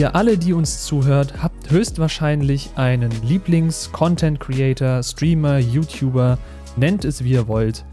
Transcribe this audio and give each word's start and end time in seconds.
Ihr 0.00 0.16
alle, 0.16 0.38
die 0.38 0.54
uns 0.54 0.86
zuhört, 0.86 1.42
habt 1.42 1.70
höchstwahrscheinlich 1.70 2.70
einen 2.74 3.10
Lieblings-Content-Creator, 3.22 5.02
Streamer, 5.02 5.58
YouTuber, 5.58 6.38
nennt 6.76 7.04
es 7.04 7.22
wie 7.22 7.32
ihr 7.32 7.48
wollt. 7.48 7.84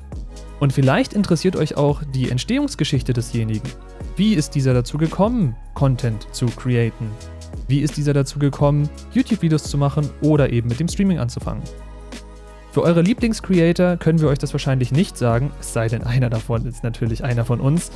Und 0.61 0.71
vielleicht 0.71 1.11
interessiert 1.11 1.57
euch 1.57 1.75
auch 1.75 2.03
die 2.15 2.31
Entstehungsgeschichte 2.31 3.11
desjenigen. 3.11 3.69
Wie 4.15 4.35
ist 4.35 4.55
dieser 4.55 4.73
dazu 4.73 4.97
gekommen, 4.97 5.57
Content 5.73 6.33
zu 6.33 6.45
createn? 6.45 7.09
Wie 7.67 7.81
ist 7.81 7.97
dieser 7.97 8.13
dazu 8.13 8.39
gekommen, 8.39 8.89
YouTube-Videos 9.11 9.63
zu 9.63 9.77
machen 9.77 10.09
oder 10.21 10.53
eben 10.53 10.69
mit 10.69 10.79
dem 10.79 10.87
Streaming 10.87 11.19
anzufangen? 11.19 11.63
Für 12.71 12.83
eure 12.83 13.01
Lieblingscreator 13.01 13.97
können 13.97 14.21
wir 14.21 14.29
euch 14.29 14.39
das 14.39 14.53
wahrscheinlich 14.53 14.93
nicht 14.93 15.17
sagen, 15.17 15.51
es 15.59 15.73
sei 15.73 15.89
denn, 15.89 16.03
einer 16.03 16.29
davon 16.29 16.67
ist 16.67 16.85
natürlich 16.85 17.25
einer 17.25 17.43
von 17.43 17.59
uns. 17.59 17.91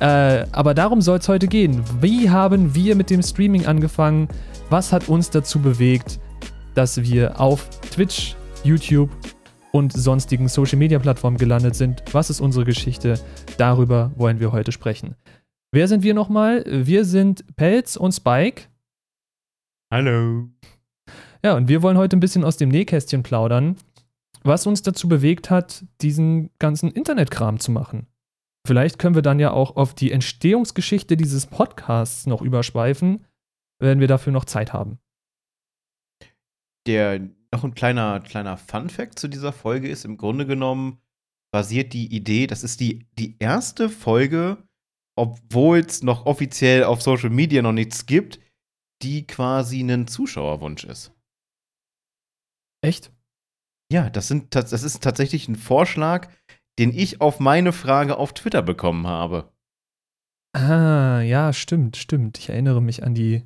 Äh, 0.00 0.46
aber 0.52 0.74
darum 0.74 1.00
soll 1.00 1.18
es 1.18 1.28
heute 1.28 1.48
gehen. 1.48 1.82
Wie 2.00 2.28
haben 2.30 2.74
wir 2.74 2.94
mit 2.96 3.10
dem 3.10 3.22
Streaming 3.22 3.66
angefangen? 3.66 4.28
Was 4.68 4.92
hat 4.92 5.08
uns 5.08 5.30
dazu 5.30 5.60
bewegt, 5.60 6.20
dass 6.74 7.00
wir 7.02 7.40
auf 7.40 7.68
Twitch, 7.80 8.36
YouTube 8.62 9.10
und 9.72 9.92
sonstigen 9.92 10.48
Social-Media-Plattformen 10.48 11.38
gelandet 11.38 11.76
sind? 11.76 12.02
Was 12.12 12.30
ist 12.30 12.40
unsere 12.40 12.64
Geschichte? 12.64 13.18
Darüber 13.58 14.12
wollen 14.16 14.40
wir 14.40 14.52
heute 14.52 14.72
sprechen. 14.72 15.14
Wer 15.72 15.88
sind 15.88 16.02
wir 16.02 16.14
nochmal? 16.14 16.64
Wir 16.66 17.04
sind 17.04 17.44
Pelz 17.56 17.96
und 17.96 18.12
Spike. 18.12 18.64
Hallo. 19.92 20.48
Ja, 21.44 21.54
und 21.54 21.68
wir 21.68 21.82
wollen 21.82 21.96
heute 21.96 22.16
ein 22.16 22.20
bisschen 22.20 22.44
aus 22.44 22.56
dem 22.56 22.68
Nähkästchen 22.68 23.22
plaudern 23.22 23.76
was 24.46 24.66
uns 24.66 24.82
dazu 24.82 25.08
bewegt 25.08 25.50
hat, 25.50 25.84
diesen 26.00 26.50
ganzen 26.58 26.90
Internetkram 26.90 27.58
zu 27.58 27.72
machen. 27.72 28.06
Vielleicht 28.66 28.98
können 28.98 29.14
wir 29.14 29.22
dann 29.22 29.38
ja 29.38 29.52
auch 29.52 29.76
auf 29.76 29.94
die 29.94 30.10
Entstehungsgeschichte 30.10 31.16
dieses 31.16 31.46
Podcasts 31.46 32.26
noch 32.26 32.42
überschweifen, 32.42 33.24
wenn 33.78 34.00
wir 34.00 34.08
dafür 34.08 34.32
noch 34.32 34.44
Zeit 34.44 34.72
haben. 34.72 34.98
Der 36.86 37.20
noch 37.52 37.62
ein 37.62 37.74
kleiner, 37.74 38.20
kleiner 38.20 38.56
Fun-Fact 38.56 39.18
zu 39.18 39.28
dieser 39.28 39.52
Folge 39.52 39.88
ist: 39.88 40.04
im 40.04 40.16
Grunde 40.16 40.46
genommen 40.46 41.00
basiert 41.52 41.92
die 41.92 42.12
Idee, 42.12 42.46
das 42.46 42.64
ist 42.64 42.80
die, 42.80 43.06
die 43.18 43.36
erste 43.38 43.88
Folge, 43.88 44.58
obwohl 45.16 45.78
es 45.78 46.02
noch 46.02 46.26
offiziell 46.26 46.84
auf 46.84 47.02
Social 47.02 47.30
Media 47.30 47.62
noch 47.62 47.72
nichts 47.72 48.06
gibt, 48.06 48.40
die 49.02 49.26
quasi 49.26 49.80
ein 49.80 50.08
Zuschauerwunsch 50.08 50.84
ist. 50.84 51.12
Echt? 52.84 53.12
Ja, 53.92 54.10
das, 54.10 54.26
sind, 54.26 54.54
das 54.54 54.72
ist 54.72 55.02
tatsächlich 55.02 55.48
ein 55.48 55.56
Vorschlag, 55.56 56.28
den 56.78 56.92
ich 56.92 57.20
auf 57.20 57.40
meine 57.40 57.72
Frage 57.72 58.16
auf 58.16 58.34
Twitter 58.34 58.62
bekommen 58.62 59.06
habe. 59.06 59.50
Ah, 60.52 61.20
ja, 61.20 61.52
stimmt, 61.52 61.96
stimmt. 61.96 62.38
Ich 62.38 62.48
erinnere 62.48 62.80
mich 62.80 63.02
an 63.02 63.14
die, 63.14 63.42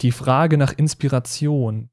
die 0.00 0.12
Frage 0.12 0.58
nach 0.58 0.72
Inspiration. 0.72 1.90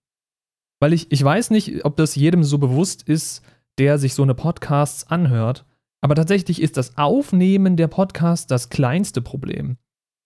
Weil 0.79 0.93
ich, 0.93 1.11
ich 1.11 1.23
weiß 1.23 1.51
nicht, 1.51 1.85
ob 1.85 1.95
das 1.97 2.15
jedem 2.15 2.43
so 2.43 2.57
bewusst 2.57 3.03
ist, 3.03 3.43
der 3.77 3.99
sich 3.99 4.13
so 4.13 4.23
eine 4.23 4.33
Podcasts 4.33 5.07
anhört. 5.07 5.65
Aber 6.01 6.15
tatsächlich 6.15 6.61
ist 6.61 6.77
das 6.77 6.97
Aufnehmen 6.97 7.77
der 7.77 7.87
Podcasts 7.87 8.47
das 8.47 8.69
kleinste 8.69 9.21
Problem. 9.21 9.77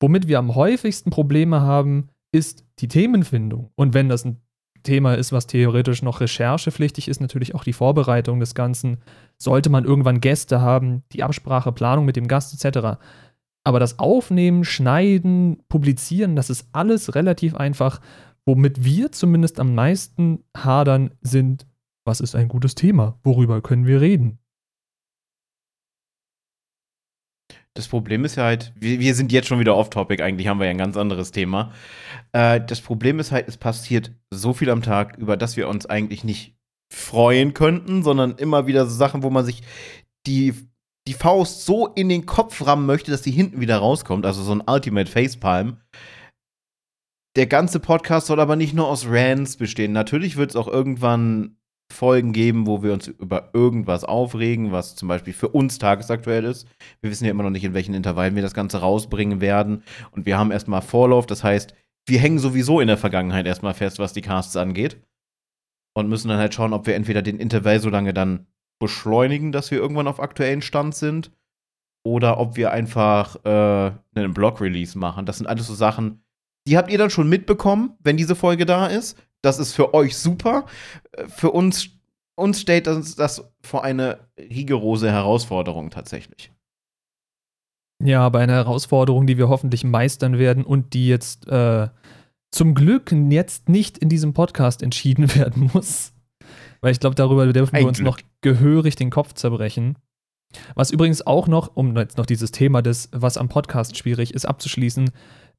Womit 0.01 0.27
wir 0.27 0.39
am 0.39 0.55
häufigsten 0.55 1.09
Probleme 1.09 1.61
haben, 1.61 2.09
ist 2.31 2.65
die 2.79 2.87
Themenfindung. 2.87 3.71
Und 3.75 3.93
wenn 3.93 4.09
das 4.09 4.25
ein 4.25 4.41
Thema 4.85 5.15
ist, 5.15 5.33
was 5.33 5.47
theoretisch 5.47 6.01
noch 6.01 6.21
recherchepflichtig 6.21 7.09
ist, 7.09 7.19
natürlich 7.19 7.53
auch 7.53 7.65
die 7.65 7.73
Vorbereitung 7.73 8.39
des 8.39 8.55
Ganzen. 8.55 8.99
Sollte 9.37 9.69
man 9.69 9.83
irgendwann 9.83 10.21
Gäste 10.21 10.61
haben, 10.61 11.03
die 11.11 11.23
Absprache, 11.23 11.73
Planung 11.73 12.05
mit 12.05 12.15
dem 12.15 12.29
Gast 12.29 12.53
etc. 12.53 12.97
Aber 13.65 13.79
das 13.81 13.99
Aufnehmen, 13.99 14.63
Schneiden, 14.63 15.63
Publizieren, 15.67 16.37
das 16.37 16.49
ist 16.49 16.69
alles 16.71 17.15
relativ 17.15 17.55
einfach. 17.55 17.99
Womit 18.45 18.85
wir 18.85 19.11
zumindest 19.11 19.59
am 19.59 19.75
meisten 19.75 20.43
hadern, 20.55 21.11
sind, 21.21 21.67
was 22.05 22.21
ist 22.21 22.35
ein 22.35 22.47
gutes 22.47 22.75
Thema? 22.75 23.19
Worüber 23.23 23.61
können 23.61 23.87
wir 23.87 23.99
reden? 23.99 24.39
Das 27.75 27.89
Problem 27.89 28.23
ist 28.23 28.37
ja 28.37 28.43
halt, 28.45 28.71
wir, 28.75 28.99
wir 28.99 29.13
sind 29.13 29.33
jetzt 29.33 29.47
schon 29.47 29.59
wieder 29.59 29.75
off-topic, 29.75 30.23
eigentlich 30.23 30.47
haben 30.47 30.59
wir 30.59 30.65
ja 30.65 30.71
ein 30.71 30.77
ganz 30.77 30.95
anderes 30.95 31.31
Thema. 31.31 31.73
Äh, 32.31 32.61
das 32.61 32.79
Problem 32.79 33.19
ist 33.19 33.33
halt, 33.33 33.49
es 33.49 33.57
passiert 33.57 34.11
so 34.31 34.53
viel 34.53 34.69
am 34.69 34.81
Tag, 34.81 35.17
über 35.17 35.35
das 35.35 35.57
wir 35.57 35.67
uns 35.67 35.85
eigentlich 35.85 36.23
nicht 36.23 36.55
freuen 36.91 37.53
könnten, 37.53 38.01
sondern 38.01 38.35
immer 38.37 38.65
wieder 38.65 38.85
so 38.85 38.95
Sachen, 38.95 39.23
wo 39.23 39.29
man 39.29 39.43
sich 39.43 39.61
die, 40.25 40.53
die 41.05 41.13
Faust 41.13 41.65
so 41.65 41.87
in 41.87 42.07
den 42.07 42.25
Kopf 42.25 42.65
rammen 42.65 42.85
möchte, 42.85 43.11
dass 43.11 43.21
die 43.21 43.31
hinten 43.31 43.59
wieder 43.59 43.77
rauskommt. 43.77 44.25
Also 44.25 44.41
so 44.41 44.53
ein 44.53 44.63
Ultimate 44.65 45.11
Facepalm. 45.11 45.81
Der 47.35 47.47
ganze 47.47 47.81
Podcast 47.81 48.27
soll 48.27 48.39
aber 48.39 48.55
nicht 48.55 48.73
nur 48.73 48.87
aus 48.87 49.05
Rants 49.05 49.57
bestehen. 49.57 49.91
Natürlich 49.91 50.37
wird 50.37 50.51
es 50.51 50.55
auch 50.55 50.69
irgendwann 50.69 51.57
Folgen 51.91 52.33
geben, 52.33 52.67
wo 52.67 52.83
wir 52.83 52.93
uns 52.93 53.07
über 53.07 53.51
irgendwas 53.53 54.03
aufregen, 54.03 54.71
was 54.71 54.95
zum 54.95 55.07
Beispiel 55.07 55.33
für 55.33 55.49
uns 55.49 55.77
tagesaktuell 55.77 56.43
ist. 56.45 56.67
Wir 57.01 57.11
wissen 57.11 57.25
ja 57.25 57.31
immer 57.31 57.43
noch 57.43 57.51
nicht, 57.51 57.63
in 57.63 57.73
welchen 57.73 57.93
Intervallen 57.93 58.35
wir 58.35 58.41
das 58.41 58.53
Ganze 58.53 58.79
rausbringen 58.79 59.39
werden. 59.39 59.83
Und 60.11 60.25
wir 60.25 60.37
haben 60.37 60.51
erstmal 60.51 60.81
Vorlauf, 60.81 61.25
das 61.25 61.43
heißt, 61.43 61.73
wir 62.07 62.19
hängen 62.19 62.39
sowieso 62.39 62.79
in 62.79 62.87
der 62.87 62.97
Vergangenheit 62.97 63.45
erstmal 63.45 63.73
fest, 63.73 63.99
was 63.99 64.13
die 64.13 64.21
Casts 64.21 64.55
angeht. 64.57 65.01
Und 65.95 66.09
müssen 66.09 66.27
dann 66.27 66.37
halt 66.37 66.53
schauen, 66.53 66.73
ob 66.73 66.87
wir 66.87 66.95
entweder 66.95 67.21
den 67.21 67.39
Intervall 67.39 67.79
so 67.79 67.89
lange 67.89 68.13
dann 68.13 68.47
beschleunigen, 68.79 69.51
dass 69.51 69.71
wir 69.71 69.77
irgendwann 69.77 70.07
auf 70.07 70.19
aktuellen 70.19 70.61
Stand 70.61 70.95
sind. 70.95 71.31
Oder 72.05 72.39
ob 72.39 72.57
wir 72.57 72.71
einfach 72.71 73.37
äh, 73.45 73.91
einen 74.15 74.33
Blog-Release 74.33 74.97
machen. 74.97 75.25
Das 75.25 75.37
sind 75.37 75.47
alles 75.47 75.67
so 75.67 75.73
Sachen, 75.73 76.21
die 76.67 76.77
habt 76.77 76.91
ihr 76.91 76.97
dann 76.97 77.09
schon 77.09 77.29
mitbekommen, 77.29 77.95
wenn 77.99 78.17
diese 78.17 78.35
Folge 78.35 78.65
da 78.65 78.87
ist. 78.87 79.17
Das 79.45 79.59
ist 79.59 79.73
für 79.73 79.93
euch 79.93 80.17
super. 80.17 80.65
Für 81.27 81.51
uns, 81.51 81.89
uns 82.35 82.61
stellt 82.61 82.87
das, 82.87 83.15
das 83.15 83.47
vor 83.61 83.83
eine 83.83 84.19
rigorose 84.39 85.11
Herausforderung 85.11 85.91
tatsächlich. 85.91 86.51
Ja, 88.03 88.21
aber 88.21 88.39
eine 88.39 88.53
Herausforderung, 88.53 89.27
die 89.27 89.37
wir 89.37 89.47
hoffentlich 89.47 89.83
meistern 89.83 90.39
werden 90.39 90.63
und 90.63 90.93
die 90.93 91.07
jetzt 91.07 91.47
äh, 91.47 91.89
zum 92.51 92.73
Glück 92.73 93.11
jetzt 93.11 93.69
nicht 93.69 93.99
in 93.99 94.09
diesem 94.09 94.33
Podcast 94.33 94.81
entschieden 94.81 95.33
werden 95.35 95.69
muss. 95.73 96.13
Weil 96.81 96.91
ich 96.91 96.99
glaube, 96.99 97.15
darüber 97.15 97.45
dürfen 97.53 97.75
Ein 97.75 97.83
wir 97.83 97.87
uns 97.87 97.97
Glück. 97.97 98.07
noch 98.07 98.19
gehörig 98.41 98.95
den 98.95 99.11
Kopf 99.11 99.33
zerbrechen. 99.33 99.95
Was 100.73 100.89
übrigens 100.89 101.25
auch 101.25 101.47
noch, 101.47 101.75
um 101.75 101.95
jetzt 101.97 102.17
noch 102.17 102.25
dieses 102.25 102.51
Thema 102.51 102.81
des, 102.81 103.09
was 103.11 103.37
am 103.37 103.49
Podcast 103.49 103.97
schwierig 103.97 104.33
ist, 104.33 104.45
abzuschließen, 104.45 105.11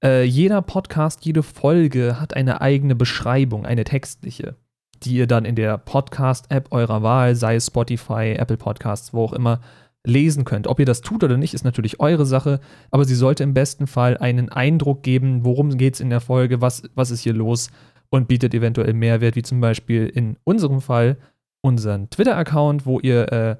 äh, 0.02 0.24
jeder 0.24 0.62
Podcast, 0.62 1.24
jede 1.24 1.42
Folge 1.42 2.20
hat 2.20 2.34
eine 2.34 2.60
eigene 2.60 2.94
Beschreibung, 2.94 3.66
eine 3.66 3.84
textliche, 3.84 4.56
die 5.02 5.16
ihr 5.16 5.26
dann 5.26 5.44
in 5.44 5.56
der 5.56 5.78
Podcast-App 5.78 6.72
eurer 6.72 7.02
Wahl, 7.02 7.34
sei 7.34 7.56
es 7.56 7.66
Spotify, 7.66 8.34
Apple 8.38 8.56
Podcasts, 8.56 9.12
wo 9.12 9.24
auch 9.24 9.32
immer, 9.32 9.60
lesen 10.06 10.44
könnt. 10.44 10.68
Ob 10.68 10.78
ihr 10.78 10.86
das 10.86 11.00
tut 11.00 11.24
oder 11.24 11.36
nicht, 11.36 11.52
ist 11.52 11.64
natürlich 11.64 12.00
eure 12.00 12.26
Sache, 12.26 12.60
aber 12.90 13.04
sie 13.04 13.14
sollte 13.14 13.42
im 13.42 13.54
besten 13.54 13.86
Fall 13.86 14.16
einen 14.16 14.50
Eindruck 14.50 15.02
geben, 15.02 15.44
worum 15.44 15.76
geht 15.76 15.94
es 15.94 16.00
in 16.00 16.10
der 16.10 16.20
Folge, 16.20 16.60
was, 16.60 16.84
was 16.94 17.10
ist 17.10 17.22
hier 17.22 17.34
los 17.34 17.70
und 18.08 18.28
bietet 18.28 18.54
eventuell 18.54 18.94
Mehrwert, 18.94 19.36
wie 19.36 19.42
zum 19.42 19.60
Beispiel 19.60 20.06
in 20.06 20.36
unserem 20.44 20.80
Fall 20.80 21.18
unseren 21.60 22.08
Twitter-Account, 22.10 22.86
wo 22.86 23.00
ihr 23.00 23.32
äh, 23.32 23.56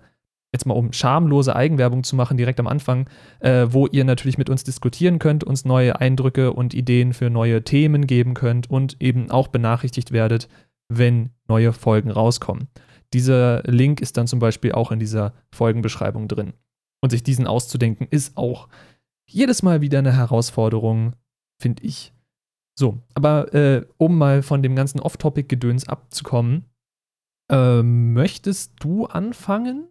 jetzt 0.53 0.67
mal 0.67 0.75
um 0.75 0.93
schamlose 0.93 1.55
Eigenwerbung 1.55 2.05
zu 2.05 2.17
machen, 2.17 2.37
direkt 2.37 2.61
am 2.61 2.67
Anfang, 2.67 3.09
äh, 3.41 3.67
wo 3.71 3.87
ihr 3.87 4.05
natürlich 4.05 4.39
mit 4.39 4.49
uns 4.49 4.65
diskutieren 4.65 5.19
könnt, 5.19 5.45
uns 5.45 5.65
neue 5.65 6.01
Eindrücke 6.01 6.53
und 6.53 6.75
Ideen 6.75 7.13
für 7.13 7.31
neue 7.31 7.63
Themen 7.63 8.07
geben 8.07 8.35
könnt 8.35 8.71
und 8.71 8.97
eben 9.01 9.31
auch 9.31 9.49
benachrichtigt 9.49 10.13
werdet, 10.13 10.49
wenn 10.89 11.31
neue 11.49 11.73
Folgen 11.73 12.11
rauskommen. 12.11 12.69
Dieser 13.13 13.63
Link 13.65 14.01
ist 14.01 14.17
dann 14.17 14.27
zum 14.27 14.39
Beispiel 14.39 14.73
auch 14.73 14.91
in 14.91 14.99
dieser 14.99 15.33
Folgenbeschreibung 15.53 16.29
drin. 16.29 16.55
Und 17.03 17.11
sich 17.11 17.23
diesen 17.23 17.47
auszudenken, 17.47 18.07
ist 18.11 18.37
auch 18.37 18.69
jedes 19.29 19.63
Mal 19.63 19.81
wieder 19.81 19.99
eine 19.99 20.17
Herausforderung, 20.17 21.15
finde 21.61 21.85
ich. 21.85 22.13
So, 22.79 22.99
aber 23.15 23.55
äh, 23.55 23.87
um 23.97 24.19
mal 24.19 24.43
von 24.43 24.63
dem 24.63 24.77
ganzen 24.77 25.01
Off-Topic-Gedöns 25.01 25.89
abzukommen, 25.89 26.65
äh, 27.51 27.83
möchtest 27.83 28.73
du 28.81 29.07
anfangen? 29.07 29.89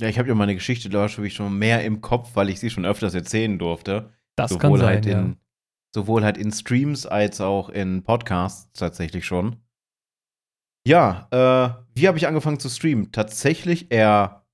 Ja, 0.00 0.08
ich 0.08 0.18
habe 0.18 0.28
ja 0.28 0.34
meine 0.34 0.54
Geschichte, 0.54 0.88
glaube 0.88 1.26
ich, 1.26 1.34
schon 1.34 1.58
mehr 1.58 1.84
im 1.84 2.00
Kopf, 2.00 2.36
weil 2.36 2.50
ich 2.50 2.60
sie 2.60 2.70
schon 2.70 2.84
öfters 2.84 3.14
erzählen 3.14 3.58
durfte. 3.58 4.12
Das 4.36 4.50
sowohl 4.50 4.60
kann 4.60 4.76
sein, 4.78 4.88
halt 4.88 5.06
in, 5.06 5.28
ja. 5.28 5.36
Sowohl 5.94 6.24
halt 6.24 6.36
in 6.36 6.52
Streams 6.52 7.06
als 7.06 7.40
auch 7.40 7.70
in 7.70 8.04
Podcasts 8.04 8.70
tatsächlich 8.74 9.24
schon. 9.24 9.56
Ja, 10.86 11.28
äh, 11.30 11.84
wie 11.94 12.06
habe 12.06 12.18
ich 12.18 12.26
angefangen 12.26 12.60
zu 12.60 12.68
streamen? 12.68 13.10
Tatsächlich 13.10 13.90
eher 13.90 14.46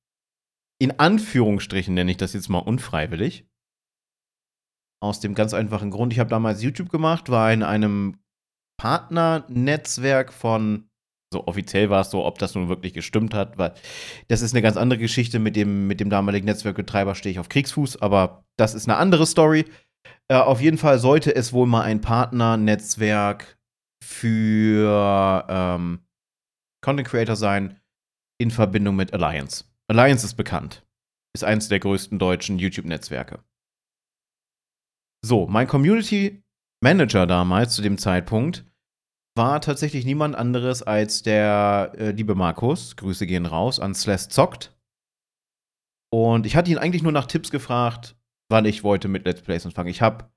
in 0.81 0.99
Anführungsstrichen 0.99 1.95
nenne 1.95 2.11
ich 2.11 2.17
das 2.17 2.33
jetzt 2.33 2.49
mal 2.49 2.59
unfreiwillig. 2.59 3.49
Aus 5.01 5.21
dem 5.21 5.35
ganz 5.35 5.53
einfachen 5.53 5.91
Grund, 5.91 6.13
ich 6.13 6.21
habe 6.21 6.31
damals 6.31 6.63
YouTube 6.63 6.89
gemacht, 6.89 7.29
war 7.29 7.53
in 7.53 7.63
einem 7.63 8.19
Partnernetzwerk 8.81 10.33
von 10.33 10.91
so 11.33 11.47
offiziell 11.47 11.91
war 11.91 12.03
es 12.03 12.11
so, 12.11 12.25
ob 12.25 12.39
das 12.39 12.55
nun 12.55 12.69
wirklich 12.69 12.93
gestimmt 12.93 13.35
hat, 13.35 13.59
weil 13.59 13.75
das 14.29 14.43
ist 14.43 14.55
eine 14.55 14.63
ganz 14.63 14.77
andere 14.77 14.99
Geschichte. 14.99 15.39
Mit 15.39 15.57
dem, 15.57 15.87
mit 15.87 15.99
dem 15.99 16.11
damaligen 16.11 16.47
Netzwerkbetreiber 16.47 17.15
stehe 17.15 17.33
ich 17.33 17.39
auf 17.39 17.49
Kriegsfuß, 17.49 18.01
aber 18.01 18.45
das 18.57 18.75
ist 18.75 18.89
eine 18.89 18.99
andere 18.99 19.27
Story. 19.27 19.65
Äh, 20.29 20.37
auf 20.37 20.61
jeden 20.61 20.79
Fall 20.79 20.99
sollte 20.99 21.35
es 21.35 21.53
wohl 21.53 21.67
mal 21.67 21.83
ein 21.83 22.01
Partnernetzwerk 22.01 23.59
für 24.03 25.47
ähm, 25.49 26.01
Content 26.85 27.09
Creator 27.09 27.37
sein 27.37 27.81
in 28.41 28.51
Verbindung 28.51 28.97
mit 28.97 29.13
Alliance. 29.13 29.65
Alliance 29.89 30.27
ist 30.27 30.35
bekannt. 30.35 30.85
Ist 31.35 31.45
eines 31.45 31.69
der 31.69 31.81
größten 31.81 32.19
deutschen 32.19 32.59
YouTube-Netzwerke. 32.59 33.43
So, 35.25 35.47
mein 35.47 35.69
Community 35.69 36.43
Manager 36.83 37.27
damals 37.27 37.75
zu 37.75 37.83
dem 37.83 37.97
Zeitpunkt 37.97 38.65
war 39.35 39.61
tatsächlich 39.61 40.05
niemand 40.05 40.35
anderes 40.35 40.83
als 40.83 41.23
der 41.23 41.93
äh, 41.97 42.11
liebe 42.11 42.35
Markus. 42.35 42.97
Grüße 42.97 43.27
gehen 43.27 43.47
raus 43.47 43.81
an 43.81 43.95
Slash 43.95 44.29
Zockt. 44.29 44.77
Und 46.13 46.45
ich 46.45 46.57
hatte 46.57 46.71
ihn 46.71 46.79
eigentlich 46.79 47.03
nur 47.03 47.13
nach 47.13 47.27
Tipps 47.27 47.51
gefragt, 47.51 48.17
wann 48.51 48.67
ich 48.67 48.85
wollte 48.85 49.09
mit 49.09 49.25
Let's 49.25 49.41
Plays 49.41 49.65
anfangen. 49.65 49.89
Ich 49.89 50.03
habe 50.03 50.31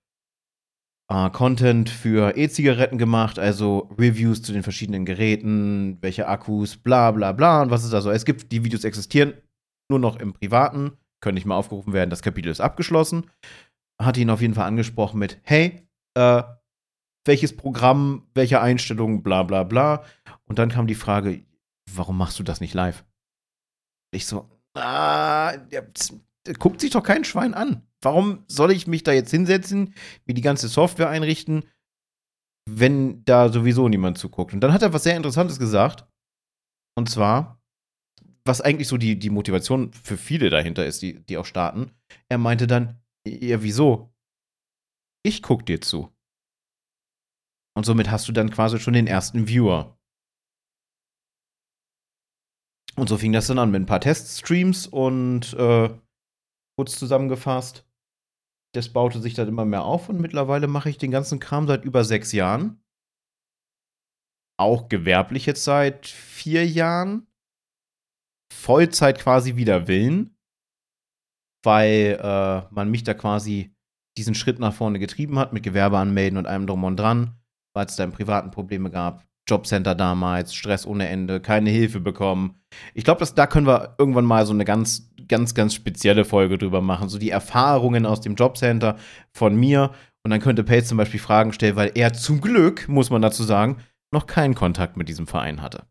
äh, 1.11 1.29
Content 1.29 1.89
für 1.89 2.37
E-Zigaretten 2.37 2.97
gemacht, 2.97 3.37
also 3.37 3.89
Reviews 3.99 4.41
zu 4.41 4.53
den 4.53 4.63
verschiedenen 4.63 5.05
Geräten, 5.05 5.97
welche 6.01 6.27
Akkus, 6.27 6.77
bla 6.77 7.11
bla 7.11 7.33
bla 7.33 7.61
und 7.61 7.71
was 7.71 7.83
es 7.83 7.91
da 7.91 8.01
so. 8.01 8.09
Es 8.09 8.25
gibt, 8.25 8.51
die 8.51 8.63
Videos 8.63 8.85
existieren 8.85 9.33
nur 9.89 9.99
noch 9.99 10.15
im 10.15 10.33
Privaten, 10.33 10.93
können 11.21 11.35
nicht 11.35 11.45
mehr 11.45 11.57
aufgerufen 11.57 11.93
werden, 11.93 12.09
das 12.09 12.21
Kapitel 12.21 12.49
ist 12.49 12.61
abgeschlossen. 12.61 13.29
Hatte 14.01 14.19
ihn 14.19 14.29
auf 14.29 14.41
jeden 14.41 14.55
Fall 14.55 14.65
angesprochen 14.65 15.19
mit, 15.19 15.39
hey, 15.43 15.87
äh, 16.15 16.43
welches 17.25 17.55
Programm, 17.55 18.27
welche 18.33 18.61
Einstellungen, 18.61 19.23
bla 19.23 19.43
bla 19.43 19.63
bla. 19.63 20.05
Und 20.45 20.59
dann 20.59 20.69
kam 20.69 20.87
die 20.87 20.95
Frage, 20.95 21.43
warum 21.93 22.17
machst 22.17 22.39
du 22.39 22.43
das 22.43 22.61
nicht 22.61 22.73
live? 22.73 23.03
Ich 24.13 24.27
so, 24.27 24.49
ah, 24.75 25.53
ja, 25.71 25.81
guckt 26.59 26.79
sich 26.79 26.91
doch 26.91 27.03
kein 27.03 27.25
Schwein 27.25 27.53
an. 27.53 27.85
Warum 28.01 28.45
soll 28.47 28.71
ich 28.71 28.87
mich 28.87 29.03
da 29.03 29.11
jetzt 29.11 29.31
hinsetzen, 29.31 29.95
mir 30.25 30.35
die 30.35 30.41
ganze 30.41 30.67
Software 30.67 31.09
einrichten, 31.09 31.65
wenn 32.69 33.25
da 33.25 33.49
sowieso 33.51 33.89
niemand 33.89 34.17
zuguckt? 34.17 34.53
Und 34.53 34.61
dann 34.61 34.71
hat 34.71 34.83
er 34.83 34.93
was 34.93 35.03
sehr 35.03 35.17
Interessantes 35.17 35.59
gesagt. 35.59 36.07
Und 36.95 37.09
zwar, 37.09 37.61
was 38.45 38.61
eigentlich 38.61 38.87
so 38.87 38.97
die, 38.97 39.17
die 39.17 39.31
Motivation 39.31 39.91
für 39.91 40.17
viele 40.17 40.49
dahinter 40.51 40.85
ist, 40.85 41.01
die, 41.01 41.25
die 41.25 41.37
auch 41.37 41.45
starten. 41.45 41.91
Er 42.29 42.37
meinte 42.37 42.67
dann, 42.67 43.01
ja, 43.27 43.63
wieso? 43.63 44.13
Ich 45.23 45.41
guck 45.41 45.65
dir 45.65 45.81
zu. 45.81 46.14
Und 47.75 47.85
somit 47.85 48.09
hast 48.09 48.27
du 48.27 48.31
dann 48.31 48.49
quasi 48.49 48.79
schon 48.79 48.93
den 48.93 49.07
ersten 49.07 49.47
Viewer. 49.47 49.97
Und 52.95 53.09
so 53.09 53.17
fing 53.17 53.33
das 53.33 53.47
dann 53.47 53.59
an 53.59 53.71
mit 53.71 53.81
ein 53.81 53.85
paar 53.85 53.99
Teststreams 53.99 54.87
und 54.87 55.53
äh, 55.53 55.89
kurz 56.77 56.97
zusammengefasst, 56.97 57.85
das 58.73 58.91
baute 58.91 59.21
sich 59.21 59.33
dann 59.33 59.49
immer 59.49 59.65
mehr 59.65 59.83
auf 59.83 60.07
und 60.07 60.21
mittlerweile 60.21 60.67
mache 60.67 60.89
ich 60.89 60.97
den 60.97 61.11
ganzen 61.11 61.39
Kram 61.39 61.67
seit 61.67 61.83
über 61.83 62.05
sechs 62.05 62.31
Jahren. 62.31 62.81
Auch 64.57 64.87
gewerblich 64.87 65.45
jetzt 65.45 65.65
seit 65.65 66.07
vier 66.07 66.65
Jahren. 66.65 67.27
Vollzeit 68.53 69.19
quasi 69.19 69.57
wieder 69.57 69.87
Willen, 69.87 70.37
weil 71.65 72.17
äh, 72.21 72.73
man 72.73 72.89
mich 72.89 73.03
da 73.03 73.13
quasi 73.13 73.75
diesen 74.17 74.35
Schritt 74.35 74.59
nach 74.59 74.73
vorne 74.73 74.99
getrieben 74.99 75.37
hat 75.37 75.51
mit 75.51 75.63
Gewerbe 75.63 75.97
anmelden 75.97 76.37
und 76.37 76.45
allem 76.45 76.67
drum 76.67 76.85
und 76.85 76.95
dran 76.95 77.37
weil 77.75 77.85
es 77.85 77.95
da 77.95 78.03
im 78.03 78.11
privaten 78.11 78.51
Probleme 78.51 78.89
gab. 78.89 79.23
Jobcenter 79.47 79.93
damals, 79.93 80.55
Stress 80.55 80.87
ohne 80.87 81.07
Ende, 81.07 81.39
keine 81.39 81.69
Hilfe 81.69 81.99
bekommen. 81.99 82.55
Ich 82.95 83.03
glaube, 83.03 83.23
da 83.35 83.45
können 83.45 83.67
wir 83.67 83.95
irgendwann 83.99 84.25
mal 84.25 84.45
so 84.45 84.53
eine 84.53 84.65
ganz, 84.65 85.11
ganz, 85.27 85.53
ganz 85.53 85.75
spezielle 85.75 86.25
Folge 86.25 86.57
drüber 86.57 86.81
machen. 86.81 87.09
So 87.09 87.19
die 87.19 87.29
Erfahrungen 87.29 88.07
aus 88.07 88.21
dem 88.21 88.35
Jobcenter 88.35 88.97
von 89.31 89.55
mir. 89.55 89.91
Und 90.23 90.31
dann 90.31 90.39
könnte 90.39 90.63
Pace 90.63 90.87
zum 90.87 90.97
Beispiel 90.97 91.19
Fragen 91.19 91.53
stellen, 91.53 91.75
weil 91.75 91.91
er 91.93 92.13
zum 92.13 92.41
Glück, 92.41 92.87
muss 92.87 93.11
man 93.11 93.21
dazu 93.21 93.43
sagen, 93.43 93.77
noch 94.11 94.25
keinen 94.25 94.55
Kontakt 94.55 94.97
mit 94.97 95.09
diesem 95.09 95.27
Verein 95.27 95.61
hatte. 95.61 95.83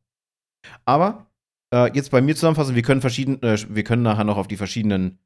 Aber 0.85 1.31
äh, 1.73 1.93
jetzt 1.95 2.11
bei 2.11 2.21
mir 2.21 2.35
zusammenfassen, 2.35 2.75
wir 2.75 2.83
können 2.83 3.01
verschieden, 3.01 3.41
äh, 3.43 3.57
wir 3.69 3.85
können 3.85 4.03
nachher 4.03 4.25
noch 4.25 4.39
auf 4.39 4.49
die 4.49 4.57
verschiedenen 4.57 5.19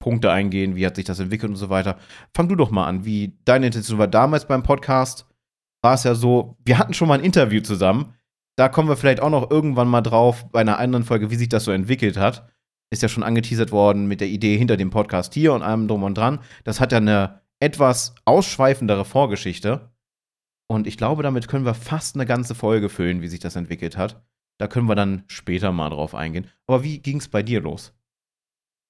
Punkte 0.00 0.32
eingehen, 0.32 0.74
wie 0.74 0.84
hat 0.84 0.96
sich 0.96 1.04
das 1.04 1.20
entwickelt 1.20 1.50
und 1.50 1.56
so 1.56 1.70
weiter. 1.70 1.96
Fang 2.34 2.48
du 2.48 2.56
doch 2.56 2.72
mal 2.72 2.88
an, 2.88 3.04
wie 3.04 3.38
deine 3.44 3.66
Intention 3.66 3.98
war 3.98 4.08
damals 4.08 4.48
beim 4.48 4.64
Podcast 4.64 5.28
war 5.82 5.94
es 5.94 6.04
ja 6.04 6.14
so, 6.14 6.56
wir 6.64 6.78
hatten 6.78 6.94
schon 6.94 7.08
mal 7.08 7.18
ein 7.18 7.24
Interview 7.24 7.60
zusammen. 7.60 8.14
Da 8.56 8.68
kommen 8.68 8.88
wir 8.88 8.96
vielleicht 8.96 9.20
auch 9.20 9.30
noch 9.30 9.50
irgendwann 9.50 9.88
mal 9.88 10.02
drauf 10.02 10.48
bei 10.50 10.60
einer 10.60 10.78
anderen 10.78 11.04
Folge, 11.04 11.30
wie 11.30 11.36
sich 11.36 11.48
das 11.48 11.64
so 11.64 11.72
entwickelt 11.72 12.16
hat. 12.16 12.48
Ist 12.90 13.02
ja 13.02 13.08
schon 13.08 13.22
angeteasert 13.22 13.72
worden 13.72 14.06
mit 14.06 14.20
der 14.20 14.28
Idee 14.28 14.56
hinter 14.56 14.76
dem 14.76 14.90
Podcast 14.90 15.34
hier 15.34 15.52
und 15.52 15.62
allem 15.62 15.88
drum 15.88 16.02
und 16.02 16.16
dran. 16.16 16.40
Das 16.64 16.80
hat 16.80 16.92
ja 16.92 16.98
eine 16.98 17.40
etwas 17.60 18.14
ausschweifendere 18.24 19.04
Vorgeschichte. 19.04 19.92
Und 20.68 20.86
ich 20.86 20.96
glaube, 20.96 21.22
damit 21.22 21.48
können 21.48 21.64
wir 21.64 21.74
fast 21.74 22.16
eine 22.16 22.26
ganze 22.26 22.54
Folge 22.54 22.88
füllen, 22.88 23.22
wie 23.22 23.28
sich 23.28 23.40
das 23.40 23.56
entwickelt 23.56 23.96
hat. 23.96 24.22
Da 24.58 24.68
können 24.68 24.88
wir 24.88 24.94
dann 24.94 25.24
später 25.26 25.72
mal 25.72 25.90
drauf 25.90 26.14
eingehen. 26.14 26.48
Aber 26.66 26.84
wie 26.84 26.98
ging 26.98 27.18
es 27.18 27.28
bei 27.28 27.42
dir 27.42 27.60
los? 27.60 27.94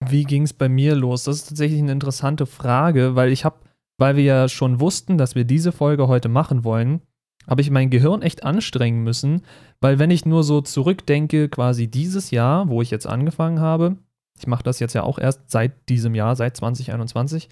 Wie 0.05 0.25
ging 0.25 0.43
es 0.43 0.53
bei 0.53 0.69
mir 0.69 0.95
los? 0.97 1.25
Das 1.25 1.37
ist 1.37 1.49
tatsächlich 1.49 1.81
eine 1.81 1.93
interessante 1.93 2.47
Frage, 2.47 3.15
weil 3.15 3.31
ich 3.31 3.45
habe 3.45 3.61
weil 4.03 4.17
wir 4.17 4.25
ja 4.25 4.49
schon 4.49 4.81
wussten, 4.81 5.17
dass 5.17 5.37
wir 5.37 5.45
diese 5.45 5.71
Folge 5.71 6.09
heute 6.09 6.29
machen 6.29 6.65
wollen, 6.65 7.03
habe 7.47 7.61
ich 7.61 7.71
mein 7.71 7.89
Gehirn 7.89 8.21
echt 8.21 8.43
anstrengen 8.43 9.05
müssen, 9.05 9.43
weil 9.81 10.01
wenn 10.01 10.11
ich 10.11 10.27
nur 10.27 10.43
so 10.43 10.61
zurückdenke, 10.61 11.49
quasi 11.49 11.87
dieses 11.87 12.33
Jahr, 12.33 12.69
wo 12.69 12.83
ich 12.83 12.91
jetzt 12.91 13.07
angefangen 13.07 13.61
habe, 13.61 13.99
ich 14.37 14.49
mache 14.49 14.65
das 14.65 14.81
jetzt 14.81 14.95
ja 14.95 15.05
auch 15.05 15.21
erst 15.21 15.49
seit 15.53 15.89
diesem 15.89 16.17
Jahr, 16.17 16.35
seit 16.35 16.57
2021, 16.57 17.49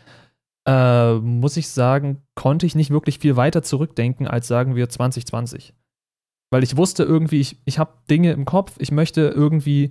äh, 0.66 1.14
muss 1.14 1.56
ich 1.56 1.68
sagen, 1.68 2.20
konnte 2.34 2.66
ich 2.66 2.74
nicht 2.74 2.90
wirklich 2.90 3.20
viel 3.20 3.36
weiter 3.36 3.62
zurückdenken 3.62 4.26
als 4.26 4.48
sagen 4.48 4.74
wir 4.74 4.88
2020. 4.88 5.72
Weil 6.50 6.64
ich 6.64 6.76
wusste 6.76 7.04
irgendwie, 7.04 7.38
ich, 7.38 7.58
ich 7.64 7.78
habe 7.78 7.92
Dinge 8.10 8.32
im 8.32 8.44
Kopf, 8.44 8.74
ich 8.80 8.90
möchte 8.90 9.20
irgendwie 9.20 9.90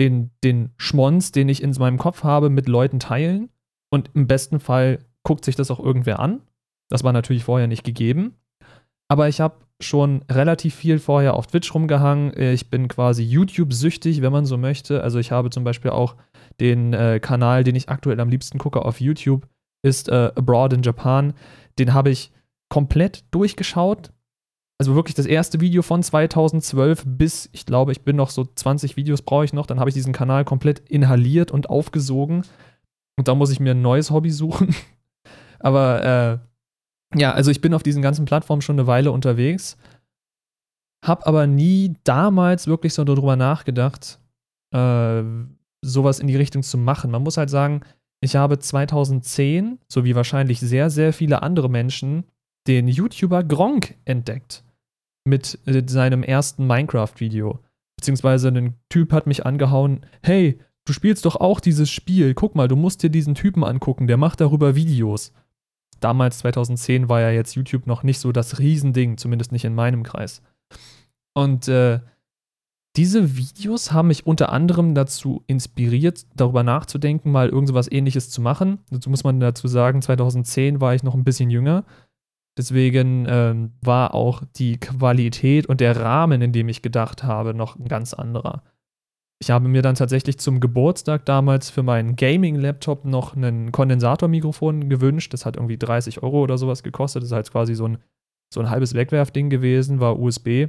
den, 0.00 0.32
den 0.42 0.70
Schmonz, 0.76 1.30
den 1.30 1.48
ich 1.48 1.62
in 1.62 1.70
meinem 1.78 1.98
Kopf 1.98 2.24
habe, 2.24 2.50
mit 2.50 2.66
Leuten 2.66 2.98
teilen 2.98 3.48
und 3.90 4.10
im 4.14 4.26
besten 4.26 4.58
Fall 4.58 4.98
guckt 5.30 5.44
sich 5.44 5.54
das 5.54 5.70
auch 5.70 5.78
irgendwer 5.78 6.18
an. 6.18 6.40
Das 6.88 7.04
war 7.04 7.12
natürlich 7.12 7.44
vorher 7.44 7.68
nicht 7.68 7.84
gegeben. 7.84 8.34
Aber 9.08 9.28
ich 9.28 9.40
habe 9.40 9.64
schon 9.78 10.24
relativ 10.28 10.74
viel 10.74 10.98
vorher 10.98 11.34
auf 11.34 11.46
Twitch 11.46 11.72
rumgehangen. 11.72 12.36
Ich 12.36 12.68
bin 12.68 12.88
quasi 12.88 13.22
YouTube-süchtig, 13.22 14.22
wenn 14.22 14.32
man 14.32 14.44
so 14.44 14.58
möchte. 14.58 15.04
Also 15.04 15.20
ich 15.20 15.30
habe 15.30 15.50
zum 15.50 15.62
Beispiel 15.62 15.92
auch 15.92 16.16
den 16.58 16.94
äh, 16.94 17.20
Kanal, 17.20 17.62
den 17.62 17.76
ich 17.76 17.88
aktuell 17.88 18.18
am 18.18 18.28
liebsten 18.28 18.58
gucke 18.58 18.84
auf 18.84 19.00
YouTube, 19.00 19.46
ist 19.84 20.08
äh, 20.08 20.32
Abroad 20.34 20.72
in 20.72 20.82
Japan. 20.82 21.32
Den 21.78 21.94
habe 21.94 22.10
ich 22.10 22.32
komplett 22.68 23.22
durchgeschaut. 23.30 24.10
Also 24.80 24.96
wirklich 24.96 25.14
das 25.14 25.26
erste 25.26 25.60
Video 25.60 25.82
von 25.82 26.02
2012 26.02 27.04
bis, 27.06 27.48
ich 27.52 27.66
glaube, 27.66 27.92
ich 27.92 28.02
bin 28.02 28.16
noch 28.16 28.30
so 28.30 28.44
20 28.44 28.96
Videos 28.96 29.22
brauche 29.22 29.44
ich 29.44 29.52
noch. 29.52 29.66
Dann 29.66 29.78
habe 29.78 29.90
ich 29.90 29.94
diesen 29.94 30.12
Kanal 30.12 30.44
komplett 30.44 30.80
inhaliert 30.88 31.52
und 31.52 31.70
aufgesogen. 31.70 32.42
Und 33.16 33.28
da 33.28 33.36
muss 33.36 33.52
ich 33.52 33.60
mir 33.60 33.76
ein 33.76 33.82
neues 33.82 34.10
Hobby 34.10 34.32
suchen. 34.32 34.74
Aber 35.60 36.40
äh, 37.14 37.18
ja, 37.18 37.32
also 37.32 37.50
ich 37.50 37.60
bin 37.60 37.74
auf 37.74 37.82
diesen 37.82 38.02
ganzen 38.02 38.24
Plattformen 38.24 38.62
schon 38.62 38.78
eine 38.78 38.86
Weile 38.86 39.12
unterwegs, 39.12 39.76
hab 41.04 41.26
aber 41.26 41.46
nie 41.46 41.94
damals 42.04 42.66
wirklich 42.66 42.94
so 42.94 43.04
darüber 43.04 43.36
nachgedacht, 43.36 44.18
äh, 44.74 45.22
sowas 45.82 46.20
in 46.20 46.26
die 46.26 46.36
Richtung 46.36 46.62
zu 46.62 46.78
machen. 46.78 47.10
Man 47.10 47.22
muss 47.22 47.36
halt 47.36 47.50
sagen, 47.50 47.80
ich 48.22 48.36
habe 48.36 48.58
2010, 48.58 49.78
so 49.88 50.04
wie 50.04 50.14
wahrscheinlich 50.14 50.60
sehr, 50.60 50.90
sehr 50.90 51.12
viele 51.12 51.42
andere 51.42 51.70
Menschen, 51.70 52.24
den 52.66 52.86
YouTuber 52.86 53.44
Gronk 53.44 53.96
entdeckt. 54.04 54.62
Mit 55.26 55.58
seinem 55.86 56.22
ersten 56.22 56.66
Minecraft-Video. 56.66 57.60
Beziehungsweise 57.96 58.48
ein 58.48 58.74
Typ 58.88 59.12
hat 59.12 59.26
mich 59.26 59.44
angehauen, 59.44 60.06
hey, 60.22 60.58
du 60.86 60.92
spielst 60.92 61.24
doch 61.24 61.36
auch 61.36 61.60
dieses 61.60 61.90
Spiel, 61.90 62.34
guck 62.34 62.54
mal, 62.54 62.68
du 62.68 62.76
musst 62.76 63.02
dir 63.02 63.10
diesen 63.10 63.34
Typen 63.34 63.64
angucken, 63.64 64.06
der 64.06 64.16
macht 64.16 64.40
darüber 64.40 64.74
Videos 64.74 65.32
damals 66.00 66.38
2010 66.38 67.08
war 67.08 67.20
ja 67.20 67.30
jetzt 67.30 67.54
YouTube 67.54 67.86
noch 67.86 68.02
nicht 68.02 68.18
so 68.18 68.32
das 68.32 68.58
Riesending, 68.58 69.16
zumindest 69.16 69.52
nicht 69.52 69.64
in 69.64 69.74
meinem 69.74 70.02
Kreis. 70.02 70.42
Und 71.34 71.68
äh, 71.68 72.00
diese 72.96 73.36
Videos 73.36 73.92
haben 73.92 74.08
mich 74.08 74.26
unter 74.26 74.50
anderem 74.50 74.94
dazu 74.94 75.44
inspiriert, 75.46 76.26
darüber 76.34 76.64
nachzudenken, 76.64 77.30
mal 77.30 77.48
irgendwas 77.48 77.90
ähnliches 77.90 78.30
zu 78.30 78.40
machen. 78.40 78.78
Dazu 78.90 79.10
muss 79.10 79.22
man 79.22 79.38
dazu 79.38 79.68
sagen, 79.68 80.02
2010 80.02 80.80
war 80.80 80.94
ich 80.94 81.04
noch 81.04 81.14
ein 81.14 81.24
bisschen 81.24 81.50
jünger. 81.50 81.84
Deswegen 82.58 83.26
ähm, 83.28 83.72
war 83.80 84.12
auch 84.12 84.42
die 84.56 84.78
Qualität 84.78 85.66
und 85.66 85.80
der 85.80 85.96
Rahmen, 85.96 86.42
in 86.42 86.52
dem 86.52 86.68
ich 86.68 86.82
gedacht 86.82 87.22
habe, 87.22 87.54
noch 87.54 87.76
ein 87.76 87.86
ganz 87.86 88.12
anderer. 88.12 88.64
Ich 89.42 89.50
habe 89.50 89.68
mir 89.68 89.80
dann 89.80 89.94
tatsächlich 89.94 90.38
zum 90.38 90.60
Geburtstag 90.60 91.24
damals 91.24 91.70
für 91.70 91.82
meinen 91.82 92.14
Gaming-Laptop 92.14 93.06
noch 93.06 93.34
ein 93.34 93.72
Kondensatormikrofon 93.72 94.90
gewünscht. 94.90 95.32
Das 95.32 95.46
hat 95.46 95.56
irgendwie 95.56 95.78
30 95.78 96.22
Euro 96.22 96.42
oder 96.42 96.58
sowas 96.58 96.82
gekostet. 96.82 97.22
Das 97.22 97.30
ist 97.30 97.34
halt 97.34 97.50
quasi 97.50 97.74
so 97.74 97.88
ein, 97.88 97.98
so 98.52 98.60
ein 98.60 98.68
halbes 98.68 98.92
Wegwerfding 98.92 99.48
gewesen, 99.48 99.98
war 99.98 100.18
USB. 100.18 100.68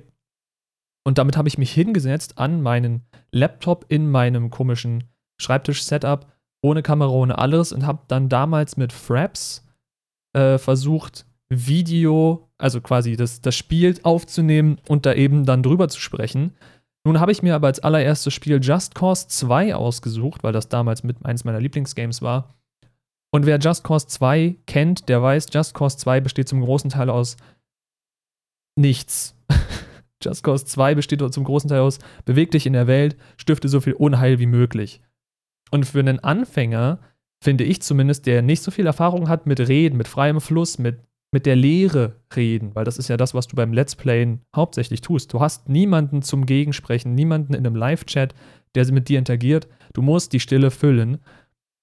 Und 1.03 1.17
damit 1.17 1.35
habe 1.35 1.49
ich 1.49 1.57
mich 1.57 1.71
hingesetzt 1.73 2.37
an 2.37 2.61
meinen 2.61 3.01
Laptop 3.31 3.85
in 3.89 4.09
meinem 4.09 4.49
komischen 4.49 5.03
Schreibtisch-Setup, 5.41 6.31
ohne 6.63 6.81
Kamera, 6.81 7.09
ohne 7.09 7.39
alles 7.39 7.73
und 7.73 7.85
habe 7.85 8.03
dann 8.07 8.29
damals 8.29 8.77
mit 8.77 8.93
Fraps 8.93 9.67
äh, 10.33 10.57
versucht, 10.57 11.25
Video, 11.49 12.49
also 12.57 12.79
quasi 12.79 13.17
das, 13.17 13.41
das 13.41 13.55
Spiel 13.55 13.99
aufzunehmen 14.03 14.77
und 14.87 15.05
da 15.05 15.13
eben 15.13 15.45
dann 15.45 15.63
drüber 15.63 15.89
zu 15.89 15.99
sprechen. 15.99 16.53
Nun 17.03 17.19
habe 17.19 17.31
ich 17.31 17.41
mir 17.41 17.55
aber 17.55 17.67
als 17.67 17.79
allererstes 17.79 18.33
Spiel 18.33 18.59
Just 18.61 18.93
Cause 18.93 19.27
2 19.27 19.75
ausgesucht, 19.75 20.43
weil 20.43 20.53
das 20.53 20.69
damals 20.69 21.03
mit 21.03 21.25
eines 21.25 21.43
meiner 21.43 21.59
Lieblingsgames 21.59 22.21
war. 22.21 22.53
Und 23.33 23.45
wer 23.45 23.57
Just 23.57 23.83
Cause 23.83 24.07
2 24.07 24.57
kennt, 24.67 25.09
der 25.09 25.21
weiß, 25.21 25.47
Just 25.51 25.73
Cause 25.73 25.97
2 25.97 26.19
besteht 26.21 26.47
zum 26.47 26.61
großen 26.61 26.89
Teil 26.89 27.09
aus 27.09 27.37
nichts. 28.77 29.35
Just 30.23 30.43
Cause 30.43 30.65
2 30.65 30.95
besteht 30.95 31.33
zum 31.33 31.43
großen 31.43 31.69
Teil 31.69 31.79
aus, 31.79 31.99
beweg 32.25 32.51
dich 32.51 32.65
in 32.65 32.73
der 32.73 32.87
Welt, 32.87 33.17
stifte 33.37 33.67
so 33.67 33.81
viel 33.81 33.93
Unheil 33.93 34.39
wie 34.39 34.45
möglich. 34.45 35.01
Und 35.71 35.85
für 35.85 35.99
einen 35.99 36.19
Anfänger, 36.19 36.99
finde 37.43 37.63
ich 37.63 37.81
zumindest, 37.81 38.27
der 38.27 38.41
nicht 38.41 38.61
so 38.61 38.69
viel 38.69 38.85
Erfahrung 38.85 39.27
hat 39.27 39.47
mit 39.47 39.59
Reden, 39.59 39.97
mit 39.97 40.07
freiem 40.07 40.39
Fluss, 40.41 40.77
mit 40.77 40.99
mit 41.31 41.45
der 41.45 41.55
Lehre 41.55 42.17
reden, 42.35 42.75
weil 42.75 42.83
das 42.83 42.97
ist 42.97 43.07
ja 43.07 43.15
das, 43.15 43.33
was 43.33 43.47
du 43.47 43.55
beim 43.55 43.71
Let's 43.71 43.95
Playen 43.95 44.41
hauptsächlich 44.55 45.01
tust. 45.01 45.33
Du 45.33 45.39
hast 45.39 45.69
niemanden 45.69 46.21
zum 46.21 46.45
Gegensprechen, 46.45 47.15
niemanden 47.15 47.53
in 47.53 47.65
einem 47.65 47.75
Live-Chat, 47.75 48.35
der 48.75 48.91
mit 48.91 49.07
dir 49.07 49.17
interagiert. 49.17 49.67
Du 49.93 50.01
musst 50.01 50.33
die 50.33 50.41
Stille 50.41 50.71
füllen. 50.71 51.19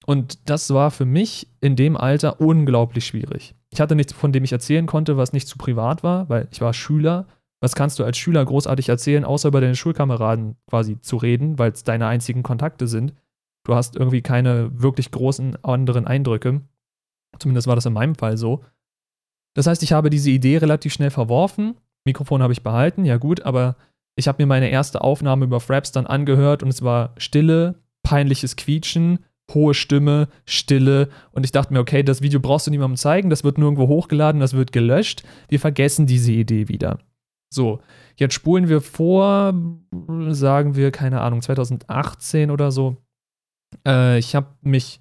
Und 0.07 0.49
das 0.49 0.73
war 0.73 0.91
für 0.91 1.05
mich 1.05 1.49
in 1.61 1.77
dem 1.77 1.97
Alter 1.97 2.41
unglaublich 2.41 3.07
schwierig. 3.07 3.55
Ich 3.71 3.81
hatte 3.81 3.95
nichts, 3.95 4.13
von 4.13 4.33
dem 4.33 4.45
ich 4.45 4.53
erzählen 4.53 4.87
konnte, 4.87 5.17
was 5.17 5.33
nicht 5.33 5.49
zu 5.49 5.59
privat 5.59 6.03
war, 6.03 6.29
weil 6.29 6.49
ich 6.51 6.61
war 6.61 6.73
Schüler. 6.73 7.27
Was 7.61 7.75
kannst 7.75 7.99
du 7.99 8.05
als 8.05 8.17
Schüler 8.17 8.45
großartig 8.45 8.89
erzählen, 8.89 9.25
außer 9.25 9.49
über 9.49 9.61
deine 9.61 9.75
Schulkameraden 9.75 10.57
quasi 10.69 11.01
zu 11.01 11.17
reden, 11.17 11.59
weil 11.59 11.73
es 11.73 11.85
deine 11.85 12.07
einzigen 12.07 12.43
Kontakte 12.43 12.87
sind? 12.87 13.15
Du 13.65 13.75
hast 13.75 13.97
irgendwie 13.97 14.23
keine 14.23 14.71
wirklich 14.81 15.11
großen 15.11 15.63
anderen 15.65 16.07
Eindrücke. 16.07 16.63
Zumindest 17.39 17.67
war 17.67 17.75
das 17.75 17.87
in 17.87 17.93
meinem 17.93 18.15
Fall 18.15 18.39
so. 18.39 18.65
Das 19.59 19.67
heißt, 19.67 19.83
ich 19.83 19.93
habe 19.93 20.09
diese 20.09 20.31
Idee 20.31 20.59
relativ 20.59 20.93
schnell 20.93 21.11
verworfen. 21.11 21.75
Mikrofon 22.05 22.45
habe 22.45 22.53
ich 22.53 22.63
behalten, 22.63 23.05
ja 23.05 23.17
gut, 23.17 23.43
aber 23.43 23.75
ich 24.15 24.29
habe 24.29 24.41
mir 24.41 24.47
meine 24.47 24.71
erste 24.71 25.01
Aufnahme 25.01 25.47
über 25.47 25.59
Fraps 25.59 25.91
dann 25.91 26.07
angehört 26.07 26.63
und 26.63 26.69
es 26.69 26.83
war 26.83 27.13
Stille, 27.17 27.75
peinliches 28.05 28.55
Quietschen, 28.55 29.19
hohe 29.53 29.75
Stimme, 29.75 30.29
Stille 30.45 31.09
und 31.33 31.45
ich 31.45 31.51
dachte 31.51 31.73
mir, 31.73 31.81
okay, 31.81 32.05
das 32.05 32.23
Video 32.23 32.39
brauchst 32.39 32.69
du 32.69 32.71
niemandem 32.71 32.99
zeigen, 32.99 33.31
das 33.31 33.43
wird 33.43 33.59
nirgendwo 33.59 33.89
hochgeladen, 33.89 34.41
das 34.41 34.55
wird 34.55 34.71
gelöscht. 34.71 35.25
Wir 35.49 35.59
vergessen 35.59 36.07
diese 36.07 36.31
Idee 36.31 36.69
wieder. 36.69 37.01
So, 37.53 37.81
jetzt 38.15 38.35
spulen 38.35 38.69
wir 38.69 38.81
vor, 38.81 39.55
sagen 40.29 40.77
wir, 40.77 40.93
keine 40.93 41.21
Ahnung, 41.21 41.43
2018 41.43 42.53
oder 42.53 42.71
so. 42.71 42.97
Äh, 43.85 44.21
ich 44.21 44.37
habe 44.37 44.55
mich 44.61 45.01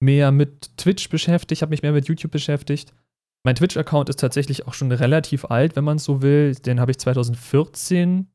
mehr 0.00 0.32
mit 0.32 0.76
Twitch 0.76 1.08
beschäftigt, 1.08 1.62
habe 1.62 1.70
mich 1.70 1.80
mehr 1.80 1.92
mit 1.92 2.08
YouTube 2.08 2.32
beschäftigt 2.32 2.92
mein 3.46 3.54
Twitch-Account 3.54 4.08
ist 4.08 4.18
tatsächlich 4.18 4.66
auch 4.66 4.74
schon 4.74 4.90
relativ 4.90 5.44
alt, 5.44 5.76
wenn 5.76 5.84
man 5.84 5.98
es 5.98 6.04
so 6.04 6.20
will. 6.20 6.56
Den 6.56 6.80
habe 6.80 6.90
ich 6.90 6.98
2014 6.98 8.26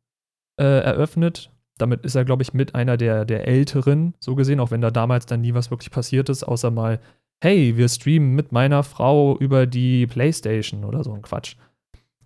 äh, 0.57 0.63
eröffnet. 0.63 1.51
Damit 1.77 2.05
ist 2.05 2.15
er, 2.15 2.23
glaube 2.23 2.43
ich, 2.43 2.53
mit 2.53 2.75
einer 2.75 2.95
der, 2.95 3.25
der 3.25 3.45
älteren, 3.45 4.13
so 4.21 4.35
gesehen, 4.35 4.61
auch 4.61 4.71
wenn 4.71 4.79
da 4.79 4.89
damals 4.89 5.25
dann 5.25 5.41
nie 5.41 5.53
was 5.53 5.69
wirklich 5.69 5.91
passiert 5.91 6.29
ist, 6.29 6.43
außer 6.43 6.71
mal, 6.71 7.01
hey, 7.43 7.75
wir 7.75 7.89
streamen 7.89 8.35
mit 8.35 8.53
meiner 8.53 8.83
Frau 8.83 9.37
über 9.37 9.65
die 9.65 10.07
Playstation 10.07 10.85
oder 10.85 11.03
so 11.03 11.11
ein 11.11 11.23
Quatsch. 11.23 11.57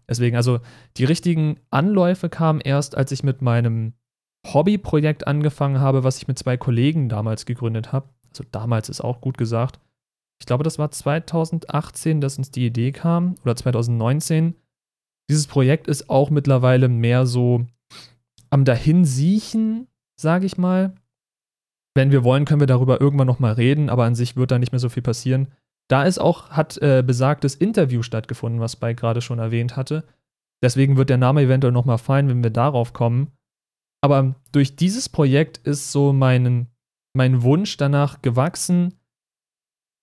Deswegen, 0.08 0.36
also 0.36 0.60
die 0.98 1.06
richtigen 1.06 1.58
Anläufe 1.72 2.30
kamen 2.30 2.62
erst, 2.62 2.96
als 2.96 3.12
ich 3.12 3.24
mit 3.24 3.42
meinem 3.42 3.94
Hobbyprojekt 4.46 5.26
angefangen 5.26 5.80
habe, 5.80 6.04
was 6.04 6.18
ich 6.18 6.28
mit 6.28 6.38
zwei 6.38 6.56
Kollegen 6.56 7.10
damals 7.10 7.48
gegründet 7.48 7.92
habe. 7.92 8.10
Also 8.30 8.44
damals 8.52 8.90
ist 8.90 9.02
auch 9.02 9.22
gut 9.22 9.40
gesagt 9.40 9.80
ich 10.40 10.46
glaube, 10.46 10.64
das 10.64 10.80
war 10.80 10.92
2018, 10.92 12.22
dass 12.22 12.38
uns 12.38 12.52
die 12.52 12.66
Idee 12.66 12.92
kam, 12.92 13.36
oder 13.44 13.56
2019. 13.56 14.56
Dieses 15.30 15.48
Projekt 15.48 15.88
ist 15.88 16.10
auch 16.10 16.30
mittlerweile 16.30 16.88
mehr 16.88 17.26
so 17.26 17.66
am 18.50 18.66
Dahinsiechen, 18.66 19.88
sage 20.20 20.46
ich 20.46 20.58
mal. 20.58 20.96
Wenn 21.96 22.12
wir 22.12 22.24
wollen, 22.24 22.46
können 22.46 22.60
wir 22.60 22.68
darüber 22.68 23.00
irgendwann 23.00 23.28
nochmal 23.28 23.54
reden, 23.54 23.90
aber 23.90 24.04
an 24.04 24.16
sich 24.16 24.36
wird 24.36 24.52
da 24.52 24.60
nicht 24.60 24.72
mehr 24.72 24.80
so 24.80 24.90
viel 24.90 25.04
passieren. 25.04 25.48
Da 25.90 26.04
ist 26.04 26.20
auch, 26.20 26.50
hat 26.50 26.78
äh, 26.78 27.04
besagtes 27.06 27.56
Interview 27.56 28.02
stattgefunden, 28.02 28.60
was 28.60 28.74
Spike 28.74 28.96
gerade 28.96 29.22
schon 29.22 29.40
erwähnt 29.40 29.78
hatte. 29.78 30.04
Deswegen 30.64 30.98
wird 30.98 31.10
der 31.10 31.18
Name 31.18 31.44
eventuell 31.44 31.74
nochmal 31.74 31.98
fallen, 31.98 32.28
wenn 32.28 32.44
wir 32.44 32.50
darauf 32.50 32.94
kommen. 32.94 33.32
Aber 34.04 34.36
durch 34.52 34.76
dieses 34.76 35.10
Projekt 35.10 35.58
ist 35.60 35.92
so 35.92 36.12
mein, 36.12 36.68
mein 37.16 37.44
Wunsch 37.44 37.78
danach 37.78 38.22
gewachsen, 38.22 38.94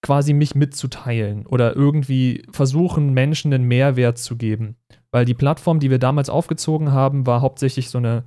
quasi 0.03 0.33
mich 0.33 0.55
mitzuteilen 0.55 1.47
oder 1.47 1.75
irgendwie 1.77 2.45
versuchen, 2.51 3.15
Menschen 3.15 3.55
einen 3.55 3.65
Mehrwert 3.65 4.19
zu 4.19 4.37
geben. 4.37 4.77
Weil 5.11 5.25
die 5.25 5.35
Plattform, 5.35 5.79
die 5.79 5.91
wir 5.91 5.99
damals 5.99 6.29
aufgezogen 6.29 6.93
haben, 6.93 7.27
war 7.27 7.41
hauptsächlich 7.41 7.89
so 7.89 7.99
eine 7.99 8.25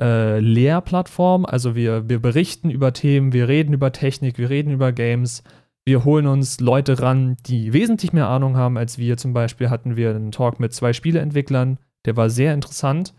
äh, 0.00 0.38
Lehrplattform. 0.38 1.44
Also 1.44 1.74
wir, 1.74 2.08
wir 2.08 2.20
berichten 2.20 2.70
über 2.70 2.92
Themen, 2.92 3.32
wir 3.32 3.48
reden 3.48 3.72
über 3.72 3.92
Technik, 3.92 4.38
wir 4.38 4.48
reden 4.48 4.70
über 4.70 4.92
Games. 4.92 5.42
Wir 5.84 6.04
holen 6.04 6.26
uns 6.26 6.60
Leute 6.60 7.00
ran, 7.00 7.36
die 7.46 7.72
wesentlich 7.72 8.12
mehr 8.12 8.28
Ahnung 8.28 8.56
haben 8.56 8.76
als 8.76 8.98
wir. 8.98 9.16
Zum 9.16 9.32
Beispiel 9.32 9.70
hatten 9.70 9.96
wir 9.96 10.10
einen 10.10 10.32
Talk 10.32 10.60
mit 10.60 10.72
zwei 10.72 10.92
Spieleentwicklern, 10.92 11.78
der 12.04 12.16
war 12.16 12.30
sehr 12.30 12.54
interessant. 12.54 13.14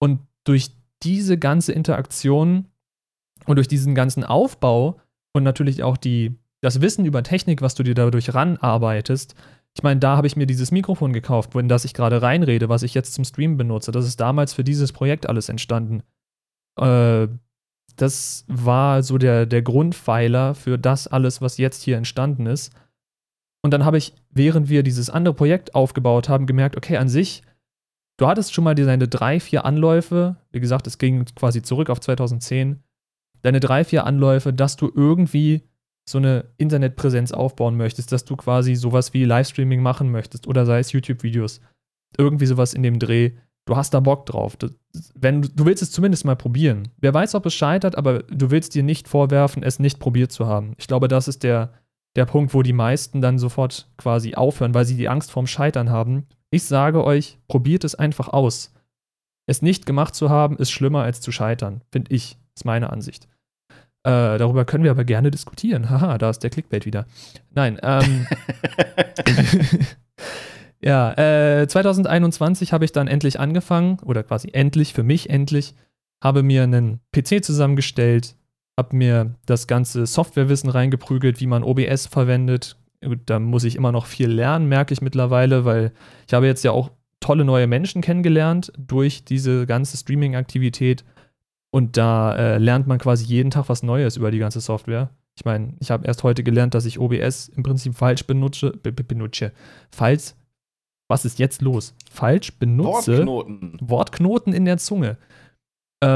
Und 0.00 0.20
durch 0.42 0.72
diese 1.02 1.38
ganze 1.38 1.72
Interaktion 1.72 2.66
und 3.46 3.56
durch 3.56 3.68
diesen 3.68 3.94
ganzen 3.94 4.24
Aufbau 4.24 5.00
und 5.32 5.44
natürlich 5.44 5.82
auch 5.82 5.96
die 5.96 6.36
das 6.64 6.80
Wissen 6.80 7.04
über 7.04 7.22
Technik, 7.22 7.62
was 7.62 7.74
du 7.74 7.82
dir 7.82 7.94
dadurch 7.94 8.34
ranarbeitest, 8.34 9.34
ich 9.76 9.82
meine, 9.82 9.98
da 9.98 10.16
habe 10.16 10.26
ich 10.26 10.36
mir 10.36 10.46
dieses 10.46 10.70
Mikrofon 10.70 11.12
gekauft, 11.12 11.54
in 11.56 11.68
das 11.68 11.84
ich 11.84 11.94
gerade 11.94 12.22
reinrede, 12.22 12.68
was 12.68 12.84
ich 12.84 12.94
jetzt 12.94 13.12
zum 13.14 13.24
Stream 13.24 13.56
benutze. 13.56 13.90
Das 13.90 14.06
ist 14.06 14.20
damals 14.20 14.54
für 14.54 14.62
dieses 14.62 14.92
Projekt 14.92 15.28
alles 15.28 15.48
entstanden. 15.48 16.04
Äh, 16.78 17.26
das 17.96 18.44
war 18.46 19.02
so 19.02 19.18
der, 19.18 19.46
der 19.46 19.62
Grundpfeiler 19.62 20.54
für 20.54 20.78
das 20.78 21.08
alles, 21.08 21.40
was 21.40 21.58
jetzt 21.58 21.82
hier 21.82 21.96
entstanden 21.96 22.46
ist. 22.46 22.72
Und 23.62 23.72
dann 23.72 23.84
habe 23.84 23.98
ich, 23.98 24.14
während 24.30 24.68
wir 24.68 24.82
dieses 24.82 25.10
andere 25.10 25.34
Projekt 25.34 25.74
aufgebaut 25.74 26.28
haben, 26.28 26.46
gemerkt, 26.46 26.76
okay, 26.76 26.96
an 26.96 27.08
sich, 27.08 27.42
du 28.16 28.26
hattest 28.28 28.54
schon 28.54 28.64
mal 28.64 28.74
deine 28.74 29.08
drei, 29.08 29.40
vier 29.40 29.64
Anläufe, 29.64 30.36
wie 30.52 30.60
gesagt, 30.60 30.86
es 30.86 30.98
ging 30.98 31.24
quasi 31.34 31.62
zurück 31.62 31.90
auf 31.90 32.00
2010, 32.00 32.82
deine 33.42 33.60
drei, 33.60 33.84
vier 33.84 34.04
Anläufe, 34.04 34.52
dass 34.52 34.76
du 34.76 34.90
irgendwie 34.94 35.62
so 36.08 36.18
eine 36.18 36.46
Internetpräsenz 36.58 37.32
aufbauen 37.32 37.76
möchtest, 37.76 38.12
dass 38.12 38.24
du 38.24 38.36
quasi 38.36 38.74
sowas 38.74 39.14
wie 39.14 39.24
Livestreaming 39.24 39.82
machen 39.82 40.10
möchtest 40.10 40.46
oder 40.46 40.66
sei 40.66 40.78
es 40.78 40.92
YouTube-Videos, 40.92 41.60
irgendwie 42.18 42.46
sowas 42.46 42.74
in 42.74 42.82
dem 42.82 42.98
Dreh, 42.98 43.32
du 43.64 43.76
hast 43.76 43.94
da 43.94 44.00
Bock 44.00 44.26
drauf. 44.26 44.56
Du, 44.56 44.68
wenn, 45.14 45.42
du 45.42 45.64
willst 45.64 45.82
es 45.82 45.90
zumindest 45.90 46.24
mal 46.24 46.36
probieren. 46.36 46.88
Wer 46.98 47.14
weiß, 47.14 47.34
ob 47.34 47.46
es 47.46 47.54
scheitert, 47.54 47.96
aber 47.96 48.20
du 48.24 48.50
willst 48.50 48.74
dir 48.74 48.82
nicht 48.82 49.08
vorwerfen, 49.08 49.62
es 49.62 49.78
nicht 49.78 49.98
probiert 49.98 50.32
zu 50.32 50.46
haben. 50.46 50.74
Ich 50.78 50.86
glaube, 50.86 51.08
das 51.08 51.28
ist 51.28 51.42
der, 51.42 51.72
der 52.16 52.26
Punkt, 52.26 52.54
wo 52.54 52.62
die 52.62 52.72
meisten 52.72 53.20
dann 53.20 53.38
sofort 53.38 53.88
quasi 53.96 54.34
aufhören, 54.34 54.74
weil 54.74 54.84
sie 54.84 54.96
die 54.96 55.08
Angst 55.08 55.30
vorm 55.30 55.46
Scheitern 55.46 55.90
haben. 55.90 56.26
Ich 56.50 56.64
sage 56.64 57.02
euch, 57.04 57.38
probiert 57.48 57.84
es 57.84 57.94
einfach 57.94 58.28
aus. 58.28 58.72
Es 59.46 59.62
nicht 59.62 59.86
gemacht 59.86 60.14
zu 60.14 60.30
haben, 60.30 60.56
ist 60.56 60.70
schlimmer 60.70 61.02
als 61.02 61.20
zu 61.20 61.32
scheitern, 61.32 61.82
finde 61.90 62.14
ich. 62.14 62.38
Ist 62.54 62.64
meine 62.64 62.90
Ansicht. 62.90 63.28
Äh, 64.04 64.36
darüber 64.36 64.66
können 64.66 64.84
wir 64.84 64.90
aber 64.90 65.04
gerne 65.04 65.30
diskutieren. 65.30 65.88
Haha, 65.90 66.18
da 66.18 66.30
ist 66.30 66.40
der 66.40 66.50
Clickbait 66.50 66.86
wieder. 66.86 67.06
Nein, 67.50 67.78
ähm. 67.82 68.26
ja, 70.80 71.12
äh, 71.62 71.66
2021 71.66 72.72
habe 72.72 72.84
ich 72.84 72.92
dann 72.92 73.08
endlich 73.08 73.40
angefangen, 73.40 73.98
oder 74.04 74.22
quasi 74.22 74.50
endlich, 74.52 74.92
für 74.92 75.02
mich 75.02 75.30
endlich, 75.30 75.74
habe 76.22 76.42
mir 76.42 76.62
einen 76.64 77.00
PC 77.12 77.42
zusammengestellt, 77.42 78.36
habe 78.78 78.94
mir 78.94 79.34
das 79.46 79.66
ganze 79.66 80.06
Softwarewissen 80.06 80.68
reingeprügelt, 80.68 81.40
wie 81.40 81.46
man 81.46 81.62
OBS 81.62 82.06
verwendet. 82.06 82.76
Da 83.26 83.38
muss 83.38 83.64
ich 83.64 83.76
immer 83.76 83.92
noch 83.92 84.06
viel 84.06 84.30
lernen, 84.30 84.68
merke 84.68 84.92
ich 84.92 85.02
mittlerweile, 85.02 85.64
weil 85.64 85.92
ich 86.26 86.34
habe 86.34 86.46
jetzt 86.46 86.64
ja 86.64 86.72
auch 86.72 86.90
tolle 87.20 87.44
neue 87.44 87.66
Menschen 87.66 88.02
kennengelernt 88.02 88.70
durch 88.76 89.24
diese 89.24 89.66
ganze 89.66 89.96
Streaming-Aktivität 89.96 91.04
und 91.74 91.96
da 91.96 92.36
äh, 92.36 92.58
lernt 92.58 92.86
man 92.86 93.00
quasi 93.00 93.24
jeden 93.24 93.50
Tag 93.50 93.68
was 93.68 93.82
Neues 93.82 94.16
über 94.16 94.30
die 94.30 94.38
ganze 94.38 94.60
Software. 94.60 95.10
Ich 95.36 95.44
meine, 95.44 95.74
ich 95.80 95.90
habe 95.90 96.06
erst 96.06 96.22
heute 96.22 96.44
gelernt, 96.44 96.72
dass 96.72 96.84
ich 96.84 97.00
OBS 97.00 97.48
im 97.48 97.64
Prinzip 97.64 97.96
falsch 97.96 98.28
benutze. 98.28 98.70
Be 98.70 98.92
benutze. 98.92 99.50
Falls. 99.90 100.36
Was 101.08 101.24
ist 101.24 101.40
jetzt 101.40 101.62
los? 101.62 101.92
Falsch 102.08 102.56
benutze. 102.60 103.26
Wortknoten. 103.26 103.78
Wortknoten 103.80 104.52
in 104.52 104.66
der 104.66 104.78
Zunge. 104.78 105.18
Äh, 106.00 106.06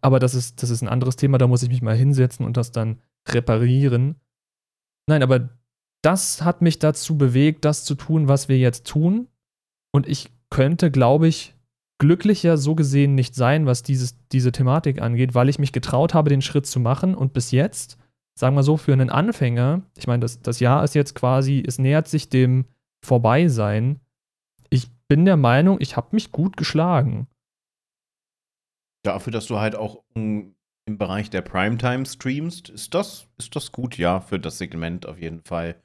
aber 0.00 0.20
das 0.20 0.34
ist, 0.34 0.62
das 0.62 0.70
ist 0.70 0.80
ein 0.80 0.88
anderes 0.88 1.16
Thema, 1.16 1.36
da 1.36 1.48
muss 1.48 1.62
ich 1.62 1.68
mich 1.68 1.82
mal 1.82 1.94
hinsetzen 1.94 2.46
und 2.46 2.56
das 2.56 2.72
dann 2.72 2.98
reparieren. 3.28 4.16
Nein, 5.06 5.22
aber 5.22 5.50
das 6.00 6.40
hat 6.40 6.62
mich 6.62 6.78
dazu 6.78 7.18
bewegt, 7.18 7.66
das 7.66 7.84
zu 7.84 7.94
tun, 7.94 8.26
was 8.26 8.48
wir 8.48 8.56
jetzt 8.56 8.86
tun. 8.86 9.28
Und 9.92 10.08
ich 10.08 10.30
könnte, 10.48 10.90
glaube 10.90 11.28
ich, 11.28 11.54
glücklicher 11.98 12.56
so 12.56 12.74
gesehen 12.74 13.14
nicht 13.14 13.34
sein, 13.34 13.66
was 13.66 13.82
dieses, 13.82 14.16
diese 14.28 14.52
Thematik 14.52 15.00
angeht, 15.00 15.34
weil 15.34 15.48
ich 15.48 15.58
mich 15.58 15.72
getraut 15.72 16.14
habe, 16.14 16.30
den 16.30 16.42
Schritt 16.42 16.66
zu 16.66 16.80
machen 16.80 17.14
und 17.14 17.32
bis 17.32 17.50
jetzt 17.50 17.98
sagen 18.36 18.56
wir 18.56 18.62
so, 18.62 18.76
für 18.76 18.92
einen 18.92 19.10
Anfänger, 19.10 19.82
ich 19.96 20.06
meine, 20.06 20.20
das, 20.20 20.40
das 20.40 20.60
Jahr 20.60 20.84
ist 20.84 20.94
jetzt 20.94 21.14
quasi, 21.14 21.62
es 21.66 21.78
nähert 21.78 22.08
sich 22.08 22.28
dem 22.28 22.66
Vorbeisein. 23.04 24.00
Ich 24.70 24.90
bin 25.08 25.24
der 25.24 25.36
Meinung, 25.36 25.78
ich 25.80 25.96
habe 25.96 26.08
mich 26.12 26.32
gut 26.32 26.56
geschlagen. 26.56 27.28
Dafür, 29.04 29.32
dass 29.32 29.46
du 29.46 29.58
halt 29.58 29.76
auch 29.76 30.02
im 30.14 30.54
Bereich 30.86 31.30
der 31.30 31.42
Primetime 31.42 32.06
streamst, 32.06 32.70
ist 32.70 32.94
das, 32.94 33.28
ist 33.38 33.54
das 33.54 33.70
gut, 33.70 33.98
ja, 33.98 34.20
für 34.20 34.40
das 34.40 34.58
Segment 34.58 35.06
auf 35.06 35.20
jeden 35.20 35.42
Fall. 35.44 35.80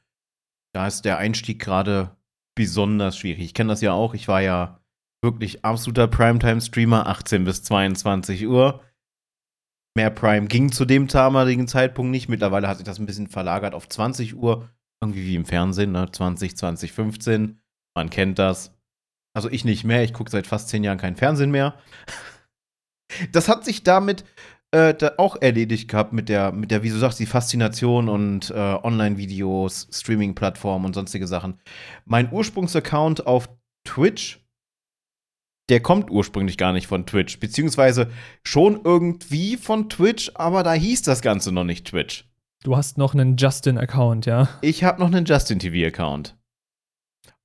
Da 0.73 0.87
ist 0.87 1.03
der 1.03 1.17
Einstieg 1.17 1.59
gerade 1.59 2.15
besonders 2.55 3.17
schwierig. 3.17 3.43
Ich 3.43 3.53
kenne 3.53 3.69
das 3.69 3.81
ja 3.81 3.93
auch. 3.93 4.13
Ich 4.13 4.27
war 4.27 4.41
ja 4.41 4.78
wirklich 5.21 5.65
absoluter 5.65 6.07
Primetime-Streamer, 6.07 7.07
18 7.07 7.43
bis 7.43 7.63
22 7.63 8.47
Uhr. 8.47 8.81
Mehr 9.95 10.09
Prime 10.09 10.47
ging 10.47 10.71
zu 10.71 10.85
dem 10.85 11.07
damaligen 11.07 11.67
Zeitpunkt 11.67 12.11
nicht. 12.11 12.29
Mittlerweile 12.29 12.67
hat 12.67 12.77
sich 12.77 12.85
das 12.85 12.99
ein 12.99 13.05
bisschen 13.05 13.27
verlagert 13.27 13.73
auf 13.73 13.89
20 13.89 14.35
Uhr. 14.35 14.69
Irgendwie 15.01 15.25
wie 15.25 15.35
im 15.35 15.45
Fernsehen, 15.45 15.91
ne? 15.91 16.11
20, 16.11 16.55
20, 16.55 16.91
15. 16.91 17.61
Man 17.95 18.09
kennt 18.09 18.39
das. 18.39 18.73
Also 19.33 19.49
ich 19.49 19.65
nicht 19.65 19.83
mehr. 19.83 20.03
Ich 20.03 20.13
gucke 20.13 20.31
seit 20.31 20.47
fast 20.47 20.69
10 20.69 20.83
Jahren 20.83 20.97
kein 20.97 21.15
Fernsehen 21.15 21.51
mehr. 21.51 21.77
Das 23.31 23.49
hat 23.49 23.65
sich 23.65 23.81
damit 23.81 24.23
äh, 24.69 24.93
da 24.93 25.13
auch 25.17 25.35
erledigt 25.41 25.89
gehabt 25.89 26.13
mit 26.13 26.29
der, 26.29 26.51
mit 26.51 26.69
der, 26.69 26.83
wie 26.83 26.89
du 26.89 26.97
sagst, 26.97 27.19
die 27.19 27.25
Faszination 27.25 28.07
und 28.07 28.51
äh, 28.51 28.53
Online-Videos, 28.53 29.88
Streaming-Plattformen 29.91 30.85
und 30.85 30.93
sonstige 30.93 31.25
Sachen. 31.25 31.59
Mein 32.05 32.31
Ursprungsaccount 32.31 33.25
auf 33.25 33.49
Twitch, 33.83 34.47
der 35.69 35.79
kommt 35.81 36.09
ursprünglich 36.09 36.57
gar 36.57 36.73
nicht 36.73 36.88
von 36.88 37.05
Twitch, 37.05 37.39
beziehungsweise 37.39 38.11
schon 38.43 38.81
irgendwie 38.83 39.57
von 39.57 39.89
Twitch, 39.89 40.31
aber 40.35 40.63
da 40.63 40.73
hieß 40.73 41.03
das 41.03 41.21
Ganze 41.21 41.51
noch 41.51 41.63
nicht 41.63 41.88
Twitch. 41.88 42.25
Du 42.63 42.75
hast 42.75 42.97
noch 42.97 43.13
einen 43.13 43.38
Justin-Account, 43.38 44.25
ja? 44.25 44.49
Ich 44.61 44.83
habe 44.83 44.99
noch 44.99 45.07
einen 45.07 45.25
Justin-TV-Account. 45.25 46.35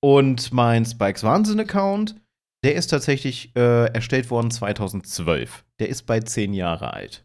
Und 0.01 0.53
mein 0.53 0.85
Spikes 0.85 1.23
Wahnsinn-Account, 1.23 2.17
der 2.65 2.75
ist 2.75 2.89
tatsächlich 2.89 3.55
äh, 3.57 3.87
erstellt 3.93 4.31
worden 4.31 4.51
2012. 4.51 5.65
Der 5.79 5.89
ist 5.89 6.03
bei 6.03 6.21
zehn 6.21 6.53
Jahre 6.53 6.93
alt. 6.93 7.25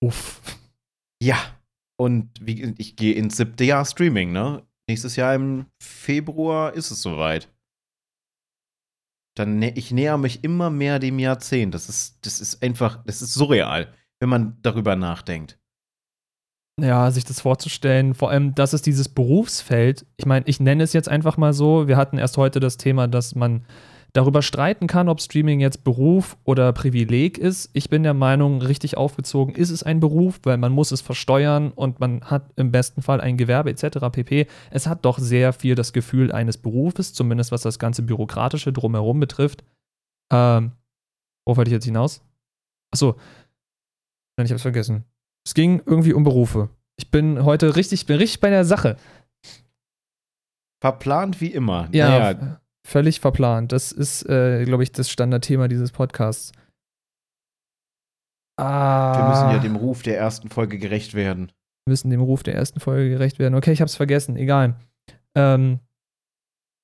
Uff. 0.00 0.40
Ja. 1.22 1.38
Und 1.96 2.30
wie, 2.40 2.74
ich 2.78 2.94
gehe 2.94 3.14
ins 3.14 3.36
siebte 3.36 3.64
Jahr 3.64 3.84
Streaming, 3.84 4.30
ne? 4.30 4.62
Nächstes 4.88 5.16
Jahr 5.16 5.34
im 5.34 5.66
Februar 5.82 6.72
ist 6.72 6.90
es 6.90 7.02
soweit. 7.02 7.48
Dann 9.38 9.62
ich 9.62 9.90
näher 9.92 10.18
mich 10.18 10.42
immer 10.42 10.70
mehr 10.70 10.98
dem 10.98 11.18
Jahrzehnt. 11.18 11.74
Das 11.74 11.88
ist, 11.88 12.18
das 12.26 12.40
ist 12.40 12.62
einfach, 12.62 13.04
das 13.04 13.22
ist 13.22 13.34
surreal, 13.34 13.92
wenn 14.20 14.28
man 14.28 14.58
darüber 14.62 14.96
nachdenkt. 14.96 15.58
Ja, 16.80 17.10
sich 17.10 17.24
das 17.24 17.40
vorzustellen, 17.40 18.14
vor 18.14 18.30
allem, 18.30 18.54
das 18.54 18.72
ist 18.72 18.86
dieses 18.86 19.08
Berufsfeld. 19.08 20.06
Ich 20.16 20.26
meine, 20.26 20.46
ich 20.46 20.60
nenne 20.60 20.84
es 20.84 20.92
jetzt 20.92 21.08
einfach 21.08 21.36
mal 21.36 21.52
so. 21.52 21.88
Wir 21.88 21.96
hatten 21.96 22.18
erst 22.18 22.36
heute 22.36 22.60
das 22.60 22.76
Thema, 22.76 23.08
dass 23.08 23.34
man 23.34 23.64
darüber 24.12 24.42
streiten 24.42 24.86
kann, 24.86 25.08
ob 25.08 25.20
Streaming 25.20 25.60
jetzt 25.60 25.84
Beruf 25.84 26.36
oder 26.44 26.72
Privileg 26.72 27.38
ist. 27.38 27.70
Ich 27.72 27.90
bin 27.90 28.02
der 28.02 28.14
Meinung, 28.14 28.62
richtig 28.62 28.96
aufgezogen 28.96 29.54
ist 29.54 29.70
es 29.70 29.82
ein 29.82 30.00
Beruf, 30.00 30.40
weil 30.44 30.56
man 30.56 30.72
muss 30.72 30.92
es 30.92 31.00
versteuern 31.00 31.72
und 31.72 32.00
man 32.00 32.22
hat 32.22 32.50
im 32.56 32.72
besten 32.72 33.02
Fall 33.02 33.20
ein 33.20 33.36
Gewerbe 33.36 33.70
etc. 33.70 33.98
pp. 34.10 34.46
Es 34.70 34.86
hat 34.86 35.04
doch 35.04 35.18
sehr 35.18 35.52
viel 35.52 35.74
das 35.74 35.92
Gefühl 35.92 36.32
eines 36.32 36.56
Berufes, 36.56 37.12
zumindest 37.12 37.52
was 37.52 37.62
das 37.62 37.78
ganze 37.78 38.02
Bürokratische 38.02 38.72
drumherum 38.72 39.20
betrifft. 39.20 39.62
Ähm, 40.32 40.72
worauf 41.44 41.58
wollte 41.58 41.70
ich 41.70 41.74
jetzt 41.74 41.84
hinaus? 41.84 42.22
Achso, 42.92 43.16
nein, 44.36 44.46
ich 44.46 44.52
hab's 44.52 44.62
vergessen. 44.62 45.04
Es 45.46 45.54
ging 45.54 45.82
irgendwie 45.84 46.14
um 46.14 46.24
Berufe. 46.24 46.70
Ich 46.98 47.10
bin 47.10 47.44
heute 47.44 47.76
richtig, 47.76 48.06
bin 48.06 48.16
richtig 48.16 48.40
bei 48.40 48.50
der 48.50 48.64
Sache. 48.64 48.96
Verplant 50.80 51.40
wie 51.40 51.52
immer. 51.52 51.88
Ja, 51.92 52.08
naja, 52.08 52.60
Völlig 52.88 53.20
verplant. 53.20 53.72
Das 53.72 53.92
ist, 53.92 54.26
äh, 54.30 54.64
glaube 54.64 54.82
ich, 54.82 54.92
das 54.92 55.10
Standardthema 55.10 55.68
dieses 55.68 55.92
Podcasts. 55.92 56.52
Ah. 58.58 59.14
Wir 59.14 59.28
müssen 59.28 59.50
ja 59.50 59.58
dem 59.58 59.76
Ruf 59.76 60.02
der 60.02 60.16
ersten 60.16 60.48
Folge 60.48 60.78
gerecht 60.78 61.12
werden. 61.12 61.52
Wir 61.84 61.90
müssen 61.90 62.08
dem 62.08 62.22
Ruf 62.22 62.42
der 62.44 62.54
ersten 62.54 62.80
Folge 62.80 63.10
gerecht 63.10 63.38
werden. 63.38 63.54
Okay, 63.56 63.72
ich 63.72 63.82
habe 63.82 63.90
es 63.90 63.94
vergessen. 63.94 64.36
Egal. 64.36 64.74
Ähm, 65.36 65.80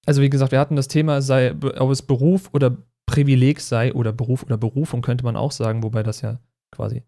also 0.05 0.21
wie 0.21 0.29
gesagt, 0.29 0.53
wir 0.53 0.61
hatten 0.61 0.77
das 0.77 0.88
Thema, 0.88 1.23
sei, 1.23 1.55
ob 1.55 1.90
es 1.90 2.03
Beruf 2.03 2.51
oder 2.53 2.77
Privileg 3.07 3.61
sei 3.62 3.95
oder 3.95 4.12
Beruf 4.12 4.43
oder 4.43 4.59
Berufung 4.59 5.01
könnte 5.01 5.25
man 5.25 5.37
auch 5.37 5.53
sagen, 5.53 5.83
wobei 5.83 6.03
das 6.03 6.21
ja 6.21 6.38
quasi 6.71 7.03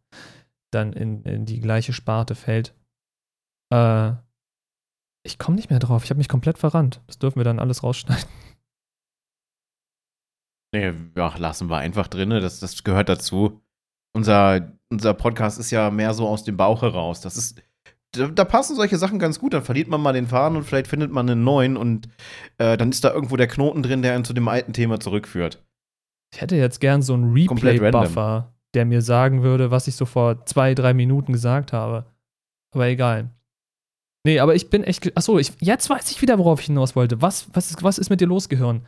dann 0.72 0.94
in, 0.94 1.22
in 1.24 1.44
die 1.44 1.60
gleiche 1.60 1.92
Sparte 1.92 2.34
fällt. 2.34 2.74
Äh, 3.70 4.12
ich 5.22 5.38
komme 5.38 5.56
nicht 5.56 5.68
mehr 5.68 5.80
drauf. 5.80 6.04
Ich 6.04 6.08
habe 6.08 6.18
mich 6.18 6.30
komplett 6.30 6.56
verrannt. 6.56 7.02
Das 7.08 7.18
dürfen 7.18 7.38
wir 7.38 7.44
dann 7.44 7.58
alles 7.58 7.82
rausschneiden. 7.82 8.24
Nee, 10.72 10.92
ja, 11.16 11.34
lassen 11.36 11.68
wir 11.68 11.78
einfach 11.78 12.08
drin. 12.08 12.30
Das, 12.30 12.60
das 12.60 12.84
gehört 12.84 13.08
dazu. 13.08 13.60
Unser, 14.14 14.72
unser 14.90 15.14
Podcast 15.14 15.58
ist 15.58 15.70
ja 15.70 15.90
mehr 15.90 16.14
so 16.14 16.26
aus 16.28 16.44
dem 16.44 16.56
Bauch 16.56 16.82
heraus. 16.82 17.20
Das 17.20 17.36
ist, 17.36 17.62
da, 18.12 18.28
da, 18.28 18.44
passen 18.44 18.76
solche 18.76 18.98
Sachen 18.98 19.18
ganz 19.18 19.38
gut. 19.38 19.54
Dann 19.54 19.62
verliert 19.62 19.88
man 19.88 20.00
mal 20.00 20.12
den 20.12 20.26
Faden 20.26 20.56
und 20.56 20.64
vielleicht 20.64 20.88
findet 20.88 21.10
man 21.12 21.28
einen 21.28 21.44
neuen 21.44 21.76
und 21.76 22.08
äh, 22.58 22.76
dann 22.76 22.90
ist 22.90 23.04
da 23.04 23.12
irgendwo 23.12 23.36
der 23.36 23.48
Knoten 23.48 23.82
drin, 23.82 24.02
der 24.02 24.14
einen 24.14 24.24
zu 24.24 24.32
dem 24.32 24.48
alten 24.48 24.72
Thema 24.72 25.00
zurückführt. 25.00 25.62
Ich 26.34 26.40
hätte 26.40 26.56
jetzt 26.56 26.80
gern 26.80 27.02
so 27.02 27.14
einen 27.14 27.32
Replay-Buffer, 27.32 28.52
der 28.74 28.84
mir 28.84 29.02
sagen 29.02 29.42
würde, 29.42 29.70
was 29.70 29.86
ich 29.86 29.96
so 29.96 30.06
vor 30.06 30.44
zwei, 30.46 30.74
drei 30.74 30.92
Minuten 30.92 31.32
gesagt 31.32 31.72
habe. 31.72 32.06
Aber 32.74 32.86
egal. 32.86 33.30
Nee, 34.26 34.40
aber 34.40 34.56
ich 34.56 34.70
bin 34.70 34.82
echt. 34.82 35.16
Achso, 35.16 35.38
ich, 35.38 35.52
jetzt 35.60 35.88
weiß 35.88 36.10
ich 36.10 36.20
wieder, 36.20 36.38
worauf 36.38 36.60
ich 36.60 36.66
hinaus 36.66 36.96
wollte. 36.96 37.22
Was, 37.22 37.48
was, 37.52 37.70
ist, 37.70 37.82
was 37.82 37.98
ist 37.98 38.10
mit 38.10 38.20
dir 38.20 38.26
los, 38.26 38.48
Gehirn? 38.48 38.82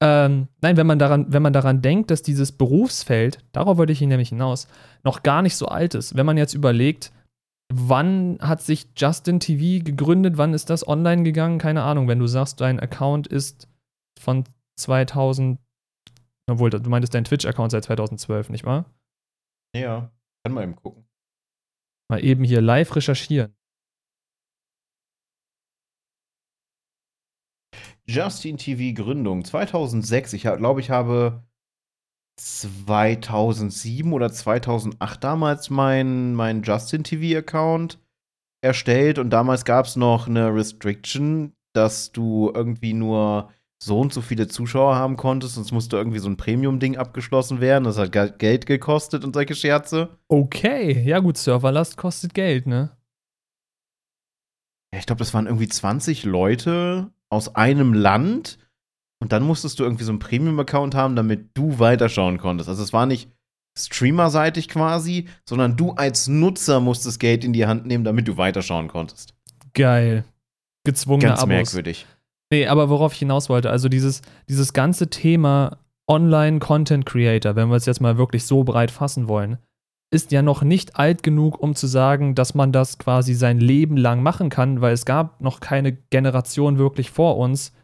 Ähm, 0.00 0.48
nein, 0.60 0.76
wenn 0.76 0.86
man, 0.86 0.98
daran, 0.98 1.32
wenn 1.32 1.42
man 1.42 1.52
daran 1.52 1.82
denkt, 1.82 2.10
dass 2.10 2.22
dieses 2.22 2.52
Berufsfeld, 2.52 3.38
darauf 3.52 3.78
wollte 3.78 3.92
ich 3.92 4.00
nämlich 4.00 4.28
hinaus, 4.28 4.68
noch 5.02 5.22
gar 5.22 5.42
nicht 5.42 5.56
so 5.56 5.66
alt 5.66 5.94
ist. 5.94 6.16
Wenn 6.16 6.26
man 6.26 6.36
jetzt 6.36 6.54
überlegt, 6.54 7.12
wann 7.72 8.38
hat 8.40 8.62
sich 8.62 8.88
Justin 8.96 9.40
TV 9.40 9.84
gegründet, 9.84 10.36
wann 10.36 10.54
ist 10.54 10.70
das 10.70 10.86
online 10.86 11.24
gegangen? 11.24 11.58
Keine 11.58 11.82
Ahnung. 11.82 12.06
Wenn 12.06 12.20
du 12.20 12.28
sagst, 12.28 12.60
dein 12.60 12.78
Account 12.78 13.26
ist 13.26 13.68
von 14.20 14.44
2000, 14.78 15.58
obwohl, 16.48 16.70
du 16.70 16.88
meintest 16.88 17.14
dein 17.14 17.24
Twitch-Account 17.24 17.72
seit 17.72 17.84
2012, 17.84 18.50
nicht 18.50 18.64
wahr? 18.64 18.84
Ja, 19.74 20.12
kann 20.44 20.54
mal 20.54 20.62
eben 20.62 20.76
gucken. 20.76 21.04
Mal 22.10 22.24
eben 22.24 22.44
hier 22.44 22.60
live 22.60 22.94
recherchieren. 22.94 23.54
Justin 28.08 28.56
TV 28.56 28.94
Gründung 29.00 29.44
2006. 29.44 30.32
Ich 30.32 30.42
glaube, 30.42 30.80
ich 30.80 30.90
habe 30.90 31.42
2007 32.40 34.12
oder 34.12 34.32
2008 34.32 35.22
damals 35.22 35.70
meinen 35.70 36.34
mein 36.34 36.62
Justin 36.62 37.04
TV 37.04 37.38
Account 37.38 37.98
erstellt 38.62 39.18
und 39.18 39.30
damals 39.30 39.64
gab 39.64 39.86
es 39.86 39.96
noch 39.96 40.26
eine 40.26 40.54
Restriction, 40.54 41.52
dass 41.74 42.12
du 42.12 42.50
irgendwie 42.54 42.94
nur 42.94 43.50
so 43.80 44.00
und 44.00 44.12
so 44.12 44.20
viele 44.20 44.48
Zuschauer 44.48 44.96
haben 44.96 45.16
konntest, 45.16 45.54
sonst 45.54 45.70
musste 45.70 45.96
irgendwie 45.96 46.18
so 46.18 46.28
ein 46.28 46.36
Premium-Ding 46.36 46.96
abgeschlossen 46.96 47.60
werden. 47.60 47.84
Das 47.84 47.98
hat 47.98 48.38
Geld 48.38 48.66
gekostet 48.66 49.24
und 49.24 49.34
solche 49.34 49.54
Scherze. 49.54 50.18
Okay, 50.28 51.02
ja 51.04 51.20
gut, 51.20 51.36
Serverlast 51.36 51.96
kostet 51.96 52.34
Geld, 52.34 52.66
ne? 52.66 52.97
Ich 54.96 55.06
glaube, 55.06 55.18
das 55.18 55.34
waren 55.34 55.46
irgendwie 55.46 55.68
20 55.68 56.24
Leute 56.24 57.10
aus 57.28 57.54
einem 57.54 57.92
Land 57.92 58.58
und 59.20 59.32
dann 59.32 59.42
musstest 59.42 59.78
du 59.78 59.84
irgendwie 59.84 60.04
so 60.04 60.12
einen 60.12 60.18
Premium-Account 60.18 60.94
haben, 60.94 61.16
damit 61.16 61.50
du 61.54 61.78
weiterschauen 61.78 62.38
konntest. 62.38 62.68
Also 62.68 62.82
es 62.82 62.92
war 62.92 63.06
nicht 63.06 63.30
streamerseitig 63.76 64.68
quasi, 64.68 65.26
sondern 65.48 65.76
du 65.76 65.92
als 65.92 66.26
Nutzer 66.28 66.80
musstest 66.80 67.20
Geld 67.20 67.44
in 67.44 67.52
die 67.52 67.66
Hand 67.66 67.86
nehmen, 67.86 68.04
damit 68.04 68.26
du 68.26 68.36
weiterschauen 68.36 68.88
konntest. 68.88 69.34
Geil. 69.74 70.24
Gezwungene 70.84 71.30
Ganz 71.30 71.40
Abos. 71.40 71.48
merkwürdig. 71.48 72.06
Nee, 72.50 72.66
aber 72.66 72.88
worauf 72.88 73.12
ich 73.12 73.18
hinaus 73.18 73.48
wollte, 73.48 73.70
also 73.70 73.88
dieses, 73.88 74.22
dieses 74.48 74.72
ganze 74.72 75.10
Thema 75.10 75.78
Online-Content-Creator, 76.08 77.56
wenn 77.56 77.68
wir 77.68 77.76
es 77.76 77.86
jetzt 77.86 78.00
mal 78.00 78.16
wirklich 78.16 78.44
so 78.44 78.64
breit 78.64 78.90
fassen 78.90 79.28
wollen, 79.28 79.58
ist 80.10 80.32
ja 80.32 80.42
noch 80.42 80.62
nicht 80.62 80.96
alt 80.96 81.22
genug, 81.22 81.60
um 81.62 81.74
zu 81.74 81.86
sagen, 81.86 82.34
dass 82.34 82.54
man 82.54 82.72
das 82.72 82.98
quasi 82.98 83.34
sein 83.34 83.60
Leben 83.60 83.96
lang 83.96 84.22
machen 84.22 84.48
kann, 84.48 84.80
weil 84.80 84.94
es 84.94 85.04
gab 85.04 85.40
noch 85.40 85.60
keine 85.60 85.92
Generation 85.92 86.78
wirklich 86.78 87.10
vor 87.10 87.36
uns, 87.36 87.74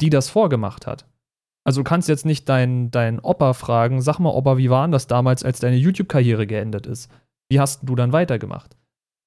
die 0.00 0.10
das 0.10 0.30
vorgemacht 0.30 0.86
hat. 0.86 1.06
Also 1.64 1.80
du 1.80 1.84
kannst 1.84 2.08
jetzt 2.08 2.26
nicht 2.26 2.48
deinen 2.48 2.90
dein 2.90 3.20
Opa 3.20 3.52
fragen, 3.52 4.00
sag 4.00 4.18
mal, 4.18 4.30
Opa, 4.30 4.58
wie 4.58 4.70
war 4.70 4.86
das 4.88 5.06
damals, 5.06 5.44
als 5.44 5.60
deine 5.60 5.76
YouTube-Karriere 5.76 6.46
geendet 6.46 6.86
ist? 6.86 7.10
Wie 7.48 7.60
hast 7.60 7.80
du 7.82 7.94
dann 7.94 8.12
weitergemacht? 8.12 8.76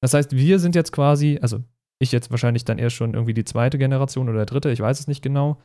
Das 0.02 0.13
heißt, 0.13 0.36
wir 0.36 0.60
sind 0.60 0.76
jetzt 0.76 0.91
quasi, 0.91 1.39
also 1.41 1.63
ich 2.00 2.12
jetzt 2.12 2.32
wahrscheinlich 2.32 2.65
dann 2.65 2.78
eher 2.78 2.89
schon 2.89 3.13
irgendwie 3.13 3.34
die 3.34 3.46
zweite 3.46 3.78
Generation 3.78 4.30
oder 4.30 4.46
dritte, 4.46 4.72
ich 4.72 4.80
weiß 4.80 5.00
es 5.00 5.08
nicht 5.08 5.22
genau. 5.22 5.62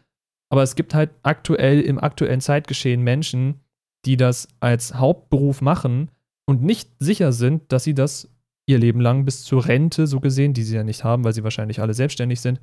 Aber 0.48 0.62
es 0.62 0.74
gibt 0.74 0.94
halt 0.94 1.10
aktuell 1.22 1.80
im 1.80 1.98
aktuellen 1.98 2.40
Zeitgeschehen 2.40 3.02
Menschen, 3.02 3.60
die 4.04 4.16
das 4.16 4.48
als 4.60 4.94
Hauptberuf 4.94 5.60
machen 5.60 6.10
und 6.46 6.62
nicht 6.62 6.90
sicher 6.98 7.32
sind, 7.32 7.72
dass 7.72 7.84
sie 7.84 7.94
das 7.94 8.30
ihr 8.66 8.78
Leben 8.78 9.00
lang 9.00 9.24
bis 9.24 9.42
zur 9.42 9.66
Rente, 9.66 10.06
so 10.06 10.20
gesehen, 10.20 10.54
die 10.54 10.62
sie 10.62 10.76
ja 10.76 10.84
nicht 10.84 11.04
haben, 11.04 11.24
weil 11.24 11.32
sie 11.32 11.44
wahrscheinlich 11.44 11.80
alle 11.80 11.94
selbstständig 11.94 12.40
sind, 12.40 12.60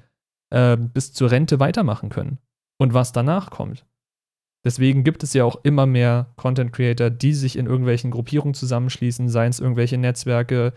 äh, 0.50 0.78
bis 0.78 1.14
zur 1.14 1.32
Rente 1.32 1.60
weitermachen 1.60 2.10
können. 2.10 2.40
Und 2.80 2.94
was 2.94 3.12
danach 3.12 3.50
kommt. 3.50 3.86
Deswegen 4.66 5.04
gibt 5.04 5.24
es 5.24 5.34
ja 5.34 5.44
auch 5.44 5.64
immer 5.64 5.86
mehr 5.86 6.34
Content 6.36 6.74
Creator, 6.74 7.10
die 7.10 7.34
sich 7.34 7.58
in 7.58 7.68
irgendwelchen 7.68 8.12
Gruppierungen 8.12 8.54
zusammenschließen, 8.54 9.30
seien 9.30 9.50
es 9.50 9.60
irgendwelche 9.60 9.98
Netzwerke, 9.98 10.74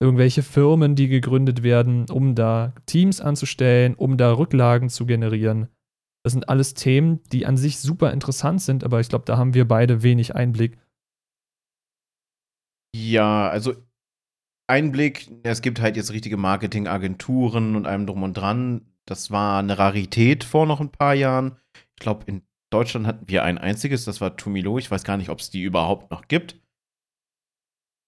irgendwelche 0.00 0.42
Firmen, 0.42 0.94
die 0.94 1.08
gegründet 1.08 1.62
werden, 1.62 2.06
um 2.10 2.34
da 2.34 2.74
Teams 2.86 3.20
anzustellen, 3.20 3.94
um 3.94 4.16
da 4.16 4.32
Rücklagen 4.32 4.88
zu 4.88 5.06
generieren. 5.06 5.68
Das 6.24 6.32
sind 6.32 6.48
alles 6.48 6.74
Themen, 6.74 7.20
die 7.32 7.46
an 7.46 7.56
sich 7.56 7.78
super 7.78 8.12
interessant 8.12 8.60
sind, 8.60 8.84
aber 8.84 9.00
ich 9.00 9.08
glaube, 9.08 9.24
da 9.24 9.36
haben 9.36 9.54
wir 9.54 9.66
beide 9.66 10.02
wenig 10.02 10.34
Einblick. 10.34 10.78
Ja, 12.98 13.48
also 13.48 13.74
Einblick, 14.66 15.30
es 15.44 15.62
gibt 15.62 15.80
halt 15.80 15.96
jetzt 15.96 16.12
richtige 16.12 16.36
Marketingagenturen 16.36 17.76
und 17.76 17.86
allem 17.86 18.06
drum 18.06 18.24
und 18.24 18.34
dran. 18.34 18.92
Das 19.06 19.30
war 19.30 19.60
eine 19.60 19.78
Rarität 19.78 20.42
vor 20.42 20.66
noch 20.66 20.80
ein 20.80 20.90
paar 20.90 21.14
Jahren. 21.14 21.56
Ich 21.76 22.00
glaube, 22.00 22.24
in 22.26 22.42
Deutschland 22.70 23.06
hatten 23.06 23.28
wir 23.28 23.44
ein 23.44 23.56
einziges, 23.56 24.04
das 24.04 24.20
war 24.20 24.36
Tumilo. 24.36 24.78
Ich 24.78 24.90
weiß 24.90 25.04
gar 25.04 25.16
nicht, 25.16 25.30
ob 25.30 25.38
es 25.38 25.50
die 25.50 25.62
überhaupt 25.62 26.10
noch 26.10 26.26
gibt. 26.26 26.60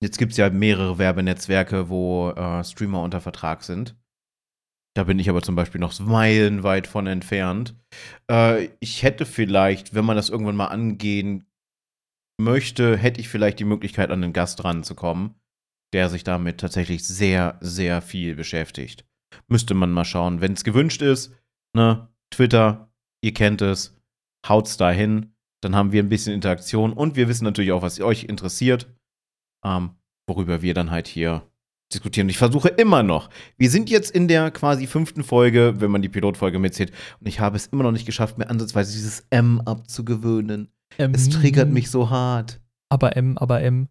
Jetzt 0.02 0.18
gibt 0.18 0.32
es 0.32 0.38
ja 0.38 0.50
mehrere 0.50 0.98
Werbenetzwerke, 0.98 1.88
wo 1.88 2.30
äh, 2.30 2.64
Streamer 2.64 3.02
unter 3.02 3.20
Vertrag 3.20 3.62
sind. 3.62 3.96
Da 4.96 5.04
bin 5.04 5.20
ich 5.20 5.30
aber 5.30 5.42
zum 5.42 5.54
Beispiel 5.54 5.80
noch 5.80 5.98
meilenweit 6.00 6.88
von 6.88 7.06
entfernt. 7.06 7.76
Äh, 8.30 8.70
ich 8.80 9.02
hätte 9.04 9.24
vielleicht, 9.24 9.94
wenn 9.94 10.04
man 10.04 10.16
das 10.16 10.30
irgendwann 10.30 10.56
mal 10.56 10.66
angehen 10.66 11.46
möchte, 12.40 12.96
hätte 12.96 13.20
ich 13.20 13.28
vielleicht 13.28 13.58
die 13.60 13.64
Möglichkeit, 13.64 14.10
an 14.10 14.22
einen 14.22 14.32
Gast 14.32 14.64
ranzukommen, 14.64 15.34
der 15.92 16.08
sich 16.08 16.24
damit 16.24 16.58
tatsächlich 16.58 17.06
sehr, 17.06 17.58
sehr 17.60 18.02
viel 18.02 18.34
beschäftigt. 18.34 19.04
Müsste 19.48 19.74
man 19.74 19.92
mal 19.92 20.04
schauen. 20.04 20.40
Wenn 20.40 20.52
es 20.52 20.64
gewünscht 20.64 21.02
ist, 21.02 21.32
ne, 21.74 22.08
Twitter, 22.30 22.90
ihr 23.22 23.34
kennt 23.34 23.62
es, 23.62 23.96
haut's 24.46 24.76
da 24.76 24.90
hin. 24.90 25.34
Dann 25.62 25.76
haben 25.76 25.92
wir 25.92 26.02
ein 26.02 26.08
bisschen 26.08 26.34
Interaktion 26.34 26.92
und 26.92 27.16
wir 27.16 27.28
wissen 27.28 27.44
natürlich 27.44 27.72
auch, 27.72 27.82
was 27.82 28.00
euch 28.00 28.24
interessiert, 28.24 28.88
ähm, 29.64 29.90
worüber 30.26 30.62
wir 30.62 30.74
dann 30.74 30.90
halt 30.90 31.06
hier 31.06 31.46
diskutieren. 31.92 32.26
Und 32.26 32.30
ich 32.30 32.38
versuche 32.38 32.68
immer 32.68 33.02
noch. 33.02 33.30
Wir 33.56 33.70
sind 33.70 33.90
jetzt 33.90 34.10
in 34.10 34.28
der 34.28 34.50
quasi 34.50 34.86
fünften 34.86 35.22
Folge, 35.22 35.80
wenn 35.80 35.90
man 35.90 36.02
die 36.02 36.08
Pilotfolge 36.08 36.58
mitzählt. 36.58 36.92
Und 37.20 37.26
ich 37.26 37.40
habe 37.40 37.56
es 37.56 37.66
immer 37.66 37.82
noch 37.82 37.92
nicht 37.92 38.06
geschafft, 38.06 38.38
mir 38.38 38.48
ansatzweise 38.48 38.92
dieses 38.92 39.26
M 39.30 39.60
abzugewöhnen. 39.60 40.72
Ähm, 40.98 41.12
es 41.14 41.28
triggert 41.28 41.70
mich 41.70 41.90
so 41.90 42.10
hart. 42.10 42.60
Aber 42.88 43.16
M, 43.16 43.38
aber 43.38 43.62
M. 43.62 43.88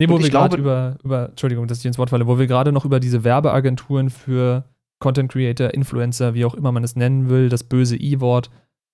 Nee, 0.00 0.08
wo 0.08 0.18
wir 0.18 0.30
gerade 0.30 0.56
über, 0.56 0.96
über, 1.04 1.28
Entschuldigung, 1.28 1.66
dass 1.66 1.80
ich 1.80 1.86
ins 1.86 1.98
Wort 1.98 2.10
falle, 2.10 2.26
wo 2.26 2.38
wir 2.38 2.46
gerade 2.46 2.72
noch 2.72 2.86
über 2.86 3.00
diese 3.00 3.22
Werbeagenturen 3.22 4.08
für 4.08 4.64
Content 4.98 5.30
Creator, 5.30 5.74
Influencer, 5.74 6.32
wie 6.34 6.46
auch 6.46 6.54
immer 6.54 6.72
man 6.72 6.84
es 6.84 6.96
nennen 6.96 7.28
will, 7.28 7.50
das 7.50 7.64
böse 7.64 7.96
I-Wort, 7.96 8.50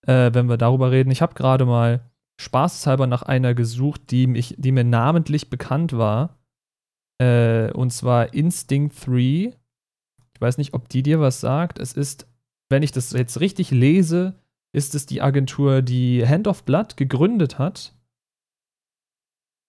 äh, 0.06 0.30
wenn 0.32 0.48
wir 0.48 0.56
darüber 0.56 0.90
reden. 0.90 1.12
Ich 1.12 1.22
habe 1.22 1.34
gerade 1.34 1.64
mal 1.64 2.00
spaßeshalber 2.40 3.06
nach 3.06 3.22
einer 3.22 3.54
gesucht, 3.54 4.10
die, 4.10 4.26
mich, 4.26 4.56
die 4.58 4.72
mir 4.72 4.84
namentlich 4.84 5.48
bekannt 5.48 5.96
war. 5.96 6.38
Äh, 7.18 7.70
und 7.72 7.92
zwar 7.92 8.34
Instinct 8.34 9.06
3. 9.06 9.12
Ich 9.12 10.40
weiß 10.40 10.58
nicht, 10.58 10.74
ob 10.74 10.88
die 10.88 11.02
dir 11.02 11.20
was 11.20 11.40
sagt. 11.40 11.78
Es 11.78 11.92
ist, 11.92 12.26
wenn 12.68 12.82
ich 12.82 12.92
das 12.92 13.12
jetzt 13.12 13.40
richtig 13.40 13.70
lese, 13.70 14.34
ist 14.76 14.94
es 14.94 15.06
die 15.06 15.22
Agentur, 15.22 15.80
die 15.80 16.26
Hand 16.26 16.46
of 16.46 16.64
Blood 16.64 16.98
gegründet 16.98 17.58
hat. 17.58 17.94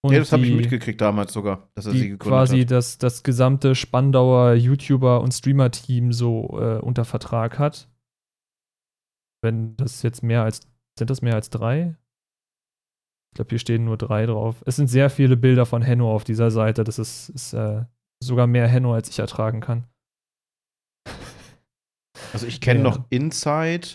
Und 0.04 0.12
ja, 0.12 0.18
das 0.20 0.32
habe 0.32 0.44
ich 0.44 0.54
mitgekriegt 0.54 1.00
damals 1.00 1.32
sogar, 1.32 1.70
dass 1.74 1.86
er 1.86 1.92
sie 1.92 2.10
gegründet 2.10 2.28
quasi 2.28 2.60
hat. 2.60 2.70
das, 2.70 2.98
das 2.98 3.22
gesamte 3.22 3.74
Spandauer 3.74 4.52
YouTuber- 4.52 5.20
und 5.22 5.32
Streamer-Team 5.32 6.12
so 6.12 6.60
äh, 6.60 6.78
unter 6.78 7.06
Vertrag 7.06 7.58
hat. 7.58 7.88
Wenn 9.42 9.76
das 9.76 10.02
jetzt 10.02 10.22
mehr 10.22 10.42
als, 10.42 10.60
sind 10.98 11.08
das 11.08 11.22
mehr 11.22 11.34
als 11.34 11.48
drei? 11.48 11.96
Ich 13.32 13.36
glaube, 13.36 13.48
hier 13.48 13.58
stehen 13.58 13.86
nur 13.86 13.96
drei 13.96 14.26
drauf. 14.26 14.62
Es 14.66 14.76
sind 14.76 14.88
sehr 14.88 15.08
viele 15.08 15.36
Bilder 15.36 15.64
von 15.64 15.80
Henno 15.80 16.14
auf 16.14 16.24
dieser 16.24 16.50
Seite. 16.50 16.84
Das 16.84 16.98
ist, 16.98 17.30
ist 17.30 17.54
äh, 17.54 17.84
sogar 18.22 18.46
mehr 18.46 18.68
Henno, 18.68 18.92
als 18.94 19.08
ich 19.08 19.18
ertragen 19.18 19.60
kann. 19.60 19.84
Also 22.32 22.46
ich 22.46 22.60
kenne 22.60 22.80
ja. 22.80 22.84
noch 22.84 23.06
Inside 23.10 23.88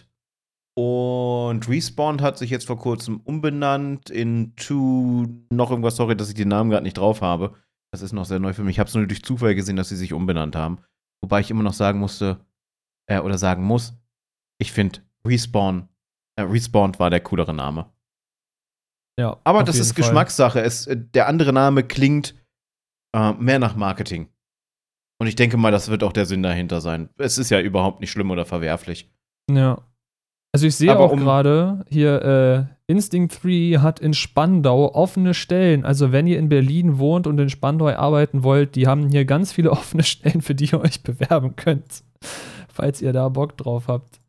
und 0.76 1.68
Respawn 1.70 2.22
hat 2.22 2.38
sich 2.38 2.50
jetzt 2.50 2.66
vor 2.66 2.80
kurzem 2.80 3.20
umbenannt 3.22 4.10
in 4.10 4.56
Two 4.56 5.28
noch 5.52 5.70
irgendwas. 5.70 5.96
Sorry, 5.96 6.18
dass 6.18 6.30
ich 6.30 6.36
den 6.36 6.48
Namen 6.48 6.72
gerade 6.72 6.84
nicht 6.84 6.98
drauf 6.98 7.22
habe. 7.22 7.56
Das 7.92 8.02
ist 8.02 8.12
noch 8.12 8.26
sehr 8.26 8.40
neu 8.40 8.54
für 8.54 8.64
mich. 8.64 8.76
Ich 8.76 8.80
habe 8.80 8.88
es 8.88 8.96
nur 8.96 9.06
durch 9.06 9.24
Zufall 9.24 9.54
gesehen, 9.54 9.76
dass 9.76 9.90
sie 9.90 9.96
sich 9.96 10.14
umbenannt 10.14 10.56
haben. 10.56 10.80
Wobei 11.22 11.42
ich 11.42 11.52
immer 11.52 11.62
noch 11.64 11.74
sagen 11.74 12.00
musste, 12.00 12.44
äh, 13.08 13.20
oder 13.20 13.38
sagen 13.38 13.64
muss, 13.64 13.94
ich 14.60 14.72
finde 14.72 15.02
Respawn, 15.26 15.90
äh, 16.36 16.42
Respawned 16.42 17.00
war 17.00 17.12
der 17.12 17.22
coolere 17.22 17.54
Name. 17.54 17.92
Ja. 19.20 19.40
Aber 19.44 19.64
das 19.64 19.78
ist 19.78 19.94
Fall. 19.94 20.04
Geschmackssache. 20.04 20.62
Es, 20.62 20.88
äh, 20.88 20.98
der 20.98 21.28
andere 21.28 21.54
Name 21.54 21.84
klingt 21.84 22.36
äh, 23.16 23.34
mehr 23.34 23.60
nach 23.60 23.76
Marketing. 23.76 24.30
Und 25.22 25.28
ich 25.28 25.36
denke 25.36 25.58
mal, 25.58 25.72
das 25.72 25.90
wird 25.90 26.04
auch 26.04 26.14
der 26.14 26.26
Sinn 26.26 26.42
dahinter 26.42 26.82
sein. 26.82 27.10
Es 27.18 27.38
ist 27.38 27.52
ja 27.52 27.62
überhaupt 27.62 28.02
nicht 28.02 28.12
schlimm 28.12 28.32
oder 28.32 28.46
verwerflich. 28.46 29.14
Ja. 29.50 29.86
Also 30.54 30.68
ich 30.68 30.76
sehe 30.76 30.92
Aber 30.92 31.06
auch 31.06 31.12
um 31.12 31.20
gerade 31.20 31.84
hier, 31.90 32.22
äh, 32.22 32.92
Instinct 32.92 33.44
3 33.44 33.80
hat 33.80 34.00
in 34.00 34.14
Spandau 34.14 34.94
offene 34.94 35.34
Stellen. 35.34 35.84
Also 35.84 36.12
wenn 36.12 36.28
ihr 36.28 36.38
in 36.38 36.48
Berlin 36.48 37.00
wohnt 37.00 37.26
und 37.26 37.40
in 37.40 37.50
Spandau 37.50 37.90
arbeiten 37.90 38.44
wollt, 38.44 38.76
die 38.76 38.86
haben 38.86 39.10
hier 39.10 39.26
ganz 39.26 39.52
viele 39.52 39.72
offene 39.72 40.04
Stellen, 40.04 40.42
für 40.42 40.54
die 40.54 40.66
ihr 40.66 40.80
euch 40.80 41.02
bewerben 41.02 41.56
könnt. 41.56 42.04
Falls 42.70 43.02
ihr 43.02 43.14
da 43.14 43.30
Bock 43.30 43.58
drauf 43.58 43.88
habt. 43.88 44.22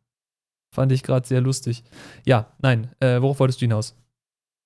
Fand 0.73 0.91
ich 0.91 1.03
gerade 1.03 1.27
sehr 1.27 1.41
lustig. 1.41 1.83
Ja, 2.25 2.47
nein, 2.59 2.91
äh, 2.99 3.21
worauf 3.21 3.39
wolltest 3.39 3.61
du 3.61 3.65
hinaus? 3.65 3.95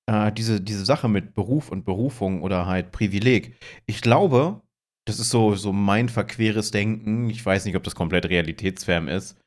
Äh, 0.10 0.32
diese, 0.32 0.62
diese 0.62 0.86
Sache 0.86 1.08
mit 1.08 1.36
Beruf 1.36 1.70
und 1.70 1.86
Berufung 1.86 2.42
oder 2.42 2.66
halt 2.66 2.92
Privileg. 2.92 3.60
Ich 3.86 4.02
glaube, 4.02 4.62
das 5.06 5.20
ist 5.20 5.30
so, 5.30 5.56
so 5.56 5.74
mein 5.74 6.10
verqueres 6.10 6.72
Denken. 6.72 7.30
Ich 7.30 7.46
weiß 7.46 7.66
nicht, 7.66 7.76
ob 7.76 7.84
das 7.84 7.96
komplett 7.96 8.26
realitätsfern 8.28 9.08
ist. 9.08 9.38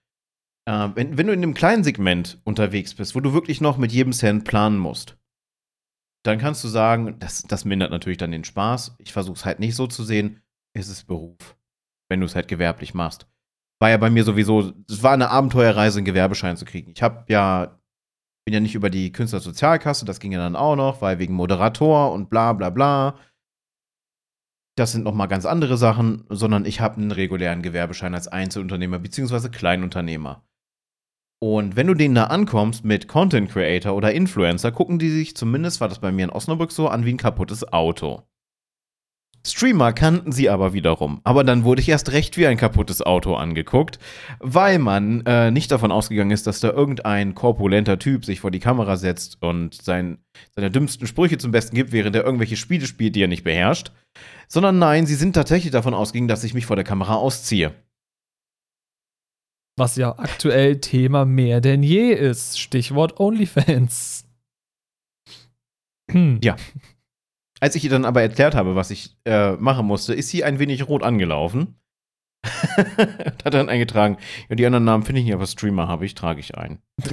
Äh, 0.66 0.90
wenn, 0.94 1.18
wenn 1.18 1.27
du 1.27 1.33
in 1.33 1.42
einem 1.42 1.55
kleinen 1.55 1.85
Segment 1.85 2.40
unterwegs 2.44 2.94
bist, 2.94 3.14
wo 3.14 3.20
du 3.20 3.33
wirklich 3.33 3.61
noch 3.61 3.77
mit 3.77 3.92
jedem 3.92 4.12
Cent 4.12 4.44
planen 4.44 4.79
musst, 4.79 5.16
dann 6.25 6.38
kannst 6.38 6.62
du 6.62 6.68
sagen, 6.68 7.18
das, 7.18 7.42
das 7.42 7.64
mindert 7.64 7.90
natürlich 7.90 8.18
dann 8.18 8.31
den 8.31 8.44
Spaß. 8.44 8.96
Ich 8.98 9.12
versuche 9.12 9.37
es 9.37 9.44
halt 9.44 9.59
nicht 9.59 9.75
so 9.75 9.87
zu 9.87 10.05
sehen, 10.05 10.40
es 10.72 10.88
ist 10.88 11.07
Beruf, 11.07 11.57
wenn 12.09 12.20
du 12.20 12.27
es 12.27 12.35
halt 12.35 12.48
gewerblich 12.48 12.94
machst 12.94 13.27
war 13.83 13.90
ja 13.90 13.96
bei 13.96 14.11
mir 14.11 14.22
sowieso, 14.22 14.72
es 14.88 15.03
war 15.03 15.12
eine 15.12 15.31
Abenteuerreise, 15.31 15.98
einen 15.98 16.05
Gewerbeschein 16.05 16.57
zu 16.57 16.64
kriegen. 16.64 16.92
Ich 16.94 17.03
habe 17.03 17.25
ja, 17.27 17.81
bin 18.44 18.55
ja 18.55 18.61
nicht 18.61 18.77
über 18.77 18.90
die 18.90 19.11
Künstlersozialkasse, 19.11 20.05
das 20.05 20.20
ging 20.20 20.31
ja 20.31 20.38
dann 20.38 20.55
auch 20.55 20.77
noch, 20.77 21.03
weil 21.03 21.18
wegen 21.18 21.35
Moderator 21.35 22.12
und 22.12 22.31
bla 22.31 22.53
bla 22.53 22.70
bla. 22.70 23.18
Das 24.77 24.92
sind 24.92 25.03
nochmal 25.03 25.27
ganz 25.27 25.46
andere 25.46 25.77
Sachen, 25.77 26.25
sondern 26.29 26.64
ich 26.64 26.81
habe 26.81 26.98
einen 26.98 27.11
regulären 27.11 27.61
Gewerbeschein 27.61 28.14
als 28.14 28.29
Einzelunternehmer 28.29 29.01
bzw. 29.01 29.48
Kleinunternehmer. 29.48 30.44
Und 31.43 31.75
wenn 31.75 31.89
du 31.89 31.95
denen 31.95 32.15
da 32.15 32.27
ankommst 32.27 32.85
mit 32.85 33.09
Content 33.09 33.51
Creator 33.51 33.97
oder 33.97 34.13
Influencer, 34.13 34.71
gucken 34.71 35.01
die 35.01 35.11
sich 35.11 35.35
zumindest, 35.35 35.81
war 35.81 35.89
das 35.89 35.99
bei 35.99 36.13
mir 36.13 36.27
in 36.27 36.31
Osnabrück 36.31 36.71
so, 36.71 36.87
an 36.87 37.05
wie 37.05 37.13
ein 37.13 37.17
kaputtes 37.17 37.73
Auto. 37.73 38.23
Streamer 39.45 39.93
kannten 39.93 40.31
sie 40.31 40.49
aber 40.49 40.73
wiederum. 40.73 41.21
Aber 41.25 41.43
dann 41.43 41.65
wurde 41.65 41.81
ich 41.81 41.89
erst 41.89 42.13
recht 42.13 42.37
wie 42.37 42.47
ein 42.47 42.57
kaputtes 42.57 43.03
Auto 43.03 43.35
angeguckt, 43.35 43.99
weil 44.39 44.79
man 44.79 45.27
äh, 45.27 45.51
nicht 45.51 45.73
davon 45.73 45.91
ausgegangen 45.91 46.31
ist, 46.31 46.47
dass 46.47 46.61
da 46.61 46.71
irgendein 46.71 47.35
korpulenter 47.35 47.99
Typ 47.99 48.25
sich 48.25 48.39
vor 48.39 48.53
die 48.53 48.61
Kamera 48.61 48.97
setzt 48.97 49.43
und 49.43 49.75
sein, 49.75 50.19
seine 50.55 50.71
dümmsten 50.71 51.09
Sprüche 51.09 51.39
zum 51.39 51.51
Besten 51.51 51.75
gibt, 51.75 51.91
während 51.91 52.15
er 52.15 52.25
irgendwelche 52.25 52.57
Spiele 52.57 52.87
spielt, 52.87 53.17
die 53.17 53.25
er 53.25 53.27
nicht 53.27 53.43
beherrscht. 53.43 53.91
Sondern 54.47 54.79
nein, 54.79 55.07
sie 55.07 55.17
sind 55.17 55.33
tatsächlich 55.33 55.73
davon 55.73 55.93
ausgegangen, 55.93 56.29
dass 56.29 56.45
ich 56.45 56.55
mich 56.55 56.67
vor 56.67 56.77
der 56.77 56.85
Kamera 56.85 57.17
ausziehe. 57.17 57.75
Was 59.77 59.97
ja 59.97 60.19
aktuell 60.19 60.81
Thema 60.81 61.25
mehr 61.25 61.61
denn 61.61 61.83
je 61.83 62.13
ist. 62.13 62.61
Stichwort 62.61 63.19
OnlyFans. 63.19 64.27
Hm. 66.11 66.41
Ja. 66.43 66.57
Als 67.61 67.75
ich 67.77 67.85
ihr 67.85 67.91
dann 67.91 68.05
aber 68.05 68.23
erklärt 68.23 68.55
habe, 68.55 68.75
was 68.75 68.91
ich 68.91 69.17
äh, 69.25 69.53
machen 69.53 69.87
musste, 69.87 70.15
ist 70.15 70.29
sie 70.29 70.45
ein 70.45 70.59
wenig 70.59 70.89
rot 70.89 71.03
angelaufen. 71.03 71.77
hat 72.45 73.55
dann 73.55 73.69
eingetragen, 73.69 74.19
ja, 74.49 74.57
die 74.57 74.67
anderen 74.67 74.85
Namen 74.85 75.05
finde 75.05 75.21
ich 75.21 75.27
nicht, 75.27 75.35
aber 75.35 75.47
Streamer 75.47 75.87
habe 75.87 76.05
ich, 76.05 76.15
trage 76.15 76.41
ich 76.41 76.57
ein. 76.57 76.81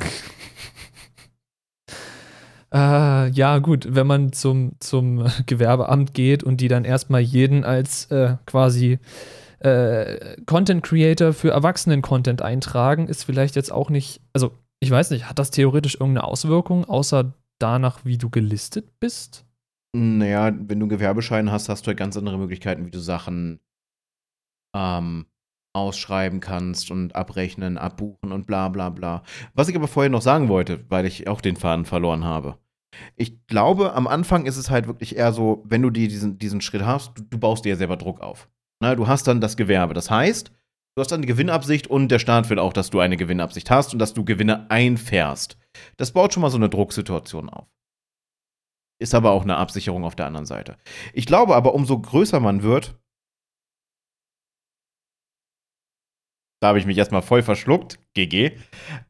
Äh, 2.72 3.30
ja, 3.32 3.58
gut, 3.58 3.88
wenn 3.90 4.06
man 4.06 4.32
zum, 4.32 4.74
zum 4.80 5.26
Gewerbeamt 5.48 6.14
geht 6.14 6.44
und 6.44 6.62
die 6.62 6.68
dann 6.68 6.86
erstmal 6.86 7.22
jeden 7.22 7.64
als 7.64 8.06
äh, 8.12 8.36
quasi 8.46 9.00
äh, 9.60 10.36
Content 10.46 10.84
Creator 10.84 11.34
für 11.34 11.52
Erwachsenen-Content 11.52 12.42
eintragen, 12.42 13.08
ist 13.08 13.24
vielleicht 13.24 13.56
jetzt 13.56 13.72
auch 13.72 13.90
nicht, 13.90 14.22
also 14.34 14.52
ich 14.80 14.92
weiß 14.92 15.12
nicht, 15.12 15.30
hat 15.30 15.40
das 15.40 15.52
theoretisch 15.52 15.96
irgendeine 15.96 16.26
Auswirkung, 16.26 16.86
außer 16.86 17.34
danach, 17.60 18.06
wie 18.06 18.18
du 18.18 18.30
gelistet 18.30 19.00
bist? 19.00 19.46
Naja, 19.96 20.46
wenn 20.46 20.80
du 20.80 20.86
einen 20.86 20.90
Gewerbeschein 20.90 21.52
hast, 21.52 21.68
hast 21.68 21.86
du 21.86 21.88
halt 21.88 21.98
ganz 21.98 22.16
andere 22.16 22.38
Möglichkeiten, 22.38 22.86
wie 22.86 22.92
du 22.92 23.00
Sachen 23.00 23.60
ähm, 24.76 25.26
ausschreiben 25.74 26.40
kannst 26.40 26.92
und 26.92 27.16
abrechnen, 27.16 27.78
abbuchen 27.78 28.32
und 28.32 28.46
bla 28.48 28.70
bla 28.70 28.90
bla. 28.90 29.24
Was 29.54 29.68
ich 29.68 29.76
aber 29.76 29.88
vorher 29.88 30.10
noch 30.10 30.22
sagen 30.22 30.48
wollte, 30.48 30.86
weil 30.90 31.06
ich 31.06 31.28
auch 31.28 31.42
den 31.42 31.56
Faden 31.56 31.86
verloren 31.86 32.24
habe. 32.24 32.58
Ich 33.16 33.46
glaube, 33.48 33.94
am 33.94 34.08
Anfang 34.08 34.46
ist 34.46 34.58
es 34.58 34.70
halt 34.70 34.88
wirklich 34.88 35.16
eher 35.16 35.32
so, 35.32 35.64
wenn 35.66 35.82
du 35.82 35.90
dir 35.90 36.08
diesen, 36.08 36.38
diesen 36.38 36.62
Schritt 36.62 36.86
hast, 36.86 37.18
du, 37.18 37.24
du 37.24 37.38
baust 37.38 37.66
dir 37.66 37.70
ja 37.70 37.76
selber 37.76 37.98
Druck 37.98 38.20
auf. 38.20 38.50
Na, 38.82 38.96
du 38.96 39.08
hast 39.08 39.28
dann 39.28 39.42
das 39.42 39.58
Gewerbe. 39.58 39.94
Das 39.94 40.10
heißt, 40.10 40.50
du 40.50 41.02
hast 41.02 41.12
dann 41.12 41.20
eine 41.20 41.28
Gewinnabsicht 41.28 41.88
und 41.88 42.10
der 42.10 42.20
Staat 42.20 42.50
will 42.50 42.60
auch, 42.60 42.74
dass 42.74 42.90
du 42.90 43.00
eine 43.00 43.18
Gewinnabsicht 43.18 43.70
hast 43.70 43.94
und 43.94 44.00
dass 44.00 44.14
du 44.14 44.24
Gewinne 44.24 44.70
einfährst. 44.70 45.58
Das 45.98 46.14
baut 46.14 46.34
schon 46.34 46.42
mal 46.42 46.50
so 46.50 46.58
eine 46.58 46.70
Drucksituation 46.70 47.50
auf. 47.50 47.68
Ist 49.02 49.16
aber 49.16 49.32
auch 49.32 49.44
eine 49.44 49.58
Absicherung 49.58 50.04
auf 50.04 50.16
der 50.16 50.26
anderen 50.26 50.46
Seite. 50.46 50.78
Ich 51.14 51.26
glaube 51.26 51.56
aber, 51.56 51.74
umso 51.74 52.00
größer 52.00 52.40
man 52.40 52.64
wird, 52.64 53.00
da 56.62 56.70
habe 56.70 56.80
ich 56.80 56.86
mich 56.86 56.98
erstmal 56.98 57.22
voll 57.22 57.42
verschluckt, 57.42 58.00
GG, 58.14 58.58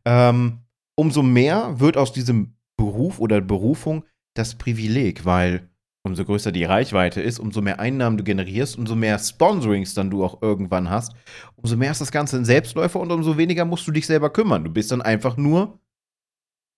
ähm, 0.06 0.60
umso 0.96 1.24
mehr 1.24 1.80
wird 1.80 1.98
aus 1.98 2.14
diesem 2.14 2.56
Beruf 2.78 3.20
oder 3.20 3.42
Berufung 3.42 4.06
das 4.36 4.56
Privileg, 4.56 5.26
weil 5.26 5.69
umso 6.04 6.26
größer 6.26 6.52
die 6.52 6.64
Reichweite 6.64 7.22
ist, 7.22 7.40
umso 7.40 7.62
mehr 7.62 7.80
Einnahmen 7.80 8.18
du 8.18 8.24
generierst, 8.24 8.78
umso 8.78 8.96
mehr 8.96 9.20
Sponsorings 9.20 9.94
dann 9.94 10.10
du 10.10 10.24
auch 10.24 10.42
irgendwann 10.42 10.90
hast, 10.90 11.14
umso 11.56 11.76
mehr 11.76 11.92
ist 11.92 12.02
das 12.02 12.12
Ganze 12.12 12.38
ein 12.38 12.46
Selbstläufer 12.46 13.00
und 13.00 13.12
umso 13.12 13.38
weniger 13.38 13.66
musst 13.66 13.88
du 13.88 13.92
dich 13.92 14.06
selber 14.06 14.30
kümmern. 14.30 14.64
Du 14.64 14.70
bist 14.70 14.92
dann 14.92 15.02
einfach 15.02 15.38
nur 15.38 15.80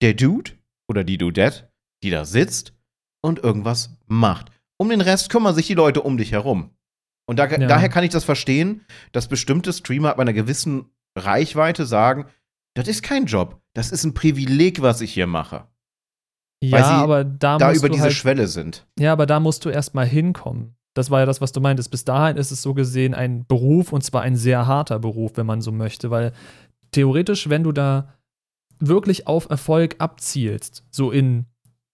der 0.02 0.14
Dude 0.14 0.52
oder 0.88 1.04
die 1.04 1.18
Dudette, 1.18 1.70
die 2.02 2.10
da 2.10 2.24
sitzt 2.24 2.74
und 3.22 3.38
irgendwas 3.38 3.96
macht. 4.06 4.50
Um 4.76 4.88
den 4.88 5.00
Rest 5.00 5.30
kümmern 5.30 5.54
sich 5.54 5.68
die 5.68 5.74
Leute 5.74 6.02
um 6.02 6.16
dich 6.16 6.32
herum. 6.32 6.70
Und 7.26 7.38
da, 7.38 7.48
ja. 7.48 7.58
daher 7.58 7.88
kann 7.88 8.04
ich 8.04 8.10
das 8.10 8.24
verstehen, 8.24 8.84
dass 9.12 9.28
bestimmte 9.28 9.72
Streamer 9.72 10.10
ab 10.10 10.18
einer 10.18 10.32
gewissen 10.32 10.86
Reichweite 11.16 11.86
sagen, 11.86 12.26
das 12.74 12.88
ist 12.88 13.02
kein 13.02 13.26
Job, 13.26 13.60
das 13.74 13.92
ist 13.92 14.04
ein 14.04 14.14
Privileg, 14.14 14.82
was 14.82 15.00
ich 15.00 15.12
hier 15.14 15.26
mache. 15.26 15.68
Ja, 16.70 17.02
aber 17.02 17.24
da, 17.24 17.58
da 17.58 17.72
über 17.72 17.88
diese 17.88 18.04
halt, 18.04 18.12
Schwelle 18.12 18.46
sind. 18.46 18.86
Ja, 18.98 19.12
aber 19.12 19.26
da 19.26 19.40
musst 19.40 19.64
du 19.64 19.68
erstmal 19.68 20.06
hinkommen. 20.06 20.76
Das 20.94 21.10
war 21.10 21.20
ja 21.20 21.26
das, 21.26 21.40
was 21.40 21.52
du 21.52 21.60
meintest. 21.60 21.90
Bis 21.90 22.04
dahin 22.04 22.36
ist 22.36 22.50
es 22.50 22.62
so 22.62 22.74
gesehen 22.74 23.14
ein 23.14 23.46
Beruf 23.46 23.92
und 23.92 24.02
zwar 24.02 24.22
ein 24.22 24.36
sehr 24.36 24.66
harter 24.66 24.98
Beruf, 24.98 25.32
wenn 25.36 25.46
man 25.46 25.60
so 25.60 25.72
möchte, 25.72 26.10
weil 26.10 26.32
theoretisch, 26.92 27.48
wenn 27.48 27.64
du 27.64 27.72
da 27.72 28.14
wirklich 28.78 29.26
auf 29.26 29.48
Erfolg 29.48 29.96
abzielst, 29.98 30.84
so 30.90 31.10
in 31.10 31.46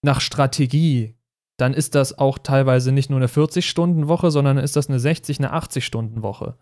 nach 0.02 0.20
Strategie, 0.20 1.14
dann 1.58 1.74
ist 1.74 1.94
das 1.94 2.18
auch 2.18 2.38
teilweise 2.38 2.92
nicht 2.92 3.10
nur 3.10 3.18
eine 3.18 3.26
40-Stunden-Woche, 3.26 4.30
sondern 4.30 4.58
ist 4.58 4.76
das 4.76 4.88
eine 4.88 5.00
60, 5.00 5.38
eine 5.38 5.54
80-Stunden-Woche. 5.54 6.56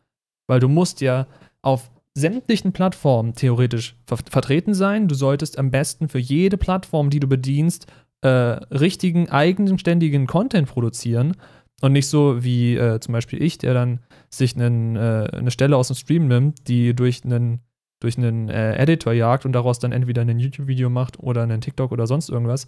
Weil 0.47 0.61
du 0.61 0.69
musst 0.69 1.01
ja 1.01 1.27
auf 1.63 1.91
sämtlichen 2.17 2.73
Plattformen 2.73 3.35
theoretisch 3.35 3.95
ver 4.07 4.17
vertreten 4.17 4.73
sein. 4.73 5.07
Du 5.07 5.15
solltest 5.15 5.59
am 5.59 5.71
besten 5.71 6.09
für 6.09 6.19
jede 6.19 6.57
Plattform, 6.57 7.11
die 7.11 7.21
du 7.21 7.27
bedienst, 7.27 7.87
äh, 8.23 8.29
richtigen, 8.29 9.29
eigenständigen 9.29 10.27
Content 10.27 10.67
produzieren 10.67 11.37
und 11.83 11.93
nicht 11.93 12.09
so 12.09 12.43
wie 12.43 12.75
äh, 12.75 13.01
zum 13.01 13.13
Beispiel 13.13 13.43
ich, 13.43 13.59
der 13.59 13.75
dann 13.75 14.01
sich 14.31 14.57
einen, 14.57 14.97
äh, 14.97 15.29
eine 15.31 15.51
Stelle 15.51 15.77
aus 15.77 15.89
dem 15.89 15.97
Stream 15.97 16.27
nimmt, 16.27 16.69
die 16.69 16.95
durch 16.95 17.23
einen 17.25 17.61
durch 18.01 18.19
einen 18.19 18.51
äh, 18.51 18.77
Editor 18.77 19.13
jagt 19.13 19.47
und 19.47 19.53
daraus 19.53 19.79
dann 19.79 19.93
entweder 19.93 20.23
ein 20.23 20.39
YouTube-Video 20.39 20.91
macht 20.91 21.19
oder 21.19 21.43
einen 21.43 21.63
TikTok 21.63 21.93
oder 21.93 22.07
sonst 22.07 22.29
irgendwas, 22.29 22.67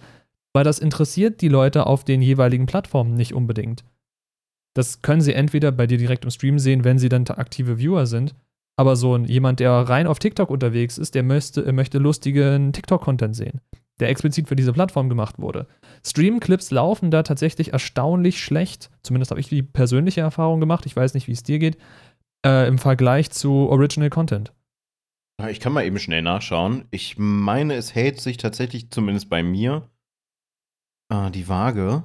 weil 0.55 0.65
das 0.65 0.79
interessiert 0.79 1.43
die 1.43 1.49
Leute 1.49 1.87
auf 1.87 2.05
den 2.05 2.23
jeweiligen 2.23 2.65
Plattformen 2.65 3.15
nicht 3.15 3.35
unbedingt. 3.35 3.85
Das 4.75 5.03
können 5.03 5.21
sie 5.21 5.35
entweder 5.35 5.71
bei 5.71 5.87
dir 5.87 5.99
direkt 5.99 6.25
im 6.25 6.31
Stream 6.31 6.59
sehen, 6.59 6.85
wenn 6.85 6.99
sie 6.99 7.11
dann 7.11 7.27
aktive 7.27 7.79
Viewer 7.79 8.07
sind, 8.07 8.35
aber 8.79 8.95
so 8.95 9.17
ein, 9.17 9.25
jemand, 9.25 9.59
der 9.59 9.73
rein 9.73 10.07
auf 10.07 10.21
TikTok 10.21 10.51
unterwegs 10.51 10.99
ist, 10.99 11.17
der 11.17 11.25
möchte, 11.25 11.73
möchte 11.73 11.99
lustigen 11.99 12.73
TikTok-Content 12.73 13.35
sehen, 13.35 13.61
der 13.99 14.09
explizit 14.09 14.47
für 14.47 14.55
diese 14.55 14.73
Plattform 14.73 15.09
gemacht 15.09 15.41
wurde. 15.41 15.67
Stream-Clips 16.07 16.71
laufen 16.71 17.11
da 17.11 17.25
tatsächlich 17.25 17.73
erstaunlich 17.73 18.41
schlecht. 18.41 18.91
Zumindest 19.03 19.33
habe 19.33 19.41
ich 19.41 19.49
die 19.49 19.65
persönliche 19.65 20.21
Erfahrung 20.21 20.61
gemacht. 20.61 20.87
Ich 20.87 20.95
weiß 20.95 21.15
nicht, 21.15 21.27
wie 21.27 21.33
es 21.33 21.43
dir 21.43 21.59
geht. 21.59 21.77
Äh, 22.47 22.69
Im 22.69 22.79
Vergleich 22.79 23.33
zu 23.33 23.69
Original 23.69 24.11
Content. 24.11 24.53
Ich 25.51 25.59
kann 25.59 25.73
mal 25.73 25.85
eben 25.85 25.99
schnell 25.99 26.23
nachschauen. 26.23 26.85
Ich 26.93 27.17
meine, 27.19 27.75
es 27.75 27.97
hält 27.97 28.21
sich 28.21 28.37
tatsächlich, 28.37 28.91
zumindest 28.91 29.29
bei 29.29 29.43
mir, 29.43 29.91
äh, 31.13 31.33
die 31.33 31.49
Waage. 31.49 32.05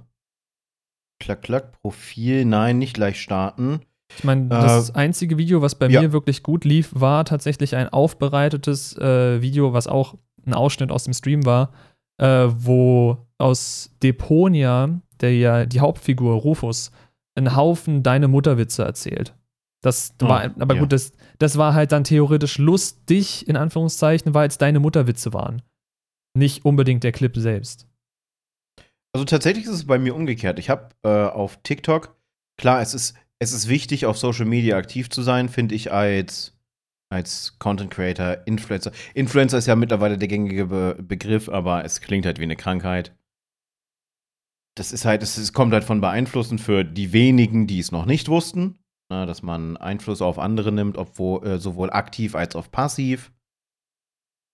Klack, 1.19 1.43
klack, 1.43 1.71
Profil, 1.81 2.45
nein, 2.45 2.79
nicht 2.79 2.95
gleich 2.95 3.21
starten. 3.21 3.81
Ich 4.17 4.23
meine, 4.23 4.47
das 4.47 4.89
äh, 4.89 4.93
einzige 4.93 5.37
Video, 5.37 5.61
was 5.61 5.75
bei 5.75 5.87
ja. 5.87 6.01
mir 6.01 6.13
wirklich 6.13 6.43
gut 6.43 6.65
lief, 6.65 6.91
war 6.93 7.25
tatsächlich 7.25 7.75
ein 7.75 7.89
aufbereitetes 7.89 8.97
äh, 8.97 9.41
Video, 9.41 9.73
was 9.73 9.87
auch 9.87 10.15
ein 10.45 10.53
Ausschnitt 10.53 10.91
aus 10.91 11.05
dem 11.05 11.13
Stream 11.13 11.45
war, 11.45 11.71
äh, 12.17 12.47
wo 12.49 13.17
aus 13.37 13.91
Deponia, 14.01 15.01
der 15.21 15.35
ja 15.35 15.65
die 15.65 15.79
Hauptfigur 15.79 16.35
Rufus, 16.35 16.91
einen 17.35 17.55
Haufen 17.55 18.03
deine 18.03 18.27
Mutterwitze 18.27 18.83
erzählt. 18.83 19.35
Das 19.81 20.13
oh, 20.21 20.29
war, 20.29 20.43
aber 20.59 20.75
ja. 20.75 20.81
gut, 20.81 20.93
das, 20.93 21.11
das 21.39 21.57
war 21.57 21.73
halt 21.73 21.91
dann 21.91 22.05
theoretisch 22.05 22.57
lustig, 22.57 23.47
in 23.47 23.57
Anführungszeichen, 23.57 24.33
weil 24.33 24.47
es 24.47 24.57
deine 24.57 24.79
Mutterwitze 24.79 25.33
waren. 25.33 25.61
Nicht 26.35 26.65
unbedingt 26.65 27.03
der 27.03 27.11
Clip 27.11 27.35
selbst. 27.35 27.87
Also 29.13 29.25
tatsächlich 29.25 29.65
ist 29.65 29.71
es 29.71 29.85
bei 29.85 29.99
mir 29.99 30.15
umgekehrt. 30.15 30.57
Ich 30.57 30.69
habe 30.69 30.89
äh, 31.03 31.09
auf 31.09 31.57
TikTok, 31.63 32.15
klar, 32.57 32.81
es 32.81 32.93
ist 32.93 33.13
es 33.43 33.53
ist 33.53 33.67
wichtig, 33.67 34.05
auf 34.05 34.17
Social 34.17 34.45
Media 34.45 34.77
aktiv 34.77 35.09
zu 35.09 35.21
sein, 35.21 35.49
finde 35.49 35.75
ich, 35.75 35.91
als, 35.91 36.57
als 37.09 37.59
Content 37.59 37.91
Creator, 37.91 38.37
Influencer. 38.45 38.91
Influencer 39.13 39.57
ist 39.57 39.67
ja 39.67 39.75
mittlerweile 39.75 40.17
der 40.17 40.27
gängige 40.27 40.65
Be 40.67 40.97
Begriff, 41.01 41.49
aber 41.49 41.85
es 41.85 42.01
klingt 42.01 42.25
halt 42.25 42.39
wie 42.39 42.43
eine 42.43 42.55
Krankheit. 42.55 43.15
Das 44.75 44.91
ist 44.91 45.05
halt, 45.05 45.21
es, 45.21 45.53
kommt 45.53 45.73
halt 45.73 45.83
von 45.83 46.01
Beeinflussen 46.01 46.57
für 46.57 46.83
die 46.83 47.13
wenigen, 47.13 47.67
die 47.67 47.79
es 47.79 47.91
noch 47.91 48.05
nicht 48.05 48.27
wussten, 48.29 48.79
ne, 49.11 49.25
dass 49.27 49.43
man 49.43 49.77
Einfluss 49.77 50.21
auf 50.21 50.39
andere 50.39 50.71
nimmt, 50.71 50.97
obwohl, 50.97 51.45
äh, 51.45 51.59
sowohl 51.59 51.91
aktiv 51.91 52.33
als 52.33 52.55
auch 52.55 52.71
passiv. 52.71 53.31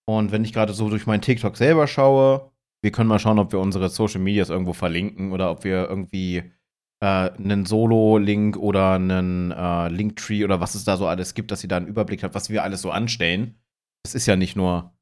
Und 0.06 0.32
wenn 0.32 0.44
ich 0.44 0.52
gerade 0.52 0.74
so 0.74 0.90
durch 0.90 1.06
meinen 1.06 1.22
TikTok 1.22 1.56
selber 1.56 1.86
schaue, 1.86 2.50
wir 2.82 2.92
können 2.92 3.08
mal 3.08 3.18
schauen, 3.18 3.38
ob 3.38 3.52
wir 3.52 3.60
unsere 3.60 3.88
Social 3.88 4.20
Medias 4.20 4.50
irgendwo 4.50 4.72
verlinken 4.72 5.32
oder 5.32 5.50
ob 5.50 5.64
wir 5.64 5.88
irgendwie 5.88 6.50
äh, 7.00 7.30
einen 7.30 7.66
Solo-Link 7.66 8.56
oder 8.56 8.92
einen 8.92 9.50
äh, 9.50 9.88
Linktree 9.88 10.44
oder 10.44 10.60
was 10.60 10.74
es 10.74 10.84
da 10.84 10.96
so 10.96 11.06
alles 11.06 11.34
gibt, 11.34 11.50
dass 11.50 11.60
sie 11.60 11.68
da 11.68 11.76
einen 11.76 11.86
Überblick 11.86 12.22
hat, 12.22 12.34
was 12.34 12.50
wir 12.50 12.62
alles 12.62 12.82
so 12.82 12.90
anstellen. 12.90 13.54
Das 14.04 14.14
ist 14.14 14.26
ja 14.26 14.36
nicht 14.36 14.56
nur, 14.56 14.92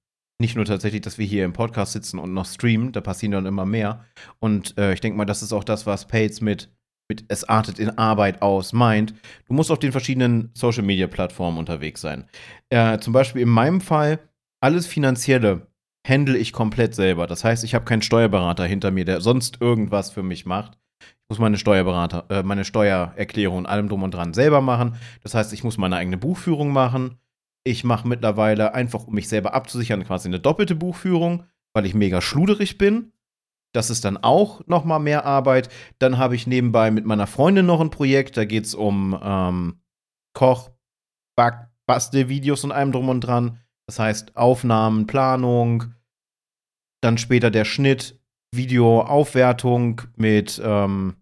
nicht 0.41 0.57
nur 0.57 0.65
tatsächlich, 0.65 1.03
dass 1.03 1.19
wir 1.19 1.27
hier 1.27 1.45
im 1.45 1.53
Podcast 1.53 1.93
sitzen 1.93 2.19
und 2.19 2.33
noch 2.33 2.47
streamen, 2.47 2.93
da 2.93 3.01
passieren 3.01 3.33
dann 3.33 3.47
immer 3.47 3.67
mehr. 3.67 4.05
Und 4.39 4.79
äh, 4.79 4.93
ich 4.93 5.01
denke 5.01 5.19
mal, 5.19 5.25
das 5.25 5.43
ist 5.43 5.53
auch 5.53 5.65
das, 5.65 5.87
was 5.87 6.07
Pates 6.07 6.41
mit, 6.41 6.71
mit 7.09 7.25
Es 7.29 7.45
artet 7.45 7.79
in 7.79 7.97
Arbeit 7.99 8.43
aus 8.43 8.73
meint. 8.73 9.15
Du 9.47 9.55
musst 9.55 9.71
auf 9.71 9.79
den 9.79 9.93
verschiedenen 9.93 10.51
Social-Media-Plattformen 10.55 11.59
unterwegs 11.59 12.01
sein. 12.01 12.29
Äh, 12.71 12.99
zum 12.99 13.13
Beispiel 13.13 13.43
in 13.43 13.49
meinem 13.49 13.81
Fall, 13.81 14.21
alles 14.61 14.87
Finanzielle 14.87 15.69
handle 16.07 16.39
ich 16.39 16.53
komplett 16.53 16.95
selber. 16.95 17.27
Das 17.27 17.45
heißt, 17.45 17.65
ich 17.65 17.75
habe 17.75 17.85
keinen 17.85 18.03
Steuerberater 18.03 18.65
hinter 18.65 18.91
mir, 18.91 19.05
der 19.05 19.21
sonst 19.21 19.61
irgendwas 19.61 20.11
für 20.11 20.23
mich 20.23 20.47
macht. 20.47 20.79
Ich 21.01 21.29
muss 21.29 21.39
meine 21.39 21.59
Steuerberater, 21.59 22.25
äh, 22.31 22.43
meine 22.43 22.65
Steuererklärung 22.65 23.59
und 23.59 23.67
allem 23.67 23.89
drum 23.89 24.03
und 24.03 24.15
dran 24.15 24.35
selber 24.35 24.61
machen. 24.61 24.97
Das 25.23 25.35
heißt, 25.35 25.53
ich 25.53 25.65
muss 25.65 25.79
meine 25.79 25.97
eigene 25.97 26.17
Buchführung 26.17 26.71
machen. 26.73 27.19
Ich 27.65 27.85
mache 27.85 28.09
mittlerweile 28.09 28.75
einfach, 28.75 29.07
um 29.07 29.15
mich 29.15 29.29
selber 29.29 29.53
abzusichern, 29.53 30.05
quasi 30.05 30.29
eine 30.29 30.41
doppelte 30.41 30.75
Buchführung, 30.75 31.45
weil 31.75 31.85
ich 31.85 31.95
mega 31.95 32.21
schluderig 32.21 32.79
bin. 32.79 33.13
Das 33.75 33.91
ist 33.91 34.05
dann 34.05 34.17
auch 34.17 34.67
noch 34.67 34.85
mal 34.85 34.99
mehr 34.99 35.27
Arbeit. 35.27 35.69
Dann 35.99 36.17
habe 36.17 36.35
ich 36.35 36.47
nebenbei 36.47 36.91
mit 36.91 37.05
meiner 37.05 37.27
Freundin 37.27 37.67
noch 37.67 37.81
ein 37.81 37.91
Projekt. 37.91 38.37
Da 38.37 38.45
geht 38.45 38.65
es 38.65 38.75
um 38.75 39.19
ähm, 39.23 39.83
Koch, 40.33 40.71
Back, 41.37 41.69
Bastelvideos 41.87 42.65
und 42.65 42.73
allem 42.73 42.93
drum 42.93 43.09
und 43.09 43.21
dran. 43.21 43.61
Das 43.87 43.99
heißt 43.99 44.37
Aufnahmen, 44.37 45.07
Planung, 45.07 45.95
dann 47.01 47.19
später 47.19 47.51
der 47.51 47.65
Schnitt, 47.65 48.18
Videoaufwertung 48.55 50.03
mit 50.17 50.61
ähm, 50.65 51.17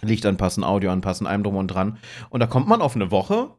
Licht 0.00 0.26
anpassen, 0.26 0.64
Audio 0.64 0.90
anpassen, 0.90 1.26
allem 1.26 1.42
drum 1.42 1.56
und 1.56 1.68
dran. 1.68 1.98
Und 2.30 2.40
da 2.40 2.46
kommt 2.46 2.68
man 2.68 2.82
auf 2.82 2.94
eine 2.94 3.10
Woche, 3.10 3.56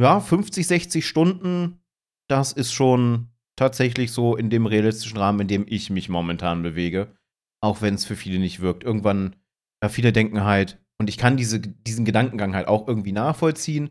ja, 0.00 0.20
50, 0.20 0.66
60 0.66 1.06
Stunden. 1.06 1.80
Das 2.28 2.52
ist 2.52 2.72
schon 2.72 3.28
tatsächlich 3.56 4.12
so 4.12 4.36
in 4.36 4.50
dem 4.50 4.66
realistischen 4.66 5.18
Rahmen, 5.18 5.40
in 5.40 5.48
dem 5.48 5.64
ich 5.68 5.90
mich 5.90 6.08
momentan 6.08 6.62
bewege. 6.62 7.16
Auch 7.62 7.82
wenn 7.82 7.94
es 7.94 8.04
für 8.04 8.16
viele 8.16 8.38
nicht 8.38 8.60
wirkt. 8.60 8.84
Irgendwann, 8.84 9.36
ja, 9.82 9.88
viele 9.88 10.12
denken 10.12 10.44
halt, 10.44 10.78
und 10.98 11.08
ich 11.08 11.18
kann 11.18 11.36
diese, 11.36 11.60
diesen 11.60 12.04
Gedankengang 12.04 12.54
halt 12.54 12.68
auch 12.68 12.88
irgendwie 12.88 13.12
nachvollziehen. 13.12 13.90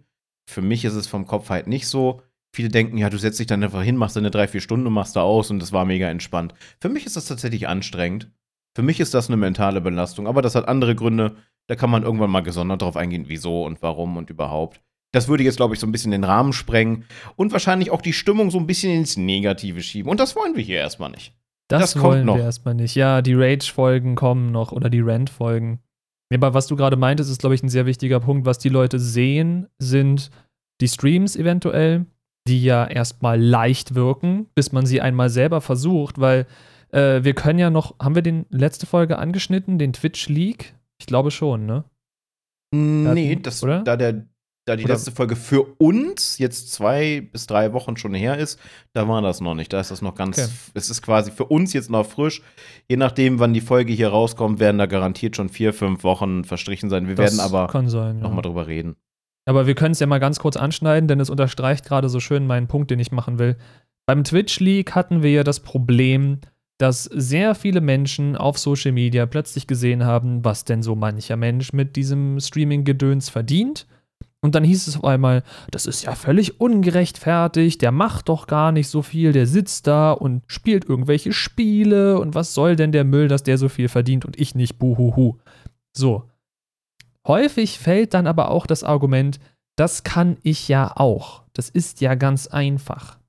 Für 0.50 0.62
mich 0.62 0.86
ist 0.86 0.95
es 0.95 1.08
vom 1.08 1.28
Kopf 1.28 1.50
halt 1.50 1.67
nicht 1.67 1.88
so. 1.88 2.21
Viele 2.56 2.70
denken, 2.70 2.98
ja, 2.98 3.10
du 3.10 3.18
setzt 3.18 3.38
dich 3.38 3.48
dann 3.48 3.62
einfach 3.62 3.84
hin, 3.84 3.98
machst 3.98 4.15
deine 4.15 4.32
drei, 4.32 4.48
vier 4.48 4.62
Stunden 4.62 4.88
und 4.88 4.94
machst 4.94 5.18
da 5.18 5.22
aus 5.22 5.52
und 5.52 5.60
das 5.60 5.74
war 5.74 5.84
mega 5.84 6.10
entspannt. 6.10 6.54
Für 6.80 6.88
mich 6.88 7.06
ist 7.06 7.18
das 7.18 7.26
tatsächlich 7.26 7.68
anstrengend. 7.68 8.32
Für 8.74 8.82
mich 8.82 9.02
ist 9.02 9.13
das 9.13 9.28
eine 9.28 9.36
mentale 9.36 9.82
Belastung, 9.82 10.26
aber 10.26 10.41
das 10.41 10.56
hat 10.56 10.70
andere 10.70 10.96
Gründe. 10.96 11.36
Da 11.68 11.76
kann 11.76 11.89
man 11.89 12.04
irgendwann 12.04 12.30
mal 12.32 12.44
gesondert 12.44 12.82
drauf 12.82 12.96
eingehen, 12.96 13.26
wieso 13.28 13.65
und 13.65 13.82
warum 13.82 14.15
und 14.15 14.30
überhaupt. 14.30 14.80
Das 15.12 15.28
würde 15.28 15.44
jetzt, 15.44 15.58
glaube 15.58 15.74
ich, 15.74 15.82
so 15.82 15.88
ein 15.88 15.91
bisschen 15.91 16.12
den 16.12 16.24
Rahmen 16.24 16.54
sprengen 16.54 17.04
und 17.36 17.52
wahrscheinlich 17.52 17.91
auch 17.91 18.02
die 18.02 18.13
Stimmung 18.13 18.52
so 18.52 18.58
ein 18.58 18.68
bisschen 18.68 18.94
ins 18.94 19.18
Negative 19.18 19.82
schieben. 19.82 20.10
Und 20.10 20.22
das 20.22 20.38
wollen 20.38 20.56
wir 20.56 20.63
hier 20.63 20.78
erstmal 20.78 21.12
nicht. 21.12 21.34
Das, 21.68 21.94
das 21.94 22.02
wollen 22.02 22.26
wir 22.26 22.38
erstmal 22.38 22.76
nicht. 22.76 22.96
Ja, 22.96 23.22
die 23.22 23.34
Rage-Folgen 23.34 24.15
kommen 24.15 24.54
noch 24.54 24.72
oder 24.72 24.89
die 24.89 25.02
Rant-Folgen. 25.02 25.80
Aber 26.34 26.54
was 26.54 26.68
du 26.68 26.78
gerade 26.78 26.96
meintest, 26.96 27.30
ist, 27.30 27.39
glaube 27.39 27.56
ich, 27.56 27.63
ein 27.63 27.70
sehr 27.70 27.86
wichtiger 27.86 28.22
Punkt. 28.22 28.46
Was 28.46 28.60
die 28.60 28.70
Leute 28.70 28.98
sehen, 28.98 29.68
sind 29.78 30.32
die 30.82 30.88
Streams 30.88 31.36
eventuell, 31.36 32.06
die 32.48 32.64
ja 32.64 32.86
erstmal 32.86 33.42
leicht 33.42 33.96
wirken, 33.96 34.48
bis 34.56 34.72
man 34.72 34.86
sie 34.86 35.02
einmal 35.02 35.30
selber 35.30 35.62
versucht, 35.62 36.20
weil 36.20 36.46
äh, 36.92 37.24
wir 37.24 37.34
können 37.34 37.60
ja 37.60 37.70
noch, 37.70 37.96
haben 38.00 38.16
wir 38.16 38.22
den 38.22 38.46
letzte 38.50 38.86
Folge 38.86 39.18
angeschnitten, 39.18 39.80
den 39.80 39.94
Twitch-Leak? 39.94 40.76
Ich 41.00 41.08
glaube 41.08 41.32
schon, 41.32 41.66
ne? 41.66 41.84
Nee, 42.74 43.36
das, 43.42 43.64
oder? 43.64 43.84
da 43.84 43.96
der 43.96 44.28
da 44.66 44.76
die 44.76 44.84
Oder 44.84 44.96
letzte 44.96 45.12
Folge 45.12 45.36
für 45.36 45.62
uns 45.78 46.40
jetzt 46.40 46.74
zwei 46.74 47.22
bis 47.22 47.46
drei 47.46 47.72
Wochen 47.74 47.98
schon 47.98 48.16
her 48.16 48.40
ist, 48.40 48.60
da 48.94 49.08
war 49.08 49.22
das 49.22 49.40
noch 49.40 49.54
nicht. 49.54 49.72
Da 49.72 49.80
ist 49.80 49.92
das 49.92 50.02
noch 50.02 50.16
ganz, 50.16 50.40
okay. 50.40 50.50
es 50.74 50.90
ist 50.90 51.04
quasi 51.04 51.30
für 51.30 51.46
uns 51.46 51.72
jetzt 51.74 51.92
noch 51.92 52.06
frisch. 52.06 52.42
Je 52.90 52.98
nachdem, 52.98 53.38
wann 53.38 53.54
die 53.54 53.62
Folge 53.62 53.94
hier 53.94 54.10
rauskommt, 54.10 54.60
werden 54.60 54.80
da 54.80 54.88
garantiert 54.88 55.36
schon 55.36 55.50
vier, 55.50 55.72
fünf 55.72 56.04
Wochen 56.04 56.46
verstrichen 56.46 56.90
sein. 56.90 57.08
Wir 57.08 57.14
das 57.14 57.38
werden 57.38 57.46
aber 57.46 57.68
kann 57.68 57.90
sein, 57.90 58.20
noch 58.20 58.30
ja. 58.30 58.36
mal 58.36 58.42
drüber 58.42 58.66
reden. 58.66 58.96
Aber 59.46 59.68
wir 59.68 59.76
können 59.76 59.92
es 59.92 60.00
ja 60.00 60.08
mal 60.08 60.20
ganz 60.20 60.40
kurz 60.40 60.58
anschneiden, 60.58 61.08
denn 61.08 61.20
es 61.20 61.30
unterstreicht 61.30 61.86
gerade 61.86 62.10
so 62.10 62.20
schön 62.20 62.48
meinen 62.48 62.68
Punkt, 62.68 62.92
den 62.92 63.00
ich 63.00 63.12
machen 63.12 63.40
will. 63.40 63.58
Beim 64.08 64.24
Twitch 64.24 64.60
League 64.60 64.94
hatten 64.94 65.24
wir 65.24 65.32
ja 65.32 65.44
das 65.44 65.60
Problem, 65.60 66.40
dass 66.78 67.04
sehr 67.06 67.56
viele 67.56 67.82
Menschen 67.82 68.36
auf 68.36 68.58
Social 68.58 68.92
Media 68.92 69.26
plötzlich 69.26 69.68
gesehen 69.68 70.04
haben, 70.04 70.44
was 70.44 70.66
denn 70.66 70.84
so 70.84 70.96
mancher 70.96 71.38
Mensch 71.38 71.74
mit 71.74 71.96
diesem 71.96 72.40
Streaming-Gedöns 72.40 73.30
verdient 73.30 73.88
und 74.46 74.54
dann 74.54 74.64
hieß 74.64 74.88
es 74.88 74.98
auf 74.98 75.04
einmal, 75.04 75.42
das 75.72 75.88
ist 75.88 76.04
ja 76.04 76.14
völlig 76.14 76.62
ungerechtfertigt, 76.62 77.82
der 77.82 77.92
macht 77.92 78.30
doch 78.30 78.46
gar 78.46 78.72
nicht 78.72 78.90
so 78.90 79.02
viel, 79.02 79.32
der 79.32 79.48
sitzt 79.48 79.88
da 79.88 80.12
und 80.12 80.44
spielt 80.46 80.86
irgendwelche 80.86 81.34
Spiele 81.34 82.20
und 82.20 82.36
was 82.36 82.54
soll 82.54 82.76
denn 82.76 82.92
der 82.92 83.06
Müll, 83.06 83.28
dass 83.28 83.42
der 83.42 83.58
so 83.58 83.70
viel 83.70 83.90
verdient 83.90 84.24
und 84.24 84.40
ich 84.40 84.54
nicht, 84.54 84.78
buhuhu. 84.78 85.38
So. 85.94 86.30
Häufig 87.28 87.80
fällt 87.80 88.14
dann 88.14 88.28
aber 88.28 88.52
auch 88.52 88.68
das 88.68 88.84
Argument, 88.84 89.40
das 89.76 90.04
kann 90.04 90.38
ich 90.44 90.68
ja 90.68 90.96
auch. 90.96 91.44
Das 91.54 91.70
ist 91.70 92.02
ja 92.02 92.16
ganz 92.16 92.48
einfach. 92.48 93.20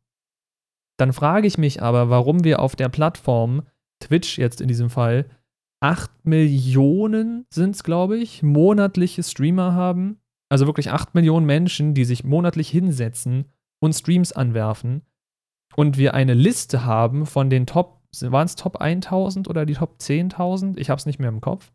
Dann 0.98 1.12
frage 1.12 1.46
ich 1.46 1.58
mich 1.58 1.82
aber, 1.82 2.10
warum 2.10 2.44
wir 2.44 2.60
auf 2.60 2.76
der 2.76 2.88
Plattform, 2.88 3.62
Twitch 4.00 4.38
jetzt 4.38 4.60
in 4.60 4.68
diesem 4.68 4.90
Fall, 4.90 5.26
8 5.80 6.10
Millionen 6.24 7.46
sind 7.50 7.74
es, 7.74 7.84
glaube 7.84 8.16
ich, 8.16 8.42
monatliche 8.42 9.22
Streamer 9.22 9.74
haben 9.74 10.18
also 10.48 10.66
wirklich 10.66 10.90
8 10.90 11.14
Millionen 11.14 11.46
Menschen, 11.46 11.94
die 11.94 12.04
sich 12.04 12.24
monatlich 12.24 12.68
hinsetzen 12.68 13.46
und 13.80 13.94
Streams 13.94 14.32
anwerfen. 14.32 15.02
Und 15.74 15.98
wir 15.98 16.14
eine 16.14 16.34
Liste 16.34 16.84
haben 16.84 17.26
von 17.26 17.50
den 17.50 17.66
Top, 17.66 18.00
waren 18.20 18.46
es 18.46 18.54
Top 18.54 18.80
1000 18.80 19.48
oder 19.48 19.66
die 19.66 19.74
Top 19.74 19.96
10.000? 20.00 20.78
Ich 20.78 20.88
habe 20.88 20.98
es 20.98 21.06
nicht 21.06 21.18
mehr 21.18 21.28
im 21.28 21.40
Kopf. 21.40 21.72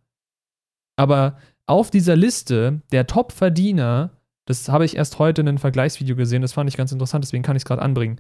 Aber 0.97 1.37
auf 1.67 1.89
dieser 1.91 2.15
Liste 2.15 2.81
der 2.91 3.07
Top-Verdiener, 3.07 4.11
das 4.45 4.69
habe 4.69 4.85
ich 4.85 4.97
erst 4.97 5.19
heute 5.19 5.41
in 5.41 5.47
einem 5.47 5.57
Vergleichsvideo 5.57 6.15
gesehen, 6.15 6.41
das 6.41 6.53
fand 6.53 6.69
ich 6.69 6.77
ganz 6.77 6.91
interessant, 6.91 7.23
deswegen 7.23 7.43
kann 7.43 7.55
ich 7.55 7.61
es 7.61 7.65
gerade 7.65 7.81
anbringen, 7.81 8.19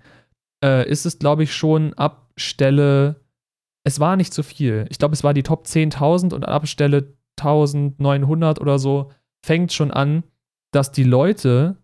äh, 0.63 0.87
ist 0.89 1.05
es, 1.05 1.19
glaube 1.19 1.43
ich, 1.43 1.53
schon 1.53 1.93
ab 1.95 2.29
Stelle, 2.37 3.21
es 3.83 3.99
war 3.99 4.15
nicht 4.15 4.33
so 4.33 4.43
viel. 4.43 4.85
Ich 4.89 4.99
glaube, 4.99 5.13
es 5.13 5.23
war 5.23 5.33
die 5.33 5.43
Top 5.43 5.65
10.000 5.65 6.33
und 6.33 6.47
ab 6.47 6.67
Stelle 6.67 7.13
1900 7.39 8.61
oder 8.61 8.77
so 8.79 9.11
fängt 9.43 9.73
schon 9.73 9.91
an, 9.91 10.23
dass 10.71 10.91
die 10.91 11.03
Leute 11.03 11.77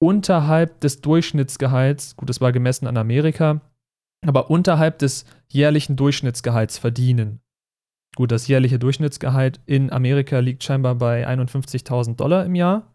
unterhalb 0.00 0.80
des 0.80 1.00
Durchschnittsgehalts, 1.00 2.16
gut, 2.16 2.28
das 2.28 2.40
war 2.40 2.52
gemessen 2.52 2.86
an 2.86 2.96
Amerika, 2.96 3.60
aber 4.26 4.50
unterhalb 4.50 4.98
des 4.98 5.24
jährlichen 5.48 5.96
Durchschnittsgehalts 5.96 6.78
verdienen. 6.78 7.40
Gut, 8.16 8.32
das 8.32 8.48
jährliche 8.48 8.78
Durchschnittsgehalt 8.78 9.60
in 9.66 9.90
Amerika 9.92 10.40
liegt 10.40 10.64
scheinbar 10.64 10.96
bei 10.96 11.28
51.000 11.28 12.16
Dollar 12.16 12.44
im 12.44 12.54
Jahr. 12.54 12.94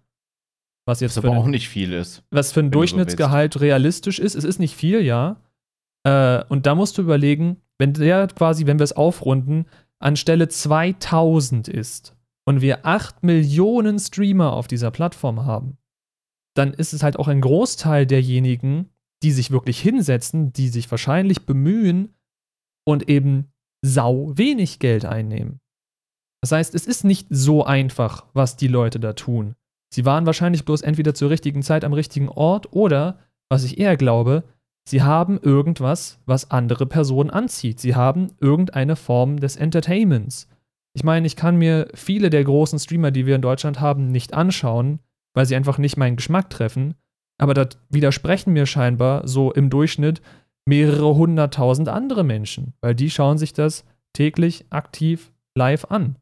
Was 0.85 0.99
jetzt 0.99 1.17
was 1.17 1.25
aber 1.25 1.37
auch 1.37 1.47
nicht 1.47 1.69
viel 1.69 1.93
ist. 1.93 2.23
Was 2.31 2.51
für 2.51 2.59
ein 2.59 2.71
Durchschnittsgehalt 2.71 3.53
so 3.53 3.59
realistisch 3.59 4.19
ist. 4.19 4.35
Es 4.35 4.43
ist 4.43 4.59
nicht 4.59 4.75
viel, 4.75 5.01
ja. 5.01 5.41
Äh, 6.03 6.43
und 6.49 6.65
da 6.65 6.75
musst 6.75 6.97
du 6.97 7.01
überlegen, 7.01 7.61
wenn 7.79 7.93
der 7.93 8.27
quasi, 8.27 8.67
wenn 8.67 8.77
wir 8.77 8.83
es 8.83 8.93
aufrunden, 8.93 9.65
an 9.99 10.15
Stelle 10.15 10.47
2000 10.47 11.67
ist, 11.67 12.15
und 12.45 12.61
wir 12.61 12.85
8 12.85 13.23
Millionen 13.23 13.99
Streamer 13.99 14.53
auf 14.53 14.67
dieser 14.67 14.91
Plattform 14.91 15.45
haben, 15.45 15.77
dann 16.55 16.73
ist 16.73 16.93
es 16.93 17.03
halt 17.03 17.17
auch 17.17 17.27
ein 17.27 17.41
Großteil 17.41 18.05
derjenigen, 18.05 18.89
die 19.23 19.31
sich 19.31 19.51
wirklich 19.51 19.79
hinsetzen, 19.79 20.53
die 20.53 20.69
sich 20.69 20.89
wahrscheinlich 20.89 21.45
bemühen 21.45 22.13
und 22.85 23.09
eben 23.09 23.51
sau 23.85 24.31
wenig 24.35 24.79
Geld 24.79 25.05
einnehmen. 25.05 25.59
Das 26.41 26.51
heißt, 26.51 26.75
es 26.75 26.85
ist 26.85 27.03
nicht 27.03 27.27
so 27.29 27.63
einfach, 27.63 28.25
was 28.33 28.57
die 28.57 28.67
Leute 28.67 28.99
da 28.99 29.13
tun. 29.13 29.55
Sie 29.93 30.05
waren 30.05 30.25
wahrscheinlich 30.25 30.65
bloß 30.65 30.81
entweder 30.81 31.13
zur 31.13 31.29
richtigen 31.29 31.63
Zeit 31.63 31.83
am 31.83 31.93
richtigen 31.93 32.29
Ort 32.29 32.73
oder, 32.73 33.19
was 33.49 33.63
ich 33.63 33.79
eher 33.79 33.95
glaube, 33.97 34.43
sie 34.87 35.01
haben 35.01 35.39
irgendwas, 35.41 36.19
was 36.25 36.51
andere 36.51 36.85
Personen 36.85 37.29
anzieht. 37.29 37.79
Sie 37.79 37.95
haben 37.95 38.27
irgendeine 38.39 38.95
Form 38.95 39.39
des 39.39 39.55
Entertainments. 39.55 40.47
Ich 40.93 41.03
meine, 41.03 41.27
ich 41.27 41.35
kann 41.35 41.57
mir 41.57 41.87
viele 41.93 42.29
der 42.29 42.43
großen 42.43 42.79
Streamer, 42.79 43.11
die 43.11 43.25
wir 43.25 43.35
in 43.35 43.41
Deutschland 43.41 43.79
haben, 43.79 44.11
nicht 44.11 44.33
anschauen, 44.33 44.99
weil 45.33 45.45
sie 45.45 45.55
einfach 45.55 45.77
nicht 45.77 45.97
meinen 45.97 46.15
Geschmack 46.15 46.49
treffen. 46.49 46.95
Aber 47.37 47.53
da 47.53 47.67
widersprechen 47.89 48.53
mir 48.53 48.65
scheinbar 48.65 49.27
so 49.27 49.51
im 49.51 49.69
Durchschnitt 49.69 50.21
mehrere 50.65 51.15
hunderttausend 51.15 51.89
andere 51.89 52.23
Menschen, 52.23 52.73
weil 52.81 52.95
die 52.95 53.09
schauen 53.09 53.37
sich 53.37 53.53
das 53.53 53.85
täglich 54.13 54.65
aktiv 54.71 55.31
live 55.55 55.85
an. 55.85 56.17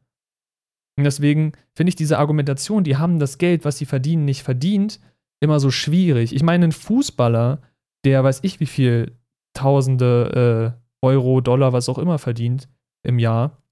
Und 0.96 1.04
deswegen 1.04 1.52
finde 1.74 1.88
ich 1.88 1.96
diese 1.96 2.18
Argumentation, 2.18 2.84
die 2.84 2.96
haben 2.96 3.18
das 3.18 3.38
Geld, 3.38 3.64
was 3.64 3.78
sie 3.78 3.86
verdienen, 3.86 4.24
nicht 4.24 4.42
verdient, 4.42 5.00
immer 5.40 5.58
so 5.58 5.70
schwierig. 5.70 6.34
Ich 6.34 6.42
meine, 6.42 6.66
ein 6.66 6.72
Fußballer, 6.72 7.60
der 8.04 8.22
weiß 8.22 8.40
ich 8.42 8.60
wie 8.60 8.66
viel 8.66 9.18
Tausende 9.54 10.74
äh, 11.02 11.06
Euro, 11.06 11.40
Dollar, 11.40 11.72
was 11.72 11.88
auch 11.88 11.98
immer 11.98 12.18
verdient 12.18 12.68
im 13.04 13.18
Jahr, 13.18 13.62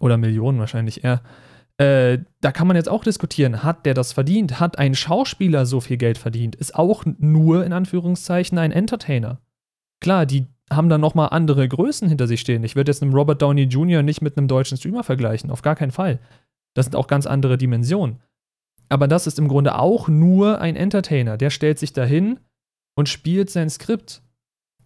oder 0.00 0.18
Millionen 0.18 0.58
wahrscheinlich 0.58 1.04
eher. 1.04 1.22
Äh, 1.78 2.18
da 2.40 2.52
kann 2.52 2.66
man 2.66 2.76
jetzt 2.76 2.88
auch 2.88 3.04
diskutieren, 3.04 3.62
hat 3.62 3.86
der 3.86 3.94
das 3.94 4.12
verdient? 4.12 4.60
Hat 4.60 4.78
ein 4.78 4.94
Schauspieler 4.94 5.64
so 5.64 5.80
viel 5.80 5.96
Geld 5.96 6.18
verdient? 6.18 6.56
Ist 6.56 6.74
auch 6.74 7.04
nur 7.06 7.64
in 7.64 7.72
Anführungszeichen 7.72 8.58
ein 8.58 8.72
Entertainer. 8.72 9.40
Klar, 10.00 10.26
die 10.26 10.46
haben 10.70 10.88
dann 10.88 11.00
nochmal 11.00 11.28
andere 11.30 11.66
Größen 11.66 12.08
hinter 12.08 12.26
sich 12.26 12.40
stehen. 12.40 12.62
Ich 12.64 12.76
würde 12.76 12.90
jetzt 12.90 13.02
einen 13.02 13.14
Robert 13.14 13.40
Downey 13.40 13.62
Jr. 13.62 14.02
nicht 14.02 14.20
mit 14.20 14.36
einem 14.36 14.48
deutschen 14.48 14.76
Streamer 14.76 15.02
vergleichen, 15.02 15.50
auf 15.50 15.62
gar 15.62 15.76
keinen 15.76 15.92
Fall. 15.92 16.18
Das 16.74 16.86
sind 16.86 16.96
auch 16.96 17.06
ganz 17.06 17.26
andere 17.26 17.58
Dimensionen. 17.58 18.20
Aber 18.88 19.08
das 19.08 19.26
ist 19.26 19.38
im 19.38 19.48
Grunde 19.48 19.78
auch 19.78 20.08
nur 20.08 20.60
ein 20.60 20.76
Entertainer. 20.76 21.36
Der 21.36 21.50
stellt 21.50 21.78
sich 21.78 21.92
dahin 21.92 22.40
und 22.96 23.08
spielt 23.08 23.50
sein 23.50 23.70
Skript. 23.70 24.22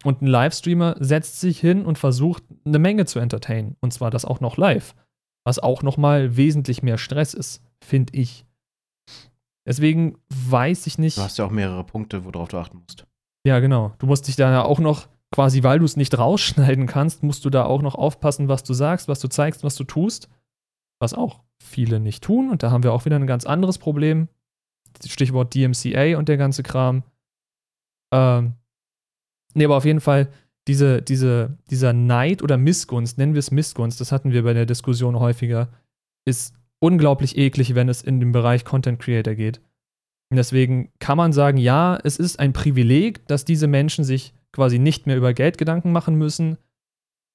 Und 0.03 0.21
ein 0.21 0.27
Livestreamer 0.27 0.97
setzt 0.99 1.39
sich 1.39 1.59
hin 1.59 1.85
und 1.85 1.97
versucht, 1.97 2.43
eine 2.65 2.79
Menge 2.79 3.05
zu 3.05 3.19
entertainen. 3.19 3.77
Und 3.79 3.93
zwar 3.93 4.11
das 4.11 4.25
auch 4.25 4.41
noch 4.41 4.57
live. 4.57 4.95
Was 5.45 5.59
auch 5.59 5.83
nochmal 5.83 6.35
wesentlich 6.35 6.83
mehr 6.83 6.97
Stress 6.97 7.33
ist, 7.33 7.61
finde 7.83 8.13
ich. 8.17 8.45
Deswegen 9.65 10.17
weiß 10.29 10.87
ich 10.87 10.97
nicht. 10.97 11.17
Du 11.17 11.21
hast 11.21 11.37
ja 11.37 11.45
auch 11.45 11.51
mehrere 11.51 11.85
Punkte, 11.85 12.25
worauf 12.25 12.49
du 12.49 12.57
achten 12.57 12.79
musst. 12.79 13.05
Ja, 13.45 13.59
genau. 13.59 13.93
Du 13.99 14.07
musst 14.07 14.27
dich 14.27 14.35
da 14.35 14.61
auch 14.61 14.79
noch, 14.79 15.07
quasi 15.33 15.63
weil 15.63 15.79
du 15.79 15.85
es 15.85 15.97
nicht 15.97 16.17
rausschneiden 16.17 16.85
kannst, 16.87 17.23
musst 17.23 17.43
du 17.43 17.49
da 17.49 17.65
auch 17.65 17.81
noch 17.81 17.95
aufpassen, 17.95 18.47
was 18.47 18.63
du 18.63 18.73
sagst, 18.73 19.07
was 19.07 19.19
du 19.19 19.27
zeigst, 19.27 19.63
was 19.63 19.75
du 19.75 19.83
tust. 19.83 20.29
Was 20.99 21.13
auch 21.13 21.41
viele 21.61 21.99
nicht 21.99 22.23
tun. 22.23 22.49
Und 22.49 22.63
da 22.63 22.71
haben 22.71 22.83
wir 22.83 22.93
auch 22.93 23.05
wieder 23.05 23.17
ein 23.17 23.27
ganz 23.27 23.45
anderes 23.45 23.77
Problem. 23.77 24.29
Stichwort 25.05 25.53
DMCA 25.53 26.17
und 26.17 26.29
der 26.29 26.37
ganze 26.37 26.63
Kram. 26.63 27.03
Ähm, 28.13 28.53
Nee, 29.53 29.65
aber 29.65 29.77
auf 29.77 29.85
jeden 29.85 30.01
Fall, 30.01 30.29
diese, 30.67 31.01
diese, 31.01 31.57
dieser 31.69 31.93
Neid 31.93 32.41
oder 32.41 32.57
Missgunst, 32.57 33.17
nennen 33.17 33.33
wir 33.33 33.39
es 33.39 33.51
Missgunst, 33.51 33.99
das 34.01 34.11
hatten 34.11 34.31
wir 34.31 34.43
bei 34.43 34.53
der 34.53 34.65
Diskussion 34.65 35.19
häufiger, 35.19 35.69
ist 36.25 36.55
unglaublich 36.79 37.37
eklig, 37.37 37.75
wenn 37.75 37.89
es 37.89 38.01
in 38.01 38.19
den 38.19 38.31
Bereich 38.31 38.65
Content 38.65 38.99
Creator 38.99 39.35
geht. 39.35 39.61
Und 40.31 40.37
deswegen 40.37 40.91
kann 40.99 41.17
man 41.17 41.33
sagen, 41.33 41.57
ja, 41.57 41.97
es 42.03 42.17
ist 42.17 42.39
ein 42.39 42.53
Privileg, 42.53 43.27
dass 43.27 43.45
diese 43.45 43.67
Menschen 43.67 44.03
sich 44.03 44.32
quasi 44.53 44.79
nicht 44.79 45.07
mehr 45.07 45.17
über 45.17 45.33
Geld 45.33 45.57
Gedanken 45.57 45.91
machen 45.91 46.15
müssen, 46.15 46.57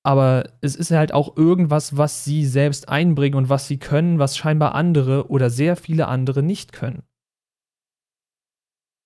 aber 0.04 0.56
es 0.62 0.74
ist 0.74 0.90
halt 0.90 1.12
auch 1.12 1.36
irgendwas, 1.36 1.96
was 1.96 2.24
sie 2.24 2.46
selbst 2.46 2.88
einbringen 2.88 3.34
und 3.36 3.50
was 3.50 3.68
sie 3.68 3.78
können, 3.78 4.18
was 4.18 4.38
scheinbar 4.38 4.74
andere 4.74 5.28
oder 5.28 5.50
sehr 5.50 5.76
viele 5.76 6.08
andere 6.08 6.42
nicht 6.42 6.72
können. 6.72 7.02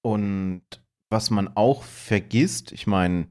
Und 0.04 0.62
was 1.10 1.30
man 1.30 1.56
auch 1.56 1.82
vergisst, 1.82 2.72
ich 2.72 2.86
meine, 2.86 3.30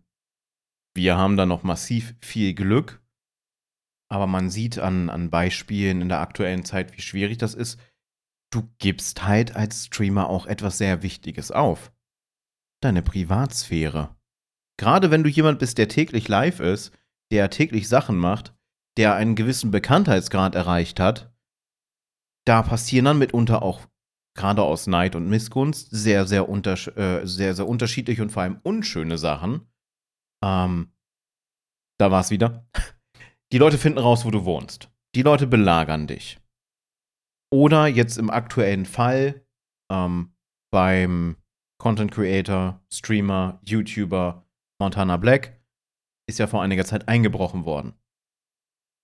wir 0.95 1.17
haben 1.17 1.37
da 1.37 1.45
noch 1.45 1.63
massiv 1.63 2.15
viel 2.21 2.53
Glück, 2.53 3.01
aber 4.09 4.27
man 4.27 4.49
sieht 4.49 4.77
an, 4.77 5.09
an 5.09 5.29
Beispielen 5.29 6.01
in 6.01 6.09
der 6.09 6.19
aktuellen 6.19 6.65
Zeit, 6.65 6.95
wie 6.97 7.01
schwierig 7.01 7.37
das 7.37 7.53
ist. 7.53 7.79
Du 8.51 8.69
gibst 8.79 9.23
halt 9.25 9.55
als 9.55 9.85
Streamer 9.85 10.29
auch 10.29 10.45
etwas 10.45 10.77
sehr 10.77 11.03
Wichtiges 11.03 11.51
auf. 11.51 11.93
Deine 12.81 13.01
Privatsphäre. 13.01 14.15
Gerade 14.81 15.11
wenn 15.11 15.23
du 15.23 15.29
jemand 15.29 15.59
bist, 15.59 15.77
der 15.77 15.89
täglich 15.89 16.27
live 16.27 16.59
ist, 16.59 16.91
der 17.31 17.51
täglich 17.51 17.87
Sachen 17.87 18.17
macht, 18.17 18.55
der 18.97 19.13
einen 19.13 19.35
gewissen 19.35 19.69
Bekanntheitsgrad 19.69 20.55
erreicht 20.55 20.99
hat, 20.99 21.31
da 22.47 22.63
passieren 22.63 23.05
dann 23.05 23.19
mitunter 23.19 23.61
auch 23.61 23.81
gerade 24.35 24.63
aus 24.63 24.87
Neid 24.87 25.15
und 25.15 25.29
Missgunst 25.29 25.89
sehr, 25.91 26.25
sehr, 26.25 26.49
untersch 26.49 26.87
äh, 26.97 27.23
sehr, 27.27 27.53
sehr 27.53 27.67
unterschiedliche 27.67 28.23
und 28.23 28.31
vor 28.31 28.41
allem 28.41 28.59
unschöne 28.63 29.19
Sachen. 29.19 29.71
Ähm, 30.43 30.91
da 31.99 32.09
war 32.09 32.21
es 32.21 32.31
wieder. 32.31 32.67
Die 33.53 33.59
Leute 33.59 33.77
finden 33.77 33.99
raus, 33.99 34.25
wo 34.25 34.31
du 34.31 34.45
wohnst. 34.45 34.89
Die 35.13 35.21
Leute 35.21 35.45
belagern 35.45 36.07
dich. 36.07 36.39
Oder 37.53 37.85
jetzt 37.85 38.17
im 38.17 38.31
aktuellen 38.31 38.87
Fall 38.87 39.45
ähm, 39.91 40.33
beim 40.71 41.37
Content 41.77 42.11
Creator, 42.11 42.83
Streamer, 42.91 43.61
YouTuber 43.63 44.47
Montana 44.81 45.17
Black 45.17 45.61
ist 46.27 46.39
ja 46.39 46.47
vor 46.47 46.61
einiger 46.61 46.85
Zeit 46.85 47.07
eingebrochen 47.07 47.65
worden. 47.65 47.93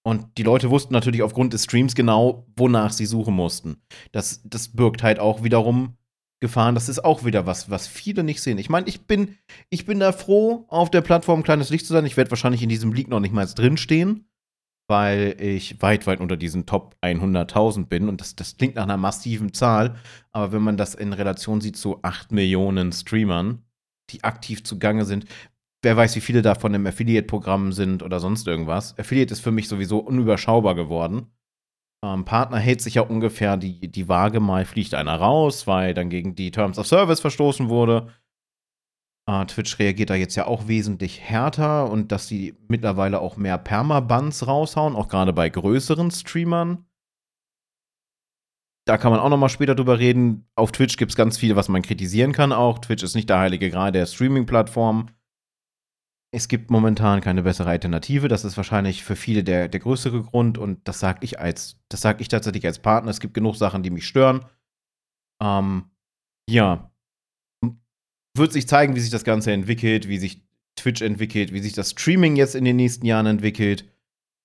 Und 0.05 0.37
die 0.37 0.43
Leute 0.43 0.69
wussten 0.69 0.93
natürlich 0.93 1.21
aufgrund 1.21 1.53
des 1.53 1.65
Streams 1.65 1.93
genau, 1.93 2.47
wonach 2.55 2.91
sie 2.93 3.05
suchen 3.05 3.33
mussten. 3.33 3.81
Das, 4.11 4.41
das 4.43 4.69
birgt 4.69 5.03
halt 5.03 5.19
auch 5.19 5.43
wiederum 5.43 5.97
Gefahren. 6.39 6.75
Das 6.75 6.87
ist 6.87 7.03
auch 7.03 7.25
wieder 7.25 7.45
was, 7.45 7.69
was 7.69 7.87
viele 7.87 8.23
nicht 8.23 8.41
sehen. 8.41 8.57
Ich 8.57 8.69
meine, 8.69 8.87
ich 8.87 9.05
bin, 9.05 9.37
ich 9.69 9.85
bin 9.85 9.99
da 9.99 10.11
froh, 10.11 10.65
auf 10.67 10.91
der 10.91 11.01
Plattform 11.01 11.43
kleines 11.43 11.69
Licht 11.69 11.85
zu 11.85 11.93
sein. 11.93 12.05
Ich 12.05 12.15
werde 12.15 12.31
wahrscheinlich 12.31 12.63
in 12.63 12.69
diesem 12.69 12.93
League 12.93 13.09
noch 13.09 13.19
nicht 13.19 13.33
mal 13.33 13.47
drinstehen, 13.47 14.29
weil 14.87 15.35
ich 15.39 15.81
weit, 15.81 16.07
weit 16.07 16.21
unter 16.21 16.37
diesen 16.37 16.65
Top 16.65 16.95
100.000 17.01 17.87
bin. 17.87 18.07
Und 18.07 18.21
das, 18.21 18.35
das 18.35 18.55
klingt 18.55 18.75
nach 18.75 18.83
einer 18.83 18.97
massiven 18.97 19.51
Zahl. 19.51 19.95
Aber 20.31 20.51
wenn 20.51 20.61
man 20.61 20.77
das 20.77 20.95
in 20.95 21.11
Relation 21.11 21.59
sieht 21.59 21.75
zu 21.75 21.99
8 22.03 22.31
Millionen 22.31 22.91
Streamern, 22.91 23.63
die 24.11 24.23
aktiv 24.23 24.63
zugange 24.63 25.05
sind, 25.05 25.25
wer 25.83 25.97
weiß, 25.97 26.15
wie 26.15 26.21
viele 26.21 26.41
davon 26.41 26.73
im 26.73 26.85
Affiliate-Programm 26.85 27.71
sind 27.71 28.03
oder 28.03 28.19
sonst 28.19 28.47
irgendwas. 28.47 28.97
Affiliate 28.97 29.33
ist 29.33 29.41
für 29.41 29.51
mich 29.51 29.67
sowieso 29.67 29.99
unüberschaubar 29.99 30.75
geworden. 30.75 31.31
Ähm, 32.03 32.25
Partner 32.25 32.57
hält 32.57 32.81
sich 32.81 32.95
ja 32.95 33.01
ungefähr 33.01 33.57
die, 33.57 33.91
die 33.91 34.07
Waage, 34.07 34.39
mal 34.39 34.65
fliegt 34.65 34.93
einer 34.93 35.15
raus, 35.15 35.65
weil 35.67 35.93
dann 35.93 36.09
gegen 36.09 36.35
die 36.35 36.51
Terms 36.51 36.77
of 36.77 36.87
Service 36.87 37.21
verstoßen 37.21 37.69
wurde. 37.69 38.13
Äh, 39.27 39.45
Twitch 39.45 39.79
reagiert 39.79 40.09
da 40.09 40.15
jetzt 40.15 40.35
ja 40.35 40.45
auch 40.45 40.67
wesentlich 40.67 41.21
härter 41.21 41.89
und 41.89 42.11
dass 42.11 42.27
sie 42.27 42.55
mittlerweile 42.67 43.19
auch 43.19 43.35
mehr 43.37 43.57
Permabans 43.57 44.47
raushauen, 44.47 44.95
auch 44.95 45.07
gerade 45.07 45.33
bei 45.33 45.49
größeren 45.49 46.11
Streamern. 46.11 46.85
Da 48.85 48.97
kann 48.97 49.11
man 49.11 49.19
auch 49.19 49.29
noch 49.29 49.37
mal 49.37 49.49
später 49.49 49.75
drüber 49.75 49.99
reden. 49.99 50.47
Auf 50.55 50.71
Twitch 50.71 50.95
gibt 50.95 51.11
es 51.11 51.17
ganz 51.17 51.37
viel, 51.37 51.57
was 51.57 51.67
man 51.67 51.81
kritisieren 51.81 52.31
kann 52.31 52.53
auch. 52.53 52.79
Twitch 52.79 53.03
ist 53.03 53.15
nicht 53.15 53.29
der 53.29 53.39
heilige 53.39 53.69
Gral 53.69 53.91
der 53.91 54.05
Streaming-Plattform 54.05 55.09
es 56.37 56.47
gibt 56.47 56.69
momentan 56.69 57.19
keine 57.19 57.43
bessere 57.43 57.69
Alternative. 57.69 58.27
Das 58.27 58.45
ist 58.45 58.57
wahrscheinlich 58.57 59.03
für 59.03 59.15
viele 59.15 59.43
der, 59.43 59.67
der 59.67 59.79
größere 59.79 60.21
Grund 60.21 60.57
und 60.57 60.87
das 60.87 60.99
sage 60.99 61.19
ich 61.21 61.39
als, 61.39 61.79
das 61.89 62.01
sage 62.01 62.21
ich 62.21 62.27
tatsächlich 62.27 62.65
als 62.65 62.79
Partner. 62.79 63.09
Es 63.09 63.19
gibt 63.19 63.33
genug 63.33 63.55
Sachen, 63.55 63.81
die 63.83 63.89
mich 63.89 64.07
stören. 64.07 64.45
Ähm, 65.41 65.85
ja. 66.49 66.91
Wird 68.37 68.53
sich 68.53 68.67
zeigen, 68.67 68.95
wie 68.95 68.99
sich 68.99 69.09
das 69.09 69.23
Ganze 69.23 69.51
entwickelt, 69.51 70.07
wie 70.07 70.19
sich 70.19 70.43
Twitch 70.75 71.01
entwickelt, 71.01 71.53
wie 71.53 71.59
sich 71.59 71.73
das 71.73 71.91
Streaming 71.91 72.35
jetzt 72.35 72.53
in 72.53 72.65
den 72.65 72.75
nächsten 72.75 73.05
Jahren 73.07 73.25
entwickelt. 73.25 73.89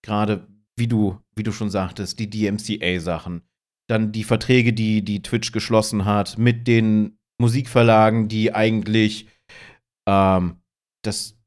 Gerade, 0.03 0.49
wie 0.77 0.89
du, 0.89 1.21
wie 1.37 1.43
du 1.43 1.53
schon 1.53 1.69
sagtest, 1.71 2.19
die 2.19 2.31
DMCA-Sachen. 2.31 3.43
Dann 3.87 4.13
die 4.13 4.25
Verträge, 4.25 4.73
die, 4.73 5.05
die 5.05 5.21
Twitch 5.21 5.53
geschlossen 5.53 6.07
hat 6.07 6.39
mit 6.39 6.67
den 6.67 7.19
Musikverlagen, 7.39 8.29
die 8.29 8.55
eigentlich 8.55 9.29
ähm, 10.09 10.57
das 11.03 11.42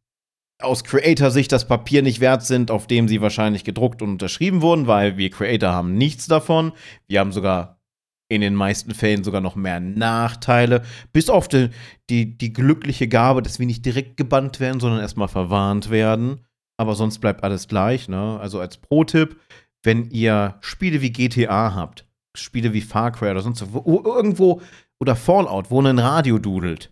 aus 0.62 0.84
Creator-Sicht 0.84 1.52
das 1.52 1.68
Papier 1.68 2.02
nicht 2.02 2.20
wert 2.20 2.44
sind, 2.44 2.72
auf 2.72 2.88
dem 2.88 3.08
sie 3.08 3.22
wahrscheinlich 3.22 3.64
gedruckt 3.64 4.02
und 4.02 4.10
unterschrieben 4.10 4.62
wurden, 4.62 4.88
weil 4.88 5.18
wir 5.18 5.30
Creator 5.30 5.72
haben 5.72 5.96
nichts 5.96 6.28
davon. 6.28 6.72
Wir 7.08 7.20
haben 7.20 7.32
sogar 7.32 7.82
in 8.28 8.42
den 8.42 8.56
meisten 8.56 8.94
Fällen 8.94 9.24
sogar 9.24 9.42
noch 9.42 9.56
mehr 9.56 9.80
Nachteile, 9.80 10.82
bis 11.14 11.30
auf 11.30 11.48
die, 11.48 11.70
die, 12.10 12.38
die 12.38 12.54
glückliche 12.54 13.08
Gabe, 13.08 13.42
dass 13.42 13.60
wir 13.60 13.68
nicht 13.68 13.86
direkt 13.86 14.18
gebannt 14.18 14.60
werden, 14.60 14.80
sondern 14.80 15.02
erstmal 15.02 15.28
verwarnt 15.28 15.90
werden. 15.90 16.42
Aber 16.78 16.96
sonst 16.96 17.20
bleibt 17.20 17.44
alles 17.44 17.68
gleich. 17.68 18.10
Ne? 18.10 18.40
Also 18.40 18.60
als 18.60 18.78
Pro-Tipp, 18.78 19.40
wenn 19.84 20.10
ihr 20.10 20.56
Spiele 20.62 21.02
wie 21.02 21.12
GTA 21.12 21.76
habt, 21.76 22.06
Spiele 22.34 22.74
wie 22.74 22.82
Far 22.82 23.12
Cry 23.12 23.32
oder 23.32 23.42
sonst 23.42 23.64
wo, 23.72 24.02
irgendwo 24.04 24.62
oder 25.00 25.16
Fallout, 25.16 25.70
wo 25.70 25.82
ein 25.82 26.00
Radio 26.00 26.40
dudelt. 26.40 26.92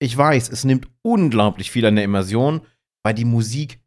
Ich 0.00 0.16
weiß, 0.16 0.48
es 0.48 0.64
nimmt 0.64 0.88
unglaublich 1.02 1.70
viel 1.70 1.86
an 1.86 1.96
der 1.96 2.04
Immersion 2.04 2.62
weil 3.04 3.14
die 3.14 3.24
Musik 3.24 3.80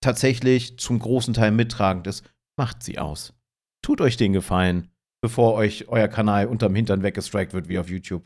tatsächlich 0.00 0.78
zum 0.78 0.98
großen 0.98 1.34
Teil 1.34 1.50
mittragend 1.50 2.06
ist, 2.06 2.24
macht 2.58 2.82
sie 2.82 2.98
aus. 2.98 3.34
Tut 3.82 4.00
euch 4.00 4.16
den 4.16 4.32
Gefallen, 4.32 4.88
bevor 5.22 5.54
euch 5.54 5.88
euer 5.88 6.08
Kanal 6.08 6.46
unterm 6.46 6.74
Hintern 6.74 7.02
weggestrikt 7.02 7.52
wird 7.52 7.68
wie 7.68 7.78
auf 7.78 7.88
YouTube. 7.88 8.24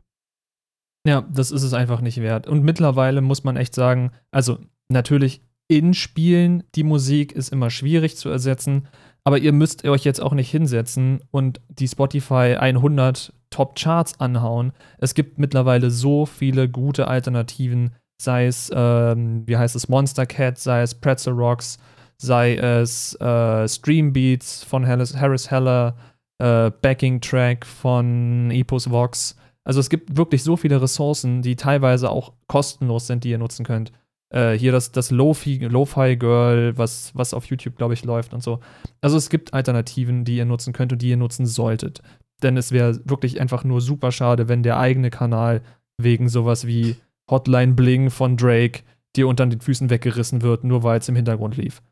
Ja, 1.06 1.22
das 1.22 1.50
ist 1.50 1.62
es 1.62 1.74
einfach 1.74 2.00
nicht 2.00 2.20
wert. 2.20 2.46
Und 2.46 2.64
mittlerweile 2.64 3.20
muss 3.20 3.44
man 3.44 3.56
echt 3.56 3.74
sagen, 3.74 4.12
also 4.30 4.58
natürlich 4.88 5.42
in 5.68 5.94
Spielen, 5.94 6.64
die 6.74 6.84
Musik 6.84 7.32
ist 7.32 7.50
immer 7.50 7.70
schwierig 7.70 8.16
zu 8.16 8.28
ersetzen, 8.28 8.88
aber 9.24 9.38
ihr 9.38 9.52
müsst 9.52 9.84
euch 9.84 10.04
jetzt 10.04 10.20
auch 10.20 10.34
nicht 10.34 10.50
hinsetzen 10.50 11.20
und 11.30 11.60
die 11.68 11.88
Spotify 11.88 12.56
100 12.58 13.32
Top 13.50 13.76
Charts 13.76 14.18
anhauen. 14.20 14.72
Es 14.98 15.14
gibt 15.14 15.38
mittlerweile 15.38 15.90
so 15.90 16.26
viele 16.26 16.68
gute 16.68 17.06
Alternativen, 17.08 17.94
sei 18.22 18.46
es, 18.46 18.70
ähm, 18.74 19.42
wie 19.46 19.56
heißt 19.56 19.76
es, 19.76 19.88
Monster 19.88 20.26
Cat, 20.26 20.58
sei 20.58 20.82
es 20.82 20.94
Pretzel 20.94 21.34
Rocks, 21.34 21.78
sei 22.18 22.54
es 22.56 23.14
äh, 23.20 23.68
Stream 23.68 24.12
Beats 24.12 24.64
von 24.64 24.86
Harris, 24.86 25.16
Harris 25.16 25.50
Heller, 25.50 25.96
äh, 26.38 26.70
Backing 26.82 27.20
Track 27.20 27.66
von 27.66 28.50
Epos 28.50 28.90
Vox. 28.90 29.36
Also 29.64 29.80
es 29.80 29.90
gibt 29.90 30.16
wirklich 30.16 30.42
so 30.42 30.56
viele 30.56 30.80
Ressourcen, 30.80 31.42
die 31.42 31.56
teilweise 31.56 32.10
auch 32.10 32.32
kostenlos 32.48 33.06
sind, 33.06 33.24
die 33.24 33.30
ihr 33.30 33.38
nutzen 33.38 33.64
könnt. 33.64 33.92
Äh, 34.30 34.52
hier 34.52 34.72
das, 34.72 34.92
das 34.92 35.10
Lo-Fi 35.10 36.16
Girl, 36.16 36.76
was, 36.76 37.12
was 37.14 37.34
auf 37.34 37.44
YouTube, 37.46 37.76
glaube 37.76 37.94
ich, 37.94 38.04
läuft 38.04 38.34
und 38.34 38.42
so. 38.42 38.60
Also 39.00 39.16
es 39.16 39.28
gibt 39.28 39.54
Alternativen, 39.54 40.24
die 40.24 40.36
ihr 40.36 40.44
nutzen 40.44 40.72
könnt 40.72 40.92
und 40.92 41.02
die 41.02 41.10
ihr 41.10 41.16
nutzen 41.16 41.46
solltet. 41.46 42.02
Denn 42.42 42.56
es 42.56 42.72
wäre 42.72 43.00
wirklich 43.04 43.40
einfach 43.40 43.62
nur 43.62 43.80
super 43.80 44.10
schade, 44.10 44.48
wenn 44.48 44.62
der 44.62 44.78
eigene 44.78 45.10
Kanal 45.10 45.62
wegen 45.98 46.28
sowas 46.28 46.66
wie 46.66 46.96
Hotline 47.30 47.74
Bling 47.74 48.10
von 48.10 48.36
Drake 48.36 48.82
dir 49.16 49.28
unter 49.28 49.46
den 49.46 49.60
Füßen 49.60 49.90
weggerissen 49.90 50.42
wird, 50.42 50.64
nur 50.64 50.82
weil 50.82 50.98
es 50.98 51.08
im 51.08 51.16
Hintergrund 51.16 51.56
lief. 51.56 51.82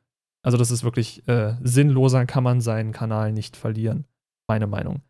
Also 0.42 0.56
das 0.56 0.70
ist 0.70 0.84
wirklich 0.84 1.26
äh, 1.28 1.54
sinnloser, 1.62 2.24
kann 2.26 2.44
man 2.44 2.60
seinen 2.60 2.92
Kanal 2.92 3.32
nicht 3.32 3.56
verlieren. 3.56 4.06
Meine 4.48 4.66
Meinung. 4.66 5.02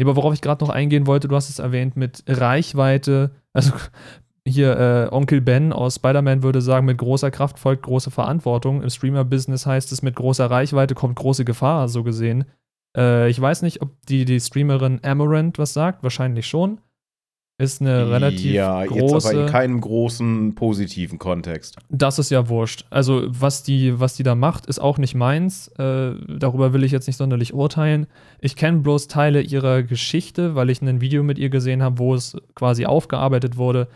Aber 0.00 0.16
worauf 0.16 0.34
ich 0.34 0.40
gerade 0.40 0.64
noch 0.64 0.70
eingehen 0.70 1.06
wollte, 1.06 1.28
du 1.28 1.36
hast 1.36 1.48
es 1.48 1.60
erwähnt 1.60 1.96
mit 1.96 2.24
Reichweite. 2.26 3.30
Also 3.52 3.72
hier 4.46 4.76
äh, 4.76 5.14
Onkel 5.14 5.40
Ben 5.40 5.72
aus 5.72 5.96
Spider-Man 5.96 6.42
würde 6.42 6.60
sagen, 6.60 6.86
mit 6.86 6.98
großer 6.98 7.30
Kraft 7.30 7.58
folgt 7.60 7.84
große 7.84 8.10
Verantwortung. 8.10 8.82
Im 8.82 8.90
Streamer-Business 8.90 9.64
heißt 9.64 9.92
es, 9.92 10.02
mit 10.02 10.16
großer 10.16 10.50
Reichweite 10.50 10.94
kommt 10.94 11.16
große 11.16 11.44
Gefahr, 11.44 11.88
so 11.88 12.02
gesehen. 12.02 12.46
Äh, 12.96 13.30
ich 13.30 13.40
weiß 13.40 13.62
nicht, 13.62 13.80
ob 13.80 13.90
die, 14.06 14.24
die 14.24 14.40
Streamerin 14.40 15.00
Amaranth 15.04 15.58
was 15.58 15.72
sagt, 15.72 16.02
wahrscheinlich 16.02 16.48
schon 16.48 16.78
ist 17.62 17.80
eine 17.80 18.10
relativ 18.10 18.52
ja, 18.52 18.84
große. 18.84 19.14
Jetzt 19.14 19.26
aber 19.26 19.40
in 19.40 19.46
keinem 19.46 19.80
großen 19.80 20.54
positiven 20.54 21.18
Kontext. 21.18 21.76
Das 21.88 22.18
ist 22.18 22.30
ja 22.30 22.48
wurscht. 22.48 22.84
Also, 22.90 23.22
was 23.28 23.62
die, 23.62 23.98
was 24.00 24.14
die 24.14 24.22
da 24.22 24.34
macht, 24.34 24.66
ist 24.66 24.80
auch 24.80 24.98
nicht 24.98 25.14
meins. 25.14 25.68
Äh, 25.78 26.14
darüber 26.26 26.72
will 26.72 26.84
ich 26.84 26.92
jetzt 26.92 27.06
nicht 27.06 27.16
sonderlich 27.16 27.54
urteilen. 27.54 28.06
Ich 28.40 28.56
kenne 28.56 28.78
bloß 28.78 29.08
Teile 29.08 29.40
ihrer 29.40 29.82
Geschichte, 29.82 30.54
weil 30.54 30.70
ich 30.70 30.82
ein 30.82 31.00
Video 31.00 31.22
mit 31.22 31.38
ihr 31.38 31.50
gesehen 31.50 31.82
habe, 31.82 31.98
wo 31.98 32.14
es 32.14 32.36
quasi 32.54 32.84
aufgearbeitet 32.84 33.56
wurde. 33.56 33.88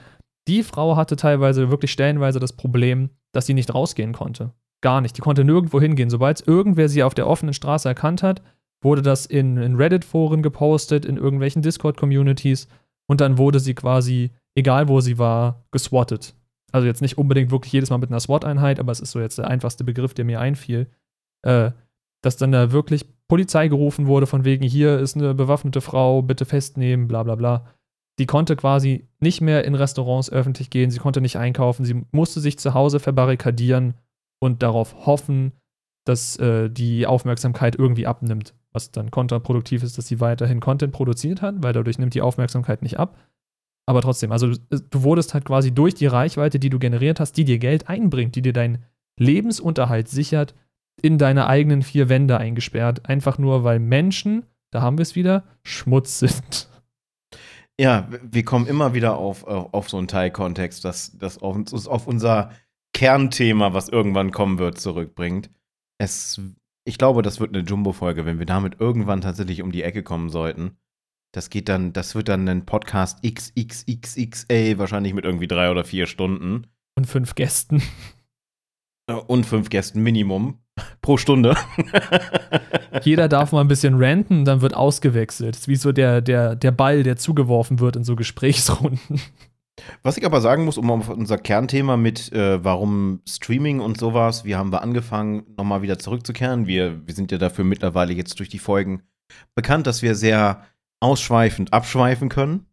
Die 0.48 0.62
Frau 0.62 0.96
hatte 0.96 1.16
teilweise 1.16 1.70
wirklich 1.70 1.90
stellenweise 1.90 2.38
das 2.38 2.52
Problem, 2.52 3.10
dass 3.32 3.46
sie 3.46 3.54
nicht 3.54 3.74
rausgehen 3.74 4.12
konnte. 4.12 4.52
Gar 4.80 5.00
nicht. 5.00 5.16
Die 5.16 5.22
konnte 5.22 5.44
nirgendwo 5.44 5.80
hingehen. 5.80 6.10
Sobald 6.10 6.46
irgendwer 6.46 6.88
sie 6.88 7.02
auf 7.02 7.14
der 7.14 7.26
offenen 7.26 7.54
Straße 7.54 7.88
erkannt 7.88 8.22
hat, 8.22 8.42
wurde 8.82 9.02
das 9.02 9.26
in, 9.26 9.56
in 9.56 9.74
Reddit-Foren 9.74 10.42
gepostet, 10.42 11.04
in 11.04 11.16
irgendwelchen 11.16 11.62
Discord-Communities 11.62 12.68
und 13.08 13.20
dann 13.20 13.38
wurde 13.38 13.60
sie 13.60 13.74
quasi, 13.74 14.30
egal 14.54 14.88
wo 14.88 15.00
sie 15.00 15.18
war, 15.18 15.64
geswattet. 15.70 16.34
Also 16.72 16.86
jetzt 16.86 17.02
nicht 17.02 17.18
unbedingt 17.18 17.50
wirklich 17.50 17.72
jedes 17.72 17.90
Mal 17.90 17.98
mit 17.98 18.10
einer 18.10 18.20
SWAT-Einheit, 18.20 18.80
aber 18.80 18.92
es 18.92 19.00
ist 19.00 19.12
so 19.12 19.20
jetzt 19.20 19.38
der 19.38 19.48
einfachste 19.48 19.84
Begriff, 19.84 20.14
der 20.14 20.24
mir 20.24 20.40
einfiel. 20.40 20.88
Äh, 21.42 21.70
dass 22.26 22.36
dann 22.36 22.50
da 22.50 22.72
wirklich 22.72 23.06
Polizei 23.28 23.68
gerufen 23.68 24.08
wurde, 24.08 24.26
von 24.26 24.44
wegen, 24.44 24.64
hier 24.64 24.98
ist 24.98 25.16
eine 25.16 25.32
bewaffnete 25.32 25.80
Frau, 25.80 26.22
bitte 26.22 26.44
festnehmen, 26.44 27.06
bla 27.06 27.22
bla 27.22 27.36
bla. 27.36 27.66
Die 28.18 28.26
konnte 28.26 28.56
quasi 28.56 29.06
nicht 29.20 29.40
mehr 29.40 29.64
in 29.64 29.76
Restaurants 29.76 30.30
öffentlich 30.30 30.70
gehen, 30.70 30.90
sie 30.90 30.98
konnte 30.98 31.20
nicht 31.20 31.36
einkaufen, 31.36 31.84
sie 31.84 32.02
musste 32.10 32.40
sich 32.40 32.58
zu 32.58 32.74
Hause 32.74 32.98
verbarrikadieren 32.98 33.94
und 34.40 34.62
darauf 34.64 35.06
hoffen, 35.06 35.52
dass 36.04 36.36
äh, 36.38 36.68
die 36.68 37.06
Aufmerksamkeit 37.06 37.76
irgendwie 37.76 38.08
abnimmt. 38.08 38.54
Was 38.76 38.90
dann 38.90 39.10
kontraproduktiv 39.10 39.82
ist, 39.82 39.96
dass 39.96 40.06
sie 40.06 40.20
weiterhin 40.20 40.60
Content 40.60 40.92
produziert 40.92 41.40
hat, 41.40 41.54
weil 41.62 41.72
dadurch 41.72 41.98
nimmt 41.98 42.12
die 42.12 42.20
Aufmerksamkeit 42.20 42.82
nicht 42.82 42.98
ab. 42.98 43.16
Aber 43.86 44.02
trotzdem, 44.02 44.32
also 44.32 44.48
du 44.48 45.02
wurdest 45.02 45.32
halt 45.32 45.46
quasi 45.46 45.72
durch 45.72 45.94
die 45.94 46.04
Reichweite, 46.04 46.58
die 46.58 46.68
du 46.68 46.78
generiert 46.78 47.18
hast, 47.18 47.38
die 47.38 47.46
dir 47.46 47.58
Geld 47.58 47.88
einbringt, 47.88 48.34
die 48.34 48.42
dir 48.42 48.52
deinen 48.52 48.84
Lebensunterhalt 49.18 50.08
sichert, 50.08 50.54
in 51.00 51.16
deine 51.16 51.46
eigenen 51.46 51.80
vier 51.80 52.10
Wände 52.10 52.36
eingesperrt. 52.36 53.08
Einfach 53.08 53.38
nur, 53.38 53.64
weil 53.64 53.78
Menschen, 53.78 54.44
da 54.72 54.82
haben 54.82 54.98
wir 54.98 55.04
es 55.04 55.14
wieder, 55.14 55.44
Schmutz 55.62 56.18
sind. 56.18 56.68
Ja, 57.80 58.06
wir 58.22 58.44
kommen 58.44 58.66
immer 58.66 58.92
wieder 58.92 59.16
auf, 59.16 59.44
auf, 59.44 59.72
auf 59.72 59.88
so 59.88 59.96
einen 59.96 60.08
Teilkontext, 60.08 60.84
das, 60.84 61.16
das 61.16 61.38
uns 61.38 61.88
auf 61.88 62.06
unser 62.06 62.50
Kernthema, 62.92 63.72
was 63.72 63.88
irgendwann 63.88 64.32
kommen 64.32 64.58
wird, 64.58 64.78
zurückbringt. 64.78 65.48
Es, 65.96 66.42
ich 66.86 66.98
glaube, 66.98 67.22
das 67.22 67.40
wird 67.40 67.54
eine 67.54 67.64
Jumbo-Folge, 67.64 68.24
wenn 68.24 68.38
wir 68.38 68.46
damit 68.46 68.80
irgendwann 68.80 69.20
tatsächlich 69.20 69.62
um 69.62 69.72
die 69.72 69.82
Ecke 69.82 70.02
kommen 70.02 70.30
sollten. 70.30 70.76
Das 71.32 71.50
geht 71.50 71.68
dann, 71.68 71.92
das 71.92 72.14
wird 72.14 72.28
dann 72.28 72.48
ein 72.48 72.64
Podcast 72.64 73.22
XXXXA, 73.24 74.78
wahrscheinlich 74.78 75.12
mit 75.12 75.24
irgendwie 75.24 75.48
drei 75.48 75.70
oder 75.70 75.84
vier 75.84 76.06
Stunden. 76.06 76.68
Und 76.96 77.06
fünf 77.06 77.34
Gästen. 77.34 77.82
Und 79.26 79.46
fünf 79.46 79.68
Gästen 79.68 80.02
Minimum 80.02 80.60
pro 81.02 81.16
Stunde. 81.16 81.56
Jeder 83.02 83.28
darf 83.28 83.52
mal 83.52 83.60
ein 83.60 83.68
bisschen 83.68 84.02
ranten, 84.02 84.44
dann 84.44 84.60
wird 84.60 84.74
ausgewechselt. 84.74 85.54
Das 85.54 85.62
ist 85.62 85.68
wie 85.68 85.76
so 85.76 85.90
der, 85.92 86.20
der, 86.20 86.54
der 86.54 86.70
Ball, 86.70 87.02
der 87.02 87.16
zugeworfen 87.16 87.80
wird 87.80 87.96
in 87.96 88.04
so 88.04 88.14
Gesprächsrunden. 88.14 89.20
Was 90.02 90.16
ich 90.16 90.24
aber 90.24 90.40
sagen 90.40 90.64
muss, 90.64 90.78
um 90.78 90.90
auf 90.90 91.08
unser 91.08 91.38
Kernthema 91.38 91.96
mit, 91.96 92.32
äh, 92.32 92.62
warum 92.64 93.20
Streaming 93.28 93.80
und 93.80 93.98
sowas, 93.98 94.44
wir 94.44 94.58
haben 94.58 94.72
wir 94.72 94.82
angefangen, 94.82 95.44
nochmal 95.56 95.82
wieder 95.82 95.98
zurückzukehren. 95.98 96.66
Wir, 96.66 97.06
wir 97.06 97.14
sind 97.14 97.32
ja 97.32 97.38
dafür 97.38 97.64
mittlerweile 97.64 98.12
jetzt 98.12 98.38
durch 98.38 98.48
die 98.48 98.58
Folgen 98.58 99.02
bekannt, 99.54 99.86
dass 99.86 100.02
wir 100.02 100.14
sehr 100.14 100.64
ausschweifend 101.00 101.72
abschweifen 101.72 102.28
können. 102.28 102.66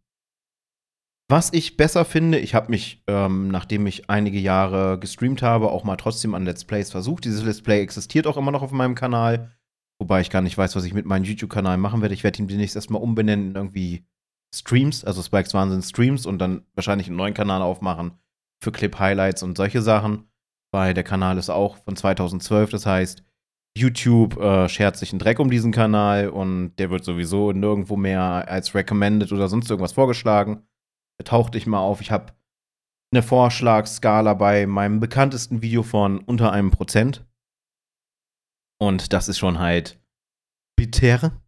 Was 1.30 1.52
ich 1.52 1.76
besser 1.76 2.04
finde, 2.04 2.38
ich 2.38 2.54
habe 2.54 2.70
mich, 2.70 3.02
ähm, 3.06 3.48
nachdem 3.48 3.86
ich 3.86 4.10
einige 4.10 4.38
Jahre 4.38 4.98
gestreamt 4.98 5.40
habe, 5.40 5.70
auch 5.70 5.82
mal 5.82 5.96
trotzdem 5.96 6.34
an 6.34 6.44
Let's 6.44 6.64
Plays 6.64 6.90
versucht. 6.90 7.24
Dieses 7.24 7.42
Let's 7.42 7.62
Play 7.62 7.80
existiert 7.80 8.26
auch 8.26 8.36
immer 8.36 8.50
noch 8.50 8.62
auf 8.62 8.72
meinem 8.72 8.94
Kanal. 8.94 9.52
Wobei 9.98 10.20
ich 10.20 10.28
gar 10.28 10.42
nicht 10.42 10.58
weiß, 10.58 10.76
was 10.76 10.84
ich 10.84 10.92
mit 10.92 11.06
meinem 11.06 11.24
YouTube-Kanal 11.24 11.78
machen 11.78 12.02
werde. 12.02 12.14
Ich 12.14 12.24
werde 12.24 12.40
ihn 12.40 12.48
demnächst 12.48 12.76
erstmal 12.76 13.00
umbenennen 13.00 13.54
irgendwie 13.54 14.04
Streams, 14.58 15.04
also 15.04 15.22
Spikes 15.22 15.54
Wahnsinn 15.54 15.82
Streams 15.82 16.26
und 16.26 16.38
dann 16.38 16.64
wahrscheinlich 16.74 17.08
einen 17.08 17.16
neuen 17.16 17.34
Kanal 17.34 17.62
aufmachen 17.62 18.12
für 18.62 18.72
Clip-Highlights 18.72 19.42
und 19.42 19.56
solche 19.56 19.82
Sachen. 19.82 20.28
Weil 20.72 20.94
der 20.94 21.04
Kanal 21.04 21.38
ist 21.38 21.50
auch 21.50 21.76
von 21.76 21.94
2012, 21.94 22.70
das 22.70 22.86
heißt, 22.86 23.22
YouTube 23.76 24.36
äh, 24.38 24.68
schert 24.68 24.96
sich 24.96 25.12
einen 25.12 25.18
Dreck 25.18 25.40
um 25.40 25.50
diesen 25.50 25.72
Kanal 25.72 26.28
und 26.28 26.76
der 26.76 26.90
wird 26.90 27.04
sowieso 27.04 27.52
nirgendwo 27.52 27.96
mehr 27.96 28.48
als 28.48 28.74
recommended 28.74 29.32
oder 29.32 29.48
sonst 29.48 29.68
irgendwas 29.70 29.92
vorgeschlagen. 29.92 30.66
Er 31.18 31.24
taucht 31.24 31.54
nicht 31.54 31.66
mal 31.66 31.80
auf. 31.80 32.00
Ich 32.00 32.10
habe 32.10 32.32
eine 33.12 33.22
Vorschlagsskala 33.22 34.34
bei 34.34 34.66
meinem 34.66 35.00
bekanntesten 35.00 35.62
Video 35.62 35.82
von 35.82 36.18
unter 36.18 36.52
einem 36.52 36.70
Prozent. 36.70 37.24
Und 38.80 39.12
das 39.12 39.28
ist 39.28 39.38
schon 39.38 39.58
halt 39.58 40.00
bitter. 40.76 41.43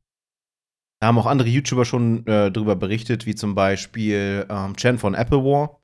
Da 1.01 1.09
haben 1.09 1.19
auch 1.19 1.27
andere 1.27 1.49
YouTuber 1.49 1.85
schon 1.85 2.27
äh, 2.27 2.51
drüber 2.51 2.77
berichtet, 2.77 3.27
wie 3.27 3.35
zum 3.35 3.55
Beispiel 3.55 4.47
ähm, 4.49 4.77
Chen 4.77 4.99
von 4.99 5.15
Apple 5.15 5.45
War, 5.45 5.83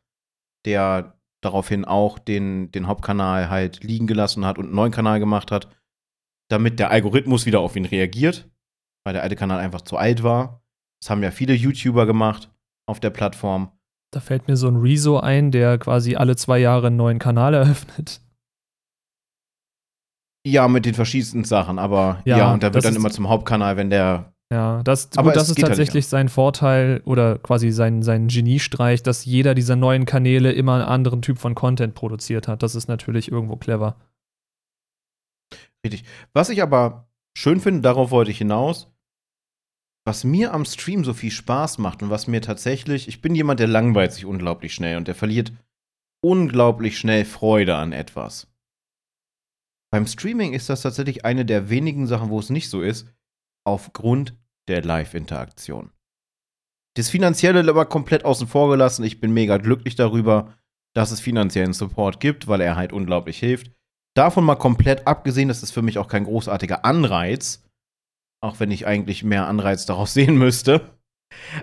der 0.65 1.19
daraufhin 1.43 1.85
auch 1.85 2.19
den, 2.19 2.71
den 2.71 2.87
Hauptkanal 2.87 3.51
halt 3.51 3.83
liegen 3.85 4.07
gelassen 4.07 4.47
hat 4.47 4.59
und 4.59 4.67
einen 4.67 4.75
neuen 4.75 4.93
Kanal 4.93 5.21
gemacht 5.21 5.51
hat 5.51 5.69
damit 6.53 6.79
der 6.79 6.91
Algorithmus 6.91 7.47
wieder 7.47 7.61
auf 7.61 7.77
ihn 7.77 7.87
reagiert, 7.87 8.49
weil 9.05 9.15
der 9.15 9.23
alte 9.23 9.37
Kanal 9.37 9.59
einfach 9.59 9.81
zu 9.81 9.97
alt 9.97 10.23
war. 10.23 10.63
Das 11.01 11.09
haben 11.09 11.23
ja 11.23 11.31
viele 11.31 11.55
YouTuber 11.55 12.05
gemacht 12.05 12.51
auf 12.87 13.01
der 13.01 13.09
Plattform. 13.11 13.73
Da 14.13 14.21
fällt 14.21 14.47
mir 14.47 14.57
so 14.57 14.69
ein 14.69 14.77
Rezo 14.77 15.19
ein, 15.19 15.51
der 15.51 15.79
quasi 15.79 16.15
alle 16.15 16.37
zwei 16.37 16.59
Jahre 16.59 16.89
einen 16.89 16.97
neuen 16.97 17.19
Kanal 17.19 17.55
eröffnet. 17.55 18.21
Ja, 20.47 20.69
mit 20.69 20.85
den 20.85 20.95
verschiedensten 20.95 21.45
Sachen, 21.45 21.79
aber 21.79 22.21
ja, 22.27 22.37
ja 22.37 22.53
und 22.53 22.63
der 22.63 22.75
wird 22.75 22.85
dann 22.85 22.97
immer 22.97 23.11
zum 23.11 23.29
Hauptkanal, 23.29 23.77
wenn 23.77 23.91
der. 23.91 24.35
Ja, 24.53 24.83
das, 24.83 25.09
aber 25.17 25.31
gut, 25.31 25.37
das 25.37 25.49
ist 25.49 25.59
tatsächlich 25.59 26.07
sein 26.09 26.29
Vorteil 26.29 27.01
oder 27.07 27.39
quasi 27.39 27.71
sein, 27.71 28.03
sein 28.03 28.29
Geniestreich, 28.29 29.03
dass 29.03 29.25
jeder 29.25 29.55
dieser 29.55 29.77
neuen 29.77 30.05
Kanäle 30.05 30.53
immer 30.53 30.75
einen 30.75 30.83
anderen 30.83 31.23
Typ 31.23 31.39
von 31.39 31.55
Content 31.55 31.95
produziert 31.95 32.49
hat. 32.49 32.63
Das 32.63 32.75
ist 32.75 32.87
natürlich 32.87 33.33
irgendwo 33.33 33.57
clever. 33.57 33.97
Richtig. 35.83 36.05
Was 36.35 36.51
ich 36.51 36.61
aber 36.61 37.09
schön 37.35 37.61
finde, 37.61 37.81
darauf 37.81 38.11
wollte 38.11 38.31
ich 38.31 38.37
hinaus, 38.37 38.93
was 40.07 40.23
mir 40.23 40.53
am 40.53 40.67
Stream 40.67 41.03
so 41.03 41.15
viel 41.15 41.31
Spaß 41.31 41.79
macht 41.79 42.03
und 42.03 42.11
was 42.11 42.27
mir 42.27 42.43
tatsächlich, 42.43 43.09
ich 43.09 43.23
bin 43.23 43.35
jemand, 43.35 43.59
der 43.59 43.69
langweilt 43.69 44.13
sich 44.13 44.27
unglaublich 44.27 44.75
schnell 44.75 44.99
und 44.99 45.09
der 45.09 45.15
verliert 45.15 45.51
unglaublich 46.23 46.99
schnell 46.99 47.25
Freude 47.25 47.77
an 47.77 47.93
etwas. 47.93 48.53
Beim 49.91 50.07
Streaming 50.07 50.53
ist 50.53 50.69
das 50.69 50.83
tatsächlich 50.83 51.25
eine 51.25 51.47
der 51.47 51.71
wenigen 51.71 52.07
Sachen, 52.07 52.29
wo 52.29 52.39
es 52.39 52.51
nicht 52.51 52.69
so 52.69 52.83
ist, 52.83 53.09
aufgrund 53.65 54.37
der 54.69 54.83
Live-Interaktion. 54.83 55.91
Das 56.97 57.09
Finanzielle 57.09 57.69
aber 57.69 57.87
komplett 57.87 58.25
außen 58.25 58.47
vor 58.47 58.71
gelassen. 58.71 59.05
Ich 59.05 59.21
bin 59.21 59.33
mega 59.33 59.57
glücklich 59.57 59.95
darüber, 59.95 60.55
dass 60.95 61.11
es 61.11 61.21
finanziellen 61.21 61.73
Support 61.73 62.21
gibt, 62.21 62.49
weil 62.49 62.61
er 62.61 62.77
halt 62.77 62.93
unglaublich 62.93 63.39
hilft. 63.39 63.71
Davon 64.15 64.45
mal 64.45 64.57
komplett 64.57 65.07
abgesehen, 65.07 65.49
das 65.49 65.63
ist 65.63 65.71
für 65.71 65.81
mich 65.81 65.99
auch 65.99 66.09
kein 66.09 66.25
großartiger 66.25 66.85
Anreiz, 66.85 67.65
auch 68.43 68.61
wenn 68.61 68.71
ich 68.71 68.87
eigentlich 68.87 69.25
mehr 69.25 69.47
Anreiz 69.47 69.87
daraus 69.87 70.13
sehen 70.15 70.37
müsste. 70.37 70.99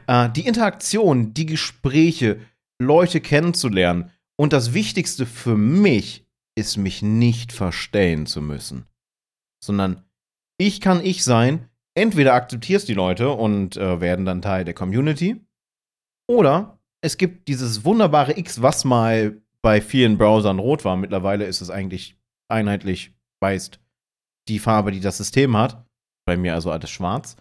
Äh, 0.08 0.30
die 0.32 0.48
Interaktion, 0.48 1.34
die 1.34 1.46
Gespräche, 1.46 2.40
Leute 2.82 3.22
kennenzulernen 3.22 4.12
und 4.38 4.54
das 4.54 4.74
Wichtigste 4.74 5.26
für 5.26 5.58
mich 5.58 6.26
ist, 6.56 6.78
mich 6.78 7.02
nicht 7.02 7.52
verstellen 7.52 8.26
zu 8.26 8.42
müssen, 8.42 8.86
sondern 9.64 10.06
ich 10.58 10.82
kann 10.82 11.04
ich 11.04 11.24
sein. 11.24 11.69
Entweder 12.00 12.34
akzeptierst 12.34 12.88
die 12.88 12.94
Leute 12.94 13.32
und 13.32 13.76
äh, 13.76 14.00
werden 14.00 14.24
dann 14.24 14.42
Teil 14.42 14.64
der 14.64 14.74
Community, 14.74 15.46
oder 16.30 16.80
es 17.04 17.18
gibt 17.18 17.50
dieses 17.50 17.84
wunderbare 17.84 18.38
X, 18.40 18.62
was 18.62 18.86
mal 18.86 19.42
bei 19.62 19.82
vielen 19.82 20.18
Browsern 20.18 20.60
rot 20.60 20.86
war. 20.86 20.96
Mittlerweile 20.96 21.44
ist 21.44 21.60
es 21.60 21.70
eigentlich 21.70 22.18
einheitlich 22.50 23.14
weißt, 23.42 23.82
die 24.48 24.60
Farbe, 24.60 24.94
die 24.94 25.02
das 25.02 25.18
System 25.18 25.58
hat. 25.58 25.86
Bei 26.26 26.38
mir 26.38 26.54
also 26.54 26.72
alles 26.72 26.90
schwarz. 26.90 27.36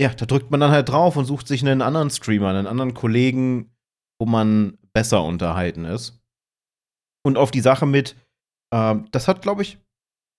Ja, 0.00 0.14
da 0.14 0.24
drückt 0.24 0.52
man 0.52 0.60
dann 0.60 0.70
halt 0.70 0.88
drauf 0.88 1.16
und 1.16 1.24
sucht 1.24 1.48
sich 1.48 1.62
einen 1.62 1.82
anderen 1.82 2.10
Streamer, 2.10 2.50
einen 2.50 2.68
anderen 2.68 2.94
Kollegen, 2.94 3.74
wo 4.20 4.26
man 4.26 4.78
besser 4.92 5.24
unterhalten 5.24 5.84
ist. 5.84 6.22
Und 7.26 7.38
auf 7.38 7.50
die 7.50 7.60
Sache 7.60 7.86
mit, 7.86 8.14
äh, 8.72 8.94
das 9.10 9.26
hat, 9.26 9.42
glaube 9.42 9.62
ich, 9.62 9.78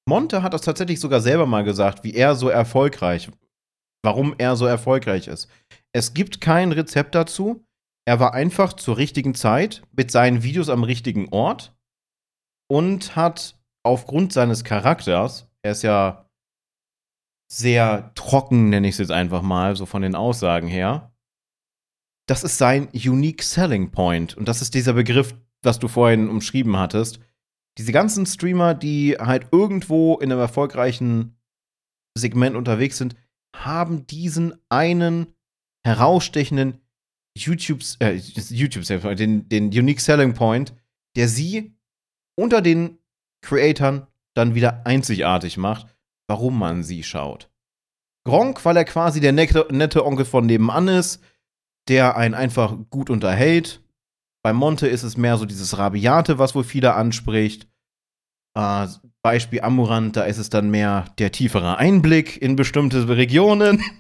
Monte 0.08 0.44
hat 0.44 0.54
das 0.54 0.62
tatsächlich 0.62 1.00
sogar 1.00 1.22
selber 1.22 1.46
mal 1.46 1.64
gesagt, 1.64 2.04
wie 2.04 2.14
er 2.14 2.36
so 2.36 2.50
erfolgreich, 2.50 3.30
warum 4.04 4.36
er 4.38 4.56
so 4.56 4.66
erfolgreich 4.66 5.28
ist. 5.28 5.48
Es 5.94 6.14
gibt 6.14 6.42
kein 6.42 6.72
Rezept 6.72 7.16
dazu. 7.16 7.64
Er 8.06 8.20
war 8.20 8.34
einfach 8.34 8.74
zur 8.74 8.98
richtigen 8.98 9.36
Zeit 9.36 9.84
mit 9.92 10.12
seinen 10.12 10.44
Videos 10.44 10.70
am 10.70 10.84
richtigen 10.84 11.30
Ort 11.30 11.76
und 12.70 13.16
hat 13.16 13.60
aufgrund 13.84 14.34
seines 14.34 14.64
Charakters, 14.64 15.48
er 15.62 15.72
ist 15.72 15.84
ja 15.84 16.26
sehr 17.52 18.12
trocken, 18.16 18.70
nenne 18.70 18.88
ich 18.88 18.96
es 18.96 19.00
jetzt 19.00 19.12
einfach 19.12 19.42
mal, 19.42 19.76
so 19.76 19.86
von 19.86 20.02
den 20.02 20.16
Aussagen 20.16 20.68
her. 20.68 21.14
Das 22.28 22.44
ist 22.44 22.58
sein 22.58 22.88
Unique 22.94 23.44
Selling 23.44 23.92
Point. 23.92 24.38
Und 24.38 24.48
das 24.48 24.62
ist 24.62 24.74
dieser 24.74 24.94
Begriff, 24.94 25.36
was 25.62 25.78
du 25.78 25.90
vorhin 25.90 26.30
umschrieben 26.30 26.78
hattest. 26.78 27.20
Diese 27.78 27.92
ganzen 27.92 28.26
Streamer, 28.26 28.74
die 28.74 29.16
halt 29.18 29.48
irgendwo 29.52 30.18
in 30.18 30.32
einem 30.32 30.42
erfolgreichen 30.42 31.38
Segment 32.18 32.56
unterwegs 32.56 32.98
sind, 32.98 33.16
haben 33.56 34.08
diesen 34.08 34.54
einen 34.70 35.34
herausstechenden 35.86 36.82
YouTube, 37.38 37.82
äh, 38.00 38.16
YouTube 38.16 38.86
den, 39.16 39.48
den 39.48 39.68
Unique 39.68 40.02
Selling 40.02 40.34
Point, 40.34 40.74
der 41.16 41.28
sie 41.28 41.74
unter 42.38 42.62
den 42.62 42.98
Creatoren 43.42 44.08
dann 44.36 44.56
wieder 44.56 44.86
einzigartig 44.86 45.58
macht, 45.58 45.88
warum 46.28 46.58
man 46.58 46.84
sie 46.84 47.04
schaut. 47.04 47.50
Gronk, 48.26 48.64
weil 48.66 48.78
er 48.78 48.86
quasi 48.86 49.20
der 49.20 49.32
nette 49.32 50.06
Onkel 50.06 50.26
von 50.26 50.46
nebenan 50.46 50.88
ist, 50.88 51.24
der 51.88 52.16
einen 52.18 52.36
einfach 52.36 52.78
gut 52.90 53.10
unterhält. 53.10 53.82
Bei 54.44 54.54
Monte 54.54 54.88
ist 54.88 55.04
es 55.04 55.18
mehr 55.18 55.38
so 55.38 55.46
dieses 55.46 55.78
Rabiate, 55.78 56.40
was 56.40 56.56
wohl 56.56 56.64
viele 56.64 56.96
anspricht. 56.96 57.68
Äh, 58.56 58.88
Beispiel 59.22 59.62
Amurant, 59.62 60.16
da 60.18 60.24
ist 60.24 60.40
es 60.40 60.50
dann 60.50 60.72
mehr 60.72 61.06
der 61.20 61.32
tiefere 61.32 61.78
Einblick 61.78 62.42
in 62.42 62.56
bestimmte 62.56 63.08
Regionen. 63.08 63.84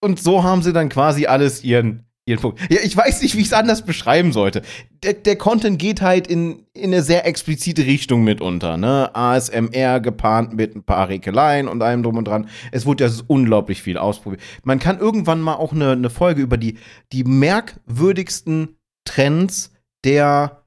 Und 0.00 0.18
so 0.20 0.42
haben 0.42 0.62
sie 0.62 0.72
dann 0.72 0.88
quasi 0.88 1.26
alles 1.26 1.62
ihren 1.62 2.11
jeden 2.26 2.40
Punkt. 2.40 2.60
Ja, 2.70 2.78
ich 2.82 2.96
weiß 2.96 3.22
nicht, 3.22 3.36
wie 3.36 3.40
ich 3.40 3.48
es 3.48 3.52
anders 3.52 3.84
beschreiben 3.84 4.32
sollte. 4.32 4.62
Der, 5.02 5.14
der, 5.14 5.34
Content 5.34 5.78
geht 5.78 6.02
halt 6.02 6.28
in, 6.28 6.66
in 6.72 6.92
eine 6.92 7.02
sehr 7.02 7.26
explizite 7.26 7.84
Richtung 7.84 8.22
mitunter, 8.22 8.76
ne? 8.76 9.10
ASMR 9.14 9.98
gepaart 10.00 10.52
mit 10.52 10.76
ein 10.76 10.84
paar 10.84 11.08
Rekeleien 11.08 11.66
und 11.66 11.82
allem 11.82 12.04
drum 12.04 12.16
und 12.16 12.28
dran. 12.28 12.48
Es 12.70 12.86
wurde 12.86 13.04
ja 13.04 13.10
unglaublich 13.26 13.82
viel 13.82 13.98
ausprobiert. 13.98 14.40
Man 14.62 14.78
kann 14.78 15.00
irgendwann 15.00 15.40
mal 15.40 15.54
auch 15.54 15.72
eine, 15.72 15.92
eine 15.92 16.10
Folge 16.10 16.42
über 16.42 16.56
die, 16.56 16.78
die 17.12 17.24
merkwürdigsten 17.24 18.76
Trends 19.04 19.72
der, 20.04 20.64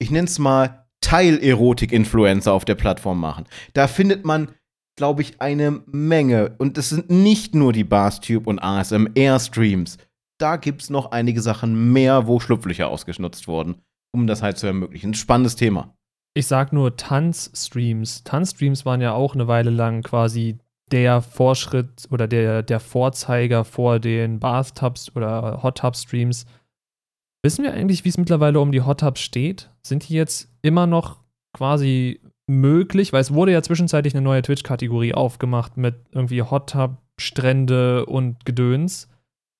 ich 0.00 0.10
nenne 0.10 0.26
es 0.26 0.40
mal, 0.40 0.86
Teilerotik-Influencer 1.02 2.52
auf 2.52 2.64
der 2.64 2.74
Plattform 2.74 3.20
machen. 3.20 3.44
Da 3.74 3.86
findet 3.86 4.24
man 4.24 4.48
glaube 4.96 5.20
ich, 5.20 5.40
eine 5.40 5.82
Menge. 5.86 6.54
Und 6.58 6.78
es 6.78 6.88
sind 6.88 7.10
nicht 7.10 7.54
nur 7.54 7.72
die 7.72 7.84
Barstube 7.84 8.48
und 8.48 8.58
ASMR-Streams 8.58 9.98
da 10.38 10.56
gibt 10.56 10.82
es 10.82 10.90
noch 10.90 11.10
einige 11.10 11.40
Sachen 11.40 11.92
mehr, 11.92 12.26
wo 12.26 12.40
Schlupflöcher 12.40 12.88
ausgenutzt 12.88 13.48
wurden, 13.48 13.82
um 14.12 14.26
das 14.26 14.42
halt 14.42 14.58
zu 14.58 14.66
ermöglichen. 14.66 15.14
Spannendes 15.14 15.56
Thema. 15.56 15.94
Ich 16.34 16.46
sag 16.46 16.72
nur 16.72 16.96
Tanzstreams. 16.96 18.24
Tanzstreams 18.24 18.84
waren 18.84 19.00
ja 19.00 19.12
auch 19.12 19.34
eine 19.34 19.48
Weile 19.48 19.70
lang 19.70 20.02
quasi 20.02 20.58
der 20.92 21.22
Vorschritt 21.22 22.06
oder 22.10 22.28
der, 22.28 22.62
der 22.62 22.80
Vorzeiger 22.80 23.64
vor 23.64 23.98
den 23.98 24.38
Bathtubs 24.38 25.14
oder 25.16 25.62
Hot 25.62 25.78
Tub 25.78 25.96
Streams. 25.96 26.46
Wissen 27.42 27.64
wir 27.64 27.72
eigentlich, 27.72 28.04
wie 28.04 28.08
es 28.08 28.18
mittlerweile 28.18 28.60
um 28.60 28.72
die 28.72 28.82
Hot 28.82 29.00
Tubs 29.00 29.20
steht? 29.20 29.70
Sind 29.82 30.08
die 30.08 30.14
jetzt 30.14 30.50
immer 30.62 30.86
noch 30.86 31.20
quasi 31.56 32.20
möglich? 32.46 33.12
Weil 33.12 33.20
es 33.20 33.32
wurde 33.32 33.52
ja 33.52 33.62
zwischenzeitlich 33.62 34.14
eine 34.14 34.22
neue 34.22 34.42
Twitch-Kategorie 34.42 35.14
aufgemacht 35.14 35.76
mit 35.76 35.96
irgendwie 36.12 36.42
Hot 36.42 36.70
Tub, 36.70 36.98
Strände 37.18 38.06
und 38.06 38.44
Gedöns. 38.44 39.08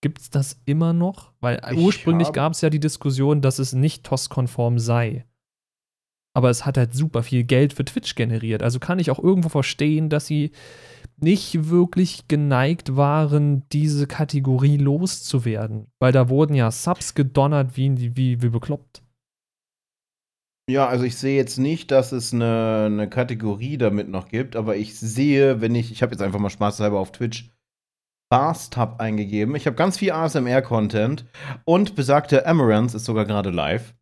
Gibt 0.03 0.20
es 0.20 0.30
das 0.30 0.61
immer 0.66 0.92
noch? 0.92 1.32
Weil 1.40 1.61
ich 1.72 1.78
ursprünglich 1.78 2.32
gab 2.32 2.53
es 2.53 2.61
ja 2.61 2.70
die 2.70 2.80
Diskussion, 2.80 3.40
dass 3.40 3.59
es 3.59 3.72
nicht 3.72 4.05
TOS-konform 4.05 4.78
sei. 4.78 5.24
Aber 6.34 6.51
es 6.51 6.66
hat 6.66 6.76
halt 6.76 6.92
super 6.92 7.22
viel 7.22 7.44
Geld 7.44 7.72
für 7.72 7.84
Twitch 7.84 8.14
generiert. 8.14 8.62
Also 8.62 8.78
kann 8.78 8.99
ich 8.99 9.11
auch 9.11 9.18
irgendwo 9.18 9.49
verstehen, 9.49 10.11
dass 10.11 10.26
sie 10.26 10.51
nicht 11.18 11.70
wirklich 11.70 12.28
geneigt 12.28 12.94
waren, 12.94 13.66
diese 13.72 14.07
Kategorie 14.07 14.76
loszuwerden. 14.76 15.86
Weil 15.99 16.12
da 16.12 16.28
wurden 16.28 16.55
ja 16.55 16.70
Subs 16.70 17.14
gedonnert 17.14 17.78
wie, 17.78 18.16
wie, 18.16 18.42
wie 18.42 18.49
bekloppt. 18.51 19.03
Ja, 20.68 20.88
also 20.88 21.05
ich 21.05 21.16
sehe 21.16 21.36
jetzt 21.36 21.59
nicht, 21.59 21.90
dass 21.90 22.12
es 22.12 22.34
eine, 22.34 22.86
eine 22.86 23.09
Kategorie 23.09 23.78
damit 23.78 24.09
noch 24.09 24.28
gibt, 24.28 24.57
aber 24.57 24.76
ich 24.76 24.99
sehe, 24.99 25.61
wenn 25.61 25.76
ich, 25.76 25.92
ich 25.92 26.03
habe 26.03 26.12
jetzt 26.12 26.22
einfach 26.22 26.40
mal 26.40 26.51
spaßhalber 26.51 26.99
auf 26.99 27.12
Twitch 27.12 27.55
Bathtub 28.28 28.96
eingegeben. 28.98 29.54
Ich 29.54 29.66
habe 29.66 29.76
ganz 29.76 29.98
viel 29.98 30.12
ASMR-Content 30.12 31.26
und 31.64 31.94
besagte 31.94 32.46
Amaranth 32.46 32.94
ist 32.94 33.04
sogar 33.04 33.24
gerade 33.24 33.50
live 33.50 33.94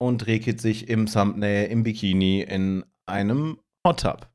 und 0.00 0.26
regelt 0.26 0.60
sich 0.60 0.88
im 0.88 1.06
Thumbnail 1.06 1.70
im 1.70 1.82
Bikini 1.82 2.42
in 2.42 2.84
einem 3.06 3.58
Hot 3.86 4.00
Tub. 4.00 4.30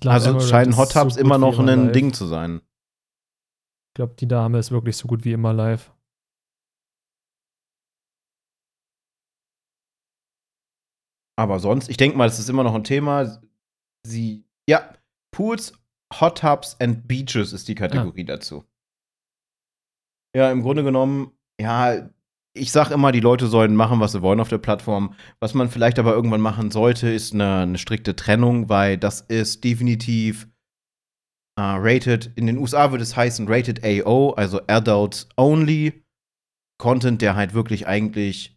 Glaub, 0.00 0.14
also 0.14 0.30
Amaranth 0.30 0.48
scheinen 0.48 0.76
Hot 0.76 0.92
Tubs 0.92 1.14
so 1.14 1.20
immer 1.20 1.38
noch 1.38 1.58
ein 1.58 1.66
live. 1.66 1.92
Ding 1.92 2.12
zu 2.12 2.26
sein. 2.26 2.60
Ich 3.90 3.94
glaube, 3.94 4.14
die 4.14 4.28
Dame 4.28 4.58
ist 4.58 4.70
wirklich 4.70 4.96
so 4.96 5.06
gut 5.08 5.24
wie 5.24 5.32
immer 5.32 5.52
live. 5.52 5.92
Aber 11.38 11.60
sonst, 11.60 11.90
ich 11.90 11.98
denke 11.98 12.16
mal, 12.16 12.26
das 12.26 12.38
ist 12.38 12.48
immer 12.48 12.64
noch 12.64 12.74
ein 12.74 12.84
Thema. 12.84 13.42
Sie, 14.06 14.44
ja, 14.68 14.94
Pools 15.30 15.72
Hot 16.14 16.38
Tubs 16.38 16.76
and 16.80 17.08
Beaches 17.08 17.52
ist 17.52 17.68
die 17.68 17.74
Kategorie 17.74 18.22
ah. 18.22 18.36
dazu. 18.36 18.64
Ja, 20.36 20.50
im 20.50 20.62
Grunde 20.62 20.84
genommen, 20.84 21.32
ja, 21.60 22.10
ich 22.56 22.72
sag 22.72 22.90
immer, 22.90 23.12
die 23.12 23.20
Leute 23.20 23.46
sollen 23.46 23.76
machen, 23.76 24.00
was 24.00 24.12
sie 24.12 24.22
wollen 24.22 24.40
auf 24.40 24.48
der 24.48 24.58
Plattform. 24.58 25.14
Was 25.40 25.54
man 25.54 25.68
vielleicht 25.68 25.98
aber 25.98 26.14
irgendwann 26.14 26.40
machen 26.40 26.70
sollte, 26.70 27.10
ist 27.10 27.34
eine, 27.34 27.62
eine 27.62 27.78
strikte 27.78 28.16
Trennung, 28.16 28.68
weil 28.68 28.98
das 28.98 29.20
ist 29.20 29.64
definitiv 29.64 30.48
uh, 31.58 31.76
rated. 31.78 32.32
In 32.36 32.46
den 32.46 32.58
USA 32.58 32.90
würde 32.90 33.02
es 33.02 33.16
heißen 33.16 33.48
rated 33.48 33.84
AO, 33.84 34.30
also 34.32 34.60
Adults 34.66 35.28
Only. 35.36 36.02
Content, 36.78 37.22
der 37.22 37.36
halt 37.36 37.54
wirklich 37.54 37.86
eigentlich 37.86 38.55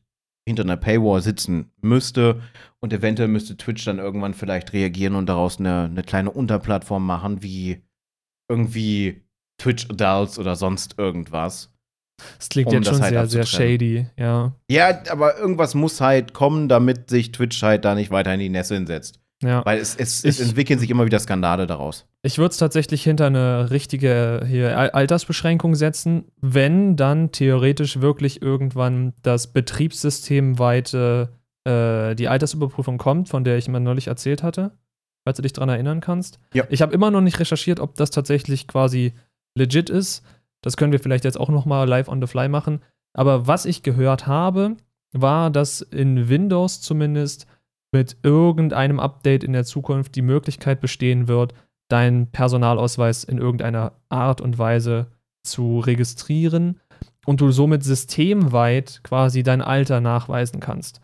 hinter 0.50 0.64
einer 0.64 0.78
Paywall 0.78 1.22
sitzen 1.22 1.72
müsste. 1.82 2.42
Und 2.80 2.94
eventuell 2.94 3.30
müsste 3.30 3.58
Twitch 3.58 3.86
dann 3.86 4.00
irgendwann 4.00 4.34
vielleicht 4.34 4.74
reagieren 4.74 5.16
und 5.16 5.28
daraus 5.28 5.60
eine, 5.60 5.86
eine 5.86 6.04
kleine 6.04 6.32
Unterplattform 6.32 7.06
machen, 7.06 7.42
wie 7.44 7.82
irgendwie 8.50 9.24
Twitch 9.60 9.88
Adults 9.90 10.40
oder 10.40 10.56
sonst 10.56 10.98
irgendwas. 10.98 11.74
Das 12.38 12.50
klingt 12.50 12.68
um 12.70 12.76
jetzt 12.76 12.88
schon 12.88 13.02
halt 13.02 13.14
sehr, 13.14 13.28
sehr 13.28 13.46
shady, 13.46 14.08
ja. 14.18 14.54
Ja, 14.70 15.04
aber 15.10 15.38
irgendwas 15.38 15.76
muss 15.76 16.02
halt 16.02 16.34
kommen, 16.34 16.68
damit 16.68 17.10
sich 17.10 17.32
Twitch 17.32 17.62
halt 17.64 17.86
da 17.86 17.96
nicht 17.96 18.12
weiter 18.12 18.34
in 18.34 18.40
die 18.40 18.50
Nässe 18.50 18.86
setzt. 18.86 19.22
Ja. 19.42 19.66
Weil 19.66 19.80
es, 19.80 19.96
es, 19.96 20.26
es 20.26 20.40
entwickeln 20.42 20.80
sich 20.80 20.90
immer 20.90 21.06
wieder 21.06 21.20
Skandale 21.20 21.66
daraus. 21.66 22.06
Ich 22.22 22.38
würde 22.38 22.52
es 22.52 22.58
tatsächlich 22.58 23.04
hinter 23.04 23.28
eine 23.28 23.72
richtige 23.72 24.46
hier 24.46 24.78
Altersbeschränkung 24.94 25.76
setzen, 25.76 26.26
wenn 26.42 26.98
dann 26.98 27.32
theoretisch 27.32 28.02
wirklich 28.02 28.42
irgendwann 28.42 29.14
das 29.22 29.54
betriebssystemweite 29.54 31.30
äh, 31.64 32.16
die 32.16 32.28
Altersüberprüfung 32.28 32.98
kommt, 32.98 33.30
von 33.30 33.46
der 33.46 33.58
ich 33.58 33.68
immer 33.68 33.80
neulich 33.80 34.08
erzählt 34.08 34.44
hatte, 34.44 34.72
falls 35.24 35.38
du 35.38 35.42
dich 35.42 35.54
daran 35.54 35.70
erinnern 35.70 36.02
kannst. 36.02 36.40
Ja. 36.54 36.66
Ich 36.70 36.82
habe 36.82 36.94
immer 36.94 37.10
noch 37.10 37.22
nicht 37.22 37.40
recherchiert, 37.40 37.80
ob 37.80 37.96
das 37.96 38.12
tatsächlich 38.12 38.68
quasi 38.68 39.14
legit 39.56 39.90
ist. 39.90 40.24
Das 40.62 40.76
können 40.76 40.92
wir 40.92 41.00
vielleicht 41.00 41.24
jetzt 41.24 41.40
auch 41.40 41.50
noch 41.50 41.66
mal 41.66 41.88
live 41.88 42.10
on 42.10 42.22
the 42.22 42.28
fly 42.28 42.50
machen. 42.50 42.82
Aber 43.14 43.48
was 43.48 43.66
ich 43.66 43.84
gehört 43.84 44.28
habe, 44.28 44.76
war, 45.14 45.50
dass 45.50 45.82
in 45.82 46.28
Windows 46.30 46.82
zumindest 46.82 47.48
mit 47.92 48.18
irgendeinem 48.24 49.00
Update 49.00 49.44
in 49.44 49.54
der 49.54 49.66
Zukunft 49.66 50.16
die 50.16 50.22
Möglichkeit 50.22 50.82
bestehen 50.82 51.28
wird, 51.28 51.54
deinen 51.90 52.28
Personalausweis 52.28 53.24
in 53.24 53.40
irgendeiner 53.40 53.94
Art 54.10 54.42
und 54.42 54.58
Weise 54.58 55.08
zu 55.44 55.80
registrieren 55.80 56.80
und 57.26 57.42
du 57.42 57.52
somit 57.52 57.84
systemweit 57.84 59.02
quasi 59.04 59.44
dein 59.44 59.62
Alter 59.62 60.02
nachweisen 60.02 60.60
kannst. 60.60 61.02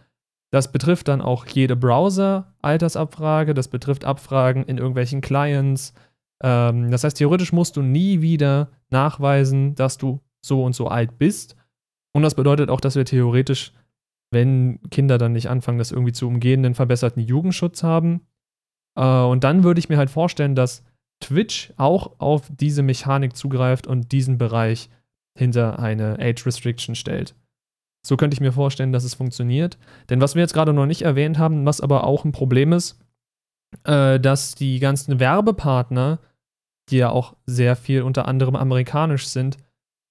Das 0.52 0.72
betrifft 0.72 1.08
dann 1.08 1.22
auch 1.22 1.46
jede 1.48 1.76
Browser-Altersabfrage, 1.76 3.54
das 3.54 3.68
betrifft 3.68 4.06
Abfragen 4.06 4.64
in 4.64 4.78
irgendwelchen 4.78 5.22
Clients. 5.22 5.94
Ähm, 6.42 6.92
das 6.92 7.04
heißt, 7.04 7.18
theoretisch 7.18 7.52
musst 7.52 7.76
du 7.78 7.82
nie 7.82 8.22
wieder 8.22 8.70
nachweisen, 8.90 9.76
dass 9.76 9.98
du 9.98 10.22
so 10.42 10.64
und 10.64 10.74
so 10.74 10.88
alt 10.88 11.18
bist. 11.18 11.56
Und 12.14 12.22
das 12.22 12.36
bedeutet 12.36 12.70
auch, 12.70 12.80
dass 12.80 12.96
wir 12.96 13.06
theoretisch 13.06 13.74
wenn 14.32 14.80
Kinder 14.90 15.18
dann 15.18 15.34
nicht 15.34 15.50
anfangen, 15.50 15.78
das 15.78 15.92
irgendwie 15.92 16.14
zu 16.14 16.28
umgehen, 16.28 16.66
einen 16.66 16.76
verbesserten 16.76 17.24
Jugendschutz 17.24 17.84
haben. 17.84 18.22
Äh, 18.96 19.04
und 19.04 19.44
dann 19.44 19.64
würde 19.64 19.80
ich 19.80 19.90
mir 19.90 19.98
halt 19.98 20.10
vorstellen, 20.10 20.56
dass 20.56 20.84
Twitch 21.22 21.74
auch 21.78 22.20
auf 22.20 22.50
diese 22.54 22.84
Mechanik 22.84 23.36
zugreift 23.36 23.88
und 23.88 24.12
diesen 24.12 24.38
Bereich 24.38 24.90
hinter 25.38 25.80
eine 25.80 26.18
Age 26.20 26.46
Restriction 26.46 26.96
stellt. 26.96 27.36
So 28.06 28.18
könnte 28.18 28.36
ich 28.36 28.42
mir 28.42 28.52
vorstellen, 28.52 28.92
dass 28.92 29.04
es 29.04 29.16
funktioniert. 29.16 29.78
Denn 30.10 30.22
was 30.22 30.36
wir 30.36 30.42
jetzt 30.42 30.54
gerade 30.54 30.74
noch 30.74 30.86
nicht 30.86 31.02
erwähnt 31.02 31.40
haben, 31.40 31.66
was 31.66 31.82
aber 31.82 32.04
auch 32.04 32.24
ein 32.24 32.32
Problem 32.32 32.72
ist, 32.72 33.00
äh, 33.84 34.20
dass 34.20 34.56
die 34.56 34.80
ganzen 34.80 35.20
Werbepartner, 35.20 36.20
die 36.90 36.98
ja 36.98 37.10
auch 37.10 37.36
sehr 37.46 37.76
viel 37.76 38.04
unter 38.04 38.28
anderem 38.28 38.56
amerikanisch 38.56 39.28
sind, 39.28 39.58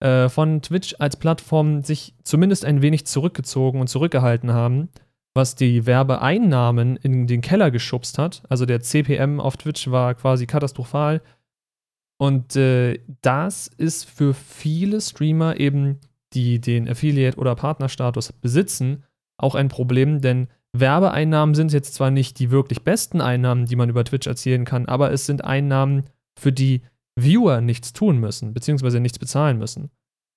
äh, 0.01 0.29
von 0.29 0.63
Twitch 0.63 0.97
als 0.99 1.17
Plattform 1.17 1.83
sich 1.83 2.15
zumindest 2.25 2.65
ein 2.65 2.83
wenig 2.83 3.07
zurückgezogen 3.07 3.81
und 3.81 3.89
zurückgehalten 3.89 4.53
haben, 4.53 4.89
was 5.35 5.55
die 5.55 5.87
Werbeeinnahmen 5.87 6.97
in 6.97 7.27
den 7.27 7.41
Keller 7.41 7.71
geschubst 7.71 8.19
hat. 8.19 8.43
Also 8.49 8.67
der 8.67 8.81
CPM 8.81 9.41
auf 9.41 9.57
Twitch 9.57 9.91
war 9.91 10.15
quasi 10.15 10.47
katastrophal. 10.47 11.23
Und 12.19 12.55
äh, 12.57 13.01
das 13.23 13.67
ist 13.67 14.05
für 14.05 14.35
viele 14.35 15.01
Streamer 15.01 15.59
eben, 15.59 16.01
die 16.33 16.61
den 16.61 16.89
Affiliate- 16.89 17.39
oder 17.39 17.55
Partnerstatus 17.55 18.33
besitzen, 18.33 19.05
auch 19.37 19.55
ein 19.55 19.69
Problem, 19.69 20.21
denn 20.21 20.49
Werbeeinnahmen 20.73 21.55
sind 21.55 21.73
jetzt 21.73 21.95
zwar 21.95 22.11
nicht 22.11 22.39
die 22.39 22.51
wirklich 22.51 22.83
besten 22.83 23.21
Einnahmen, 23.21 23.67
die 23.67 23.77
man 23.77 23.89
über 23.89 24.05
Twitch 24.05 24.27
erzielen 24.27 24.65
kann, 24.65 24.87
aber 24.87 25.13
es 25.13 25.27
sind 25.27 25.45
Einnahmen, 25.45 26.05
für 26.37 26.53
die 26.53 26.83
Viewer 27.17 27.61
nichts 27.61 27.93
tun 27.93 28.19
müssen, 28.19 28.55
beziehungsweise 28.55 29.01
nichts 29.01 29.19
bezahlen 29.19 29.59
müssen. 29.59 29.91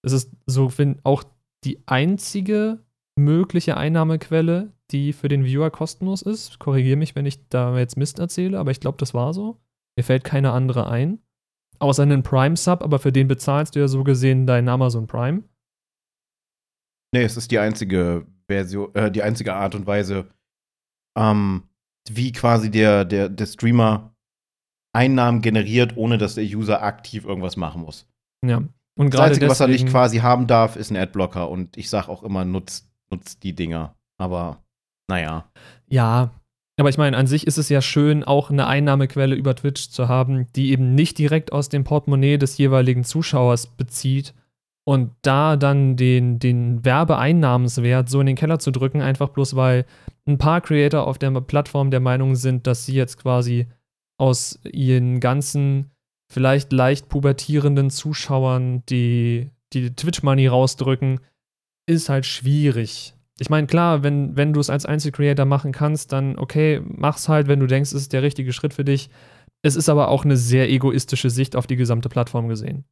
Das 0.04 0.14
ist 0.14 0.32
so 0.46 0.72
auch 1.04 1.24
die 1.64 1.84
einzige 1.88 2.84
mögliche 3.18 3.78
Einnahmequelle, 3.78 4.74
die 4.92 5.12
für 5.12 5.28
den 5.28 5.44
Viewer 5.44 5.72
kostenlos 5.72 6.22
ist. 6.22 6.60
Korrigiere 6.60 6.98
mich, 6.98 7.16
wenn 7.16 7.26
ich 7.26 7.48
da 7.50 7.78
jetzt 7.78 7.98
Mist 7.98 8.20
erzähle, 8.20 8.60
aber 8.60 8.72
ich 8.72 8.80
glaube, 8.80 8.98
das 9.00 9.14
war 9.14 9.34
so. 9.34 9.60
Mir 9.98 10.04
fällt 10.04 10.24
keine 10.24 10.52
andere 10.52 10.90
ein. 10.90 11.20
Außer 11.80 12.04
einen 12.04 12.24
Prime-Sub, 12.24 12.84
aber 12.84 13.00
für 13.00 13.12
den 13.12 13.28
bezahlst 13.28 13.76
du 13.76 13.80
ja 13.80 13.88
so 13.88 14.04
gesehen 14.04 14.48
deinen 14.48 14.70
Amazon 14.70 15.08
Prime. 15.08 15.44
Nee, 17.14 17.24
es 17.24 17.38
ist 17.38 17.52
die 17.52 17.60
einzige 17.60 18.26
Version, 18.48 18.94
äh, 18.96 19.12
die 19.12 19.24
einzige 19.24 19.54
Art 19.54 19.76
und 19.76 19.86
Weise, 19.86 20.28
ähm, 21.18 21.64
wie 22.10 22.32
quasi 22.32 22.72
der, 22.72 23.06
der, 23.06 23.30
der 23.30 23.46
Streamer 23.46 24.16
Einnahmen 24.98 25.42
generiert, 25.42 25.96
ohne 25.96 26.18
dass 26.18 26.36
der 26.36 26.44
User 26.44 26.82
aktiv 26.84 27.26
irgendwas 27.26 27.56
machen 27.58 27.82
muss. 27.82 28.08
Ja. 28.46 28.64
Und 28.98 29.14
Das 29.14 29.22
Einzige, 29.22 29.48
was 29.48 29.60
er 29.60 29.68
nicht 29.68 29.82
deswegen- 29.82 29.92
quasi 29.92 30.18
haben 30.20 30.48
darf, 30.48 30.76
ist 30.76 30.90
ein 30.92 30.98
Adblocker. 30.98 31.50
Und 31.50 31.78
ich 31.78 31.90
sag 31.90 32.08
auch 32.10 32.24
immer, 32.24 32.44
nutzt, 32.46 32.90
nutzt 33.12 33.44
die 33.44 33.54
Dinger. 33.54 33.96
Aber 34.18 34.64
naja. 35.10 35.46
Ja, 35.88 36.32
aber 36.80 36.90
ich 36.90 36.98
meine, 36.98 37.16
an 37.18 37.28
sich 37.28 37.46
ist 37.48 37.58
es 37.58 37.70
ja 37.70 37.82
schön, 37.82 38.24
auch 38.24 38.50
eine 38.50 38.68
Einnahmequelle 38.68 39.36
über 39.36 39.56
Twitch 39.56 39.90
zu 39.90 40.08
haben, 40.08 40.48
die 40.56 40.72
eben 40.72 40.96
nicht 40.96 41.18
direkt 41.18 41.52
aus 41.52 41.70
dem 41.70 41.84
Portemonnaie 41.84 42.38
des 42.38 42.58
jeweiligen 42.58 43.04
Zuschauers 43.04 43.68
bezieht 43.68 44.34
und 44.84 45.12
da 45.22 45.58
dann 45.58 45.96
den, 45.96 46.40
den 46.40 46.84
Werbeeinnahmenswert 46.84 48.10
so 48.10 48.20
in 48.20 48.28
den 48.28 48.36
Keller 48.36 48.60
zu 48.60 48.72
drücken, 48.72 49.02
einfach 49.02 49.30
bloß 49.30 49.56
weil 49.56 49.86
ein 50.28 50.38
paar 50.38 50.62
Creator 50.62 51.06
auf 51.08 51.18
der 51.18 51.32
Plattform 51.42 51.92
der 51.92 52.00
Meinung 52.00 52.36
sind, 52.36 52.68
dass 52.68 52.86
sie 52.86 52.94
jetzt 52.96 53.18
quasi 53.18 53.68
aus 54.18 54.60
ihren 54.64 55.20
ganzen 55.20 55.92
vielleicht 56.32 56.74
leicht 56.74 57.10
pubertierenden 57.10 57.90
Zuschauern 57.90 58.84
die, 58.88 59.52
die 59.74 59.96
Twitch-Money 59.96 60.48
rausdrücken, 60.48 61.20
ist 61.88 62.10
halt 62.10 62.26
schwierig. 62.26 63.16
Ich 63.40 63.50
meine, 63.50 63.68
klar, 63.68 64.04
wenn, 64.04 64.36
wenn 64.36 64.54
du 64.54 64.60
es 64.60 64.70
als 64.70 64.86
Einzelcreator 64.86 65.46
machen 65.46 65.72
kannst, 65.72 66.12
dann 66.12 66.38
okay, 66.38 66.82
mach's 66.84 67.30
halt, 67.30 67.48
wenn 67.48 67.60
du 67.60 67.68
denkst, 67.68 67.92
es 67.92 68.02
ist 68.02 68.14
der 68.14 68.24
richtige 68.24 68.52
Schritt 68.52 68.74
für 68.74 68.84
dich. 68.84 69.10
Es 69.62 69.76
ist 69.76 69.90
aber 69.90 70.10
auch 70.10 70.26
eine 70.26 70.38
sehr 70.38 70.70
egoistische 70.70 71.30
Sicht 71.30 71.56
auf 71.56 71.68
die 71.68 71.76
gesamte 71.76 72.10
Plattform 72.10 72.48
gesehen. 72.48 72.86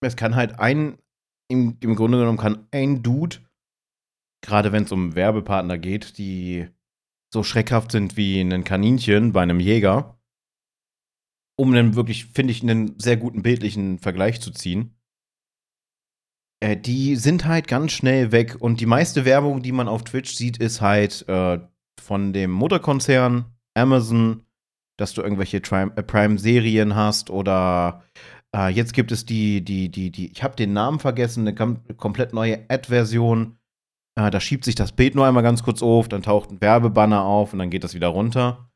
Es 0.00 0.16
kann 0.16 0.36
halt 0.36 0.58
ein, 0.60 0.98
im, 1.48 1.76
im 1.80 1.96
Grunde 1.96 2.18
genommen 2.18 2.38
kann 2.38 2.66
ein 2.70 3.02
Dude, 3.02 3.38
gerade 4.42 4.72
wenn 4.72 4.84
es 4.84 4.92
um 4.92 5.14
Werbepartner 5.14 5.78
geht, 5.78 6.18
die 6.18 6.68
so 7.32 7.42
schreckhaft 7.42 7.92
sind 7.92 8.16
wie 8.16 8.40
ein 8.40 8.64
Kaninchen 8.64 9.32
bei 9.32 9.42
einem 9.42 9.60
Jäger, 9.60 10.18
um 11.56 11.72
dann 11.72 11.94
wirklich, 11.94 12.26
finde 12.26 12.52
ich, 12.52 12.62
einen 12.62 12.98
sehr 12.98 13.16
guten 13.16 13.42
bildlichen 13.42 13.98
Vergleich 13.98 14.40
zu 14.40 14.50
ziehen. 14.50 14.96
Äh, 16.60 16.76
die 16.76 17.16
sind 17.16 17.44
halt 17.44 17.68
ganz 17.68 17.92
schnell 17.92 18.32
weg 18.32 18.56
und 18.60 18.80
die 18.80 18.86
meiste 18.86 19.24
Werbung, 19.24 19.62
die 19.62 19.72
man 19.72 19.88
auf 19.88 20.04
Twitch 20.04 20.34
sieht, 20.34 20.58
ist 20.58 20.80
halt 20.80 21.28
äh, 21.28 21.58
von 22.00 22.32
dem 22.32 22.50
Mutterkonzern 22.50 23.46
Amazon, 23.74 24.42
dass 24.96 25.12
du 25.12 25.22
irgendwelche 25.22 25.58
äh, 25.58 26.02
Prime-Serien 26.02 26.94
hast 26.94 27.30
oder 27.30 28.02
äh, 28.54 28.68
jetzt 28.68 28.94
gibt 28.94 29.12
es 29.12 29.26
die, 29.26 29.62
die, 29.62 29.90
die, 29.90 30.10
die, 30.10 30.32
ich 30.32 30.42
habe 30.42 30.56
den 30.56 30.72
Namen 30.72 30.98
vergessen, 30.98 31.42
eine 31.42 31.54
kom 31.54 31.82
komplett 31.96 32.32
neue 32.32 32.64
Ad-Version. 32.68 33.58
Äh, 34.18 34.30
da 34.30 34.40
schiebt 34.40 34.64
sich 34.64 34.74
das 34.74 34.92
Bild 34.92 35.14
nur 35.14 35.26
einmal 35.26 35.42
ganz 35.42 35.62
kurz 35.62 35.82
auf, 35.82 36.08
dann 36.08 36.22
taucht 36.22 36.50
ein 36.50 36.60
Werbebanner 36.60 37.22
auf 37.22 37.52
und 37.52 37.58
dann 37.58 37.70
geht 37.70 37.84
das 37.84 37.94
wieder 37.94 38.08
runter. 38.08 38.70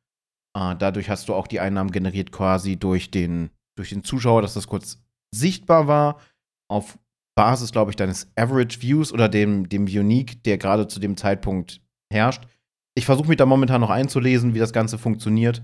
Äh, 0.56 0.76
dadurch 0.76 1.08
hast 1.08 1.28
du 1.28 1.34
auch 1.34 1.46
die 1.46 1.60
Einnahmen 1.60 1.90
generiert 1.90 2.32
quasi 2.32 2.76
durch 2.76 3.10
den, 3.10 3.50
durch 3.76 3.90
den 3.90 4.04
Zuschauer, 4.04 4.42
dass 4.42 4.54
das 4.54 4.66
kurz 4.66 5.02
sichtbar 5.34 5.86
war. 5.86 6.20
Auf 6.70 6.98
Basis, 7.36 7.72
glaube 7.72 7.90
ich, 7.90 7.96
deines 7.96 8.30
Average 8.36 8.82
Views 8.82 9.12
oder 9.12 9.28
dem, 9.28 9.68
dem 9.68 9.84
Unique, 9.84 10.42
der 10.44 10.58
gerade 10.58 10.88
zu 10.88 11.00
dem 11.00 11.16
Zeitpunkt 11.16 11.80
herrscht. 12.12 12.46
Ich 12.94 13.06
versuche 13.06 13.28
mich 13.28 13.38
da 13.38 13.46
momentan 13.46 13.80
noch 13.80 13.90
einzulesen, 13.90 14.52
wie 14.54 14.58
das 14.58 14.72
Ganze 14.72 14.98
funktioniert. 14.98 15.62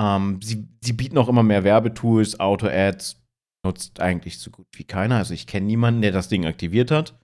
Ähm, 0.00 0.40
sie, 0.42 0.66
sie 0.80 0.94
bieten 0.94 1.18
auch 1.18 1.28
immer 1.28 1.42
mehr 1.42 1.62
Werbetools, 1.62 2.40
Auto-Ads, 2.40 3.22
nutzt 3.64 4.00
eigentlich 4.00 4.38
so 4.38 4.50
gut 4.50 4.66
wie 4.72 4.84
keiner. 4.84 5.16
Also 5.16 5.34
ich 5.34 5.46
kenne 5.46 5.66
niemanden, 5.66 6.02
der 6.02 6.12
das 6.12 6.28
Ding 6.28 6.46
aktiviert 6.46 6.90
hat. 6.90 7.19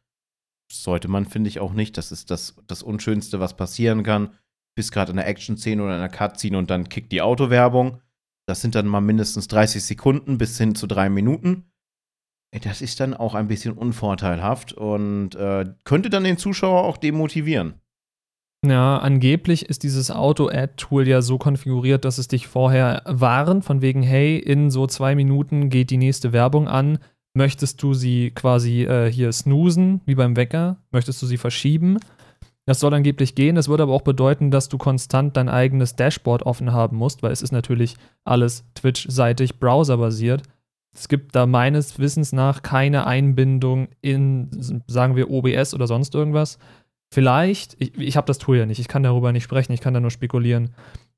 Sollte 0.71 1.09
man, 1.09 1.27
finde 1.27 1.49
ich, 1.49 1.61
auch 1.61 1.73
nicht. 1.73 1.97
Das 1.97 2.13
ist 2.13 2.31
das, 2.31 2.57
das 2.67 2.83
Unschönste, 2.83 3.41
was 3.41 3.57
passieren 3.57 4.03
kann. 4.03 4.35
Bist 4.75 4.93
gerade 4.93 5.13
in 5.13 5.19
einer 5.19 5.29
Action-Szene 5.29 5.83
oder 5.83 5.95
in 5.95 6.01
einer 6.01 6.09
Cutscene 6.09 6.59
und 6.59 6.71
dann 6.71 6.89
kickt 6.89 7.13
die 7.13 7.23
Autowerbung. 7.23 8.01
Das 8.47 8.61
sind 8.61 8.75
dann 8.75 8.87
mal 8.87 9.01
mindestens 9.01 9.49
30 9.49 9.83
Sekunden 9.83 10.39
bis 10.39 10.59
hin 10.59 10.75
zu 10.75 10.87
drei 10.87 11.09
Minuten. 11.09 11.65
Das 12.63 12.81
ist 12.81 13.01
dann 13.01 13.15
auch 13.15 13.35
ein 13.35 13.49
bisschen 13.49 13.75
unvorteilhaft 13.75 14.73
und 14.73 15.35
äh, 15.35 15.67
könnte 15.85 16.11
dann 16.11 16.25
den 16.25 16.39
Zuschauer 16.39 16.85
auch 16.85 16.97
demotivieren. 16.97 17.81
Ja, 18.65 18.99
angeblich 18.99 19.69
ist 19.69 19.83
dieses 19.83 20.11
Auto-Ad-Tool 20.11 21.07
ja 21.07 21.23
so 21.23 21.39
konfiguriert, 21.39 22.05
dass 22.05 22.19
es 22.19 22.29
dich 22.29 22.47
vorher 22.47 23.03
warnt, 23.05 23.65
von 23.65 23.83
wegen, 23.83 24.03
hey, 24.03 24.39
in 24.39 24.71
so 24.71 24.87
zwei 24.87 25.15
Minuten 25.15 25.69
geht 25.69 25.91
die 25.91 25.99
nächste 25.99 26.33
Werbung 26.33 26.67
an. 26.67 26.99
Möchtest 27.37 27.83
du 27.83 27.93
sie 27.93 28.31
quasi 28.31 28.85
äh, 28.85 29.13
hier 29.13 29.31
snoosen, 29.31 30.01
wie 30.07 30.15
beim 30.15 30.37
Wecker? 30.37 30.79
Möchtest 30.91 31.21
du 31.21 31.27
sie 31.27 31.37
verschieben? 31.37 31.99
Das 32.65 32.81
soll 32.81 32.95
angeblich 32.95 33.35
gehen. 33.35 33.57
Das 33.57 33.69
würde 33.69 33.83
aber 33.83 33.93
auch 33.93 34.01
bedeuten, 34.01 34.51
dass 34.51 34.71
du 34.71 34.79
konstant 34.79 35.37
dein 35.37 35.51
eigenes 35.51 35.97
Dashboard 35.97 36.45
offen 36.45 36.73
haben 36.73 36.97
musst, 36.97 37.23
weil 37.23 37.33
es 37.33 37.43
ist 37.43 37.53
natürlich 37.53 37.97
alles 38.25 38.65
Twitch-seitig 38.75 39.61
browserbasiert. 39.61 40.45
Es 40.95 41.09
gibt 41.09 41.37
da 41.37 41.45
meines 41.45 41.99
Wissens 41.99 42.33
nach 42.33 42.63
keine 42.63 43.07
Einbindung 43.07 43.89
in, 44.01 44.49
sagen 44.87 45.15
wir, 45.15 45.31
OBS 45.31 45.75
oder 45.75 45.87
sonst 45.87 46.15
irgendwas. 46.15 46.59
Vielleicht, 47.13 47.77
ich, 47.79 47.99
ich 47.99 48.17
habe 48.17 48.27
das 48.27 48.39
Tool 48.39 48.57
ja 48.57 48.65
nicht, 48.65 48.79
ich 48.79 48.89
kann 48.89 49.03
darüber 49.03 49.31
nicht 49.33 49.45
sprechen, 49.45 49.75
ich 49.75 49.83
kann 49.83 49.93
da 49.93 50.01
nur 50.01 50.11
spekulieren. 50.11 50.71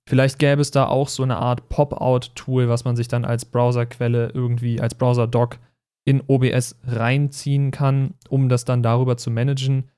Vielleicht 0.08 0.40
gäbe 0.40 0.62
es 0.62 0.72
da 0.72 0.86
auch 0.86 1.06
so 1.06 1.22
eine 1.22 1.36
Art 1.36 1.68
Pop-out-Tool, 1.68 2.68
was 2.68 2.84
man 2.84 2.96
sich 2.96 3.06
dann 3.06 3.24
als 3.24 3.44
Browserquelle 3.44 4.32
irgendwie, 4.34 4.80
als 4.80 4.96
Browser-Doc 4.96 5.60
in 6.08 6.22
OBS 6.26 6.74
reinziehen 6.84 7.70
kann, 7.70 8.14
um 8.30 8.48
das 8.48 8.64
dann 8.64 8.82
darüber 8.82 9.18
zu 9.18 9.30
managen. 9.30 9.90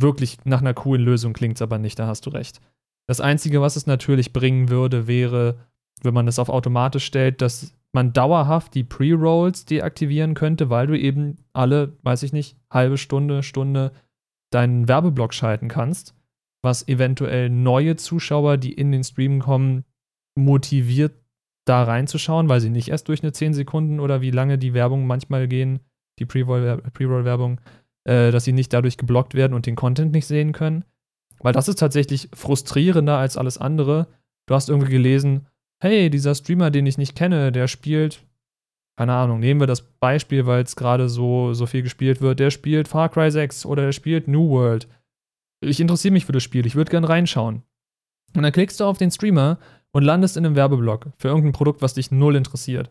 Wirklich 0.00 0.38
nach 0.44 0.62
einer 0.62 0.72
coolen 0.72 1.04
Lösung 1.04 1.34
klingt 1.34 1.56
es 1.56 1.62
aber 1.62 1.76
nicht, 1.76 1.98
da 1.98 2.06
hast 2.06 2.24
du 2.24 2.30
recht. 2.30 2.62
Das 3.06 3.20
Einzige, 3.20 3.60
was 3.60 3.76
es 3.76 3.86
natürlich 3.86 4.32
bringen 4.32 4.70
würde, 4.70 5.06
wäre, 5.06 5.58
wenn 6.02 6.14
man 6.14 6.24
das 6.24 6.38
auf 6.38 6.48
automatisch 6.48 7.04
stellt, 7.04 7.42
dass 7.42 7.76
man 7.92 8.14
dauerhaft 8.14 8.74
die 8.74 8.84
Pre-Rolls 8.84 9.66
deaktivieren 9.66 10.32
könnte, 10.32 10.70
weil 10.70 10.86
du 10.86 10.98
eben 10.98 11.36
alle, 11.52 11.98
weiß 12.04 12.22
ich 12.22 12.32
nicht, 12.32 12.56
halbe 12.70 12.96
Stunde, 12.96 13.42
Stunde 13.42 13.92
deinen 14.50 14.88
Werbeblock 14.88 15.34
schalten 15.34 15.68
kannst, 15.68 16.14
was 16.62 16.88
eventuell 16.88 17.50
neue 17.50 17.96
Zuschauer, 17.96 18.56
die 18.56 18.72
in 18.72 18.92
den 18.92 19.04
Stream 19.04 19.40
kommen, 19.40 19.84
motiviert, 20.38 21.20
da 21.64 21.82
reinzuschauen, 21.82 22.48
weil 22.48 22.60
sie 22.60 22.70
nicht 22.70 22.88
erst 22.88 23.08
durch 23.08 23.22
eine 23.22 23.32
10 23.32 23.54
Sekunden 23.54 24.00
oder 24.00 24.20
wie 24.20 24.30
lange 24.30 24.58
die 24.58 24.74
Werbung 24.74 25.06
manchmal 25.06 25.48
gehen, 25.48 25.80
die 26.18 26.26
Pre-Roll-Werbung, 26.26 27.60
äh, 28.04 28.30
dass 28.30 28.44
sie 28.44 28.52
nicht 28.52 28.72
dadurch 28.72 28.96
geblockt 28.96 29.34
werden 29.34 29.54
und 29.54 29.66
den 29.66 29.76
Content 29.76 30.12
nicht 30.12 30.26
sehen 30.26 30.52
können. 30.52 30.84
Weil 31.40 31.52
das 31.52 31.68
ist 31.68 31.78
tatsächlich 31.78 32.28
frustrierender 32.34 33.16
als 33.16 33.36
alles 33.36 33.58
andere. 33.58 34.08
Du 34.46 34.54
hast 34.54 34.68
irgendwie 34.68 34.92
gelesen, 34.92 35.46
hey, 35.82 36.10
dieser 36.10 36.34
Streamer, 36.34 36.70
den 36.70 36.86
ich 36.86 36.98
nicht 36.98 37.16
kenne, 37.16 37.52
der 37.52 37.68
spielt, 37.68 38.22
keine 38.98 39.14
Ahnung, 39.14 39.40
nehmen 39.40 39.60
wir 39.60 39.66
das 39.66 39.80
Beispiel, 39.82 40.46
weil 40.46 40.62
es 40.62 40.76
gerade 40.76 41.08
so, 41.08 41.54
so 41.54 41.66
viel 41.66 41.82
gespielt 41.82 42.20
wird, 42.20 42.38
der 42.40 42.50
spielt 42.50 42.88
Far 42.88 43.08
Cry 43.08 43.30
6 43.30 43.64
oder 43.64 43.86
der 43.86 43.92
spielt 43.92 44.28
New 44.28 44.50
World. 44.50 44.88
Ich 45.62 45.80
interessiere 45.80 46.12
mich 46.12 46.26
für 46.26 46.32
das 46.32 46.42
Spiel, 46.42 46.66
ich 46.66 46.74
würde 46.74 46.90
gern 46.90 47.04
reinschauen. 47.04 47.62
Und 48.36 48.42
dann 48.42 48.52
klickst 48.52 48.80
du 48.80 48.84
auf 48.84 48.98
den 48.98 49.10
Streamer 49.10 49.58
und 49.92 50.04
landest 50.04 50.36
in 50.36 50.46
einem 50.46 50.56
Werbeblock 50.56 51.08
für 51.18 51.28
irgendein 51.28 51.52
Produkt, 51.52 51.82
was 51.82 51.94
dich 51.94 52.10
null 52.10 52.36
interessiert. 52.36 52.90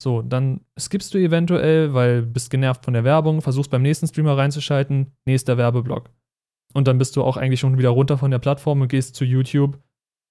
So, 0.00 0.22
dann 0.22 0.60
skippst 0.78 1.12
du 1.12 1.18
eventuell, 1.18 1.92
weil 1.92 2.22
bist 2.22 2.50
genervt 2.50 2.84
von 2.84 2.94
der 2.94 3.04
Werbung, 3.04 3.42
versuchst 3.42 3.70
beim 3.70 3.82
nächsten 3.82 4.06
Streamer 4.06 4.36
reinzuschalten, 4.36 5.12
nächster 5.26 5.58
Werbeblock. 5.58 6.10
Und 6.74 6.86
dann 6.86 6.98
bist 6.98 7.16
du 7.16 7.22
auch 7.22 7.36
eigentlich 7.36 7.60
schon 7.60 7.78
wieder 7.78 7.88
runter 7.88 8.18
von 8.18 8.30
der 8.30 8.38
Plattform 8.38 8.80
und 8.80 8.88
gehst 8.88 9.16
zu 9.16 9.24
YouTube 9.24 9.78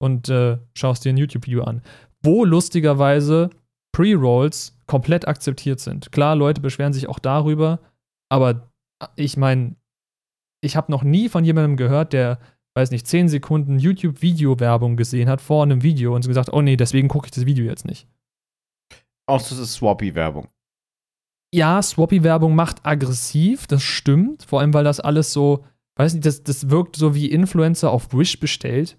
und 0.00 0.28
äh, 0.28 0.58
schaust 0.74 1.04
dir 1.04 1.12
ein 1.12 1.18
YouTube-Video 1.18 1.64
an. 1.64 1.82
Wo 2.22 2.44
lustigerweise 2.44 3.50
Pre-Rolls 3.92 4.78
komplett 4.86 5.28
akzeptiert 5.28 5.80
sind. 5.80 6.12
Klar, 6.12 6.36
Leute 6.36 6.60
beschweren 6.60 6.92
sich 6.92 7.08
auch 7.08 7.18
darüber, 7.18 7.80
aber 8.30 8.70
ich 9.16 9.36
meine, 9.36 9.76
ich 10.60 10.76
habe 10.76 10.90
noch 10.90 11.02
nie 11.02 11.28
von 11.28 11.44
jemandem 11.44 11.76
gehört, 11.76 12.12
der, 12.12 12.38
weiß 12.78 12.92
nicht, 12.92 13.08
10 13.08 13.28
Sekunden 13.28 13.78
YouTube-Video-Werbung 13.78 14.96
gesehen 14.96 15.28
hat 15.28 15.40
vor 15.40 15.64
einem 15.64 15.82
Video 15.82 16.14
und 16.14 16.26
gesagt, 16.26 16.52
oh 16.52 16.62
nee, 16.62 16.76
deswegen 16.76 17.08
gucke 17.08 17.26
ich 17.26 17.32
das 17.32 17.44
Video 17.44 17.64
jetzt 17.64 17.84
nicht. 17.84 18.06
Auch 19.26 19.40
das 19.40 19.58
ist 19.58 19.74
Swappy-Werbung. 19.74 20.46
Ja, 21.52 21.82
Swappy-Werbung 21.82 22.54
macht 22.54 22.86
aggressiv, 22.86 23.66
das 23.66 23.82
stimmt. 23.82 24.44
Vor 24.44 24.60
allem, 24.60 24.72
weil 24.74 24.84
das 24.84 25.00
alles 25.00 25.32
so, 25.32 25.64
weiß 25.96 26.14
nicht, 26.14 26.24
das, 26.24 26.44
das 26.44 26.70
wirkt 26.70 26.94
so 26.94 27.16
wie 27.16 27.26
Influencer 27.26 27.90
auf 27.90 28.12
Wish 28.12 28.38
bestellt. 28.38 28.96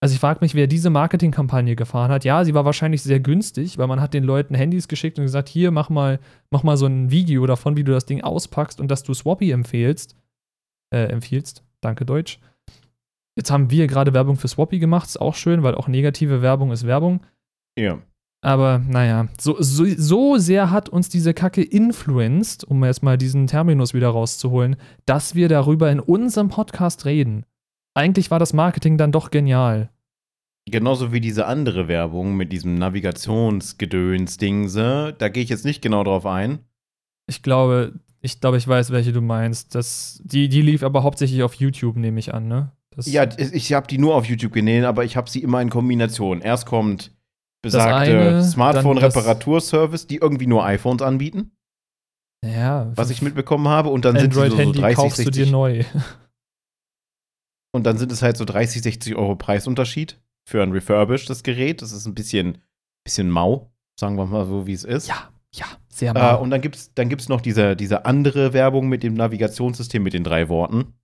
Also 0.00 0.14
ich 0.14 0.20
frage 0.20 0.38
mich, 0.40 0.54
wer 0.54 0.68
diese 0.68 0.90
Marketingkampagne 0.90 1.74
gefahren 1.74 2.12
hat. 2.12 2.24
Ja, 2.24 2.44
sie 2.44 2.54
war 2.54 2.64
wahrscheinlich 2.64 3.02
sehr 3.02 3.18
günstig, 3.18 3.76
weil 3.76 3.88
man 3.88 4.00
hat 4.00 4.14
den 4.14 4.22
Leuten 4.22 4.54
Handys 4.54 4.86
geschickt 4.86 5.18
und 5.18 5.24
gesagt, 5.24 5.48
hier, 5.48 5.72
mach 5.72 5.88
mal, 5.88 6.20
mach 6.50 6.62
mal 6.62 6.76
so 6.76 6.86
ein 6.86 7.10
Video 7.10 7.44
davon, 7.46 7.76
wie 7.76 7.82
du 7.82 7.90
das 7.90 8.06
Ding 8.06 8.20
auspackst 8.20 8.80
und 8.80 8.88
dass 8.88 9.02
du 9.02 9.14
Swappy 9.14 9.50
empfehlst. 9.50 10.14
Äh, 10.94 11.06
empfiehlst. 11.06 11.64
Danke, 11.80 12.04
Deutsch. 12.04 12.38
Jetzt 13.36 13.50
haben 13.50 13.70
wir 13.70 13.86
gerade 13.86 14.14
Werbung 14.14 14.36
für 14.36 14.48
Swappy 14.48 14.78
gemacht, 14.78 15.08
ist 15.08 15.20
auch 15.20 15.34
schön, 15.34 15.62
weil 15.62 15.74
auch 15.74 15.88
negative 15.88 16.42
Werbung 16.42 16.72
ist 16.72 16.86
Werbung. 16.86 17.20
Ja. 17.78 17.98
Aber 18.42 18.78
naja, 18.78 19.28
so, 19.38 19.56
so, 19.60 19.84
so 19.96 20.36
sehr 20.38 20.70
hat 20.70 20.88
uns 20.88 21.08
diese 21.08 21.34
Kacke 21.34 21.62
influenced, 21.62 22.64
um 22.64 22.84
jetzt 22.84 23.02
mal 23.02 23.18
diesen 23.18 23.46
Terminus 23.46 23.92
wieder 23.92 24.08
rauszuholen, 24.08 24.76
dass 25.04 25.34
wir 25.34 25.48
darüber 25.48 25.90
in 25.90 26.00
unserem 26.00 26.48
Podcast 26.48 27.04
reden. 27.04 27.44
Eigentlich 27.94 28.30
war 28.30 28.38
das 28.38 28.52
Marketing 28.52 28.98
dann 28.98 29.12
doch 29.12 29.30
genial. 29.30 29.90
genauso 30.70 31.12
wie 31.12 31.20
diese 31.20 31.46
andere 31.46 31.88
Werbung 31.88 32.36
mit 32.36 32.52
diesem 32.52 32.74
Navigationsgedöns-Dingse. 32.76 35.14
Da 35.18 35.28
gehe 35.28 35.42
ich 35.42 35.48
jetzt 35.48 35.64
nicht 35.64 35.82
genau 35.82 36.04
drauf 36.04 36.26
ein. 36.26 36.60
Ich 37.28 37.42
glaube, 37.42 37.94
ich 38.20 38.40
glaube, 38.40 38.56
ich 38.58 38.68
weiß, 38.68 38.90
welche 38.90 39.12
du 39.12 39.20
meinst. 39.20 39.74
Das, 39.74 40.20
die, 40.24 40.48
die 40.48 40.62
lief 40.62 40.82
aber 40.82 41.02
hauptsächlich 41.02 41.42
auf 41.42 41.54
YouTube, 41.54 41.96
nehme 41.96 42.18
ich 42.18 42.34
an, 42.34 42.48
ne? 42.48 42.72
Das 42.96 43.06
ja, 43.06 43.28
ich 43.38 43.72
habe 43.74 43.86
die 43.86 43.98
nur 43.98 44.14
auf 44.14 44.24
YouTube 44.24 44.52
gesehen, 44.52 44.84
aber 44.84 45.04
ich 45.04 45.16
habe 45.16 45.28
sie 45.28 45.42
immer 45.42 45.60
in 45.60 45.68
Kombination. 45.70 46.40
Erst 46.40 46.66
kommt 46.66 47.14
besagte 47.62 48.42
Smartphone-Reparaturservice, 48.42 50.06
die 50.06 50.16
irgendwie 50.16 50.46
nur 50.46 50.64
iPhones 50.64 51.02
anbieten. 51.02 51.52
Ja. 52.44 52.90
Was 52.94 53.10
ich 53.10 53.22
mitbekommen 53.22 53.68
habe. 53.68 53.90
Und 53.90 54.04
dann 54.04 54.16
Android 54.16 54.52
sind 54.52 54.58
sie 54.58 54.64
so, 54.64 54.72
so 54.72 54.80
30, 54.80 54.96
kaufst 54.96 55.16
60. 55.16 55.34
du 55.34 55.44
dir 55.44 55.50
neu. 55.50 55.84
Und 57.72 57.84
dann 57.84 57.98
sind 57.98 58.10
es 58.10 58.22
halt 58.22 58.38
so 58.38 58.46
30, 58.46 58.80
60 58.82 59.16
Euro 59.16 59.36
Preisunterschied 59.36 60.18
für 60.48 60.62
ein 60.62 60.72
refurbischedes 60.72 61.42
Gerät. 61.42 61.82
Das 61.82 61.92
ist 61.92 62.06
ein 62.06 62.14
bisschen, 62.14 62.58
bisschen 63.04 63.28
mau, 63.28 63.70
sagen 64.00 64.16
wir 64.16 64.24
mal 64.24 64.46
so, 64.46 64.66
wie 64.66 64.72
es 64.72 64.84
ist. 64.84 65.08
Ja, 65.08 65.30
ja, 65.52 65.66
sehr 65.88 66.14
mau. 66.14 66.36
Äh, 66.36 66.40
und 66.40 66.50
dann 66.50 66.62
gibt 66.62 66.76
es 66.76 66.94
dann 66.94 67.10
gibt's 67.10 67.28
noch 67.28 67.42
diese, 67.42 67.76
diese 67.76 68.06
andere 68.06 68.54
Werbung 68.54 68.88
mit 68.88 69.02
dem 69.02 69.12
Navigationssystem 69.12 70.02
mit 70.02 70.14
den 70.14 70.24
drei 70.24 70.48
Worten. 70.48 70.94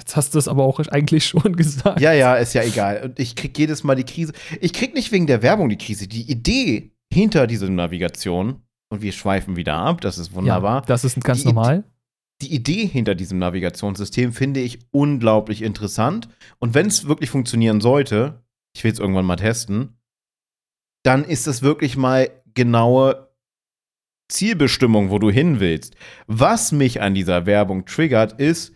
Jetzt 0.00 0.16
hast 0.16 0.34
du 0.34 0.38
es 0.38 0.48
aber 0.48 0.64
auch 0.64 0.80
eigentlich 0.88 1.24
schon 1.26 1.54
gesagt. 1.54 2.00
Ja, 2.00 2.12
ja, 2.12 2.34
ist 2.34 2.54
ja 2.54 2.62
egal. 2.62 3.02
Und 3.04 3.20
ich 3.20 3.36
krieg 3.36 3.56
jedes 3.56 3.84
Mal 3.84 3.94
die 3.94 4.04
Krise. 4.04 4.32
Ich 4.60 4.72
krieg 4.72 4.94
nicht 4.94 5.12
wegen 5.12 5.26
der 5.26 5.42
Werbung 5.42 5.68
die 5.68 5.78
Krise. 5.78 6.08
Die 6.08 6.28
Idee 6.30 6.90
hinter 7.12 7.46
dieser 7.46 7.68
Navigation, 7.68 8.62
und 8.88 9.02
wir 9.02 9.12
schweifen 9.12 9.56
wieder 9.56 9.76
ab, 9.76 10.00
das 10.00 10.18
ist 10.18 10.34
wunderbar. 10.34 10.80
Ja, 10.80 10.86
das 10.86 11.04
ist 11.04 11.22
ganz 11.22 11.42
die 11.42 11.46
normal. 11.46 11.84
die 12.42 12.52
Idee 12.54 12.86
hinter 12.86 13.14
diesem 13.14 13.38
Navigationssystem 13.38 14.32
finde 14.32 14.60
ich 14.60 14.80
unglaublich 14.90 15.62
interessant. 15.62 16.28
Und 16.58 16.74
wenn 16.74 16.86
es 16.86 17.06
wirklich 17.06 17.30
funktionieren 17.30 17.80
sollte, 17.80 18.42
ich 18.74 18.82
will 18.82 18.92
es 18.92 18.98
irgendwann 18.98 19.26
mal 19.26 19.36
testen, 19.36 19.98
dann 21.04 21.24
ist 21.24 21.46
das 21.46 21.62
wirklich 21.62 21.96
mal 21.96 22.30
genaue 22.54 23.30
Zielbestimmung, 24.28 25.10
wo 25.10 25.18
du 25.18 25.30
hin 25.30 25.60
willst. 25.60 25.94
Was 26.26 26.72
mich 26.72 27.00
an 27.00 27.14
dieser 27.14 27.46
Werbung 27.46 27.84
triggert, 27.84 28.40
ist, 28.40 28.72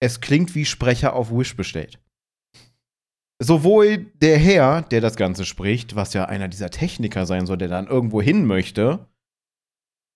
es 0.00 0.20
klingt 0.20 0.54
wie 0.54 0.64
Sprecher 0.64 1.14
auf 1.14 1.30
Wish 1.30 1.56
bestellt. 1.56 1.98
Sowohl 3.38 3.98
der 3.98 4.38
Herr, 4.38 4.82
der 4.82 5.00
das 5.00 5.16
Ganze 5.16 5.44
spricht, 5.44 5.94
was 5.94 6.14
ja 6.14 6.24
einer 6.24 6.48
dieser 6.48 6.70
Techniker 6.70 7.26
sein 7.26 7.46
soll, 7.46 7.58
der 7.58 7.68
dann 7.68 7.86
irgendwo 7.86 8.22
hin 8.22 8.46
möchte, 8.46 9.06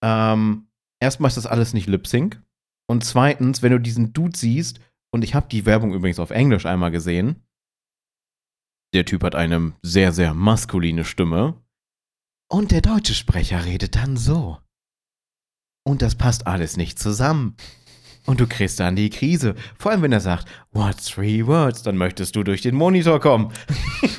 ähm, 0.02 0.68
erstmal 1.00 1.28
ist 1.28 1.36
das 1.36 1.46
alles 1.46 1.74
nicht 1.74 1.86
Lip 1.86 2.06
Sync. 2.06 2.42
Und 2.88 3.04
zweitens, 3.04 3.62
wenn 3.62 3.72
du 3.72 3.78
diesen 3.78 4.12
Dude 4.12 4.36
siehst, 4.36 4.80
und 5.12 5.22
ich 5.22 5.34
habe 5.34 5.48
die 5.48 5.66
Werbung 5.66 5.92
übrigens 5.92 6.18
auf 6.18 6.30
Englisch 6.30 6.66
einmal 6.66 6.90
gesehen, 6.90 7.44
der 8.94 9.04
Typ 9.04 9.22
hat 9.22 9.34
eine 9.34 9.72
sehr, 9.82 10.12
sehr 10.12 10.34
maskuline 10.34 11.04
Stimme. 11.04 11.62
Und 12.50 12.72
der 12.72 12.80
deutsche 12.80 13.14
Sprecher 13.14 13.64
redet 13.64 13.96
dann 13.96 14.16
so. 14.16 14.58
Und 15.84 16.02
das 16.02 16.16
passt 16.16 16.46
alles 16.46 16.76
nicht 16.76 16.98
zusammen. 16.98 17.56
Und 18.26 18.40
du 18.40 18.46
kriegst 18.46 18.80
dann 18.80 18.96
die 18.96 19.10
Krise. 19.10 19.54
Vor 19.78 19.92
allem, 19.92 20.02
wenn 20.02 20.12
er 20.12 20.20
sagt, 20.20 20.46
What's 20.72 21.06
three 21.06 21.46
words? 21.46 21.82
Dann 21.82 21.96
möchtest 21.96 22.36
du 22.36 22.42
durch 22.42 22.62
den 22.62 22.74
Monitor 22.74 23.20
kommen. 23.20 23.52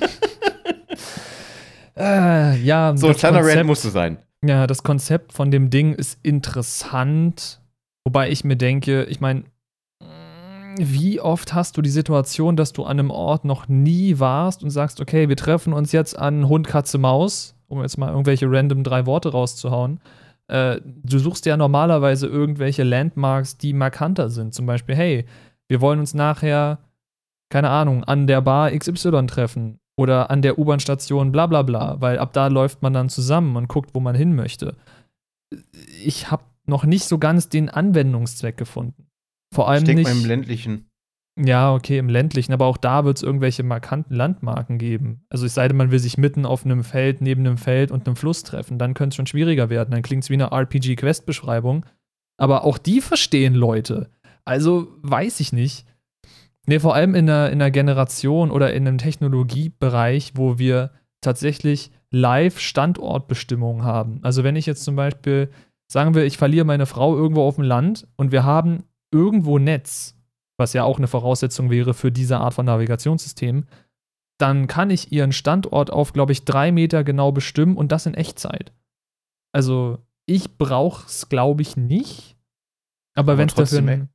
äh, 1.97 2.60
ja, 2.62 2.95
so 2.95 3.08
ein 3.08 3.16
kleiner 3.16 3.39
Konzept, 3.39 3.58
Rant 3.58 3.68
musste 3.68 3.89
sein. 3.89 4.18
Ja, 4.43 4.68
das 4.68 4.84
Konzept 4.84 5.34
von 5.34 5.52
dem 5.52 5.70
Ding 5.70 5.93
ist 5.93 6.20
interessant. 6.24 7.62
Wobei 8.04 8.32
ich 8.32 8.43
mir 8.43 8.56
denke, 8.56 9.04
ich 9.04 9.22
meine, 9.22 9.43
wie 10.78 11.20
oft 11.20 11.54
hast 11.54 11.78
du 11.78 11.82
die 11.82 11.89
Situation, 11.89 12.56
dass 12.56 12.74
du 12.74 12.84
an 12.84 12.99
einem 12.99 13.12
Ort 13.12 13.45
noch 13.45 13.68
nie 13.68 14.20
warst 14.20 14.64
und 14.64 14.70
sagst, 14.70 15.02
okay, 15.02 15.30
wir 15.30 15.36
treffen 15.36 15.74
uns 15.74 15.91
jetzt 15.91 16.18
an 16.18 16.47
Hund, 16.47 16.68
Katze, 16.68 16.97
Maus, 16.97 17.56
um 17.68 17.82
jetzt 17.82 17.97
mal 17.97 18.10
irgendwelche 18.10 18.49
random 18.49 18.84
drei 18.84 19.06
Worte 19.06 19.32
rauszuhauen. 19.32 19.99
Äh, 20.52 20.82
du 20.84 21.18
suchst 21.18 21.45
ja 21.45 21.56
normalerweise 21.56 22.28
irgendwelche 22.28 22.84
Landmarks, 22.84 23.58
die 23.58 23.72
markanter 23.72 24.30
sind. 24.30 24.54
Zum 24.54 24.66
Beispiel, 24.66 24.95
hey, 24.95 25.26
wir 25.70 25.80
wollen 25.80 25.99
uns 25.99 26.14
nachher, 26.14 26.80
keine 27.49 27.70
Ahnung, 27.70 28.04
an 28.04 28.28
der 28.28 28.41
Bar 28.41 28.72
XY 28.72 29.28
treffen 29.28 29.80
oder 29.97 30.30
an 30.30 30.41
der 30.41 30.60
U-Bahn-Station 30.60 31.32
bla 31.32 31.47
bla 31.47 31.62
bla, 31.62 32.02
weil 32.02 32.20
ab 32.20 32.34
da 32.34 32.47
läuft 32.47 32.82
man 32.82 32.91
dann 32.91 33.08
zusammen 33.08 33.56
und 33.56 33.70
guckt, 33.70 33.91
wo 33.93 34.02
man 34.02 34.14
hin 34.14 34.36
möchte. 34.36 34.76
Ich 36.04 36.32
habe 36.32 36.43
noch 36.66 36.84
nicht 36.84 37.06
so 37.06 37.18
ganz 37.18 37.47
den 37.47 37.70
Anwendungszweck 37.70 38.58
gefunden. 38.58 39.08
Vor 39.54 39.70
allem 39.70 39.84
ich 39.84 39.86
denk 39.86 39.99
nicht. 39.99 40.08
Mal 40.08 40.20
im 40.20 40.26
ländlichen. 40.26 40.91
Ja, 41.44 41.74
okay, 41.74 41.98
im 41.98 42.10
ländlichen, 42.10 42.54
aber 42.54 42.68
auch 42.68 42.78
da 42.78 43.04
wird 43.04 43.18
es 43.18 43.24
irgendwelche 43.24 43.64
markanten 43.64 44.16
Landmarken 44.16 44.78
geben. 44.78 45.26
Also 45.30 45.46
es 45.46 45.56
sei 45.56 45.68
denn, 45.68 45.78
man 45.78 45.89
will 45.89 45.98
sich 45.98 46.18
mitten 46.18 46.46
auf 46.46 46.66
einem 46.66 46.84
Feld, 46.84 47.22
neben 47.22 47.46
einem 47.46 47.58
Feld 47.58 47.89
und 47.92 48.06
einem 48.06 48.16
Fluss 48.16 48.44
treffen, 48.44 48.78
dann 48.78 48.94
könnte 48.94 49.14
es 49.14 49.16
schon 49.16 49.26
schwieriger 49.26 49.70
werden. 49.70 49.92
Dann 49.92 50.04
klingt 50.04 50.24
es 50.24 50.30
wie 50.30 50.36
eine 50.36 50.52
RPG-Quest-Beschreibung. 50.52 51.86
Aber 52.38 52.64
auch 52.64 52.78
die 52.78 53.02
verstehen 53.02 53.56
Leute. 53.56 54.12
Also 54.46 54.88
weiß 55.02 55.39
ich 55.39 55.52
nicht. 55.52 55.86
Nee, 56.68 56.80
vor 56.80 56.94
allem 56.94 57.16
in 57.16 57.30
einer, 57.30 57.50
in 57.50 57.62
einer 57.62 57.72
Generation 57.72 58.52
oder 58.52 58.74
in 58.74 58.88
einem 58.88 59.00
Technologiebereich, 59.00 60.34
wo 60.36 60.60
wir 60.60 60.92
tatsächlich 61.22 61.92
live 62.12 62.60
Standortbestimmungen 62.60 63.84
haben. 63.84 64.20
Also 64.22 64.44
wenn 64.44 64.56
ich 64.56 64.68
jetzt 64.68 64.84
zum 64.84 64.96
Beispiel, 64.96 65.50
sagen 65.92 66.14
wir, 66.14 66.26
ich 66.26 66.38
verliere 66.38 66.66
meine 66.66 66.86
Frau 66.86 67.16
irgendwo 67.16 67.44
auf 67.44 67.56
dem 67.56 67.64
Land 67.64 68.08
und 68.16 68.32
wir 68.32 68.44
haben 68.44 68.84
irgendwo 69.12 69.58
Netz, 69.58 70.16
was 70.62 70.72
ja 70.74 70.86
auch 70.86 70.97
eine 70.97 71.07
Voraussetzung 71.07 71.70
wäre 71.70 71.93
für 71.93 72.12
diese 72.12 72.38
Art 72.38 72.53
von 72.53 72.66
Navigationssystem, 72.66 73.66
dann 74.39 74.68
kann 74.68 74.89
ich 74.89 75.12
ihren 75.12 75.34
Standort 75.34 75.91
auf, 75.91 76.14
glaube 76.14 76.32
ich, 76.32 76.45
drei 76.45 76.72
Meter 76.72 77.03
genau 77.03 77.32
bestimmen 77.34 77.76
und 77.76 77.91
das 77.91 78.05
in 78.05 78.14
Echtzeit. 78.14 78.72
Also 79.51 79.97
ich 80.26 80.57
brauche 80.57 81.05
es, 81.07 81.28
glaube 81.28 81.62
ich, 81.62 81.76
nicht. 81.76 82.38
Aber, 83.14 83.34
aber 83.34 83.38
wenn 83.39 83.49
es 83.49 83.55
dafür. 83.55 83.80
Ein, 83.80 84.09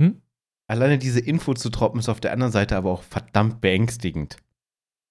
hm? 0.00 0.22
Alleine 0.68 0.98
diese 0.98 1.20
Info 1.20 1.54
zu 1.54 1.68
droppen 1.68 2.00
ist 2.00 2.08
auf 2.08 2.20
der 2.20 2.32
anderen 2.32 2.52
Seite 2.52 2.76
aber 2.76 2.90
auch 2.90 3.02
verdammt 3.02 3.60
beängstigend. 3.60 4.38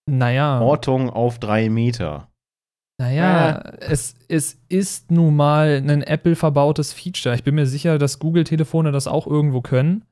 Naja. 0.09 0.61
Ortung 0.61 1.09
auf 1.09 1.37
drei 1.39 1.69
Meter. 1.69 2.31
Naja, 2.99 3.59
äh. 3.59 3.77
es, 3.91 4.15
es 4.27 4.59
ist 4.69 5.11
nun 5.11 5.35
mal 5.35 5.83
ein 5.87 6.01
Apple 6.01 6.35
verbautes 6.35 6.93
Feature. 6.93 7.35
Ich 7.35 7.43
bin 7.43 7.55
mir 7.55 7.67
sicher, 7.67 7.99
dass 7.99 8.19
Google-Telefone 8.19 8.91
das 8.91 9.07
auch 9.07 9.27
irgendwo 9.27 9.61
können. 9.61 10.03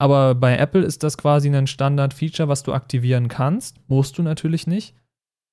Aber 0.00 0.34
bei 0.34 0.56
Apple 0.56 0.82
ist 0.82 1.02
das 1.02 1.18
quasi 1.18 1.54
ein 1.54 1.66
Standard-Feature, 1.66 2.48
was 2.48 2.62
du 2.62 2.72
aktivieren 2.72 3.28
kannst. 3.28 3.76
Musst 3.88 4.16
du 4.18 4.22
natürlich 4.22 4.66
nicht. 4.66 4.94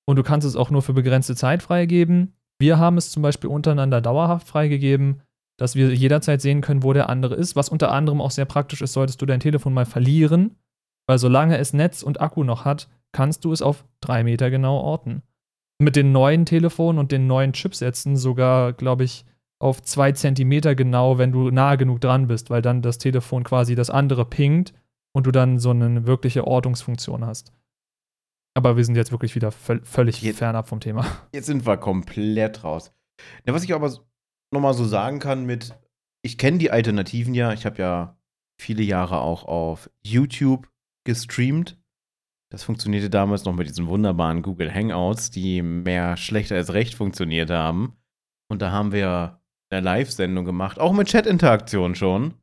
Und 0.07 0.17
du 0.17 0.23
kannst 0.23 0.47
es 0.47 0.55
auch 0.55 0.69
nur 0.69 0.83
für 0.83 0.93
begrenzte 0.93 1.35
Zeit 1.35 1.63
freigeben. 1.63 2.33
Wir 2.59 2.77
haben 2.77 2.97
es 2.97 3.09
zum 3.09 3.23
Beispiel 3.23 3.49
untereinander 3.49 4.01
dauerhaft 4.01 4.47
freigegeben, 4.47 5.21
dass 5.57 5.75
wir 5.75 5.93
jederzeit 5.93 6.41
sehen 6.41 6.61
können, 6.61 6.83
wo 6.83 6.93
der 6.93 7.09
andere 7.09 7.35
ist. 7.35 7.55
Was 7.55 7.69
unter 7.69 7.91
anderem 7.91 8.21
auch 8.21 8.31
sehr 8.31 8.45
praktisch 8.45 8.81
ist, 8.81 8.93
solltest 8.93 9.21
du 9.21 9.25
dein 9.25 9.39
Telefon 9.39 9.73
mal 9.73 9.85
verlieren. 9.85 10.57
Weil 11.07 11.17
solange 11.17 11.57
es 11.57 11.73
Netz 11.73 12.03
und 12.03 12.21
Akku 12.21 12.43
noch 12.43 12.65
hat, 12.65 12.87
kannst 13.11 13.45
du 13.45 13.51
es 13.51 13.61
auf 13.61 13.85
drei 13.99 14.23
Meter 14.23 14.49
genau 14.51 14.77
orten 14.77 15.23
mit 15.79 15.95
den 15.95 16.11
neuen 16.11 16.45
Telefonen 16.45 16.99
und 16.99 17.11
den 17.11 17.27
neuen 17.27 17.53
Chipsätzen 17.53 18.15
sogar, 18.15 18.73
glaube 18.73 19.03
ich, 19.03 19.25
auf 19.59 19.81
zwei 19.81 20.11
Zentimeter 20.11 20.75
genau, 20.75 21.17
wenn 21.17 21.31
du 21.31 21.49
nahe 21.49 21.77
genug 21.77 22.01
dran 22.01 22.27
bist, 22.27 22.49
weil 22.49 22.61
dann 22.61 22.81
das 22.81 22.97
Telefon 22.97 23.43
quasi 23.43 23.75
das 23.75 23.89
andere 23.89 24.25
pingt 24.25 24.73
und 25.13 25.25
du 25.25 25.31
dann 25.31 25.59
so 25.59 25.69
eine 25.69 26.05
wirkliche 26.05 26.45
Ortungsfunktion 26.45 27.25
hast. 27.25 27.53
Aber 28.53 28.77
wir 28.77 28.85
sind 28.85 28.95
jetzt 28.95 29.11
wirklich 29.11 29.35
wieder 29.35 29.51
völlig 29.51 30.21
jetzt, 30.21 30.37
fernab 30.37 30.69
vom 30.69 30.79
Thema. 30.79 31.05
Jetzt 31.33 31.47
sind 31.47 31.65
wir 31.65 31.75
komplett 31.75 32.63
raus. 32.63 32.93
Ja, 33.45 33.53
was 33.53 33.63
ich 33.63 33.73
aber 33.73 33.91
nochmal 34.53 34.73
so 34.73 34.85
sagen 34.85 35.19
kann 35.19 35.45
mit, 35.45 35.77
ich 36.21 36.37
kenne 36.37 36.57
die 36.57 36.71
Alternativen 36.71 37.33
ja, 37.33 37.51
ich 37.51 37.65
habe 37.65 37.81
ja 37.81 38.17
viele 38.61 38.83
Jahre 38.83 39.19
auch 39.19 39.43
auf 39.43 39.89
YouTube 40.03 40.69
gestreamt 41.05 41.77
das 42.55 42.63
funktionierte 42.63 43.09
damals 43.09 43.43
noch 43.43 43.53
mit 43.53 43.67
diesen 43.67 43.87
wunderbaren 43.87 44.41
Google 44.41 44.73
Hangouts, 44.73 45.31
die 45.31 45.61
mehr 45.61 46.15
schlechter 46.15 46.55
als 46.55 46.73
recht 46.73 46.95
funktioniert 46.95 47.49
haben. 47.49 47.97
Und 48.49 48.61
da 48.61 48.71
haben 48.71 48.93
wir 48.93 49.41
eine 49.75 49.85
Live-Sendung 49.85 50.45
gemacht, 50.45 50.79
auch 50.79 50.93
mit 50.93 51.07
Chat-Interaktion 51.07 51.95
schon. 51.95 52.35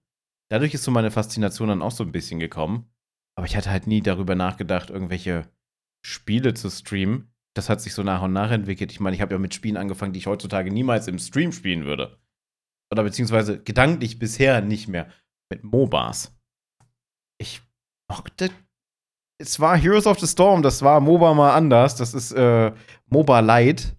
Dadurch 0.50 0.74
ist 0.74 0.84
so 0.84 0.90
meine 0.90 1.10
Faszination 1.10 1.68
dann 1.68 1.82
auch 1.82 1.90
so 1.90 2.04
ein 2.04 2.12
bisschen 2.12 2.38
gekommen. 2.38 2.90
Aber 3.36 3.46
ich 3.46 3.56
hatte 3.56 3.70
halt 3.70 3.86
nie 3.86 4.02
darüber 4.02 4.34
nachgedacht, 4.34 4.90
irgendwelche 4.90 5.48
Spiele 6.04 6.54
zu 6.54 6.68
streamen. 6.70 7.32
Das 7.54 7.68
hat 7.68 7.80
sich 7.80 7.94
so 7.94 8.02
nach 8.02 8.22
und 8.22 8.32
nach 8.32 8.50
entwickelt. 8.50 8.92
Ich 8.92 9.00
meine, 9.00 9.16
ich 9.16 9.22
habe 9.22 9.32
ja 9.32 9.38
mit 9.38 9.54
Spielen 9.54 9.76
angefangen, 9.76 10.12
die 10.12 10.18
ich 10.18 10.26
heutzutage 10.26 10.70
niemals 10.70 11.08
im 11.08 11.18
Stream 11.18 11.52
spielen 11.52 11.84
würde. 11.84 12.18
Oder 12.92 13.04
beziehungsweise 13.04 13.62
gedanklich 13.62 14.18
bisher 14.18 14.60
nicht 14.60 14.88
mehr. 14.88 15.10
Mit 15.50 15.64
MOBAs. 15.64 16.34
Ich 17.38 17.62
mochte 18.10 18.50
es 19.42 19.58
war 19.58 19.76
Heroes 19.76 20.06
of 20.06 20.20
the 20.20 20.26
Storm, 20.26 20.62
das 20.62 20.82
war 20.82 21.00
MOBA 21.00 21.34
mal 21.34 21.54
anders. 21.54 21.96
Das 21.96 22.14
ist 22.14 22.32
äh, 22.32 22.72
MOBA 23.06 23.40
Light. 23.40 23.96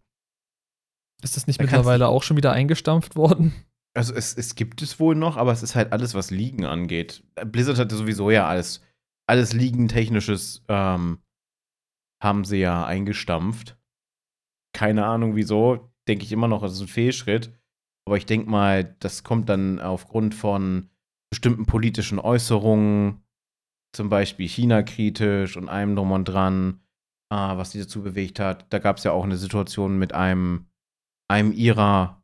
Ist 1.24 1.38
das 1.38 1.48
nicht 1.48 1.60
da 1.60 1.64
mittlerweile 1.64 2.08
auch 2.08 2.24
schon 2.24 2.38
wieder 2.38 2.52
eingestampft 2.52 3.16
worden? 3.16 3.54
Also 3.96 4.14
es, 4.14 4.36
es 4.36 4.56
gibt 4.56 4.82
es 4.82 5.00
wohl 5.00 5.16
noch, 5.16 5.38
aber 5.38 5.52
es 5.52 5.64
ist 5.64 5.76
halt 5.76 5.92
alles, 5.92 6.16
was 6.16 6.32
Ligen 6.32 6.66
angeht. 6.66 7.24
Blizzard 7.46 7.78
hatte 7.78 7.96
sowieso 7.96 8.32
ja 8.32 8.48
alles, 8.48 8.82
alles 9.28 9.54
Ligen-technisches 9.54 10.64
ähm, 10.68 11.20
haben 12.22 12.44
sie 12.44 12.58
ja 12.58 12.86
eingestampft. 12.86 13.78
Keine 14.74 15.06
Ahnung 15.06 15.36
wieso. 15.36 15.92
Denke 16.08 16.26
ich 16.26 16.32
immer 16.32 16.48
noch, 16.48 16.62
das 16.62 16.74
ist 16.74 16.82
ein 16.82 16.88
Fehlschritt. 16.88 17.54
Aber 18.06 18.18
ich 18.18 18.26
denke 18.26 18.50
mal, 18.50 18.96
das 19.00 19.24
kommt 19.24 19.48
dann 19.50 19.80
aufgrund 19.80 20.36
von 20.36 20.90
bestimmten 21.30 21.66
politischen 21.66 22.20
Äußerungen, 22.20 23.24
zum 23.96 24.10
Beispiel 24.10 24.48
China-kritisch 24.48 25.56
und 25.56 25.70
allem 25.70 25.96
drum 25.96 26.12
und 26.12 26.26
dran, 26.26 26.82
äh, 27.32 27.36
was 27.36 27.72
sie 27.72 27.80
dazu 27.80 28.04
bewegt 28.04 28.40
hat. 28.40 28.66
Da 28.72 28.80
gab 28.80 28.98
es 28.98 29.04
ja 29.04 29.12
auch 29.12 29.24
eine 29.24 29.38
Situation 29.38 29.98
mit 29.98 30.14
einem, 30.14 30.66
einem 31.28 31.52
ihrer 31.52 32.24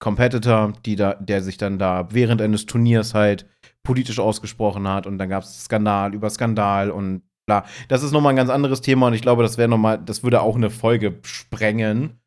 Competitor, 0.00 0.72
die 0.84 0.96
da, 0.96 1.14
der 1.14 1.42
sich 1.42 1.56
dann 1.56 1.78
da 1.78 2.08
während 2.12 2.40
eines 2.40 2.66
Turniers 2.66 3.14
halt 3.14 3.48
politisch 3.82 4.20
ausgesprochen 4.20 4.86
hat 4.86 5.06
und 5.06 5.18
dann 5.18 5.28
gab 5.28 5.42
es 5.42 5.64
Skandal 5.64 6.14
über 6.14 6.30
Skandal 6.30 6.90
und 6.90 7.22
bla. 7.46 7.64
Das 7.88 8.02
ist 8.02 8.12
nochmal 8.12 8.32
ein 8.32 8.36
ganz 8.36 8.50
anderes 8.50 8.80
Thema 8.80 9.08
und 9.08 9.14
ich 9.14 9.22
glaube, 9.22 9.42
das 9.42 9.58
wäre 9.58 9.68
nochmal, 9.68 9.98
das 9.98 10.22
würde 10.22 10.40
auch 10.40 10.56
eine 10.56 10.70
Folge 10.70 11.18
sprengen. 11.22 12.20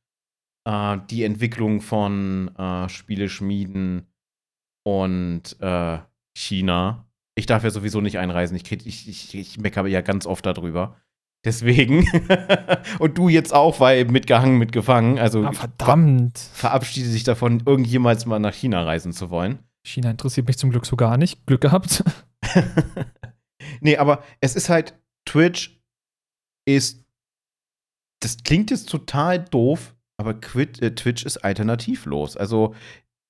Äh, 0.68 0.97
die 1.09 1.24
Entwicklung 1.24 1.82
von 1.82 2.53
äh, 2.57 2.89
Spieleschmieden 2.89 4.07
und 4.84 5.59
äh, 5.59 5.99
China. 6.36 7.07
Ich 7.36 7.45
darf 7.45 7.64
ja 7.64 7.70
sowieso 7.70 8.01
nicht 8.01 8.20
einreisen. 8.20 8.55
Ich, 8.55 8.72
ich, 8.72 9.07
ich, 9.07 9.36
ich 9.36 9.59
meckere 9.59 9.88
ja 9.88 10.01
ganz 10.01 10.26
oft 10.26 10.45
darüber. 10.45 10.97
Deswegen. 11.44 12.08
und 13.00 13.18
du 13.18 13.30
jetzt 13.30 13.54
auch, 13.54 13.80
weil 13.80 14.06
mitgehangen, 14.06 14.58
mitgefangen. 14.58 15.18
Also 15.18 15.44
ah, 15.44 15.54
verdammt. 15.54 16.38
Ver 16.38 16.70
verabschiede 16.70 17.10
sich 17.10 17.24
davon, 17.24 17.64
irgendjemals 17.66 18.26
mal 18.26 18.39
nach 18.39 18.54
China 18.54 18.84
reisen 18.84 19.12
zu 19.12 19.30
wollen. 19.30 19.60
China 19.84 20.12
interessiert 20.12 20.48
mich 20.48 20.58
zum 20.58 20.70
Glück 20.70 20.86
so 20.86 20.96
gar 20.96 21.18
nicht. 21.18 21.46
Glück 21.48 21.62
gehabt. 21.62 22.04
nee, 23.82 23.98
aber 23.98 24.24
es 24.39 24.56
ist 24.56 24.70
halt, 24.70 25.00
Twitch 25.26 25.82
ist. 26.66 27.04
Das 28.20 28.38
klingt 28.44 28.70
jetzt 28.70 28.88
total 28.88 29.39
doof, 29.39 29.96
aber 30.18 30.36
Quit, 30.36 30.80
äh, 30.80 30.94
Twitch 30.94 31.26
ist 31.26 31.38
alternativlos. 31.38 32.38
Also 32.38 32.76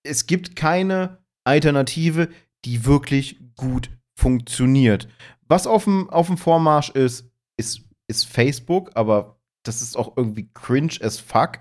es 0.03 0.27
gibt 0.27 0.57
keine 0.57 1.19
Alternative, 1.45 2.27
die 2.65 2.85
wirklich 2.85 3.39
gut 3.55 3.89
funktioniert. 4.15 5.07
Was 5.47 5.65
auf 5.65 5.85
dem, 5.85 6.09
auf 6.09 6.27
dem 6.27 6.37
Vormarsch 6.37 6.89
ist, 6.89 7.31
ist 7.57 7.83
ist 8.11 8.25
Facebook, 8.25 8.91
aber 8.93 9.39
das 9.63 9.81
ist 9.81 9.97
auch 9.97 10.15
irgendwie 10.15 10.49
cringe 10.53 10.97
as 11.01 11.19
fuck. 11.19 11.59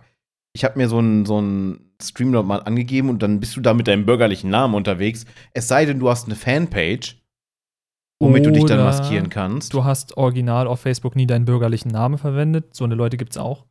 Ich 0.52 0.64
habe 0.64 0.78
mir 0.78 0.88
so 0.88 0.98
einen 0.98 1.24
so 1.24 1.42
Stream 2.02 2.30
mal 2.30 2.62
angegeben 2.62 3.08
und 3.08 3.22
dann 3.22 3.40
bist 3.40 3.56
du 3.56 3.60
da 3.60 3.74
mit 3.74 3.86
deinem 3.86 4.06
bürgerlichen 4.06 4.50
Namen 4.50 4.74
unterwegs. 4.74 5.24
Es 5.52 5.68
sei 5.68 5.84
denn, 5.84 6.00
du 6.00 6.08
hast 6.08 6.26
eine 6.26 6.34
Fanpage, 6.34 7.22
womit 8.20 8.42
Oder 8.42 8.52
du 8.52 8.58
dich 8.58 8.64
dann 8.66 8.84
maskieren 8.84 9.28
kannst. 9.28 9.74
Du 9.74 9.84
hast 9.84 10.16
original 10.16 10.66
auf 10.66 10.80
Facebook 10.80 11.16
nie 11.16 11.26
deinen 11.26 11.44
bürgerlichen 11.44 11.90
Namen 11.90 12.18
verwendet. 12.18 12.74
So 12.74 12.84
eine 12.84 12.94
Leute 12.94 13.16
gibt 13.16 13.32
es 13.32 13.38
auch. 13.38 13.66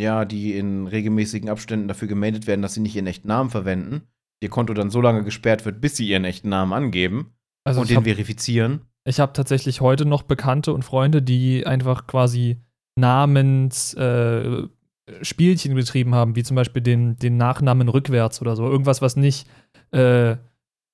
Ja, 0.00 0.24
die 0.24 0.56
in 0.56 0.86
regelmäßigen 0.86 1.48
Abständen 1.48 1.88
dafür 1.88 2.08
gemeldet 2.08 2.46
werden, 2.46 2.62
dass 2.62 2.74
sie 2.74 2.80
nicht 2.80 2.96
ihren 2.96 3.06
echten 3.06 3.28
Namen 3.28 3.50
verwenden. 3.50 4.02
Ihr 4.42 4.48
Konto 4.48 4.72
dann 4.72 4.90
so 4.90 5.00
lange 5.00 5.24
gesperrt 5.24 5.64
wird, 5.64 5.80
bis 5.80 5.96
sie 5.96 6.08
ihren 6.08 6.24
echten 6.24 6.48
Namen 6.48 6.72
angeben 6.72 7.34
also 7.64 7.82
und 7.82 7.90
den 7.90 8.02
verifizieren. 8.02 8.89
Ich 9.04 9.20
habe 9.20 9.32
tatsächlich 9.32 9.80
heute 9.80 10.04
noch 10.04 10.22
Bekannte 10.22 10.72
und 10.74 10.84
Freunde, 10.84 11.22
die 11.22 11.66
einfach 11.66 12.06
quasi 12.06 12.58
Namens 12.96 13.94
äh, 13.94 14.68
Spielchen 15.22 15.74
betrieben 15.74 16.14
haben, 16.14 16.36
wie 16.36 16.42
zum 16.42 16.54
Beispiel 16.54 16.82
den, 16.82 17.16
den 17.16 17.36
Nachnamen 17.36 17.88
rückwärts 17.88 18.40
oder 18.40 18.56
so. 18.56 18.68
Irgendwas, 18.68 19.02
was 19.02 19.16
nicht, 19.16 19.48
äh, 19.90 20.36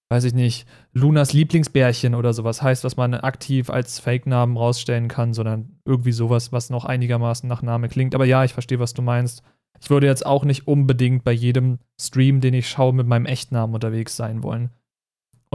weiß 0.09 0.25
ich 0.25 0.35
nicht, 0.35 0.67
Lunas 0.93 1.33
Lieblingsbärchen 1.33 2.15
oder 2.15 2.33
sowas 2.33 2.63
heißt, 2.63 2.85
was 2.85 2.97
man 2.97 3.15
aktiv 3.15 3.71
als 3.71 3.99
Fake-Namen 3.99 4.57
rausstellen 4.57 5.09
kann, 5.09 5.35
sondern 5.35 5.81
irgendwie 5.85 6.13
sowas, 6.13 6.53
was 6.53 6.71
noch 6.71 6.85
einigermaßen 6.85 7.49
nach 7.49 7.63
Name 7.63 7.89
klingt. 7.89 8.15
Aber 8.15 8.25
ja, 8.25 8.45
ich 8.45 8.53
verstehe, 8.53 8.79
was 8.79 8.95
du 8.95 9.03
meinst. 9.03 9.43
Ich 9.81 9.91
würde 9.91 10.07
jetzt 10.07 10.25
auch 10.25 10.45
nicht 10.45 10.67
unbedingt 10.67 11.25
bei 11.25 11.33
jedem 11.33 11.79
Stream, 12.01 12.41
den 12.41 12.55
ich 12.55 12.69
schaue, 12.69 12.95
mit 12.95 13.07
meinem 13.07 13.27
Echtnamen 13.27 13.75
unterwegs 13.75 14.17
sein 14.17 14.43
wollen. 14.43 14.71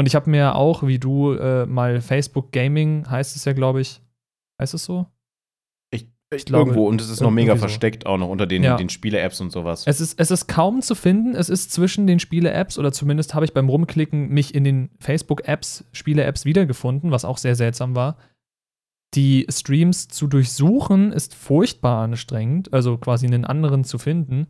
Und 0.02 0.08
ich 0.08 0.16
habe 0.16 0.32
mir 0.32 0.56
auch, 0.56 0.82
wie 0.82 0.98
du, 0.98 1.34
äh, 1.34 1.68
mal 1.68 2.02
Facebook 2.02 2.52
Gaming, 2.52 3.08
heißt 3.08 3.36
es 3.36 3.46
ja, 3.46 3.54
glaube 3.54 3.82
ich. 3.82 4.02
Heißt 4.60 4.74
es 4.74 4.84
so? 4.84 5.06
Ich, 5.94 6.08
ich 6.34 6.46
glaube, 6.46 6.72
irgendwo, 6.72 6.88
und 6.88 7.00
es 7.00 7.12
ist 7.12 7.22
noch 7.22 7.30
mega 7.30 7.54
so. 7.54 7.60
versteckt, 7.60 8.08
auch 8.08 8.18
noch 8.18 8.28
unter 8.28 8.48
den, 8.48 8.64
ja. 8.64 8.78
den 8.78 8.90
Spiele-Apps 8.90 9.42
und 9.42 9.52
sowas. 9.52 9.84
Es 9.86 10.02
ist, 10.02 10.20
es 10.20 10.32
ist 10.32 10.48
kaum 10.48 10.82
zu 10.82 10.96
finden. 10.96 11.36
Es 11.36 11.50
ist 11.50 11.72
zwischen 11.72 12.08
den 12.08 12.18
Spiele-Apps, 12.18 12.80
oder 12.80 12.92
zumindest 12.92 13.36
habe 13.36 13.46
ich 13.46 13.54
beim 13.54 13.70
Rumklicken 13.70 14.30
mich 14.30 14.56
in 14.56 14.64
den 14.64 14.90
Facebook-Apps, 15.00 15.86
Spiele-Apps 15.92 16.46
wiedergefunden, 16.46 17.12
was 17.12 17.24
auch 17.24 17.38
sehr 17.38 17.54
seltsam 17.54 17.94
war. 17.94 18.18
Die 19.14 19.46
Streams 19.52 20.08
zu 20.08 20.26
durchsuchen 20.26 21.12
ist 21.12 21.36
furchtbar 21.36 22.02
anstrengend, 22.02 22.74
also 22.74 22.98
quasi 22.98 23.28
einen 23.28 23.46
anderen 23.46 23.84
zu 23.84 24.00
finden. 24.00 24.48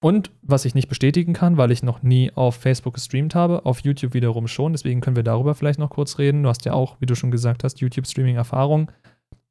Und 0.00 0.30
was 0.42 0.64
ich 0.64 0.74
nicht 0.74 0.88
bestätigen 0.88 1.32
kann, 1.32 1.56
weil 1.56 1.70
ich 1.70 1.82
noch 1.82 2.02
nie 2.02 2.30
auf 2.34 2.56
Facebook 2.56 2.94
gestreamt 2.94 3.34
habe, 3.34 3.64
auf 3.64 3.80
YouTube 3.80 4.14
wiederum 4.14 4.46
schon, 4.46 4.72
deswegen 4.72 5.00
können 5.00 5.16
wir 5.16 5.22
darüber 5.22 5.54
vielleicht 5.54 5.78
noch 5.78 5.90
kurz 5.90 6.18
reden. 6.18 6.42
Du 6.42 6.48
hast 6.48 6.64
ja 6.64 6.74
auch, 6.74 6.96
wie 7.00 7.06
du 7.06 7.14
schon 7.14 7.30
gesagt 7.30 7.64
hast, 7.64 7.80
YouTube-Streaming-Erfahrung. 7.80 8.90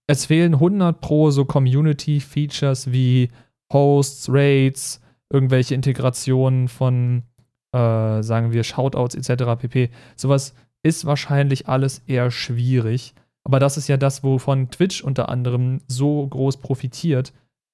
Es 0.07 0.25
fehlen 0.25 0.53
100 0.53 1.01
pro 1.01 1.31
so 1.31 1.45
Community-Features 1.45 2.91
wie 2.91 3.29
Hosts, 3.73 4.29
Raids, 4.31 5.01
irgendwelche 5.31 5.73
Integrationen 5.73 6.67
von, 6.67 7.23
äh, 7.71 8.21
sagen 8.21 8.51
wir, 8.51 8.63
Shoutouts 8.63 9.15
etc. 9.15 9.59
pp. 9.59 9.89
Sowas 10.15 10.53
ist 10.83 11.05
wahrscheinlich 11.05 11.67
alles 11.67 12.03
eher 12.05 12.29
schwierig. 12.29 13.15
Aber 13.43 13.59
das 13.59 13.77
ist 13.77 13.87
ja 13.87 13.97
das, 13.97 14.23
wovon 14.23 14.69
Twitch 14.69 15.03
unter 15.03 15.29
anderem 15.29 15.81
so 15.87 16.27
groß 16.27 16.57
profitiert, 16.57 17.33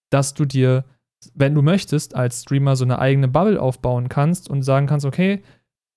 dass 0.09 0.33
du 0.33 0.45
dir 0.45 0.85
wenn 1.33 1.55
du 1.55 1.61
möchtest, 1.61 2.15
als 2.15 2.41
Streamer 2.41 2.75
so 2.75 2.83
eine 2.83 2.99
eigene 2.99 3.27
Bubble 3.27 3.61
aufbauen 3.61 4.09
kannst 4.09 4.49
und 4.49 4.63
sagen 4.63 4.87
kannst, 4.87 5.05
okay, 5.05 5.41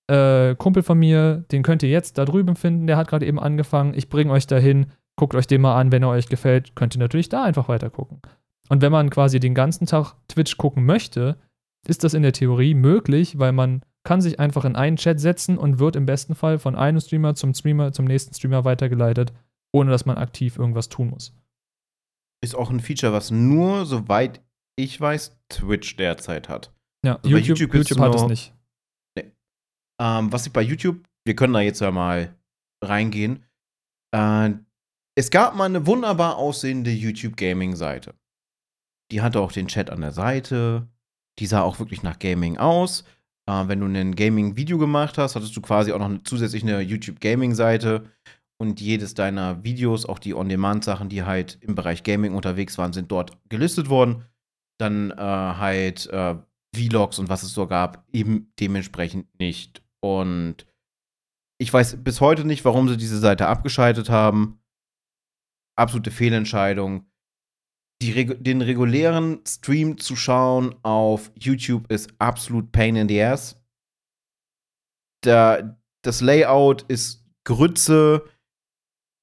äh, 0.08 0.54
Kumpel 0.56 0.82
von 0.82 0.98
mir, 0.98 1.44
den 1.50 1.62
könnt 1.62 1.82
ihr 1.82 1.88
jetzt 1.88 2.18
da 2.18 2.24
drüben 2.24 2.56
finden, 2.56 2.86
der 2.86 2.96
hat 2.96 3.08
gerade 3.08 3.26
eben 3.26 3.40
angefangen, 3.40 3.94
ich 3.94 4.08
bringe 4.08 4.32
euch 4.32 4.46
dahin, 4.46 4.86
guckt 5.16 5.34
euch 5.34 5.46
den 5.46 5.60
mal 5.60 5.78
an, 5.78 5.92
wenn 5.92 6.02
er 6.02 6.10
euch 6.10 6.28
gefällt, 6.28 6.76
könnt 6.76 6.94
ihr 6.94 6.98
natürlich 6.98 7.28
da 7.28 7.44
einfach 7.44 7.68
weiter 7.68 7.90
gucken. 7.90 8.20
Und 8.68 8.82
wenn 8.82 8.92
man 8.92 9.10
quasi 9.10 9.40
den 9.40 9.54
ganzen 9.54 9.86
Tag 9.86 10.14
Twitch 10.28 10.56
gucken 10.56 10.84
möchte, 10.84 11.38
ist 11.86 12.04
das 12.04 12.14
in 12.14 12.22
der 12.22 12.32
Theorie 12.32 12.74
möglich, 12.74 13.38
weil 13.38 13.52
man 13.52 13.82
kann 14.04 14.20
sich 14.20 14.38
einfach 14.40 14.64
in 14.64 14.76
einen 14.76 14.96
Chat 14.96 15.20
setzen 15.20 15.58
und 15.58 15.78
wird 15.78 15.96
im 15.96 16.06
besten 16.06 16.34
Fall 16.34 16.58
von 16.58 16.74
einem 16.74 17.00
Streamer 17.00 17.34
zum 17.34 17.54
Streamer, 17.54 17.92
zum 17.92 18.04
nächsten 18.04 18.34
Streamer 18.34 18.64
weitergeleitet, 18.64 19.32
ohne 19.72 19.90
dass 19.90 20.06
man 20.06 20.18
aktiv 20.18 20.58
irgendwas 20.58 20.88
tun 20.88 21.10
muss. 21.10 21.34
Ist 22.42 22.54
auch 22.54 22.70
ein 22.70 22.80
Feature, 22.80 23.12
was 23.12 23.30
nur, 23.30 23.86
soweit 23.86 24.42
ich 24.76 25.00
weiß, 25.00 25.36
Twitch 25.48 25.96
derzeit 25.96 26.48
hat. 26.48 26.72
Ja, 27.04 27.16
also 27.16 27.28
YouTube, 27.28 27.58
YouTube, 27.58 27.74
YouTube 27.74 28.00
hat 28.00 28.14
es 28.14 28.22
nicht. 28.24 28.54
Nee. 29.16 29.32
Ähm, 30.00 30.32
was 30.32 30.46
ich 30.46 30.52
bei 30.52 30.62
YouTube, 30.62 31.06
wir 31.24 31.36
können 31.36 31.52
da 31.52 31.60
jetzt 31.60 31.80
ja 31.80 31.90
mal 31.90 32.34
reingehen. 32.82 33.44
Äh, 34.14 34.50
es 35.16 35.30
gab 35.30 35.54
mal 35.54 35.66
eine 35.66 35.86
wunderbar 35.86 36.36
aussehende 36.36 36.90
YouTube-Gaming-Seite. 36.90 38.14
Die 39.12 39.22
hatte 39.22 39.40
auch 39.40 39.52
den 39.52 39.68
Chat 39.68 39.90
an 39.90 40.00
der 40.00 40.12
Seite. 40.12 40.88
Die 41.38 41.46
sah 41.46 41.62
auch 41.62 41.78
wirklich 41.78 42.02
nach 42.02 42.18
Gaming 42.18 42.58
aus. 42.58 43.04
Äh, 43.48 43.68
wenn 43.68 43.80
du 43.80 43.86
ein 43.86 44.16
Gaming-Video 44.16 44.78
gemacht 44.78 45.18
hast, 45.18 45.36
hattest 45.36 45.56
du 45.56 45.60
quasi 45.60 45.92
auch 45.92 45.98
noch 45.98 46.06
eine, 46.06 46.22
zusätzlich 46.24 46.62
eine 46.62 46.80
YouTube-Gaming-Seite. 46.80 48.10
Und 48.56 48.80
jedes 48.80 49.14
deiner 49.14 49.62
Videos, 49.62 50.06
auch 50.06 50.18
die 50.18 50.34
On-Demand-Sachen, 50.34 51.08
die 51.08 51.24
halt 51.24 51.58
im 51.60 51.74
Bereich 51.74 52.02
Gaming 52.02 52.34
unterwegs 52.34 52.78
waren, 52.78 52.92
sind 52.92 53.10
dort 53.10 53.36
gelistet 53.48 53.88
worden 53.88 54.24
dann 54.78 55.10
äh, 55.10 55.14
halt 55.16 56.06
äh, 56.06 56.36
Vlogs 56.74 57.18
und 57.18 57.28
was 57.28 57.42
es 57.42 57.52
so 57.54 57.66
gab, 57.66 58.04
eben 58.12 58.52
dementsprechend 58.58 59.28
nicht. 59.38 59.82
Und 60.00 60.66
ich 61.58 61.72
weiß 61.72 62.02
bis 62.02 62.20
heute 62.20 62.44
nicht, 62.44 62.64
warum 62.64 62.88
sie 62.88 62.96
diese 62.96 63.18
Seite 63.18 63.46
abgeschaltet 63.46 64.10
haben. 64.10 64.60
Absolute 65.78 66.10
Fehlentscheidung. 66.10 67.06
Regu 68.02 68.34
den 68.34 68.60
regulären 68.60 69.40
Stream 69.46 69.96
zu 69.96 70.14
schauen 70.14 70.74
auf 70.82 71.30
YouTube 71.38 71.90
ist 71.90 72.12
absolut 72.18 72.70
pain 72.70 72.96
in 72.96 73.08
the 73.08 73.22
ass. 73.22 73.56
Da, 75.22 75.78
das 76.02 76.20
Layout 76.20 76.82
ist 76.82 77.24
Grütze. 77.44 78.28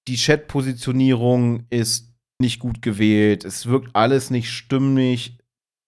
Die 0.07 0.15
Chat-Positionierung 0.15 1.67
ist 1.69 2.15
nicht 2.39 2.59
gut 2.59 2.81
gewählt. 2.81 3.45
Es 3.45 3.67
wirkt 3.67 3.95
alles 3.95 4.31
nicht 4.31 4.49
stimmig 4.49 5.37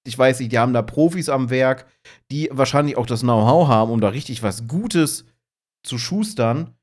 ich 0.06 0.18
weiß 0.18 0.40
nicht, 0.40 0.52
die 0.52 0.60
haben 0.60 0.74
da 0.74 0.82
Profis 0.82 1.30
am 1.30 1.50
Werk, 1.50 1.88
die 2.32 2.50
wahrscheinlich 2.52 2.98
auch 2.98 3.06
das 3.06 3.22
Know-how 3.22 3.68
haben, 3.68 3.92
um 3.92 4.02
da 4.02 4.10
richtig 4.10 4.44
was 4.44 4.68
Gutes 4.68 5.26
zu 5.86 5.98
schustern. 5.98 6.76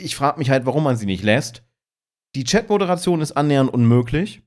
Ich 0.00 0.16
frage 0.16 0.38
mich 0.38 0.50
halt, 0.50 0.66
warum 0.66 0.84
man 0.84 0.96
sie 0.96 1.06
nicht 1.06 1.22
lässt. 1.22 1.62
Die 2.34 2.44
Chat-Moderation 2.44 3.20
ist 3.20 3.32
annähernd 3.32 3.72
unmöglich, 3.72 4.42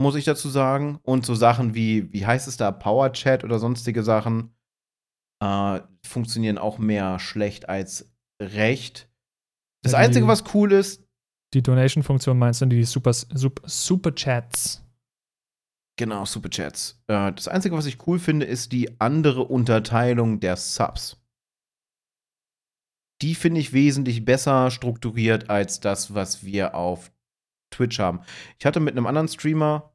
muss 0.00 0.14
ich 0.14 0.24
dazu 0.24 0.48
sagen. 0.48 0.98
Und 1.02 1.24
so 1.24 1.34
Sachen 1.34 1.74
wie, 1.74 2.12
wie 2.12 2.26
heißt 2.26 2.48
es 2.48 2.56
da, 2.56 2.70
Power-Chat 2.70 3.44
oder 3.44 3.58
sonstige 3.58 4.02
Sachen, 4.02 4.54
äh, 5.42 5.80
funktionieren 6.04 6.58
auch 6.58 6.78
mehr 6.78 7.18
schlecht 7.18 7.68
als 7.68 8.12
recht. 8.42 9.08
Das 9.82 9.94
Einzige, 9.94 10.26
was 10.26 10.42
cool 10.54 10.72
ist, 10.72 11.04
Die 11.54 11.62
Donation-Funktion 11.62 12.38
meinst 12.38 12.60
du, 12.60 12.66
die 12.66 12.84
Super, 12.84 13.12
Super, 13.14 13.62
Super 13.66 14.14
Chats? 14.14 14.84
Genau, 15.98 16.24
Super 16.24 16.48
Chats. 16.48 17.02
Äh, 17.08 17.32
das 17.32 17.48
Einzige, 17.48 17.76
was 17.76 17.86
ich 17.86 18.06
cool 18.06 18.20
finde, 18.20 18.46
ist 18.46 18.70
die 18.70 19.00
andere 19.00 19.42
Unterteilung 19.44 20.38
der 20.38 20.56
Subs. 20.56 21.20
Die 23.20 23.34
finde 23.34 23.60
ich 23.60 23.72
wesentlich 23.72 24.24
besser 24.24 24.70
strukturiert 24.70 25.50
als 25.50 25.80
das, 25.80 26.14
was 26.14 26.44
wir 26.44 26.76
auf 26.76 27.10
Twitch 27.74 27.98
haben. 27.98 28.20
Ich 28.60 28.64
hatte 28.64 28.78
mit 28.78 28.96
einem 28.96 29.06
anderen 29.06 29.26
Streamer 29.26 29.92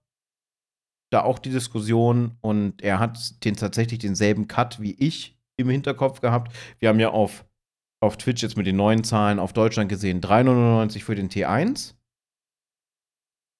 da 1.09 1.23
auch 1.23 1.39
die 1.39 1.51
Diskussion 1.51 2.37
und 2.41 2.81
er 2.81 2.99
hat 2.99 3.45
den 3.45 3.55
tatsächlich 3.55 3.99
denselben 3.99 4.49
Cut 4.49 4.81
wie 4.81 4.95
ich 4.95 5.39
im 5.57 5.69
Hinterkopf 5.69 6.19
gehabt. 6.19 6.53
Wir 6.79 6.89
haben 6.89 6.99
ja 6.99 7.11
auf, 7.11 7.45
auf 8.01 8.17
Twitch 8.17 8.43
jetzt 8.43 8.57
mit 8.57 8.67
den 8.67 8.75
neuen 8.75 9.05
Zahlen 9.05 9.39
auf 9.39 9.53
Deutschland 9.53 9.87
gesehen 9.87 10.19
3,99 10.19 11.01
für 11.01 11.15
den 11.15 11.29
T1. 11.29 11.95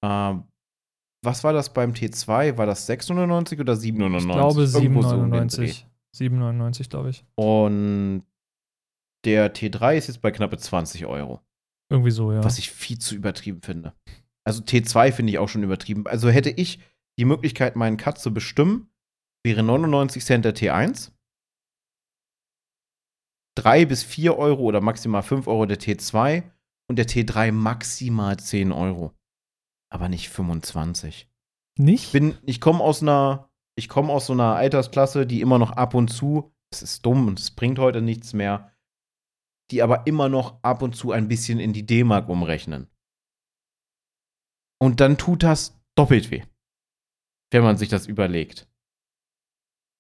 Ähm, 0.04 0.44
was 1.24 1.44
war 1.44 1.54
das 1.54 1.74
beim 1.74 1.94
T2? 1.94 2.58
War 2.58 2.66
das 2.66 2.90
6,99 2.90 3.60
oder 3.62 3.74
7,99? 3.74 4.18
Ich 4.18 4.26
glaube 4.26 4.64
7,99. 4.64 5.84
7,99, 6.16 6.90
glaube 6.90 7.10
ich. 7.10 7.26
Und 7.36 8.24
der 9.26 9.54
T3 9.54 9.96
ist 9.98 10.08
jetzt 10.08 10.22
bei 10.22 10.32
knappe 10.32 10.58
20 10.58 11.06
Euro. 11.06 11.42
Irgendwie 11.90 12.12
so, 12.12 12.32
ja. 12.32 12.44
Was 12.44 12.60
ich 12.60 12.72
viel 12.72 13.00
zu 13.00 13.16
übertrieben 13.16 13.62
finde. 13.62 13.94
Also 14.46 14.62
T2 14.62 15.12
finde 15.12 15.32
ich 15.32 15.40
auch 15.40 15.50
schon 15.50 15.64
übertrieben. 15.64 16.06
Also 16.08 16.30
hätte 16.30 16.50
ich 16.50 16.80
die 17.18 17.26
Möglichkeit, 17.26 17.76
meinen 17.76 17.98
Cut 17.98 18.20
zu 18.20 18.34
bestimmen, 18.34 18.90
wäre 19.46 19.64
99 19.64 20.24
Cent 20.26 20.46
der 20.46 20.56
T1, 20.56 21.12
3 23.56 23.86
bis 23.86 24.04
4 24.04 24.38
Euro 24.38 24.64
oder 24.64 24.82
maximal 24.82 25.24
5 25.24 25.48
Euro 25.48 25.66
der 25.66 25.80
T2 25.80 26.44
und 26.90 26.98
der 26.98 27.08
T3 27.08 27.52
maximal 27.52 28.38
10 28.38 28.72
Euro. 28.72 29.14
Aber 29.94 30.10
nicht 30.10 30.30
25. 30.30 31.30
Nicht? 31.78 32.06
Ich, 32.06 32.12
bin, 32.12 32.36
ich 32.44 32.60
komme 32.60 32.84
aus 32.84 33.04
einer, 33.04 33.52
ich 33.76 33.90
komme 33.90 34.12
aus 34.12 34.26
so 34.26 34.34
einer 34.34 34.56
Altersklasse, 34.56 35.28
die 35.28 35.40
immer 35.40 35.60
noch 35.60 35.72
ab 35.72 35.94
und 35.94 36.08
zu, 36.08 36.52
es 36.72 36.82
ist 36.82 37.06
dumm 37.06 37.28
und 37.28 37.40
es 37.40 37.52
bringt 37.52 37.78
heute 37.78 38.02
nichts 38.02 38.34
mehr, 38.34 38.72
die 39.70 39.84
aber 39.84 40.08
immer 40.08 40.30
noch 40.30 40.64
ab 40.64 40.82
und 40.82 40.96
zu 40.96 41.12
ein 41.12 41.28
bisschen 41.28 41.60
in 41.60 41.74
die 41.74 41.86
D-Mark 41.86 42.28
umrechnen. 42.28 42.90
Und 44.82 45.00
dann 45.00 45.20
tut 45.20 45.44
das 45.44 45.80
doppelt 45.96 46.32
weh, 46.32 46.44
wenn 47.52 47.64
man 47.64 47.78
sich 47.78 47.90
das 47.90 48.08
überlegt. 48.08 48.68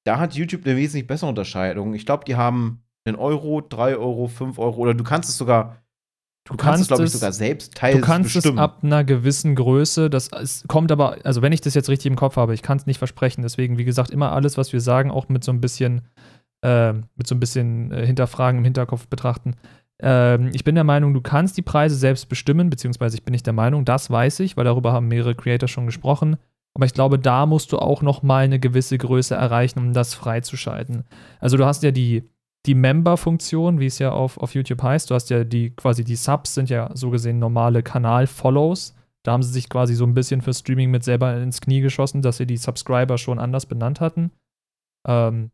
Da 0.05 0.17
hat 0.17 0.33
YouTube 0.33 0.65
eine 0.65 0.75
wesentlich 0.75 1.05
bessere 1.05 1.29
Unterscheidung. 1.29 1.93
Ich 1.93 2.07
glaube, 2.07 2.25
die 2.25 2.35
haben 2.35 2.83
einen 3.05 3.15
Euro, 3.15 3.61
drei 3.61 3.95
Euro, 3.95 4.27
fünf 4.27 4.57
Euro 4.57 4.81
oder 4.81 4.95
du 4.95 5.03
kannst 5.03 5.29
es 5.29 5.37
sogar 5.37 5.82
Du, 6.45 6.53
du 6.53 6.57
kannst, 6.57 6.81
es, 6.81 6.87
glaube 6.89 7.05
ich, 7.05 7.11
sogar 7.11 7.31
selbst 7.31 7.73
teils 7.73 7.95
Du 7.95 8.01
kannst 8.01 8.33
bestimmen. 8.33 8.57
es 8.57 8.61
ab 8.61 8.79
einer 8.83 9.03
gewissen 9.05 9.55
Größe, 9.55 10.09
das 10.09 10.29
es 10.29 10.65
kommt 10.67 10.91
aber, 10.91 11.17
also 11.23 11.41
wenn 11.41 11.53
ich 11.53 11.61
das 11.61 11.73
jetzt 11.73 11.89
richtig 11.89 12.07
im 12.07 12.17
Kopf 12.17 12.35
habe, 12.35 12.53
ich 12.53 12.61
kann 12.61 12.77
es 12.77 12.85
nicht 12.85 12.97
versprechen, 12.97 13.43
deswegen, 13.43 13.77
wie 13.77 13.85
gesagt, 13.85 14.09
immer 14.09 14.33
alles, 14.33 14.57
was 14.57 14.73
wir 14.73 14.81
sagen, 14.81 15.09
auch 15.09 15.29
mit 15.29 15.43
so 15.45 15.53
ein 15.53 15.61
bisschen, 15.61 16.01
äh, 16.61 16.91
mit 16.91 17.27
so 17.27 17.35
ein 17.35 17.39
bisschen 17.39 17.91
äh, 17.91 18.05
Hinterfragen 18.05 18.57
im 18.57 18.65
Hinterkopf 18.65 19.07
betrachten. 19.07 19.55
Ähm, 20.01 20.49
ich 20.53 20.65
bin 20.65 20.75
der 20.75 20.83
Meinung, 20.83 21.13
du 21.13 21.21
kannst 21.21 21.55
die 21.55 21.61
Preise 21.61 21.95
selbst 21.95 22.27
bestimmen, 22.27 22.69
beziehungsweise 22.69 23.15
ich 23.15 23.23
bin 23.23 23.31
nicht 23.31 23.45
der 23.45 23.53
Meinung, 23.53 23.85
das 23.85 24.11
weiß 24.11 24.41
ich, 24.41 24.57
weil 24.57 24.65
darüber 24.65 24.91
haben 24.91 25.07
mehrere 25.07 25.35
Creator 25.35 25.69
schon 25.69 25.85
gesprochen. 25.85 26.35
Aber 26.75 26.85
ich 26.85 26.93
glaube, 26.93 27.19
da 27.19 27.45
musst 27.45 27.71
du 27.71 27.77
auch 27.77 28.01
noch 28.01 28.23
mal 28.23 28.43
eine 28.43 28.59
gewisse 28.59 28.97
Größe 28.97 29.35
erreichen, 29.35 29.79
um 29.79 29.93
das 29.93 30.15
freizuschalten. 30.15 31.03
Also 31.39 31.55
du 31.55 31.65
hast 31.65 31.83
ja 31.83 31.91
die, 31.91 32.23
die 32.65 32.75
Member-Funktion, 32.75 33.79
wie 33.79 33.87
es 33.87 33.99
ja 33.99 34.11
auf, 34.11 34.37
auf 34.37 34.55
YouTube 34.55 34.81
heißt. 34.81 35.09
Du 35.09 35.15
hast 35.15 35.29
ja 35.29 35.43
die, 35.43 35.71
quasi 35.71 36.03
die 36.03 36.15
Subs 36.15 36.53
sind 36.53 36.69
ja 36.69 36.89
so 36.93 37.09
gesehen 37.09 37.39
normale 37.39 37.83
Kanal-Follows. 37.83 38.95
Da 39.23 39.33
haben 39.33 39.43
sie 39.43 39.51
sich 39.51 39.69
quasi 39.69 39.95
so 39.95 40.05
ein 40.05 40.13
bisschen 40.13 40.41
für 40.41 40.53
Streaming 40.53 40.91
mit 40.91 41.03
selber 41.03 41.35
ins 41.41 41.61
Knie 41.61 41.81
geschossen, 41.81 42.21
dass 42.21 42.37
sie 42.37 42.45
die 42.45 42.57
Subscriber 42.57 43.17
schon 43.17 43.39
anders 43.39 43.65
benannt 43.65 44.01
hatten. 44.01 44.31
Ähm, 45.07 45.51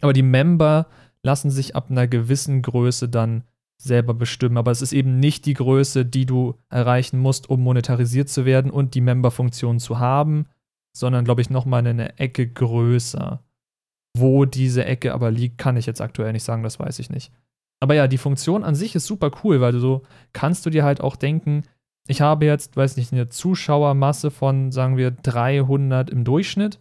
aber 0.00 0.12
die 0.12 0.22
Member 0.22 0.86
lassen 1.22 1.50
sich 1.50 1.76
ab 1.76 1.90
einer 1.90 2.06
gewissen 2.06 2.62
Größe 2.62 3.08
dann 3.08 3.44
selber 3.78 4.14
bestimmen. 4.14 4.56
Aber 4.56 4.70
es 4.70 4.82
ist 4.82 4.92
eben 4.92 5.18
nicht 5.18 5.46
die 5.46 5.54
Größe, 5.54 6.04
die 6.04 6.26
du 6.26 6.58
erreichen 6.68 7.18
musst, 7.18 7.48
um 7.48 7.62
monetarisiert 7.62 8.28
zu 8.28 8.44
werden 8.44 8.70
und 8.70 8.94
die 8.94 9.00
Member-Funktion 9.00 9.78
zu 9.78 9.98
haben, 9.98 10.46
sondern, 10.96 11.24
glaube 11.24 11.40
ich, 11.40 11.50
nochmal 11.50 11.86
eine 11.86 12.18
Ecke 12.18 12.48
größer. 12.48 13.42
Wo 14.16 14.44
diese 14.44 14.84
Ecke 14.84 15.14
aber 15.14 15.30
liegt, 15.30 15.58
kann 15.58 15.76
ich 15.76 15.86
jetzt 15.86 16.00
aktuell 16.00 16.32
nicht 16.32 16.42
sagen, 16.42 16.62
das 16.62 16.78
weiß 16.78 16.98
ich 16.98 17.10
nicht. 17.10 17.32
Aber 17.80 17.94
ja, 17.94 18.08
die 18.08 18.18
Funktion 18.18 18.64
an 18.64 18.74
sich 18.74 18.94
ist 18.94 19.06
super 19.06 19.30
cool, 19.42 19.60
weil 19.60 19.78
so 19.78 20.02
kannst 20.32 20.66
du 20.66 20.70
dir 20.70 20.84
halt 20.84 21.00
auch 21.00 21.16
denken, 21.16 21.62
ich 22.08 22.20
habe 22.20 22.44
jetzt, 22.44 22.76
weiß 22.76 22.96
nicht, 22.96 23.12
eine 23.12 23.28
Zuschauermasse 23.28 24.30
von, 24.30 24.72
sagen 24.72 24.96
wir, 24.96 25.12
300 25.12 26.10
im 26.10 26.24
Durchschnitt 26.24 26.80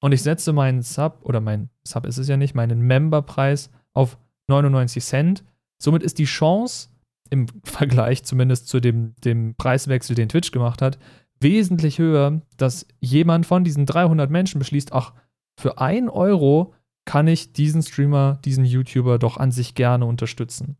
und 0.00 0.12
ich 0.12 0.22
setze 0.22 0.52
meinen 0.52 0.82
Sub, 0.82 1.18
oder 1.22 1.40
mein 1.40 1.68
Sub 1.82 2.06
ist 2.06 2.18
es 2.18 2.28
ja 2.28 2.36
nicht, 2.36 2.54
meinen 2.54 2.80
Memberpreis 2.80 3.70
auf 3.92 4.18
99 4.48 5.04
Cent 5.04 5.44
Somit 5.80 6.02
ist 6.02 6.18
die 6.18 6.24
Chance, 6.24 6.88
im 7.30 7.46
Vergleich 7.64 8.24
zumindest 8.24 8.68
zu 8.68 8.80
dem, 8.80 9.14
dem 9.24 9.54
Preiswechsel, 9.54 10.14
den 10.14 10.28
Twitch 10.28 10.50
gemacht 10.50 10.82
hat, 10.82 10.98
wesentlich 11.40 11.98
höher, 11.98 12.42
dass 12.56 12.86
jemand 13.00 13.46
von 13.46 13.64
diesen 13.64 13.86
300 13.86 14.30
Menschen 14.30 14.58
beschließt, 14.58 14.92
ach, 14.92 15.12
für 15.58 15.78
1 15.78 16.10
Euro 16.10 16.72
kann 17.04 17.26
ich 17.26 17.52
diesen 17.52 17.82
Streamer, 17.82 18.38
diesen 18.44 18.64
YouTuber 18.64 19.18
doch 19.18 19.38
an 19.38 19.50
sich 19.50 19.74
gerne 19.74 20.06
unterstützen. 20.06 20.76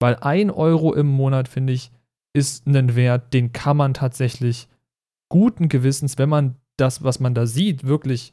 Weil 0.00 0.16
1 0.16 0.52
Euro 0.52 0.94
im 0.94 1.08
Monat, 1.08 1.48
finde 1.48 1.74
ich, 1.74 1.90
ist 2.32 2.66
ein 2.66 2.96
Wert, 2.96 3.34
den 3.34 3.52
kann 3.52 3.76
man 3.76 3.94
tatsächlich 3.94 4.68
guten 5.28 5.68
Gewissens, 5.68 6.16
wenn 6.16 6.28
man 6.28 6.56
das, 6.78 7.02
was 7.02 7.20
man 7.20 7.34
da 7.34 7.46
sieht, 7.46 7.84
wirklich, 7.84 8.32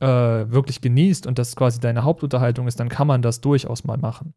äh, 0.00 0.06
wirklich 0.06 0.80
genießt 0.80 1.26
und 1.26 1.38
das 1.38 1.56
quasi 1.56 1.80
deine 1.80 2.04
Hauptunterhaltung 2.04 2.68
ist, 2.68 2.78
dann 2.78 2.88
kann 2.88 3.06
man 3.06 3.22
das 3.22 3.40
durchaus 3.40 3.84
mal 3.84 3.98
machen. 3.98 4.34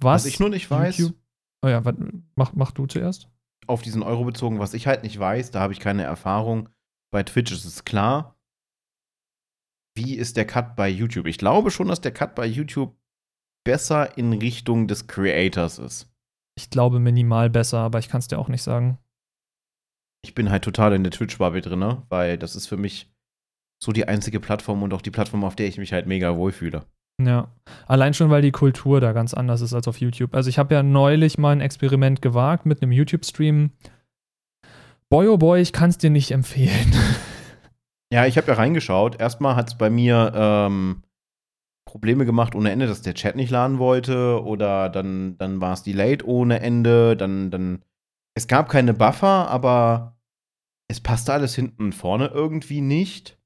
Was, 0.00 0.24
was 0.24 0.26
ich 0.26 0.40
nur 0.40 0.48
nicht 0.48 0.68
weiß. 0.68 0.98
YouTube? 0.98 1.16
Oh 1.64 1.68
ja, 1.68 1.84
was, 1.84 1.94
mach, 2.34 2.54
mach 2.54 2.72
du 2.72 2.86
zuerst. 2.86 3.28
Auf 3.68 3.82
diesen 3.82 4.02
Euro 4.02 4.24
bezogen, 4.24 4.58
was 4.58 4.74
ich 4.74 4.88
halt 4.88 5.04
nicht 5.04 5.18
weiß, 5.18 5.52
da 5.52 5.60
habe 5.60 5.72
ich 5.72 5.78
keine 5.78 6.02
Erfahrung. 6.02 6.68
Bei 7.12 7.22
Twitch 7.22 7.52
ist 7.52 7.64
es 7.64 7.84
klar. 7.84 8.36
Wie 9.94 10.14
ist 10.16 10.36
der 10.36 10.46
Cut 10.46 10.76
bei 10.76 10.88
YouTube? 10.88 11.26
Ich 11.26 11.38
glaube 11.38 11.70
schon, 11.70 11.88
dass 11.88 12.00
der 12.00 12.12
Cut 12.12 12.34
bei 12.34 12.46
YouTube 12.46 12.96
besser 13.64 14.16
in 14.16 14.32
Richtung 14.32 14.88
des 14.88 15.06
Creators 15.06 15.78
ist. 15.78 16.10
Ich 16.56 16.70
glaube 16.70 16.98
minimal 16.98 17.50
besser, 17.50 17.78
aber 17.78 17.98
ich 17.98 18.08
kann 18.08 18.18
es 18.18 18.28
dir 18.28 18.38
auch 18.38 18.48
nicht 18.48 18.62
sagen. 18.62 18.98
Ich 20.24 20.34
bin 20.34 20.50
halt 20.50 20.64
total 20.64 20.92
in 20.92 21.02
der 21.02 21.10
Twitch-Bubble 21.10 21.62
drin, 21.62 22.02
weil 22.08 22.38
das 22.38 22.54
ist 22.56 22.66
für 22.66 22.76
mich 22.76 23.12
so 23.82 23.92
die 23.92 24.06
einzige 24.06 24.38
Plattform 24.38 24.82
und 24.82 24.94
auch 24.94 25.02
die 25.02 25.10
Plattform, 25.10 25.44
auf 25.44 25.56
der 25.56 25.66
ich 25.66 25.78
mich 25.78 25.92
halt 25.92 26.06
mega 26.06 26.36
wohlfühle. 26.36 26.86
Ja, 27.20 27.52
allein 27.86 28.14
schon, 28.14 28.30
weil 28.30 28.42
die 28.42 28.52
Kultur 28.52 29.00
da 29.00 29.12
ganz 29.12 29.34
anders 29.34 29.60
ist 29.60 29.74
als 29.74 29.88
auf 29.88 30.00
YouTube. 30.00 30.34
Also 30.34 30.48
ich 30.48 30.58
habe 30.58 30.74
ja 30.74 30.82
neulich 30.82 31.38
mal 31.38 31.50
ein 31.50 31.60
Experiment 31.60 32.22
gewagt 32.22 32.66
mit 32.66 32.82
einem 32.82 32.92
YouTube-Stream. 32.92 33.70
Boy, 35.10 35.28
oh 35.28 35.36
boy, 35.36 35.60
ich 35.60 35.72
kann 35.72 35.90
es 35.90 35.98
dir 35.98 36.10
nicht 36.10 36.30
empfehlen. 36.30 36.92
Ja, 38.12 38.26
ich 38.26 38.36
habe 38.36 38.48
ja 38.48 38.54
reingeschaut. 38.54 39.18
Erstmal 39.18 39.56
hat 39.56 39.68
es 39.68 39.78
bei 39.78 39.88
mir 39.88 40.32
ähm, 40.34 41.02
Probleme 41.86 42.26
gemacht 42.26 42.54
ohne 42.54 42.70
Ende, 42.70 42.86
dass 42.86 43.00
der 43.00 43.14
Chat 43.14 43.36
nicht 43.36 43.48
laden 43.48 43.78
wollte 43.78 44.42
oder 44.44 44.90
dann, 44.90 45.38
dann 45.38 45.62
war 45.62 45.72
es 45.72 45.82
delayed 45.82 46.22
ohne 46.22 46.60
Ende. 46.60 47.16
Dann, 47.16 47.50
dann, 47.50 47.82
es 48.36 48.48
gab 48.48 48.68
keine 48.68 48.92
Buffer, 48.92 49.48
aber 49.48 50.18
es 50.90 51.00
passte 51.00 51.32
alles 51.32 51.54
hinten 51.54 51.84
und 51.84 51.94
vorne 51.94 52.26
irgendwie 52.26 52.82
nicht. 52.82 53.40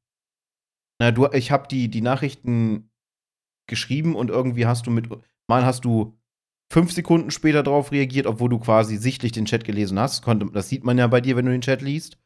Na, 0.98 1.12
du, 1.12 1.28
ich 1.32 1.52
habe 1.52 1.68
die, 1.68 1.88
die 1.88 2.02
Nachrichten 2.02 2.90
geschrieben 3.68 4.16
und 4.16 4.30
irgendwie 4.30 4.66
hast 4.66 4.88
du 4.88 4.90
mit, 4.90 5.08
mal 5.48 5.64
hast 5.64 5.84
du 5.84 6.18
fünf 6.72 6.90
Sekunden 6.90 7.30
später 7.30 7.62
darauf 7.62 7.92
reagiert, 7.92 8.26
obwohl 8.26 8.48
du 8.48 8.58
quasi 8.58 8.96
sichtlich 8.96 9.30
den 9.30 9.44
Chat 9.44 9.64
gelesen 9.64 10.00
hast. 10.00 10.26
Das 10.52 10.68
sieht 10.68 10.82
man 10.82 10.98
ja 10.98 11.06
bei 11.06 11.20
dir, 11.20 11.36
wenn 11.36 11.46
du 11.46 11.52
den 11.52 11.60
Chat 11.60 11.82
liest. 11.82 12.18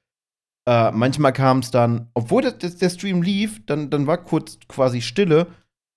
Äh, 0.69 0.91
manchmal 0.93 1.33
kam 1.33 1.61
es 1.61 1.71
dann, 1.71 2.11
obwohl 2.15 2.43
das, 2.43 2.59
das, 2.59 2.77
der 2.77 2.91
Stream 2.91 3.23
lief, 3.23 3.65
dann, 3.67 3.91
dann 3.91 4.07
war 4.07 4.19
kurz 4.19 4.59
quasi 4.69 5.01
Stille 5.01 5.47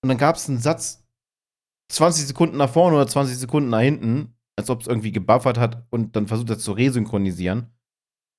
und 0.01 0.09
dann 0.09 0.17
gab 0.17 0.35
es 0.35 0.49
einen 0.49 0.59
Satz 0.59 1.05
20 1.91 2.27
Sekunden 2.27 2.57
nach 2.57 2.69
vorne 2.69 2.95
oder 2.95 3.07
20 3.07 3.37
Sekunden 3.37 3.69
nach 3.69 3.81
hinten, 3.81 4.35
als 4.57 4.69
ob 4.69 4.81
es 4.81 4.87
irgendwie 4.87 5.11
gebuffert 5.11 5.57
hat 5.57 5.85
und 5.89 6.15
dann 6.15 6.27
versucht 6.27 6.49
hat 6.49 6.59
zu 6.59 6.71
resynchronisieren. 6.71 7.67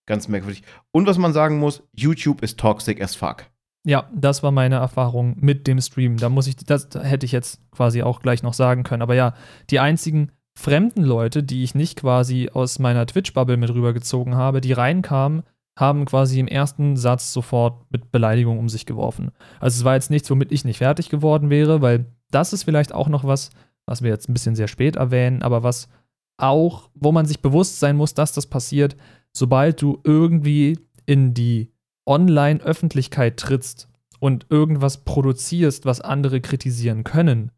Ganz 0.07 0.29
merkwürdig. 0.29 0.63
Und 0.93 1.07
was 1.07 1.19
man 1.19 1.33
sagen 1.33 1.59
muss, 1.59 1.83
YouTube 1.93 2.43
ist 2.43 2.59
toxic 2.59 3.01
as 3.01 3.15
fuck. 3.15 3.47
Ja, 3.87 4.09
das 4.15 4.43
war 4.43 4.51
meine 4.51 4.77
Erfahrung 4.77 5.37
mit 5.39 5.67
dem 5.67 5.81
Stream. 5.81 6.17
Da 6.17 6.29
muss 6.29 6.47
ich, 6.47 6.57
das 6.57 6.89
hätte 6.95 7.27
ich 7.27 7.33
jetzt 7.33 7.61
quasi 7.71 8.03
auch 8.03 8.21
gleich 8.21 8.43
noch 8.43 8.55
sagen 8.55 8.83
können. 8.83 9.03
Aber 9.03 9.15
ja, 9.15 9.35
die 9.71 9.79
einzigen 9.79 10.33
fremden 10.59 11.03
Leute, 11.03 11.43
die 11.43 11.63
ich 11.65 11.75
nicht 11.75 11.97
quasi 11.97 12.51
aus 12.53 12.79
meiner 12.79 13.07
Twitch-Bubble 13.07 13.57
mit 13.57 13.71
rübergezogen 13.71 14.37
habe, 14.37 14.61
die 14.61 14.73
reinkamen, 14.73 15.43
haben 15.77 16.05
quasi 16.05 16.39
im 16.39 16.47
ersten 16.47 16.97
Satz 16.97 17.33
sofort 17.33 17.91
mit 17.91 18.13
Beleidigung 18.13 18.59
um 18.59 18.69
sich 18.69 18.87
geworfen. 18.87 19.33
Also 19.61 19.79
es 19.79 19.85
war 19.85 19.95
jetzt 19.95 20.11
nichts, 20.11 20.31
womit 20.31 20.53
ich 20.53 20.65
nicht 20.65 20.79
fertig 20.79 21.11
geworden 21.11 21.51
wäre, 21.51 21.83
weil 21.83 22.07
das 22.31 22.53
ist 22.53 22.65
vielleicht 22.65 22.95
auch 22.95 23.09
noch 23.09 23.25
was, 23.25 23.51
was 23.87 24.03
wir 24.03 24.11
jetzt 24.11 24.29
ein 24.29 24.35
bisschen 24.35 24.55
sehr 24.55 24.69
spät 24.69 24.97
erwähnen, 24.97 25.43
aber 25.43 25.63
was 25.63 25.89
auch, 26.37 26.91
wo 26.95 27.13
man 27.13 27.27
sich 27.27 27.41
bewusst 27.41 27.81
sein 27.81 27.97
muss, 27.97 28.15
dass 28.15 28.33
das 28.33 28.47
passiert, 28.47 28.97
sobald 29.33 29.81
du 29.83 30.01
irgendwie 30.05 30.79
in 31.07 31.35
die 31.35 31.73
Online-Öffentlichkeit 32.07 33.37
trittst 33.37 33.89
und 34.21 34.47
irgendwas 34.51 35.05
produzierst, 35.05 35.87
was 35.87 36.01
andere 36.01 36.41
kritisieren 36.41 37.05
können, 37.05 37.51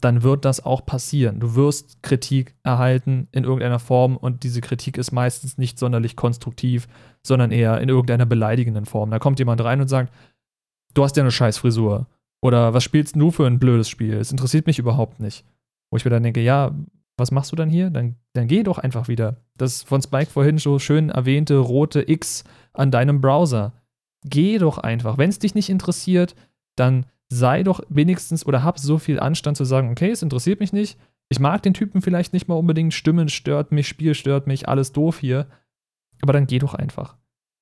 dann 0.00 0.22
wird 0.22 0.44
das 0.44 0.64
auch 0.64 0.84
passieren. 0.84 1.40
Du 1.40 1.54
wirst 1.54 2.02
Kritik 2.02 2.54
erhalten 2.62 3.28
in 3.32 3.44
irgendeiner 3.44 3.78
Form 3.78 4.16
und 4.16 4.42
diese 4.42 4.60
Kritik 4.60 4.98
ist 4.98 5.10
meistens 5.10 5.56
nicht 5.56 5.78
sonderlich 5.78 6.16
konstruktiv, 6.16 6.86
sondern 7.22 7.50
eher 7.50 7.80
in 7.80 7.88
irgendeiner 7.88 8.26
beleidigenden 8.26 8.84
Form. 8.84 9.10
Da 9.10 9.18
kommt 9.18 9.38
jemand 9.38 9.62
rein 9.64 9.80
und 9.80 9.88
sagt, 9.88 10.12
du 10.94 11.02
hast 11.02 11.16
ja 11.16 11.22
eine 11.22 11.30
Scheißfrisur 11.30 12.06
oder 12.42 12.74
was 12.74 12.84
spielst 12.84 13.16
du 13.16 13.30
für 13.30 13.46
ein 13.46 13.58
blödes 13.58 13.88
Spiel? 13.88 14.14
Es 14.14 14.30
interessiert 14.30 14.66
mich 14.66 14.78
überhaupt 14.78 15.20
nicht. 15.20 15.44
Wo 15.90 15.96
ich 15.96 16.04
mir 16.04 16.10
dann 16.10 16.22
denke, 16.22 16.40
ja, 16.40 16.74
was 17.16 17.30
machst 17.30 17.52
du 17.52 17.56
dann 17.56 17.70
hier? 17.70 17.90
Dann, 17.90 18.16
dann 18.34 18.48
geh 18.48 18.62
doch 18.62 18.78
einfach 18.78 19.08
wieder. 19.08 19.36
Das 19.56 19.82
von 19.82 20.02
Spike 20.02 20.30
vorhin 20.30 20.58
so 20.58 20.78
schön 20.78 21.08
erwähnte 21.08 21.56
rote 21.56 22.08
X 22.08 22.44
an 22.74 22.90
deinem 22.90 23.20
Browser. 23.20 23.72
Geh 24.24 24.58
doch 24.58 24.78
einfach. 24.78 25.16
Wenn 25.16 25.30
es 25.30 25.38
dich 25.38 25.54
nicht 25.54 25.70
interessiert, 25.70 26.34
dann 26.76 27.06
sei 27.28 27.62
doch 27.62 27.80
wenigstens 27.88 28.46
oder 28.46 28.62
hab 28.62 28.78
so 28.78 28.98
viel 28.98 29.18
Anstand 29.18 29.56
zu 29.56 29.64
sagen, 29.64 29.90
okay, 29.90 30.10
es 30.10 30.22
interessiert 30.22 30.60
mich 30.60 30.72
nicht. 30.72 30.98
Ich 31.28 31.40
mag 31.40 31.62
den 31.62 31.74
Typen 31.74 32.02
vielleicht 32.02 32.32
nicht 32.32 32.48
mal 32.48 32.54
unbedingt. 32.54 32.94
Stimmen 32.94 33.28
stört 33.28 33.72
mich, 33.72 33.88
Spiel 33.88 34.14
stört 34.14 34.46
mich, 34.46 34.68
alles 34.68 34.92
doof 34.92 35.18
hier. 35.18 35.46
Aber 36.22 36.32
dann 36.32 36.46
geh 36.46 36.58
doch 36.58 36.74
einfach. 36.74 37.16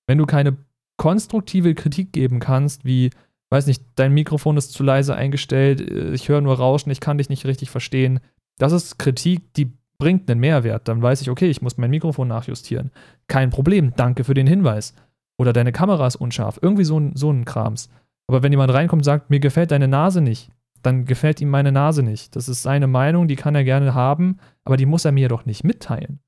Wenn 0.07 0.19
du 0.19 0.27
keine 0.27 0.57
konstruktive 0.97 1.75
Kritik 1.75 2.13
geben 2.13 2.41
kannst, 2.41 2.85
wie, 2.85 3.11
weiß 3.51 3.67
nicht, 3.67 3.83
dein 3.97 4.13
Mikrofon 4.13 4.57
ist 4.57 4.73
zu 4.73 4.83
leise 4.83 5.17
eingestellt, 5.17 5.81
äh, 5.81 6.13
ich 6.13 6.29
höre 6.29 6.41
nur 6.41 6.57
Rauschen, 6.57 6.91
ich 6.91 7.01
kann 7.01 7.19
dich 7.19 7.31
nicht 7.31 7.47
richtig 7.47 7.71
verstehen. 7.71 8.21
Das 8.59 8.73
ist 8.73 8.99
Kritik, 8.99 9.55
die 9.55 9.73
bringt 9.99 10.31
einen 10.31 10.41
Mehrwert. 10.41 10.87
Dann 10.89 11.03
weiß 11.03 11.23
ich, 11.23 11.31
okay, 11.31 11.49
ich 11.49 11.63
muss 11.63 11.79
mein 11.79 11.91
Mikrofon 11.91 12.29
nachjustieren. 12.29 12.91
Kein 13.27 13.51
Problem, 13.51 13.95
danke 13.97 14.25
für 14.25 14.35
den 14.35 14.47
Hinweis. 14.47 14.95
Oder 15.39 15.53
deine 15.53 15.73
Kamera 15.73 16.07
ist 16.07 16.17
unscharf. 16.17 16.59
Irgendwie 16.63 16.85
so 16.85 17.01
ein, 17.01 17.17
so 17.17 17.31
ein 17.31 17.45
Krams. 17.45 17.89
Aber 18.27 18.43
wenn 18.43 18.53
jemand 18.53 18.73
reinkommt 18.73 19.01
und 19.01 19.05
sagt, 19.05 19.31
mir 19.31 19.41
gefällt 19.41 19.71
deine 19.71 19.89
Nase 19.89 20.21
nicht, 20.21 20.51
dann 20.83 21.05
gefällt 21.05 21.41
ihm 21.41 21.49
meine 21.49 21.73
Nase 21.73 22.03
nicht. 22.03 22.37
Das 22.37 22.49
ist 22.49 22.63
seine 22.63 22.87
Meinung, 22.87 23.29
die 23.29 23.37
kann 23.37 23.55
er 23.55 23.65
gerne 23.65 23.95
haben, 23.95 24.39
aber 24.65 24.77
die 24.77 24.87
muss 24.87 25.05
er 25.05 25.13
mir 25.13 25.29
doch 25.29 25.47
nicht 25.47 25.65
mitteilen. 25.65 26.21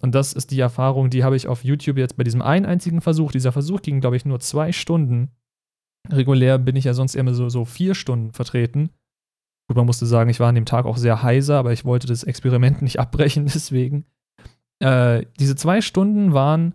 Und 0.00 0.14
das 0.14 0.32
ist 0.32 0.50
die 0.50 0.60
Erfahrung, 0.60 1.10
die 1.10 1.24
habe 1.24 1.36
ich 1.36 1.48
auf 1.48 1.64
YouTube 1.64 1.98
jetzt 1.98 2.16
bei 2.16 2.24
diesem 2.24 2.42
einen 2.42 2.66
einzigen 2.66 3.00
Versuch. 3.00 3.32
Dieser 3.32 3.52
Versuch 3.52 3.82
ging, 3.82 4.00
glaube 4.00 4.16
ich, 4.16 4.24
nur 4.24 4.40
zwei 4.40 4.72
Stunden. 4.72 5.30
Regulär 6.10 6.58
bin 6.58 6.76
ich 6.76 6.84
ja 6.84 6.94
sonst 6.94 7.16
immer 7.16 7.34
so, 7.34 7.48
so 7.48 7.64
vier 7.64 7.94
Stunden 7.94 8.32
vertreten. 8.32 8.90
Gut, 9.68 9.76
man 9.76 9.86
musste 9.86 10.06
sagen, 10.06 10.30
ich 10.30 10.40
war 10.40 10.48
an 10.48 10.54
dem 10.54 10.64
Tag 10.64 10.86
auch 10.86 10.96
sehr 10.96 11.22
heiser, 11.22 11.58
aber 11.58 11.72
ich 11.72 11.84
wollte 11.84 12.06
das 12.06 12.24
Experiment 12.24 12.82
nicht 12.82 13.00
abbrechen, 13.00 13.46
deswegen. 13.46 14.06
Äh, 14.80 15.26
diese 15.40 15.56
zwei 15.56 15.80
Stunden 15.80 16.32
waren 16.32 16.74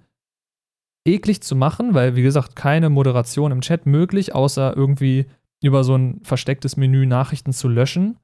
eklig 1.05 1.41
zu 1.41 1.55
machen, 1.55 1.93
weil, 1.93 2.15
wie 2.15 2.21
gesagt, 2.21 2.55
keine 2.55 2.89
Moderation 2.89 3.51
im 3.51 3.61
Chat 3.61 3.85
möglich, 3.85 4.33
außer 4.33 4.75
irgendwie 4.75 5.25
über 5.61 5.83
so 5.83 5.95
ein 5.95 6.21
verstecktes 6.23 6.77
Menü 6.77 7.05
Nachrichten 7.05 7.53
zu 7.53 7.67
löschen. 7.67 8.17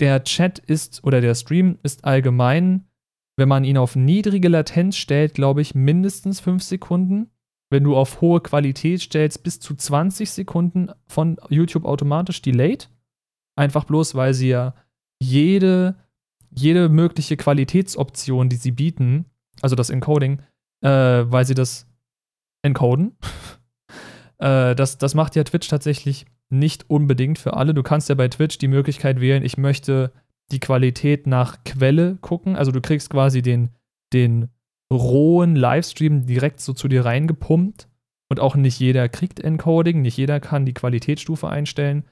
Der 0.00 0.24
Chat 0.24 0.58
ist 0.58 1.04
oder 1.04 1.20
der 1.20 1.34
Stream 1.34 1.78
ist 1.82 2.04
allgemein, 2.04 2.86
wenn 3.36 3.48
man 3.48 3.64
ihn 3.64 3.78
auf 3.78 3.96
niedrige 3.96 4.48
Latenz 4.48 4.96
stellt, 4.96 5.34
glaube 5.34 5.60
ich, 5.60 5.74
mindestens 5.74 6.40
5 6.40 6.62
Sekunden. 6.62 7.30
Wenn 7.70 7.84
du 7.84 7.96
auf 7.96 8.20
hohe 8.20 8.40
Qualität 8.40 9.00
stellst, 9.00 9.42
bis 9.42 9.58
zu 9.58 9.74
20 9.74 10.30
Sekunden 10.30 10.90
von 11.06 11.36
YouTube 11.50 11.84
automatisch 11.84 12.40
delayed. 12.40 12.88
Einfach 13.56 13.84
bloß, 13.84 14.14
weil 14.14 14.34
sie 14.34 14.48
ja 14.48 14.74
jede, 15.20 15.96
jede 16.50 16.88
mögliche 16.88 17.36
Qualitätsoption, 17.36 18.48
die 18.48 18.56
sie 18.56 18.70
bieten, 18.70 19.26
also 19.62 19.74
das 19.74 19.90
Encoding, 19.90 20.42
äh, 20.82 20.88
weil 20.88 21.44
sie 21.44 21.54
das 21.54 21.86
encoden. 22.62 23.16
äh, 24.38 24.74
das, 24.74 24.98
das 24.98 25.14
macht 25.14 25.36
ja 25.36 25.44
Twitch 25.44 25.68
tatsächlich 25.68 26.26
nicht 26.48 26.88
unbedingt 26.88 27.38
für 27.38 27.54
alle. 27.54 27.74
Du 27.74 27.82
kannst 27.82 28.08
ja 28.08 28.14
bei 28.14 28.28
Twitch 28.28 28.58
die 28.58 28.68
Möglichkeit 28.68 29.20
wählen, 29.20 29.44
ich 29.44 29.56
möchte 29.56 30.12
die 30.52 30.60
Qualität 30.60 31.26
nach 31.26 31.64
Quelle 31.64 32.16
gucken. 32.20 32.56
Also 32.56 32.70
du 32.70 32.80
kriegst 32.80 33.10
quasi 33.10 33.42
den, 33.42 33.70
den 34.12 34.48
rohen 34.92 35.56
Livestream 35.56 36.26
direkt 36.26 36.60
so 36.60 36.72
zu 36.72 36.88
dir 36.88 37.04
reingepumpt. 37.04 37.88
Und 38.28 38.40
auch 38.40 38.56
nicht 38.56 38.80
jeder 38.80 39.08
kriegt 39.08 39.38
Encoding, 39.38 40.02
nicht 40.02 40.16
jeder 40.16 40.40
kann 40.40 40.66
die 40.66 40.74
Qualitätsstufe 40.74 41.48
einstellen. 41.48 42.04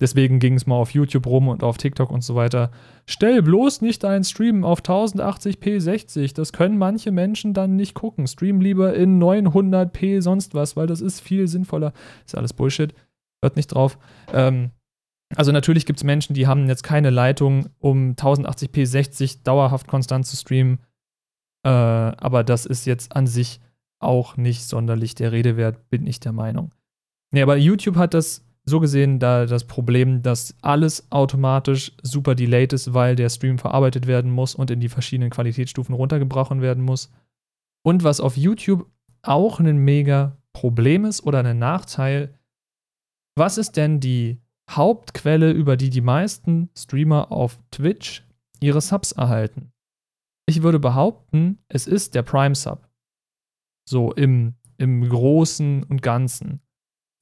Deswegen 0.00 0.38
ging 0.38 0.54
es 0.54 0.66
mal 0.66 0.76
auf 0.76 0.92
YouTube 0.92 1.26
rum 1.26 1.48
und 1.48 1.64
auf 1.64 1.76
TikTok 1.76 2.10
und 2.10 2.22
so 2.22 2.36
weiter. 2.36 2.70
Stell 3.06 3.42
bloß 3.42 3.80
nicht 3.80 4.04
deinen 4.04 4.22
Stream 4.22 4.64
auf 4.64 4.80
1080p 4.80 5.80
60. 5.80 6.34
Das 6.34 6.52
können 6.52 6.78
manche 6.78 7.10
Menschen 7.10 7.52
dann 7.52 7.74
nicht 7.74 7.94
gucken. 7.94 8.28
Stream 8.28 8.60
lieber 8.60 8.94
in 8.94 9.20
900p 9.20 10.20
sonst 10.22 10.54
was, 10.54 10.76
weil 10.76 10.86
das 10.86 11.00
ist 11.00 11.20
viel 11.20 11.48
sinnvoller. 11.48 11.92
Ist 12.24 12.36
alles 12.36 12.52
Bullshit. 12.52 12.94
Hört 13.42 13.56
nicht 13.56 13.68
drauf. 13.68 13.98
Ähm, 14.32 14.70
also 15.34 15.50
natürlich 15.50 15.84
gibt 15.84 15.98
es 15.98 16.04
Menschen, 16.04 16.34
die 16.34 16.46
haben 16.46 16.68
jetzt 16.68 16.84
keine 16.84 17.10
Leitung, 17.10 17.68
um 17.80 18.12
1080p 18.12 18.86
60 18.86 19.42
dauerhaft 19.42 19.88
konstant 19.88 20.26
zu 20.26 20.36
streamen. 20.36 20.78
Äh, 21.64 21.70
aber 21.70 22.44
das 22.44 22.66
ist 22.66 22.86
jetzt 22.86 23.16
an 23.16 23.26
sich 23.26 23.60
auch 23.98 24.36
nicht 24.36 24.64
sonderlich 24.64 25.16
der 25.16 25.32
Rede 25.32 25.56
wert, 25.56 25.90
bin 25.90 26.06
ich 26.06 26.20
der 26.20 26.32
Meinung. 26.32 26.72
Nee, 27.32 27.42
aber 27.42 27.56
YouTube 27.56 27.96
hat 27.96 28.14
das 28.14 28.47
so 28.68 28.80
gesehen 28.80 29.18
da 29.18 29.46
das 29.46 29.64
Problem, 29.64 30.22
dass 30.22 30.54
alles 30.62 31.10
automatisch 31.10 31.92
super 32.02 32.34
delayed 32.34 32.72
ist, 32.72 32.94
weil 32.94 33.16
der 33.16 33.28
Stream 33.28 33.58
verarbeitet 33.58 34.06
werden 34.06 34.30
muss 34.30 34.54
und 34.54 34.70
in 34.70 34.80
die 34.80 34.88
verschiedenen 34.88 35.30
Qualitätsstufen 35.30 35.94
runtergebrochen 35.94 36.60
werden 36.60 36.84
muss. 36.84 37.10
Und 37.82 38.04
was 38.04 38.20
auf 38.20 38.36
YouTube 38.36 38.86
auch 39.22 39.60
ein 39.60 39.78
mega 39.78 40.36
Problem 40.52 41.04
ist 41.04 41.24
oder 41.24 41.44
ein 41.44 41.58
Nachteil, 41.58 42.34
was 43.36 43.58
ist 43.58 43.76
denn 43.76 44.00
die 44.00 44.40
Hauptquelle, 44.70 45.52
über 45.52 45.76
die 45.76 45.90
die 45.90 46.00
meisten 46.00 46.70
Streamer 46.76 47.32
auf 47.32 47.58
Twitch 47.70 48.26
ihre 48.60 48.80
Subs 48.80 49.12
erhalten? 49.12 49.72
Ich 50.46 50.62
würde 50.62 50.78
behaupten, 50.78 51.58
es 51.68 51.86
ist 51.86 52.14
der 52.14 52.22
Prime 52.22 52.54
Sub. 52.54 52.88
So 53.88 54.12
im, 54.12 54.54
im 54.76 55.08
Großen 55.08 55.84
und 55.84 56.02
Ganzen. 56.02 56.60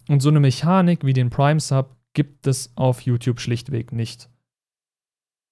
Und 0.08 0.20
so 0.20 0.28
eine 0.28 0.40
Mechanik 0.40 1.04
wie 1.04 1.12
den 1.12 1.30
Prime 1.30 1.60
Sub 1.60 1.96
gibt 2.14 2.46
es 2.46 2.72
auf 2.76 3.02
YouTube 3.02 3.40
schlichtweg 3.40 3.92
nicht. 3.92 4.28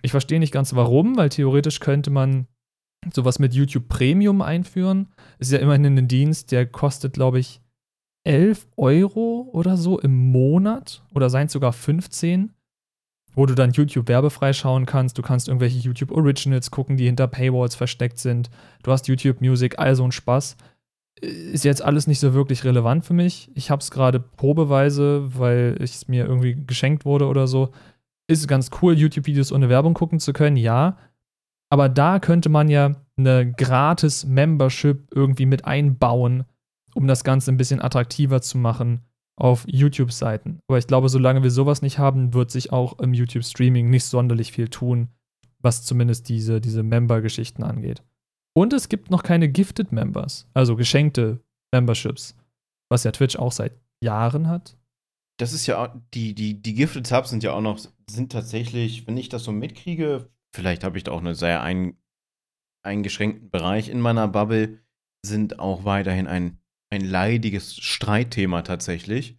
Ich 0.03 0.11
verstehe 0.11 0.39
nicht 0.39 0.53
ganz 0.53 0.75
warum, 0.75 1.17
weil 1.17 1.29
theoretisch 1.29 1.81
könnte 1.81 2.11
man 2.11 2.47
sowas 3.13 3.39
mit 3.39 3.55
YouTube 3.55 3.89
Premium 3.89 4.43
einführen. 4.43 5.09
Ist 5.39 5.53
ja 5.53 5.59
immerhin 5.59 5.85
ein 5.87 6.09
Dienst, 6.09 6.53
der 6.53 6.67
kostet, 6.67 7.15
glaube 7.15 7.39
ich, 7.39 7.61
11 8.25 8.67
Euro 8.77 9.51
oder 9.53 9.77
so 9.77 9.99
im 9.99 10.31
Monat 10.31 11.03
oder 11.15 11.29
seien 11.29 11.47
es 11.47 11.53
sogar 11.53 11.73
15, 11.73 12.55
wo 13.35 13.45
du 13.45 13.55
dann 13.55 13.73
YouTube 13.73 14.09
werbefrei 14.09 14.53
schauen 14.53 14.87
kannst. 14.87 15.19
Du 15.19 15.23
kannst 15.23 15.49
irgendwelche 15.49 15.79
YouTube 15.79 16.11
Originals 16.11 16.71
gucken, 16.71 16.97
die 16.97 17.05
hinter 17.05 17.27
Paywalls 17.27 17.75
versteckt 17.75 18.19
sind. 18.19 18.51
Du 18.83 18.93
hast 18.93 19.09
YouTube 19.09 19.41
Music, 19.41 19.79
all 19.79 19.95
so 19.95 20.05
ein 20.05 20.13
Spaß 20.13 20.57
ist 21.21 21.65
jetzt 21.65 21.83
alles 21.83 22.07
nicht 22.07 22.21
so 22.21 22.35
wirklich 22.35 22.65
relevant 22.65 23.05
für 23.05 23.15
mich. 23.15 23.51
Ich 23.55 23.71
habe 23.71 23.81
es 23.81 23.91
gerade 23.91 24.21
probeweise, 24.21 25.39
weil 25.39 25.77
es 25.81 26.09
mir 26.09 26.27
irgendwie 26.27 26.55
geschenkt 26.67 27.05
wurde 27.05 27.27
oder 27.27 27.47
so. 27.47 27.71
Ist 28.27 28.49
ganz 28.49 28.71
cool, 28.83 28.95
YouTube-Videos 28.95 29.53
ohne 29.53 29.69
Werbung 29.69 29.95
gucken 29.95 30.19
zu 30.19 30.33
können, 30.33 30.57
ja. 30.57 30.97
Aber 31.71 31.89
da 31.89 32.19
könnte 32.19 32.49
man 32.49 32.69
ja 32.69 32.97
eine 33.17 33.53
gratis 33.53 34.25
Membership 34.25 35.09
irgendwie 35.15 35.47
mit 35.47 35.65
einbauen, 35.65 36.45
um 36.95 37.07
das 37.07 37.25
Ganze 37.25 37.53
ein 37.53 37.57
bisschen 37.57 37.83
attraktiver 37.83 38.41
zu 38.41 38.59
machen 38.59 39.03
auf 39.37 39.65
YouTube-Seiten. 39.67 40.61
Aber 40.69 40.79
ich 40.79 40.87
glaube, 40.87 41.09
solange 41.09 41.43
wir 41.43 41.51
sowas 41.51 41.83
nicht 41.83 41.99
haben, 41.99 42.35
wird 42.35 42.51
sich 42.51 42.73
auch 42.73 42.99
im 42.99 43.15
YouTube-Streaming 43.15 43.91
nicht 43.91 44.05
sonderlich 44.05 44.53
viel 44.53 44.69
tun, 44.69 45.09
was 45.59 45.85
zumindest 45.85 46.29
diese, 46.29 46.61
diese 46.61 46.83
Member-Geschichten 46.83 47.63
angeht. 47.63 48.03
Und 48.57 48.73
es 48.73 48.89
gibt 48.89 49.11
noch 49.11 49.23
keine 49.23 49.49
Gifted 49.49 49.93
Members, 49.93 50.49
also 50.55 50.77
geschenkte 50.77 51.41
Memberships, 51.73 52.37
was 52.89 53.05
ja 53.05 53.11
Twitch 53.11 53.37
auch 53.37 53.53
seit 53.53 53.73
Jahren 54.03 54.49
hat. 54.49 54.77
Das 55.41 55.53
ist 55.53 55.67
ja, 55.67 56.01
die, 56.15 56.35
die, 56.35 56.63
die 56.63 56.75
Gifted 56.75 57.07
Subs 57.07 57.31
sind 57.31 57.43
ja 57.43 57.53
auch 57.53 57.61
noch, 57.61 57.79
sind 58.09 58.31
tatsächlich, 58.31 59.07
wenn 59.07 59.17
ich 59.17 59.29
das 59.29 59.43
so 59.43 59.51
mitkriege, 59.51 60.31
vielleicht 60.55 60.85
habe 60.85 60.97
ich 60.97 61.05
da 61.05 61.13
auch 61.13 61.19
einen 61.19 61.35
sehr 61.35 61.63
ein, 61.63 61.97
eingeschränkten 62.85 63.51
Bereich 63.51 63.89
in 63.89 64.01
meiner 64.01 64.29
Bubble, 64.29 64.79
sind 65.27 65.59
auch 65.59 65.85
weiterhin 65.85 66.29
ein, 66.29 66.59
ein 66.91 67.01
leidiges 67.01 67.77
Streitthema 67.77 68.63
tatsächlich. 68.63 69.37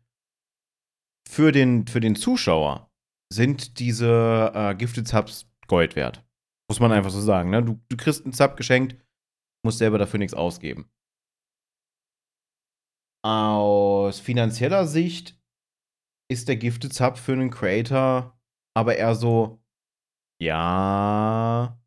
Für 1.29 1.53
den, 1.53 1.87
für 1.87 2.01
den 2.01 2.15
Zuschauer 2.17 2.91
sind 3.31 3.79
diese 3.79 4.51
äh, 4.53 4.75
Gifted 4.75 5.07
Subs 5.07 5.47
Gold 5.67 5.95
wert. 5.95 6.23
Muss 6.69 6.79
man 6.79 6.91
einfach 6.91 7.11
so 7.11 7.21
sagen. 7.21 7.51
Ne? 7.51 7.63
Du, 7.63 7.79
du 7.89 7.97
kriegst 7.97 8.25
einen 8.25 8.33
Sub 8.33 8.57
geschenkt, 8.57 8.97
muss 9.65 9.77
selber 9.77 9.97
dafür 9.97 10.19
nichts 10.19 10.33
ausgeben. 10.33 10.89
Aus 13.23 14.19
finanzieller 14.19 14.87
Sicht 14.87 15.37
ist 16.31 16.47
der 16.47 16.55
Gifted 16.55 16.93
Sub 16.93 17.17
für 17.17 17.33
einen 17.33 17.49
Creator 17.49 18.35
aber 18.75 18.97
eher 18.97 19.15
so, 19.15 19.63
ja, 20.41 21.79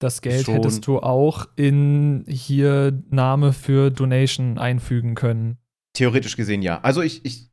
Das 0.00 0.22
Geld 0.22 0.48
hättest 0.48 0.86
du 0.86 0.98
auch 0.98 1.46
in 1.56 2.24
hier 2.26 3.02
Name 3.10 3.52
für 3.52 3.90
Donation 3.90 4.58
einfügen 4.58 5.14
können. 5.14 5.58
Theoretisch 5.94 6.36
gesehen 6.36 6.62
ja. 6.62 6.80
Also 6.80 7.02
ich, 7.02 7.24
ich, 7.24 7.50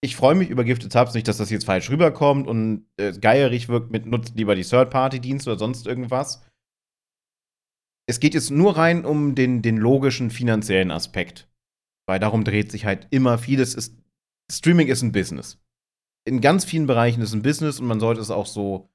ich 0.00 0.16
freue 0.16 0.34
mich 0.34 0.48
über 0.48 0.64
Gifted 0.64 0.92
Subs 0.92 1.14
nicht, 1.14 1.28
dass 1.28 1.38
das 1.38 1.50
jetzt 1.50 1.66
falsch 1.66 1.90
rüberkommt 1.90 2.46
und 2.46 2.86
äh, 2.96 3.12
geierig 3.12 3.68
wirkt 3.68 3.90
mit 3.90 4.06
nutzt 4.06 4.36
lieber 4.36 4.54
die 4.54 4.64
Third-Party-Dienste 4.64 5.50
oder 5.50 5.58
sonst 5.58 5.86
irgendwas. 5.86 6.44
Es 8.06 8.20
geht 8.20 8.34
jetzt 8.34 8.50
nur 8.50 8.76
rein 8.76 9.04
um 9.04 9.34
den, 9.34 9.62
den 9.62 9.76
logischen 9.76 10.30
finanziellen 10.30 10.90
Aspekt. 10.90 11.48
Weil 12.06 12.20
darum 12.20 12.44
dreht 12.44 12.70
sich 12.70 12.84
halt 12.84 13.08
immer 13.10 13.38
vieles. 13.38 13.74
Ist, 13.74 13.98
Streaming 14.52 14.88
ist 14.88 15.02
ein 15.02 15.12
Business. 15.12 15.58
In 16.26 16.40
ganz 16.40 16.64
vielen 16.64 16.86
Bereichen 16.86 17.20
ist 17.22 17.30
es 17.30 17.34
ein 17.34 17.42
Business 17.42 17.80
und 17.80 17.86
man 17.86 18.00
sollte 18.00 18.20
es 18.20 18.30
auch 18.30 18.46
so 18.46 18.90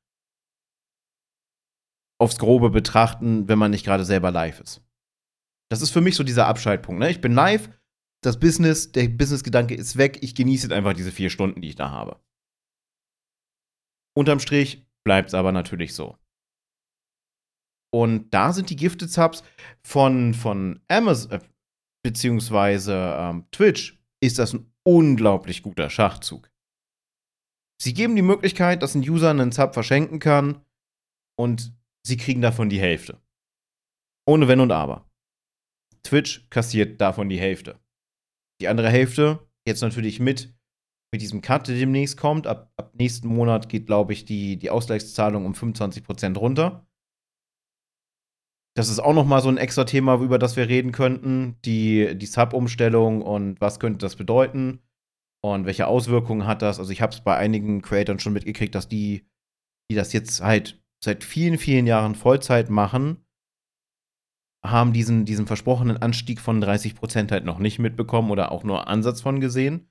aufs 2.20 2.38
Grobe 2.38 2.70
betrachten, 2.70 3.48
wenn 3.48 3.60
man 3.60 3.72
nicht 3.72 3.86
gerade 3.86 4.06
selber 4.06 4.32
live 4.32 4.60
ist. 4.60 4.84
Das 5.72 5.82
ist 5.82 5.92
für 5.92 6.02
mich 6.02 6.16
so 6.16 6.24
dieser 6.24 6.48
Abschaltpunkt. 6.48 7.00
Ne? 7.00 7.10
Ich 7.10 7.22
bin 7.22 7.34
live, 7.34 7.70
das 8.22 8.40
Business, 8.40 8.92
der 8.92 9.08
Business-Gedanke 9.08 9.76
ist 9.76 9.98
weg, 9.98 10.20
ich 10.22 10.36
genieße 10.36 10.74
einfach 10.76 10.94
diese 10.94 11.12
vier 11.12 11.30
Stunden, 11.30 11.62
die 11.62 11.70
ich 11.70 11.76
da 11.76 11.92
habe. 11.92 12.20
Unterm 14.18 14.40
Strich 14.40 14.86
bleibt 15.06 15.30
es 15.30 15.34
aber 15.34 15.52
natürlich 15.52 15.94
so. 15.94 16.18
Und 17.92 18.32
da 18.34 18.54
sind 18.54 18.70
die 18.70 18.76
Gifted 18.76 19.10
Subs 19.10 19.44
von, 19.84 20.34
von 20.34 20.80
Amazon, 20.88 21.32
äh, 21.32 21.40
beziehungsweise 22.04 23.16
ähm, 23.18 23.46
Twitch, 23.52 24.00
ist 24.22 24.40
das 24.40 24.54
ein 24.54 24.72
unglaublich 24.84 25.64
guter 25.64 25.90
Schachzug. 25.90 26.52
Sie 27.82 27.94
geben 27.94 28.16
die 28.16 28.22
Möglichkeit, 28.22 28.84
dass 28.84 28.96
ein 28.96 29.08
User 29.08 29.30
einen 29.30 29.52
Sub 29.52 29.74
verschenken 29.74 30.20
kann 30.20 30.66
und 31.38 31.74
sie 32.06 32.18
kriegen 32.18 32.42
davon 32.42 32.70
die 32.70 32.80
Hälfte. 32.80 33.22
Ohne 34.28 34.48
Wenn 34.48 34.60
und 34.60 34.72
Aber. 34.72 35.10
Twitch 36.04 36.50
kassiert 36.50 37.00
davon 37.00 37.30
die 37.30 37.40
Hälfte. 37.40 37.80
Die 38.62 38.68
andere 38.68 38.90
Hälfte, 38.90 39.48
jetzt 39.66 39.82
natürlich 39.82 40.20
mit, 40.20 40.54
mit 41.12 41.22
diesem 41.22 41.42
Cut, 41.42 41.68
der 41.68 41.76
demnächst 41.76 42.18
kommt. 42.18 42.46
Ab, 42.46 42.72
ab 42.76 42.94
nächsten 42.96 43.30
Monat 43.30 43.70
geht, 43.70 43.86
glaube 43.86 44.14
ich, 44.14 44.26
die, 44.26 44.58
die 44.58 44.70
Ausgleichszahlung 44.70 45.46
um 45.46 45.54
25% 45.54 46.38
runter. 46.38 46.89
Das 48.76 48.90
ist 48.90 49.00
auch 49.00 49.14
noch 49.14 49.26
mal 49.26 49.42
so 49.42 49.50
ein 49.50 49.58
extra 49.58 49.84
Thema, 49.84 50.22
über 50.22 50.40
das 50.40 50.56
wir 50.56 50.70
reden 50.70 50.92
könnten. 50.92 51.58
Die, 51.66 52.16
die 52.18 52.26
Sub-Umstellung 52.26 53.22
und 53.22 53.60
was 53.60 53.80
könnte 53.80 54.06
das 54.06 54.16
bedeuten 54.16 54.80
und 55.42 55.66
welche 55.66 55.88
Auswirkungen 55.88 56.46
hat 56.46 56.62
das. 56.62 56.80
Also 56.80 56.92
ich 56.92 57.02
habe 57.02 57.14
es 57.14 57.22
bei 57.22 57.36
einigen 57.38 57.82
Creatoren 57.82 58.20
schon 58.20 58.34
mitgekriegt, 58.34 58.76
dass 58.76 58.88
die, 58.88 59.28
die 59.90 59.96
das 59.96 60.14
jetzt 60.14 60.42
halt 60.42 60.82
seit 61.04 61.24
vielen, 61.24 61.58
vielen 61.58 61.88
Jahren 61.88 62.16
Vollzeit 62.16 62.70
machen, 62.70 63.26
haben 64.66 64.92
diesen, 64.92 65.26
diesen 65.26 65.48
versprochenen 65.48 65.98
Anstieg 65.98 66.42
von 66.42 66.60
30 66.60 66.96
Prozent 66.96 67.32
halt 67.32 67.46
noch 67.46 67.60
nicht 67.60 67.80
mitbekommen 67.80 68.30
oder 68.32 68.52
auch 68.52 68.64
nur 68.64 68.88
Ansatz 68.88 69.22
von 69.22 69.40
gesehen. 69.40 69.90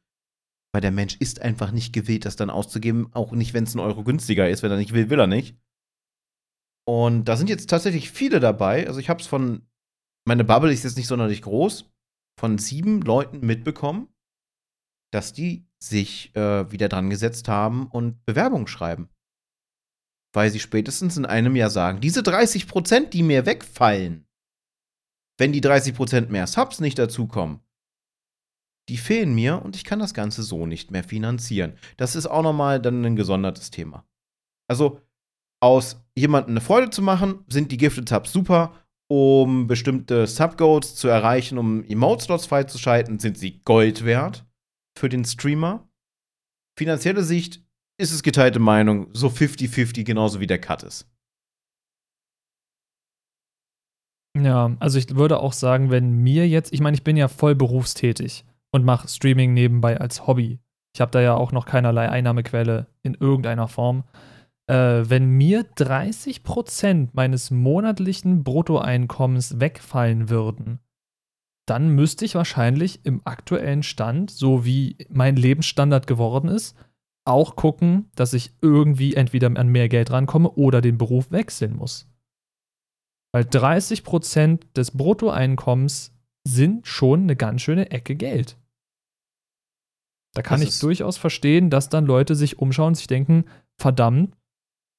Weil 0.73 0.83
der 0.83 0.91
Mensch 0.91 1.17
ist 1.17 1.41
einfach 1.41 1.73
nicht 1.73 1.95
gewillt, 1.95 2.27
das 2.27 2.37
dann 2.37 2.51
auszugeben, 2.51 3.09
auch 3.13 3.33
nicht, 3.33 3.55
wenn 3.55 3.65
es 3.65 3.75
ein 3.75 3.81
Euro 3.81 4.05
günstiger 4.05 4.51
ist. 4.51 4.63
Wenn 4.63 4.71
er 4.71 4.77
nicht 4.77 4.93
will, 4.93 5.09
will 5.09 5.19
er 5.19 5.27
nicht. 5.27 5.57
Und 6.89 7.27
da 7.27 7.37
sind 7.37 7.51
jetzt 7.51 7.69
tatsächlich 7.69 8.11
viele 8.11 8.41
dabei. 8.41 8.87
Also 8.87 8.99
ich 8.99 9.11
habe 9.11 9.21
es 9.21 9.27
von, 9.27 9.69
meine 10.27 10.45
Bubble 10.45 10.73
ist 10.73 10.85
jetzt 10.85 10.97
nicht 10.97 11.07
sonderlich 11.07 11.43
groß, 11.43 11.91
von 12.41 12.57
sieben 12.57 13.03
Leuten 13.03 13.41
mitbekommen, 13.41 14.09
dass 15.13 15.33
die 15.33 15.67
sich 15.83 16.35
äh, 16.35 16.71
wieder 16.73 16.89
dran 16.89 17.11
gesetzt 17.11 17.49
haben 17.49 17.87
und 17.89 18.25
Bewerbungen 18.25 18.67
schreiben 18.67 19.09
weil 20.35 20.51
sie 20.51 20.61
spätestens 20.61 21.17
in 21.17 21.27
einem 21.27 21.57
Jahr 21.57 21.71
sagen, 21.71 22.01
diese 22.01 22.23
30 22.23 22.69
Prozent, 22.69 23.15
die 23.15 23.23
mir 23.23 23.47
wegfallen, 23.47 24.27
wenn 25.39 25.53
die 25.53 25.61
30 25.61 25.95
Prozent 25.95 26.31
mehr 26.31 26.47
Subs 26.47 26.81
nicht 26.81 26.99
dazukommen, 26.99 27.61
die 28.89 28.99
fehlen 28.99 29.35
mir 29.35 29.63
und 29.63 29.77
ich 29.77 29.85
kann 29.85 29.99
das 29.99 30.15
Ganze 30.15 30.43
so 30.43 30.67
nicht 30.67 30.91
mehr 30.91 31.05
finanzieren. 31.05 31.77
Das 31.97 32.17
ist 32.17 32.27
auch 32.27 32.43
nochmal 32.43 32.81
dann 32.81 33.05
ein 33.05 33.17
gesondertes 33.17 33.71
Thema. 33.71 34.07
Also, 34.69 35.01
aus 35.61 36.05
jemandem 36.17 36.53
eine 36.53 36.61
Freude 36.61 36.91
zu 36.91 37.03
machen, 37.03 37.45
sind 37.49 37.73
die 37.73 37.77
Gifted 37.77 38.09
Subs 38.09 38.33
super. 38.33 38.75
Um 39.11 39.67
bestimmte 39.67 40.27
Subgoals 40.27 40.95
zu 40.95 41.09
erreichen, 41.09 41.57
um 41.57 41.83
Emote-Slots 41.85 42.45
freizuschalten, 42.45 43.19
sind 43.19 43.39
sie 43.39 43.61
Gold 43.65 44.05
wert 44.05 44.45
für 44.99 45.09
den 45.09 45.25
Streamer. 45.25 45.89
Finanzielle 46.79 47.23
Sicht 47.23 47.65
ist 47.99 48.13
es 48.13 48.23
geteilte 48.23 48.59
Meinung, 48.59 49.09
so 49.15 49.29
50-50, 49.29 50.05
genauso 50.05 50.41
wie 50.41 50.47
der 50.47 50.61
Cut 50.61 50.83
ist. 50.83 51.11
Ja, 54.37 54.77
also 54.79 54.99
ich 54.99 55.17
würde 55.17 55.41
auch 55.41 55.53
sagen, 55.53 55.91
wenn 55.91 56.13
mir 56.13 56.47
jetzt, 56.47 56.73
ich 56.73 56.81
meine, 56.81 56.95
ich 56.95 57.03
bin 57.03 57.17
ja 57.17 57.29
voll 57.29 57.55
berufstätig 57.55 58.45
und 58.71 58.85
mache 58.85 59.09
Streaming 59.09 59.55
nebenbei 59.55 59.99
als 59.99 60.27
Hobby. 60.27 60.61
Ich 60.95 61.01
habe 61.01 61.11
da 61.11 61.21
ja 61.21 61.35
auch 61.35 61.53
noch 61.53 61.67
keinerlei 61.67 62.09
Einnahmequelle 62.09 62.87
in 63.03 63.15
irgendeiner 63.15 63.69
Form. 63.69 64.05
Äh, 64.69 65.09
wenn 65.09 65.31
mir 65.31 65.63
30% 65.63 67.09
meines 67.13 67.51
monatlichen 67.51 68.45
Bruttoeinkommens 68.45 69.61
wegfallen 69.61 70.29
würden, 70.29 70.81
dann 71.67 71.91
müsste 71.91 72.25
ich 72.25 72.35
wahrscheinlich 72.35 73.05
im 73.05 73.23
aktuellen 73.25 73.83
Stand, 73.83 74.31
so 74.31 74.65
wie 74.65 74.97
mein 75.09 75.37
Lebensstandard 75.37 76.07
geworden 76.07 76.49
ist, 76.49 76.77
auch 77.27 77.57
gucken, 77.57 78.11
dass 78.15 78.33
ich 78.33 78.53
irgendwie 78.63 79.15
entweder 79.15 79.55
an 79.57 79.69
mehr 79.69 79.89
Geld 79.89 80.11
rankomme 80.11 80.51
oder 80.51 80.81
den 80.81 80.97
Beruf 80.97 81.31
wechseln 81.31 81.77
muss. 81.77 82.11
Weil 83.33 83.45
30% 83.45 84.61
des 84.75 84.93
Bruttoeinkommens 84.93 86.15
sind 86.47 86.87
schon 86.87 87.25
eine 87.25 87.37
ganz 87.37 87.61
schöne 87.61 87.91
Ecke 87.91 88.17
Geld. 88.17 88.57
Da 90.35 90.43
kann 90.43 90.61
das 90.61 90.75
ich 90.75 90.81
durchaus 90.81 91.19
verstehen, 91.19 91.69
dass 91.69 91.91
dann 91.91 92.07
Leute 92.07 92.35
sich 92.35 92.59
umschauen 92.59 92.89
und 92.89 92.95
sich 92.95 93.07
denken, 93.07 93.45
verdammt, 93.79 94.35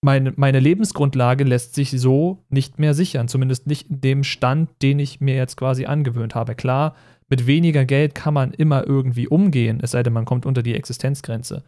meine, 0.01 0.34
meine 0.35 0.59
Lebensgrundlage 0.59 1.43
lässt 1.43 1.76
sich 1.76 1.91
so 1.91 2.45
nicht 2.49 2.80
mehr 2.80 2.93
sichern, 2.93 3.27
zumindest 3.27 3.67
nicht 3.67 3.89
in 3.89 4.01
dem 4.01 4.23
Stand, 4.23 4.69
den 4.81 4.99
ich 4.99 5.19
mir 5.19 5.35
jetzt 5.35 5.57
quasi 5.57 5.85
angewöhnt 5.85 6.35
habe. 6.35 6.55
Klar, 6.55 6.95
mit 7.30 7.47
weniger 7.47 7.85
Geld 7.85 8.15
kann 8.15 8.34
man 8.34 8.51
immer 8.53 8.88
irgendwie 8.88 9.27
umgehen, 9.27 9.80
es 9.81 9.91
sei 9.91 10.03
denn, 10.03 10.13
man 10.13 10.26
kommt 10.26 10.45
unter 10.45 10.63
die 10.63 10.76
Existenzgrenze. 10.76 11.63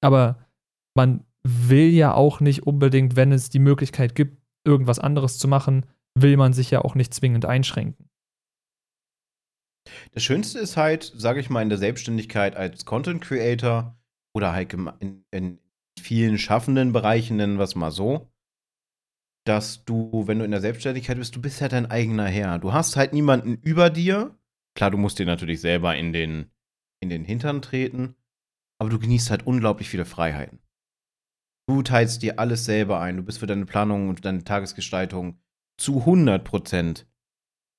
Aber 0.00 0.38
man 0.94 1.24
will 1.42 1.88
ja 1.88 2.14
auch 2.14 2.40
nicht 2.40 2.66
unbedingt, 2.66 3.16
wenn 3.16 3.32
es 3.32 3.48
die 3.48 3.58
Möglichkeit 3.58 4.14
gibt, 4.14 4.38
irgendwas 4.64 4.98
anderes 4.98 5.38
zu 5.38 5.48
machen, 5.48 5.86
will 6.14 6.36
man 6.36 6.52
sich 6.52 6.70
ja 6.70 6.82
auch 6.82 6.94
nicht 6.94 7.14
zwingend 7.14 7.46
einschränken. 7.46 8.08
Das 10.12 10.22
Schönste 10.22 10.58
ist 10.60 10.76
halt, 10.76 11.12
sage 11.16 11.40
ich 11.40 11.50
mal, 11.50 11.62
in 11.62 11.68
der 11.68 11.78
Selbstständigkeit 11.78 12.54
als 12.54 12.84
Content 12.84 13.22
Creator 13.22 13.96
oder 14.34 14.52
halt 14.52 14.72
in, 14.72 15.24
in 15.30 15.58
vielen 16.02 16.38
schaffenden 16.38 16.92
Bereichen, 16.92 17.36
nennen 17.36 17.58
wir 17.58 17.64
es 17.64 17.74
mal 17.74 17.90
so, 17.90 18.30
dass 19.44 19.84
du, 19.84 20.26
wenn 20.26 20.38
du 20.38 20.44
in 20.44 20.50
der 20.50 20.60
Selbstständigkeit 20.60 21.16
bist, 21.16 21.34
du 21.34 21.40
bist 21.40 21.60
ja 21.60 21.68
dein 21.68 21.90
eigener 21.90 22.26
Herr. 22.26 22.58
Du 22.58 22.72
hast 22.72 22.96
halt 22.96 23.12
niemanden 23.12 23.56
über 23.62 23.90
dir. 23.90 24.38
Klar, 24.74 24.90
du 24.90 24.98
musst 24.98 25.18
dir 25.18 25.26
natürlich 25.26 25.60
selber 25.60 25.96
in 25.96 26.12
den, 26.12 26.50
in 27.00 27.08
den 27.08 27.24
Hintern 27.24 27.62
treten, 27.62 28.14
aber 28.78 28.90
du 28.90 28.98
genießt 28.98 29.30
halt 29.30 29.46
unglaublich 29.46 29.88
viele 29.88 30.04
Freiheiten. 30.04 30.60
Du 31.68 31.82
teilst 31.82 32.22
dir 32.22 32.38
alles 32.38 32.64
selber 32.64 33.00
ein. 33.00 33.16
Du 33.16 33.22
bist 33.22 33.38
für 33.38 33.46
deine 33.46 33.66
Planung 33.66 34.08
und 34.08 34.24
deine 34.24 34.44
Tagesgestaltung 34.44 35.38
zu 35.78 36.04
100% 36.04 37.04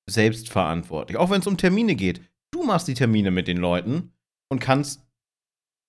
selbst 0.08 0.50
verantwortlich. 0.50 1.16
Auch 1.18 1.30
wenn 1.30 1.40
es 1.40 1.46
um 1.46 1.56
Termine 1.56 1.94
geht. 1.94 2.20
Du 2.50 2.62
machst 2.62 2.88
die 2.88 2.94
Termine 2.94 3.30
mit 3.30 3.48
den 3.48 3.56
Leuten 3.56 4.12
und 4.48 4.60
kannst 4.60 5.03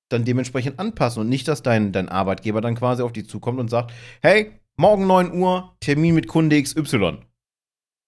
dann 0.09 0.25
dementsprechend 0.25 0.79
anpassen 0.79 1.21
und 1.21 1.29
nicht, 1.29 1.47
dass 1.47 1.63
dein, 1.63 1.91
dein 1.91 2.09
Arbeitgeber 2.09 2.61
dann 2.61 2.75
quasi 2.75 3.01
auf 3.01 3.13
dich 3.13 3.27
zukommt 3.27 3.59
und 3.59 3.69
sagt, 3.69 3.91
hey, 4.21 4.51
morgen 4.77 5.07
9 5.07 5.33
Uhr, 5.33 5.75
Termin 5.79 6.15
mit 6.15 6.27
Kunde 6.27 6.61
XY. 6.61 7.19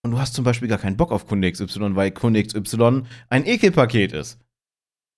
Und 0.04 0.12
du 0.12 0.20
hast 0.20 0.34
zum 0.34 0.44
Beispiel 0.46 0.68
gar 0.68 0.78
keinen 0.78 0.98
Bock 0.98 1.12
auf 1.12 1.28
Kunde 1.28 1.52
XY, 1.52 1.96
weil 1.96 2.12
Kunde 2.12 2.44
XY 2.44 3.04
ein 3.30 3.46
Ekelpaket 3.46 4.14
ist 4.14 4.40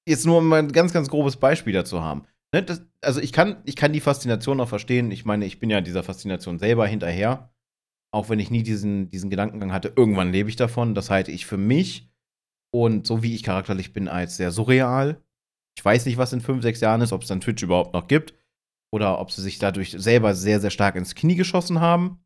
jetzt 0.10 0.26
nur 0.26 0.39
um 0.39 0.51
ein 0.51 0.72
ganz, 0.72 0.91
ganz 0.91 1.07
grobes 1.10 1.38
Beispiel 1.38 1.73
dazu 1.73 2.01
haben. 2.01 2.23
Ne, 2.53 2.64
das, 2.64 2.81
also 3.01 3.22
ich 3.22 3.31
kann, 3.31 3.61
ich 3.65 3.76
kann 3.76 3.93
die 3.93 3.99
Faszination 3.99 4.60
auch 4.60 4.68
verstehen. 4.68 5.11
Ich 5.11 5.23
meine, 5.23 5.45
ich 5.45 5.60
bin 5.60 5.69
ja 5.69 5.81
dieser 5.81 6.03
Faszination 6.03 6.60
selber 6.60 6.88
hinterher. 6.88 7.53
Auch 8.11 8.30
wenn 8.30 8.39
ich 8.39 8.49
nie 8.49 8.64
diesen, 8.64 9.10
diesen 9.10 9.30
Gedankengang 9.30 9.72
hatte, 9.72 9.93
irgendwann 9.95 10.31
lebe 10.31 10.49
ich 10.49 10.56
davon. 10.56 10.95
Das 10.95 11.11
halte 11.11 11.31
ich 11.31 11.45
für 11.45 11.57
mich 11.57 12.10
und 12.72 13.06
so 13.06 13.22
wie 13.22 13.35
ich 13.35 13.43
charakterlich 13.43 13.93
bin, 13.93 14.07
als 14.07 14.38
sehr 14.38 14.51
surreal. 14.51 15.22
Ich 15.80 15.85
weiß 15.85 16.06
nicht, 16.07 16.18
was 16.18 16.34
in 16.34 16.41
fünf, 16.41 16.61
sechs 16.61 16.81
Jahren 16.81 16.99
ist, 16.99 17.14
ob 17.14 17.22
es 17.22 17.30
dann 17.30 17.39
Twitch 17.39 17.64
überhaupt 17.64 17.93
noch 17.93 18.10
gibt. 18.10 18.34
Oder 18.93 19.22
ob 19.22 19.31
sie 19.31 19.41
sich 19.41 19.60
dadurch 19.60 19.91
selber 19.91 20.35
sehr, 20.35 20.60
sehr 20.60 20.72
stark 20.72 20.97
ins 20.97 21.15
Knie 21.15 21.35
geschossen 21.35 21.80
haben. 21.80 22.19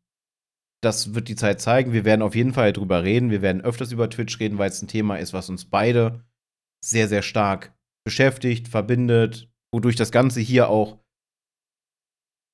Das 0.82 1.14
wird 1.14 1.28
die 1.28 1.36
Zeit 1.36 1.60
zeigen. 1.60 1.92
Wir 1.92 2.04
werden 2.04 2.22
auf 2.22 2.34
jeden 2.34 2.52
Fall 2.52 2.72
drüber 2.72 3.04
reden. 3.04 3.30
Wir 3.30 3.42
werden 3.42 3.62
öfters 3.62 3.92
über 3.92 4.10
Twitch 4.10 4.40
reden, 4.40 4.58
weil 4.58 4.70
es 4.70 4.82
ein 4.82 4.88
Thema 4.88 5.18
ist, 5.18 5.32
was 5.34 5.50
uns 5.50 5.66
beide 5.66 6.24
sehr, 6.84 7.06
sehr 7.06 7.22
stark 7.22 7.72
beschäftigt, 8.04 8.66
verbindet, 8.66 9.48
wodurch 9.72 9.94
das 9.94 10.10
Ganze 10.10 10.40
hier 10.40 10.68
auch 10.68 10.98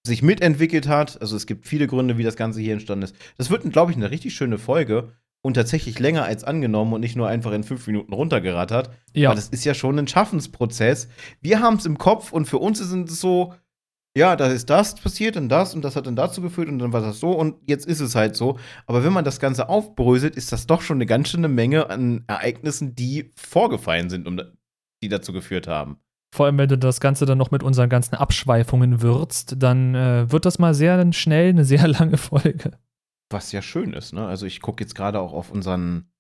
sich 0.07 0.23
mitentwickelt 0.23 0.87
hat. 0.87 1.19
Also 1.23 1.35
es 1.35 1.47
gibt 1.47 1.67
viele 1.67 1.87
Gründe, 1.87 2.19
wie 2.19 2.25
das 2.25 2.37
Ganze 2.37 2.61
hier 2.61 2.75
entstanden 2.75 3.05
ist. 3.05 3.17
Das 3.39 3.49
wird, 3.49 3.63
glaube 3.73 3.91
ich, 3.91 3.97
eine 3.97 4.11
richtig 4.11 4.35
schöne 4.35 4.59
Folge 4.59 5.17
und 5.43 5.55
tatsächlich 5.55 5.99
länger 5.99 6.25
als 6.25 6.45
angenommen 6.45 6.93
und 6.93 7.01
nicht 7.01 7.17
nur 7.17 7.29
einfach 7.29 7.53
in 7.53 7.65
fünf 7.65 7.87
Minuten 7.87 8.13
runtergerattert. 8.13 8.91
Ja. 9.15 9.31
Weil 9.31 9.37
das 9.37 9.49
ist 9.49 9.65
ja 9.65 9.75
schon 9.75 9.99
ein 9.99 10.09
Schaffensprozess. 10.09 11.09
Wir 11.41 11.61
haben 11.61 11.77
es 11.77 11.87
im 11.87 11.99
Kopf 11.99 12.33
und 12.33 12.47
für 12.47 12.59
uns 12.59 12.81
ist 12.81 12.93
es 12.93 13.21
so, 13.21 13.55
ja, 14.17 14.35
da 14.35 14.49
ist 14.49 14.69
das 14.69 14.97
passiert 14.97 15.37
und 15.37 15.49
das 15.49 15.75
und 15.75 15.83
das 15.83 15.97
hat 15.97 16.07
dann 16.07 16.17
dazu 16.17 16.43
geführt 16.43 16.69
und 16.69 16.79
dann 16.81 16.93
war 16.93 17.01
das 17.01 17.21
so 17.21 17.31
und 17.31 17.57
jetzt 17.67 17.87
ist 17.87 18.01
es 18.01 18.15
halt 18.15 18.37
so. 18.37 18.59
Aber 18.87 19.05
wenn 19.05 19.13
man 19.13 19.25
das 19.25 19.39
Ganze 19.39 19.69
aufbröselt, 19.69 20.37
ist 20.37 20.53
das 20.53 20.67
doch 20.67 20.83
schon 20.83 20.97
eine 20.97 21.07
ganz 21.07 21.29
schöne 21.29 21.49
Menge 21.49 21.89
an 21.89 22.25
Ereignissen, 22.27 22.95
die 22.95 23.31
vorgefallen 23.37 24.11
sind, 24.11 24.27
und 24.27 24.45
die 25.03 25.09
dazu 25.09 25.33
geführt 25.33 25.69
haben. 25.69 25.99
Vor 26.35 26.47
allem, 26.47 26.59
wenn 26.59 26.69
du 26.69 26.79
das 26.79 27.01
Ganze 27.01 27.27
dann 27.27 27.39
noch 27.39 27.51
mit 27.51 27.63
unseren 27.63 27.89
ganzen 27.89 28.15
Abschweifungen 28.15 29.03
würzt, 29.03 29.55
dann 29.59 29.95
äh, 29.95 30.31
wird 30.31 30.45
das 30.45 30.59
mal 30.59 30.75
sehr 30.75 31.13
schnell 31.13 31.51
eine 31.51 31.65
sehr 31.65 31.89
lange 31.89 32.17
Folge. 32.17 32.73
Was 33.31 33.53
ja 33.53 33.63
schön 33.63 33.93
ist, 33.93 34.13
ne? 34.13 34.27
Also 34.27 34.47
ich 34.47 34.61
gucke 34.61 34.83
jetzt 34.83 34.95
gerade 34.95 35.21
auch 35.21 35.33
auf 35.33 35.51
unseren, 35.51 36.11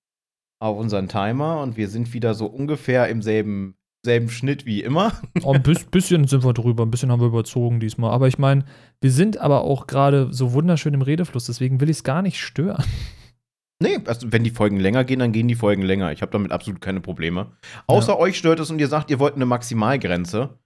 auf 0.61 0.79
unseren 0.79 1.09
Timer 1.09 1.61
und 1.61 1.77
wir 1.77 1.89
sind 1.89 2.13
wieder 2.15 2.35
so 2.35 2.47
ungefähr 2.47 3.09
im 3.09 3.21
selben, 3.21 3.77
selben 4.05 4.31
Schnitt 4.31 4.65
wie 4.65 4.83
immer. 4.83 5.13
Oh, 5.43 5.53
ein 5.53 5.63
bisschen 5.63 6.27
sind 6.27 6.45
wir 6.45 6.53
drüber, 6.53 6.85
ein 6.85 6.91
bisschen 6.91 7.11
haben 7.11 7.21
wir 7.21 7.27
überzogen 7.27 7.81
diesmal. 7.81 8.13
Aber 8.13 8.29
ich 8.29 8.39
meine, 8.39 8.65
wir 9.01 9.11
sind 9.11 9.39
aber 9.39 9.63
auch 9.63 9.87
gerade 9.87 10.33
so 10.33 10.53
wunderschön 10.53 10.95
im 10.95 11.03
Redefluss, 11.03 11.47
deswegen 11.47 11.81
will 11.81 11.91
ich 11.91 11.99
es 11.99 12.05
gar 12.05 12.23
nicht 12.23 12.41
stören. 12.41 12.85
Nee, 13.83 13.99
also 14.05 14.31
wenn 14.31 14.45
die 14.45 14.51
Folgen 14.51 14.79
länger 14.79 15.05
gehen, 15.05 15.21
dann 15.21 15.33
gehen 15.33 15.49
die 15.49 15.55
Folgen 15.55 15.83
länger. 15.83 16.13
Ich 16.13 16.21
habe 16.21 16.33
damit 16.33 16.53
absolut 16.53 16.83
keine 16.83 17.01
Probleme. 17.01 17.57
Außer 17.87 18.13
ja. 18.13 18.19
euch 18.19 18.37
stört 18.37 18.61
es 18.61 18.71
und 18.71 18.79
ihr 18.79 18.89
sagt, 18.89 19.11
ihr 19.11 19.19
wollt 19.19 19.37
eine 19.37 19.47
Maximalgrenze. 19.47 20.59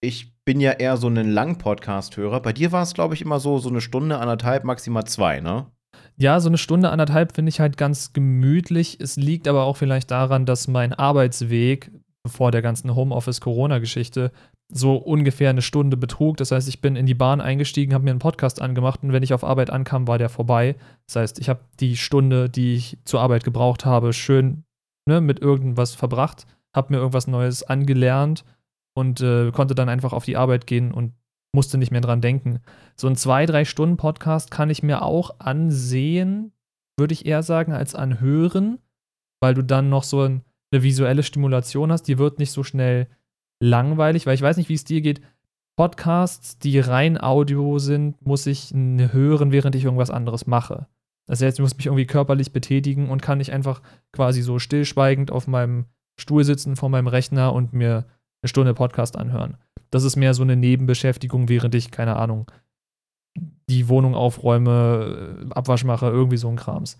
Ich 0.00 0.34
bin 0.44 0.60
ja 0.60 0.72
eher 0.72 0.96
so 0.96 1.08
ein 1.08 1.16
Lang-Podcast-Hörer. 1.16 2.40
Bei 2.40 2.54
dir 2.54 2.72
war 2.72 2.82
es, 2.82 2.94
glaube 2.94 3.14
ich, 3.14 3.20
immer 3.20 3.40
so, 3.40 3.58
so 3.58 3.68
eine 3.68 3.82
Stunde, 3.82 4.18
anderthalb, 4.18 4.64
maximal 4.64 5.04
zwei, 5.04 5.40
ne? 5.40 5.70
Ja, 6.18 6.40
so 6.40 6.48
eine 6.48 6.58
Stunde, 6.58 6.90
anderthalb 6.90 7.34
finde 7.34 7.50
ich 7.50 7.60
halt 7.60 7.76
ganz 7.76 8.12
gemütlich. 8.12 8.98
Es 9.00 9.16
liegt 9.16 9.46
aber 9.48 9.64
auch 9.64 9.76
vielleicht 9.76 10.10
daran, 10.10 10.46
dass 10.46 10.66
mein 10.66 10.94
Arbeitsweg 10.94 11.90
vor 12.26 12.50
der 12.50 12.62
ganzen 12.62 12.94
Homeoffice-Corona-Geschichte 12.94 14.32
so 14.72 14.96
ungefähr 14.96 15.50
eine 15.50 15.62
Stunde 15.62 15.96
betrug. 15.96 16.38
Das 16.38 16.50
heißt, 16.50 16.68
ich 16.68 16.80
bin 16.80 16.96
in 16.96 17.06
die 17.06 17.14
Bahn 17.14 17.40
eingestiegen, 17.40 17.94
habe 17.94 18.04
mir 18.04 18.10
einen 18.10 18.18
Podcast 18.18 18.60
angemacht 18.60 19.02
und 19.02 19.12
wenn 19.12 19.22
ich 19.22 19.34
auf 19.34 19.44
Arbeit 19.44 19.70
ankam, 19.70 20.08
war 20.08 20.18
der 20.18 20.28
vorbei. 20.28 20.74
Das 21.06 21.16
heißt, 21.16 21.38
ich 21.38 21.48
habe 21.48 21.60
die 21.78 21.96
Stunde, 21.96 22.48
die 22.48 22.74
ich 22.74 22.98
zur 23.04 23.20
Arbeit 23.20 23.44
gebraucht 23.44 23.84
habe, 23.84 24.12
schön 24.12 24.64
ne, 25.06 25.20
mit 25.20 25.40
irgendwas 25.40 25.94
verbracht, 25.94 26.46
habe 26.74 26.94
mir 26.94 26.98
irgendwas 26.98 27.26
Neues 27.26 27.62
angelernt 27.62 28.44
und 28.94 29.20
äh, 29.20 29.52
konnte 29.52 29.74
dann 29.74 29.88
einfach 29.88 30.12
auf 30.12 30.24
die 30.24 30.36
Arbeit 30.36 30.66
gehen 30.66 30.92
und 30.92 31.12
musste 31.56 31.78
nicht 31.78 31.90
mehr 31.90 32.00
dran 32.00 32.20
denken. 32.20 32.60
So 32.94 33.08
ein 33.08 33.16
zwei, 33.16 33.46
drei 33.46 33.64
Stunden 33.64 33.96
Podcast 33.96 34.52
kann 34.52 34.70
ich 34.70 34.84
mir 34.84 35.02
auch 35.02 35.40
ansehen, 35.40 36.52
würde 36.96 37.14
ich 37.14 37.26
eher 37.26 37.42
sagen, 37.42 37.72
als 37.72 37.94
anhören, 37.94 38.78
weil 39.40 39.54
du 39.54 39.62
dann 39.62 39.88
noch 39.88 40.04
so 40.04 40.22
ein, 40.22 40.42
eine 40.70 40.82
visuelle 40.82 41.24
Stimulation 41.24 41.90
hast. 41.90 42.04
Die 42.04 42.18
wird 42.18 42.38
nicht 42.38 42.52
so 42.52 42.62
schnell 42.62 43.08
langweilig, 43.60 44.26
weil 44.26 44.34
ich 44.34 44.42
weiß 44.42 44.58
nicht, 44.58 44.68
wie 44.68 44.74
es 44.74 44.84
dir 44.84 45.00
geht. 45.00 45.22
Podcasts, 45.76 46.58
die 46.58 46.78
rein 46.78 47.20
Audio 47.20 47.78
sind, 47.78 48.24
muss 48.24 48.46
ich 48.46 48.72
hören, 48.72 49.50
während 49.50 49.74
ich 49.74 49.84
irgendwas 49.84 50.10
anderes 50.10 50.46
mache. 50.46 50.86
Das 51.26 51.42
heißt, 51.42 51.58
ich 51.58 51.62
muss 51.62 51.76
mich 51.76 51.86
irgendwie 51.86 52.06
körperlich 52.06 52.52
betätigen 52.52 53.08
und 53.08 53.20
kann 53.20 53.38
nicht 53.38 53.52
einfach 53.52 53.82
quasi 54.12 54.42
so 54.42 54.58
stillschweigend 54.58 55.30
auf 55.30 55.46
meinem 55.48 55.86
Stuhl 56.18 56.44
sitzen 56.44 56.76
vor 56.76 56.88
meinem 56.88 57.08
Rechner 57.08 57.52
und 57.52 57.72
mir 57.72 58.06
eine 58.42 58.48
Stunde 58.48 58.74
Podcast 58.74 59.16
anhören. 59.16 59.56
Das 59.90 60.04
ist 60.04 60.16
mehr 60.16 60.34
so 60.34 60.42
eine 60.42 60.56
Nebenbeschäftigung, 60.56 61.48
während 61.48 61.74
ich, 61.74 61.90
keine 61.90 62.16
Ahnung, 62.16 62.50
die 63.68 63.88
Wohnung 63.88 64.14
aufräume, 64.14 65.46
Abwasch 65.50 65.84
mache, 65.84 66.06
irgendwie 66.06 66.36
so 66.36 66.48
ein 66.48 66.56
Krams. 66.56 66.98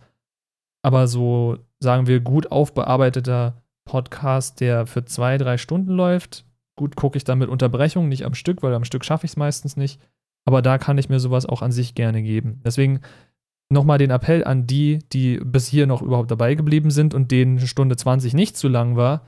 Aber 0.82 1.08
so, 1.08 1.58
sagen 1.80 2.06
wir, 2.06 2.20
gut 2.20 2.52
aufbearbeiteter 2.52 3.62
Podcast, 3.84 4.60
der 4.60 4.86
für 4.86 5.04
zwei, 5.04 5.38
drei 5.38 5.58
Stunden 5.58 5.92
läuft, 5.92 6.46
Gut, 6.76 6.94
gucke 6.94 7.16
ich 7.16 7.24
dann 7.24 7.38
mit 7.38 7.48
Unterbrechung, 7.48 8.08
nicht 8.08 8.24
am 8.24 8.34
Stück, 8.34 8.62
weil 8.62 8.74
am 8.74 8.84
Stück 8.84 9.04
schaffe 9.04 9.24
ich 9.24 9.32
es 9.32 9.36
meistens 9.36 9.76
nicht. 9.76 10.00
Aber 10.44 10.62
da 10.62 10.78
kann 10.78 10.98
ich 10.98 11.08
mir 11.08 11.18
sowas 11.18 11.46
auch 11.46 11.62
an 11.62 11.72
sich 11.72 11.94
gerne 11.94 12.22
geben. 12.22 12.60
Deswegen 12.64 13.00
nochmal 13.70 13.98
den 13.98 14.10
Appell 14.10 14.44
an 14.44 14.66
die, 14.66 15.00
die 15.12 15.38
bis 15.38 15.66
hier 15.66 15.86
noch 15.86 16.02
überhaupt 16.02 16.30
dabei 16.30 16.54
geblieben 16.54 16.90
sind 16.90 17.14
und 17.14 17.32
denen 17.32 17.58
Stunde 17.60 17.96
20 17.96 18.34
nicht 18.34 18.56
zu 18.56 18.68
lang 18.68 18.94
war. 18.94 19.26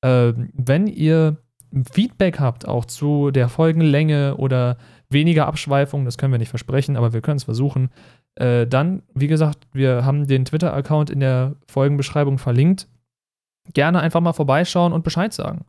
Äh, 0.00 0.32
wenn 0.54 0.86
ihr 0.86 1.36
Feedback 1.84 2.40
habt, 2.40 2.66
auch 2.66 2.84
zu 2.84 3.30
der 3.30 3.48
Folgenlänge 3.48 4.36
oder 4.36 4.78
weniger 5.08 5.46
Abschweifungen, 5.46 6.04
das 6.04 6.18
können 6.18 6.32
wir 6.32 6.38
nicht 6.38 6.50
versprechen, 6.50 6.96
aber 6.96 7.12
wir 7.12 7.20
können 7.20 7.36
es 7.36 7.44
versuchen, 7.44 7.90
äh, 8.36 8.66
dann, 8.66 9.02
wie 9.14 9.28
gesagt, 9.28 9.66
wir 9.72 10.04
haben 10.04 10.26
den 10.26 10.44
Twitter-Account 10.44 11.10
in 11.10 11.20
der 11.20 11.56
Folgenbeschreibung 11.68 12.38
verlinkt. 12.38 12.88
Gerne 13.72 14.00
einfach 14.00 14.20
mal 14.20 14.32
vorbeischauen 14.32 14.92
und 14.92 15.04
Bescheid 15.04 15.32
sagen. 15.32 15.64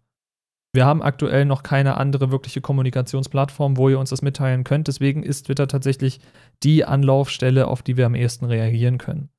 Wir 0.74 0.86
haben 0.86 1.02
aktuell 1.02 1.46
noch 1.46 1.64
keine 1.64 1.98
andere 1.98 2.30
wirkliche 2.30 2.62
Kommunikationsplattform, 2.62 3.78
wo 3.78 3.90
ihr 3.90 4.00
uns 4.00 4.12
das 4.12 4.22
mitteilen 4.22 4.64
könnt. 4.64 4.88
Deswegen 4.88 5.24
ist 5.24 5.48
Twitter 5.48 5.68
tatsächlich 5.68 6.20
die 6.62 6.86
Anlaufstelle, 6.86 7.68
auf 7.68 7.82
die 7.82 7.98
wir 7.98 8.06
am 8.06 8.16
ehesten 8.16 8.46
reagieren 8.46 8.98
können. 8.98 9.30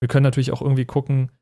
Wir 0.00 0.08
können 0.08 0.22
natürlich 0.22 0.52
auch 0.52 0.62
irgendwie 0.62 0.84
gucken, 0.84 1.32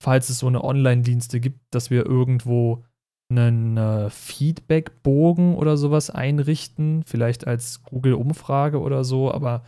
falls 0.00 0.28
es 0.28 0.38
so 0.38 0.46
eine 0.46 0.62
Online-Dienste 0.62 1.40
gibt, 1.40 1.60
dass 1.70 1.90
wir 1.90 2.06
irgendwo 2.06 2.84
einen 3.28 3.76
äh, 3.76 4.10
Feedback-Bogen 4.10 5.56
oder 5.56 5.76
sowas 5.76 6.10
einrichten, 6.10 7.02
vielleicht 7.04 7.46
als 7.46 7.82
Google-Umfrage 7.82 8.80
oder 8.80 9.04
so, 9.04 9.32
aber 9.32 9.64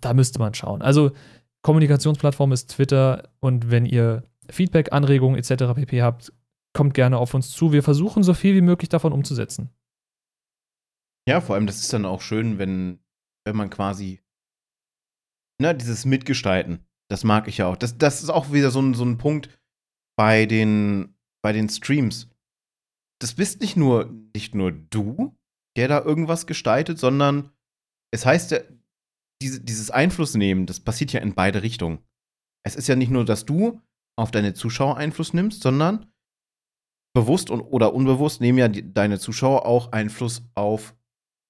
da 0.00 0.14
müsste 0.14 0.38
man 0.38 0.54
schauen. 0.54 0.82
Also 0.82 1.12
Kommunikationsplattform 1.62 2.52
ist 2.52 2.70
Twitter 2.70 3.30
und 3.40 3.70
wenn 3.70 3.86
ihr 3.86 4.22
Feedback, 4.50 4.92
Anregungen 4.92 5.38
etc. 5.38 5.74
pp 5.74 6.02
habt, 6.02 6.32
kommt 6.74 6.94
gerne 6.94 7.18
auf 7.18 7.32
uns 7.34 7.50
zu. 7.50 7.72
Wir 7.72 7.82
versuchen 7.82 8.22
so 8.22 8.34
viel 8.34 8.54
wie 8.54 8.60
möglich 8.60 8.88
davon 8.88 9.12
umzusetzen. 9.12 9.70
Ja, 11.26 11.40
vor 11.40 11.54
allem, 11.54 11.66
das 11.66 11.80
ist 11.80 11.92
dann 11.92 12.04
auch 12.04 12.20
schön, 12.20 12.58
wenn, 12.58 12.98
wenn 13.46 13.56
man 13.56 13.70
quasi, 13.70 14.20
ne, 15.58 15.74
dieses 15.74 16.04
Mitgestalten, 16.04 16.84
das 17.08 17.24
mag 17.24 17.48
ich 17.48 17.58
ja 17.58 17.66
auch. 17.66 17.76
Das, 17.76 17.96
das 17.96 18.22
ist 18.22 18.30
auch 18.30 18.52
wieder 18.52 18.70
so 18.70 18.80
ein, 18.80 18.92
so 18.92 19.04
ein 19.04 19.16
Punkt 19.16 19.48
bei 20.16 20.44
den, 20.44 21.14
bei 21.42 21.52
den 21.52 21.68
Streams. 21.70 22.28
Das 23.24 23.32
bist 23.32 23.62
nicht 23.62 23.74
nur, 23.74 24.12
nicht 24.34 24.54
nur 24.54 24.70
du, 24.70 25.34
der 25.78 25.88
da 25.88 26.02
irgendwas 26.02 26.46
gestaltet, 26.46 26.98
sondern 26.98 27.52
es 28.10 28.26
heißt 28.26 28.50
ja, 28.50 28.58
diese, 29.40 29.62
dieses 29.62 29.90
Einflussnehmen, 29.90 30.66
das 30.66 30.80
passiert 30.80 31.14
ja 31.14 31.22
in 31.22 31.32
beide 31.32 31.62
Richtungen. 31.62 32.00
Es 32.66 32.76
ist 32.76 32.86
ja 32.86 32.96
nicht 32.96 33.10
nur, 33.10 33.24
dass 33.24 33.46
du 33.46 33.80
auf 34.18 34.30
deine 34.30 34.52
Zuschauer 34.52 34.98
Einfluss 34.98 35.32
nimmst, 35.32 35.62
sondern 35.62 36.12
bewusst 37.14 37.48
und, 37.48 37.62
oder 37.62 37.94
unbewusst 37.94 38.42
nehmen 38.42 38.58
ja 38.58 38.68
die, 38.68 38.92
deine 38.92 39.18
Zuschauer 39.18 39.64
auch 39.64 39.92
Einfluss 39.92 40.42
auf 40.54 40.94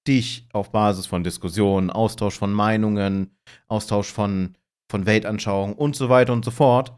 dich 0.07 0.47
auf 0.53 0.71
Basis 0.71 1.07
von 1.07 1.25
Diskussionen, 1.25 1.89
Austausch 1.89 2.37
von 2.37 2.53
Meinungen, 2.53 3.35
Austausch 3.67 4.13
von, 4.13 4.57
von 4.89 5.05
Weltanschauungen 5.05 5.75
und 5.75 5.97
so 5.97 6.07
weiter 6.07 6.31
und 6.31 6.45
so 6.45 6.51
fort. 6.51 6.97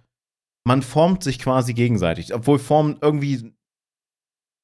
Man 0.68 0.84
formt 0.84 1.24
sich 1.24 1.40
quasi 1.40 1.74
gegenseitig, 1.74 2.32
obwohl 2.36 2.60
Form 2.60 3.00
irgendwie 3.02 3.58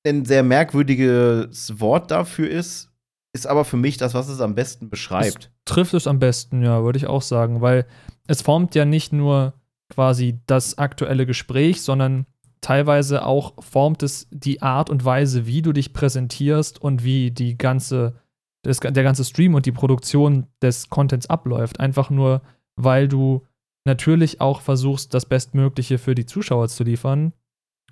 ein 0.05 0.25
sehr 0.25 0.43
merkwürdiges 0.43 1.80
Wort 1.80 2.11
dafür 2.11 2.49
ist, 2.49 2.89
ist 3.34 3.47
aber 3.47 3.65
für 3.65 3.77
mich 3.77 3.97
das, 3.97 4.13
was 4.13 4.27
es 4.30 4.41
am 4.41 4.55
besten 4.55 4.89
beschreibt. 4.89 5.45
Es 5.45 5.73
trifft 5.73 5.93
es 5.93 6.07
am 6.07 6.19
besten, 6.19 6.61
ja, 6.61 6.84
würde 6.84 6.97
ich 6.97 7.07
auch 7.07 7.21
sagen, 7.21 7.61
weil 7.61 7.85
es 8.27 8.41
formt 8.41 8.75
ja 8.75 8.85
nicht 8.85 9.11
nur 9.11 9.53
quasi 9.89 10.39
das 10.45 10.77
aktuelle 10.77 11.25
Gespräch, 11.25 11.81
sondern 11.81 12.25
teilweise 12.61 13.25
auch 13.25 13.61
formt 13.63 14.03
es 14.03 14.27
die 14.31 14.61
Art 14.61 14.89
und 14.89 15.05
Weise, 15.05 15.45
wie 15.45 15.61
du 15.61 15.73
dich 15.73 15.93
präsentierst 15.93 16.81
und 16.81 17.03
wie 17.03 17.31
die 17.31 17.57
ganze, 17.57 18.15
das, 18.63 18.80
der 18.80 19.03
ganze 19.03 19.25
Stream 19.25 19.53
und 19.53 19.65
die 19.65 19.71
Produktion 19.71 20.47
des 20.61 20.89
Contents 20.89 21.27
abläuft. 21.27 21.80
Einfach 21.80 22.09
nur, 22.09 22.41
weil 22.75 23.07
du 23.07 23.45
natürlich 23.85 24.41
auch 24.41 24.61
versuchst, 24.61 25.13
das 25.13 25.25
Bestmögliche 25.25 25.97
für 25.97 26.15
die 26.15 26.25
Zuschauer 26.25 26.69
zu 26.69 26.84
liefern. 26.84 27.34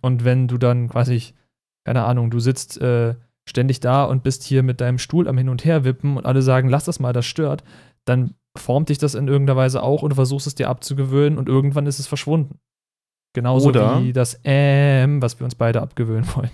Und 0.02 0.24
wenn 0.24 0.48
du 0.48 0.58
dann 0.58 0.88
quasi, 0.90 1.34
keine 1.84 2.04
Ahnung, 2.04 2.30
du 2.30 2.40
sitzt 2.40 2.80
äh, 2.82 3.16
ständig 3.48 3.80
da 3.80 4.04
und 4.04 4.24
bist 4.24 4.44
hier 4.44 4.64
mit 4.64 4.82
deinem 4.82 4.98
Stuhl 4.98 5.28
am 5.28 5.38
Hin 5.38 5.50
und 5.50 5.66
Her 5.66 5.84
wippen 5.84 6.18
und 6.18 6.26
alle 6.26 6.42
sagen, 6.42 6.70
lass 6.70 6.86
das 6.86 7.00
mal, 7.00 7.14
das 7.14 7.26
stört, 7.26 7.64
dann 8.06 8.36
formt 8.58 8.90
dich 8.90 8.98
das 8.98 9.16
in 9.16 9.28
irgendeiner 9.28 9.58
Weise 9.58 9.82
auch 9.82 10.04
und 10.04 10.12
du 10.12 10.16
versuchst 10.16 10.48
es 10.48 10.56
dir 10.56 10.70
abzugewöhnen 10.70 11.38
und 11.38 11.48
irgendwann 11.48 11.88
ist 11.88 12.00
es 12.00 12.08
verschwunden. 12.08 12.60
Genauso 13.34 13.70
oder, 13.70 14.04
wie 14.04 14.14
das 14.14 14.40
Ähm, 14.44 15.22
was 15.22 15.40
wir 15.40 15.46
uns 15.46 15.56
beide 15.56 15.82
abgewöhnen 15.82 16.28
wollen. 16.36 16.52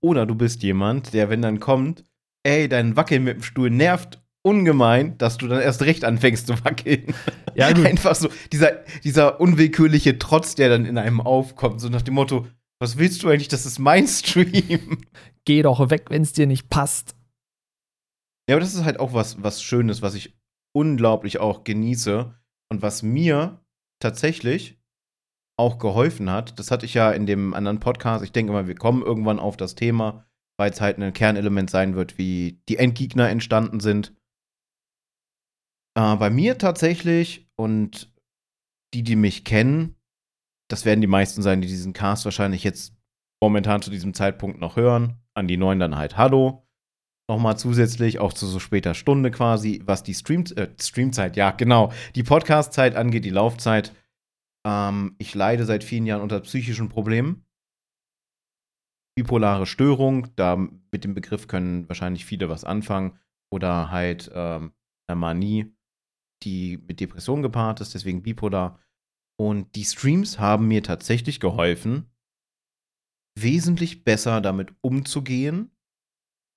Oder 0.00 0.24
du 0.24 0.34
bist 0.34 0.62
jemand, 0.62 1.12
der, 1.12 1.30
wenn 1.30 1.42
dann 1.42 1.60
kommt, 1.60 2.04
ey, 2.44 2.68
dein 2.68 2.96
Wackeln 2.96 3.24
mit 3.24 3.36
dem 3.36 3.42
Stuhl 3.42 3.70
nervt 3.70 4.22
ungemein, 4.42 5.18
dass 5.18 5.36
du 5.36 5.48
dann 5.48 5.60
erst 5.60 5.82
recht 5.82 6.04
anfängst 6.04 6.46
zu 6.46 6.64
wackeln. 6.64 7.14
Ja, 7.54 7.66
Einfach 7.84 8.14
so, 8.14 8.28
dieser, 8.52 8.84
dieser 9.04 9.40
unwillkürliche 9.40 10.18
Trotz, 10.18 10.54
der 10.54 10.70
dann 10.70 10.86
in 10.86 10.96
einem 10.96 11.20
aufkommt, 11.20 11.80
so 11.80 11.88
nach 11.88 12.02
dem 12.02 12.14
Motto, 12.14 12.46
was 12.80 12.96
willst 12.96 13.22
du 13.22 13.28
eigentlich, 13.28 13.48
das 13.48 13.66
ist 13.66 13.78
mein 13.78 14.08
Stream? 14.08 15.02
Geh 15.44 15.62
doch 15.62 15.90
weg, 15.90 16.06
wenn 16.08 16.22
es 16.22 16.32
dir 16.32 16.46
nicht 16.46 16.70
passt. 16.70 17.14
Ja, 18.48 18.56
aber 18.56 18.60
das 18.60 18.74
ist 18.74 18.84
halt 18.84 18.98
auch 18.98 19.12
was, 19.12 19.42
was 19.42 19.62
Schönes, 19.62 20.02
was 20.02 20.14
ich 20.14 20.36
unglaublich 20.72 21.38
auch 21.38 21.62
genieße 21.64 22.34
und 22.70 22.82
was 22.82 23.02
mir 23.02 23.64
tatsächlich 24.00 24.80
auch 25.58 25.78
geholfen 25.78 26.30
hat. 26.30 26.58
Das 26.58 26.70
hatte 26.70 26.86
ich 26.86 26.94
ja 26.94 27.10
in 27.12 27.26
dem 27.26 27.52
anderen 27.52 27.80
Podcast. 27.80 28.24
Ich 28.24 28.32
denke 28.32 28.52
mal, 28.52 28.66
wir 28.66 28.74
kommen 28.74 29.02
irgendwann 29.02 29.38
auf 29.38 29.56
das 29.56 29.74
Thema, 29.74 30.26
weil 30.58 30.70
es 30.70 30.80
halt 30.80 30.98
ein 30.98 31.12
Kernelement 31.12 31.68
sein 31.68 31.94
wird, 31.94 32.16
wie 32.16 32.62
die 32.68 32.76
Endgegner 32.76 33.28
entstanden 33.28 33.80
sind. 33.80 34.14
Äh, 35.96 36.16
bei 36.16 36.30
mir 36.30 36.56
tatsächlich 36.56 37.50
und 37.56 38.12
die, 38.94 39.02
die 39.02 39.16
mich 39.16 39.44
kennen, 39.44 39.96
das 40.70 40.84
werden 40.84 41.00
die 41.00 41.06
meisten 41.06 41.42
sein, 41.42 41.60
die 41.60 41.68
diesen 41.68 41.92
Cast 41.92 42.24
wahrscheinlich 42.24 42.62
jetzt 42.62 42.94
momentan 43.42 43.82
zu 43.82 43.90
diesem 43.90 44.14
Zeitpunkt 44.14 44.60
noch 44.60 44.76
hören. 44.76 45.16
An 45.34 45.48
die 45.48 45.56
neuen 45.56 45.80
dann 45.80 45.96
halt 45.96 46.16
Hallo. 46.16 46.66
Nochmal 47.28 47.58
zusätzlich, 47.58 48.18
auch 48.18 48.32
zu 48.32 48.46
so 48.46 48.58
später 48.58 48.94
Stunde 48.94 49.30
quasi, 49.30 49.82
was 49.84 50.02
die 50.02 50.14
Stream, 50.14 50.44
äh, 50.56 50.68
Streamzeit, 50.80 51.36
ja, 51.36 51.52
genau, 51.52 51.92
die 52.16 52.24
Podcastzeit 52.24 52.96
angeht, 52.96 53.24
die 53.24 53.30
Laufzeit. 53.30 53.94
Ähm, 54.66 55.14
ich 55.18 55.34
leide 55.34 55.64
seit 55.64 55.84
vielen 55.84 56.06
Jahren 56.06 56.22
unter 56.22 56.40
psychischen 56.40 56.88
Problemen. 56.88 57.44
Bipolare 59.16 59.66
Störung, 59.66 60.28
da 60.36 60.56
mit 60.56 61.04
dem 61.04 61.14
Begriff 61.14 61.46
können 61.46 61.88
wahrscheinlich 61.88 62.24
viele 62.24 62.48
was 62.48 62.64
anfangen. 62.64 63.18
Oder 63.52 63.90
halt 63.90 64.30
ähm, 64.34 64.72
eine 65.08 65.16
Manie, 65.16 65.72
die 66.44 66.78
mit 66.78 67.00
Depression 67.00 67.42
gepaart 67.42 67.80
ist, 67.80 67.94
deswegen 67.94 68.22
bipolar. 68.22 68.80
Und 69.40 69.74
die 69.74 69.86
Streams 69.86 70.38
haben 70.38 70.68
mir 70.68 70.82
tatsächlich 70.82 71.40
geholfen, 71.40 72.10
wesentlich 73.38 74.04
besser 74.04 74.42
damit 74.42 74.74
umzugehen. 74.82 75.70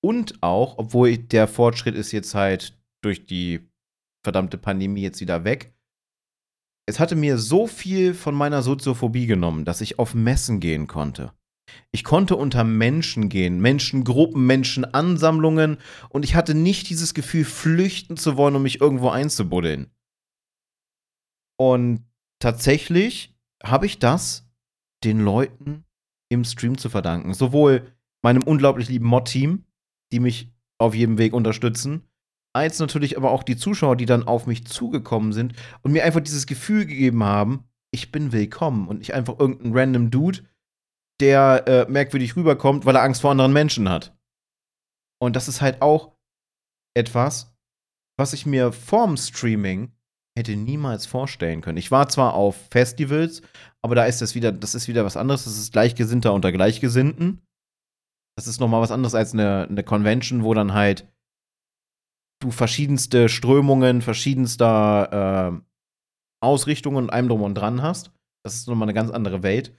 Und 0.04 0.42
auch, 0.42 0.76
obwohl 0.76 1.16
der 1.16 1.48
Fortschritt 1.48 1.94
ist 1.94 2.12
jetzt 2.12 2.34
halt 2.34 2.78
durch 3.02 3.24
die 3.24 3.70
verdammte 4.22 4.58
Pandemie 4.58 5.00
jetzt 5.00 5.22
wieder 5.22 5.44
weg. 5.44 5.74
Es 6.86 7.00
hatte 7.00 7.16
mir 7.16 7.38
so 7.38 7.66
viel 7.66 8.12
von 8.12 8.34
meiner 8.34 8.60
Soziophobie 8.60 9.24
genommen, 9.24 9.64
dass 9.64 9.80
ich 9.80 9.98
auf 9.98 10.12
Messen 10.12 10.60
gehen 10.60 10.86
konnte. 10.86 11.32
Ich 11.90 12.04
konnte 12.04 12.36
unter 12.36 12.64
Menschen 12.64 13.30
gehen, 13.30 13.62
Menschengruppen, 13.62 14.46
Menschenansammlungen 14.46 15.78
und 16.10 16.22
ich 16.22 16.34
hatte 16.34 16.54
nicht 16.54 16.90
dieses 16.90 17.14
Gefühl, 17.14 17.46
flüchten 17.46 18.18
zu 18.18 18.36
wollen, 18.36 18.56
um 18.56 18.62
mich 18.62 18.82
irgendwo 18.82 19.08
einzubuddeln. 19.08 19.90
Und 21.58 22.04
tatsächlich 22.44 23.34
habe 23.64 23.86
ich 23.86 23.98
das 23.98 24.46
den 25.02 25.20
Leuten 25.20 25.86
im 26.30 26.44
Stream 26.44 26.76
zu 26.76 26.90
verdanken. 26.90 27.32
Sowohl 27.32 27.90
meinem 28.22 28.42
unglaublich 28.42 28.90
lieben 28.90 29.06
Mod-Team, 29.06 29.64
die 30.12 30.20
mich 30.20 30.52
auf 30.78 30.94
jedem 30.94 31.16
Weg 31.16 31.32
unterstützen, 31.32 32.06
als 32.54 32.78
natürlich 32.78 33.16
aber 33.16 33.30
auch 33.30 33.44
die 33.44 33.56
Zuschauer, 33.56 33.96
die 33.96 34.04
dann 34.04 34.26
auf 34.26 34.46
mich 34.46 34.66
zugekommen 34.66 35.32
sind 35.32 35.54
und 35.80 35.92
mir 35.92 36.04
einfach 36.04 36.20
dieses 36.20 36.46
Gefühl 36.46 36.84
gegeben 36.84 37.24
haben, 37.24 37.64
ich 37.90 38.12
bin 38.12 38.30
willkommen 38.30 38.88
und 38.88 38.98
nicht 38.98 39.14
einfach 39.14 39.38
irgendein 39.38 39.72
random 39.72 40.10
Dude, 40.10 40.46
der 41.20 41.64
äh, 41.66 41.90
merkwürdig 41.90 42.36
rüberkommt, 42.36 42.84
weil 42.84 42.96
er 42.96 43.02
Angst 43.02 43.22
vor 43.22 43.30
anderen 43.30 43.54
Menschen 43.54 43.88
hat. 43.88 44.14
Und 45.18 45.34
das 45.34 45.48
ist 45.48 45.62
halt 45.62 45.80
auch 45.80 46.14
etwas, 46.94 47.56
was 48.18 48.34
ich 48.34 48.44
mir 48.44 48.70
vorm 48.72 49.16
Streaming 49.16 49.92
hätte 50.36 50.56
niemals 50.56 51.06
vorstellen 51.06 51.60
können. 51.60 51.78
Ich 51.78 51.90
war 51.90 52.08
zwar 52.08 52.34
auf 52.34 52.56
Festivals, 52.70 53.42
aber 53.82 53.94
da 53.94 54.04
ist 54.04 54.20
das 54.20 54.34
wieder, 54.34 54.52
das 54.52 54.74
ist 54.74 54.88
wieder 54.88 55.04
was 55.04 55.16
anderes. 55.16 55.44
Das 55.44 55.58
ist 55.58 55.72
Gleichgesinnter 55.72 56.32
unter 56.32 56.52
Gleichgesinnten. 56.52 57.42
Das 58.36 58.46
ist 58.46 58.60
nochmal 58.60 58.80
was 58.80 58.90
anderes 58.90 59.14
als 59.14 59.32
eine, 59.32 59.68
eine 59.68 59.84
Convention, 59.84 60.42
wo 60.42 60.54
dann 60.54 60.74
halt 60.74 61.08
du 62.42 62.50
verschiedenste 62.50 63.28
Strömungen, 63.28 64.02
verschiedenster 64.02 65.52
äh, 65.52 66.44
Ausrichtungen 66.44 66.96
und 66.96 67.10
allem 67.10 67.28
drum 67.28 67.42
und 67.42 67.54
dran 67.54 67.82
hast. 67.82 68.12
Das 68.44 68.54
ist 68.54 68.68
nochmal 68.68 68.86
eine 68.86 68.94
ganz 68.94 69.10
andere 69.10 69.42
Welt. 69.42 69.72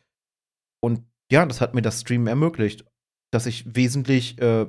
Und 0.82 1.06
ja, 1.32 1.46
das 1.46 1.62
hat 1.62 1.74
mir 1.74 1.82
das 1.82 2.02
Streamen 2.02 2.28
ermöglicht, 2.28 2.86
dass 3.32 3.46
ich 3.46 3.76
wesentlich 3.76 4.40
äh, 4.40 4.68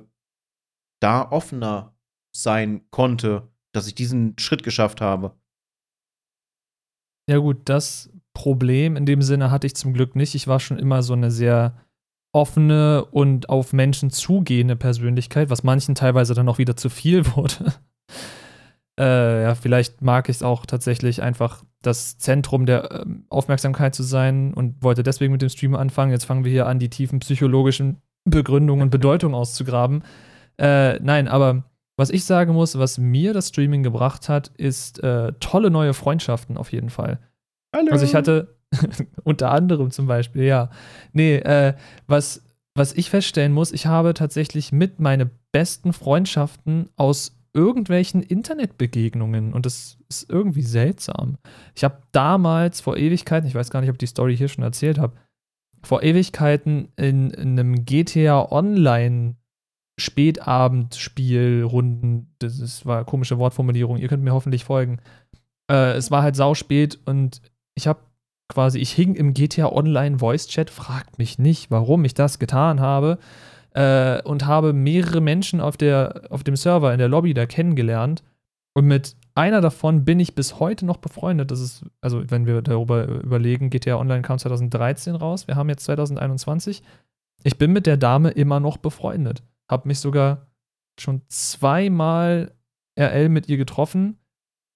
da 1.01 1.31
offener 1.31 1.97
sein 2.35 2.89
konnte, 2.91 3.53
dass 3.75 3.87
ich 3.87 3.95
diesen 3.95 4.39
Schritt 4.39 4.63
geschafft 4.63 5.01
habe. 5.01 5.39
Ja, 7.29 7.39
gut, 7.39 7.63
das 7.65 8.11
Problem 8.35 8.97
in 8.97 9.07
dem 9.07 9.23
Sinne 9.23 9.51
hatte 9.51 9.67
ich 9.67 9.75
zum 9.75 9.93
Glück 9.93 10.15
nicht. 10.15 10.35
Ich 10.35 10.47
war 10.47 10.61
schon 10.61 10.79
immer 10.79 11.03
so 11.03 11.15
eine 11.15 11.31
sehr 11.31 11.75
offene 12.33 13.05
und 13.07 13.49
auf 13.49 13.73
Menschen 13.73 14.11
zugehende 14.11 14.77
Persönlichkeit, 14.77 15.49
was 15.49 15.63
manchen 15.63 15.95
teilweise 15.95 16.35
dann 16.35 16.49
auch 16.49 16.59
wieder 16.59 16.77
zu 16.77 16.91
viel 16.91 17.25
wurde. 17.37 17.73
äh, 19.01 19.43
ja, 19.43 19.55
vielleicht 19.55 20.03
mag 20.03 20.29
ich 20.29 20.37
es 20.37 20.43
auch 20.43 20.67
tatsächlich 20.67 21.23
einfach 21.23 21.65
das 21.83 22.19
Zentrum 22.19 22.67
der 22.67 22.91
äh, 22.93 23.07
Aufmerksamkeit 23.31 23.95
zu 23.95 24.03
sein 24.03 24.53
und 24.55 24.83
wollte 24.83 25.03
deswegen 25.03 25.33
mit 25.33 25.43
dem 25.43 25.49
Stream 25.49 25.75
anfangen. 25.75 26.13
Jetzt 26.13 26.25
fangen 26.27 26.45
wir 26.45 26.53
hier 26.53 26.67
an, 26.67 26.79
die 26.79 26.91
tiefen 26.91 27.21
psychologischen 27.21 28.03
Begründungen 28.25 28.83
und 28.83 28.91
Bedeutungen 28.91 29.35
auszugraben. 29.35 30.05
Äh, 30.59 31.01
nein, 31.01 31.29
aber 31.29 31.65
was 31.97 32.11
ich 32.11 32.25
sagen 32.25 32.53
muss, 32.53 32.79
was 32.79 32.99
mir 32.99 33.33
das 33.33 33.49
Streaming 33.49 33.83
gebracht 33.83 34.29
hat, 34.29 34.49
ist 34.57 35.03
äh, 35.03 35.33
tolle 35.41 35.71
neue 35.71 35.95
Freundschaften 35.95 36.57
auf 36.57 36.73
jeden 36.73 36.91
Fall. 36.91 37.19
Hallo. 37.75 37.93
Also 37.93 38.05
ich 38.05 38.15
hatte 38.15 38.57
unter 39.25 39.51
anderem 39.51 39.91
zum 39.91 40.07
Beispiel, 40.07 40.45
ja. 40.45 40.71
Nee, 41.13 41.37
äh, 41.37 41.75
was, 42.07 42.43
was 42.75 42.93
ich 42.93 43.11
feststellen 43.11 43.53
muss, 43.53 43.73
ich 43.73 43.87
habe 43.87 44.15
tatsächlich 44.15 44.73
mit 44.73 45.01
meine 45.01 45.31
besten 45.53 45.93
Freundschaften 45.93 46.91
aus 46.97 47.37
irgendwelchen 47.55 48.23
Internetbegegnungen 48.23 49.55
und 49.55 49.65
das 49.65 49.97
ist 50.11 50.29
irgendwie 50.29 50.63
seltsam. 50.63 51.39
Ich 51.75 51.85
habe 51.85 52.03
damals 52.13 52.83
vor 52.83 52.99
Ewigkeiten, 52.99 53.49
ich 53.49 53.55
weiß 53.55 53.71
gar 53.71 53.81
nicht, 53.81 53.89
ob 53.89 53.95
ich 53.95 54.01
die 54.01 54.07
Story 54.07 54.37
hier 54.37 54.49
schon 54.49 54.63
erzählt 54.63 54.99
habe, 54.99 55.15
vor 55.83 56.03
Ewigkeiten 56.03 56.93
in, 56.97 57.31
in 57.31 57.59
einem 57.59 57.87
GTA 57.87 58.53
Online 58.53 59.37
Spätabendspielrunden, 59.99 62.35
das 62.39 62.59
ist, 62.59 62.85
war 62.85 62.97
eine 62.97 63.07
komische 63.07 63.39
Wortformulierung, 63.39 63.97
ihr 63.97 64.09
könnt 64.09 64.23
mir 64.23 64.35
hoffentlich 64.35 64.65
folgen. 64.65 64.99
Äh, 65.71 65.93
es 65.93 66.11
war 66.11 66.23
halt 66.23 66.37
sauspät 66.37 66.99
und 67.07 67.41
ich 67.75 67.87
habe 67.87 68.01
quasi, 68.49 68.79
ich 68.79 68.93
hing 68.93 69.15
im 69.15 69.33
GTA 69.33 69.73
Online 69.73 70.19
Voice 70.19 70.49
Chat, 70.49 70.69
fragt 70.71 71.19
mich 71.19 71.39
nicht, 71.39 71.71
warum 71.71 72.05
ich 72.05 72.13
das 72.13 72.39
getan 72.39 72.81
habe 72.81 73.17
äh, 73.73 74.21
und 74.23 74.45
habe 74.47 74.75
mehrere 74.75 75.23
Menschen 75.23 75.63
auf, 75.63 75.79
der, 75.79 76.25
auf 76.31 76.45
dem 76.45 76.57
Server 76.57 76.93
in 76.93 76.99
der 76.99 77.09
Lobby 77.09 77.33
da 77.33 77.47
kennengelernt 77.47 78.23
und 78.75 78.85
mit 78.87 79.17
einer 79.35 79.63
davon 79.63 80.05
bin 80.05 80.21
ich 80.21 80.35
bis 80.35 80.61
heute 80.61 80.85
noch 80.85 80.99
befreundet. 80.99 81.51
Das 81.51 81.61
ist, 81.61 81.87
also 82.03 82.31
wenn 82.31 82.45
wir 82.47 82.61
darüber 82.61 83.07
überlegen, 83.07 83.71
GTA 83.71 83.97
Online 83.97 84.21
kam 84.23 84.39
2013 84.39 85.15
raus, 85.15 85.49
wir 85.49 85.57
haben 85.57 85.71
jetzt 85.71 85.85
2021. 85.85 86.83
Ich 87.45 87.57
bin 87.57 87.73
mit 87.73 87.87
der 87.87 87.97
Dame 87.97 88.29
immer 88.31 88.61
noch 88.61 88.77
befreundet 88.77 89.43
habe 89.71 89.89
mich 89.89 90.01
sogar 90.01 90.47
schon 90.99 91.23
zweimal 91.29 92.53
RL 92.99 93.29
mit 93.29 93.49
ihr 93.49 93.57
getroffen. 93.57 94.19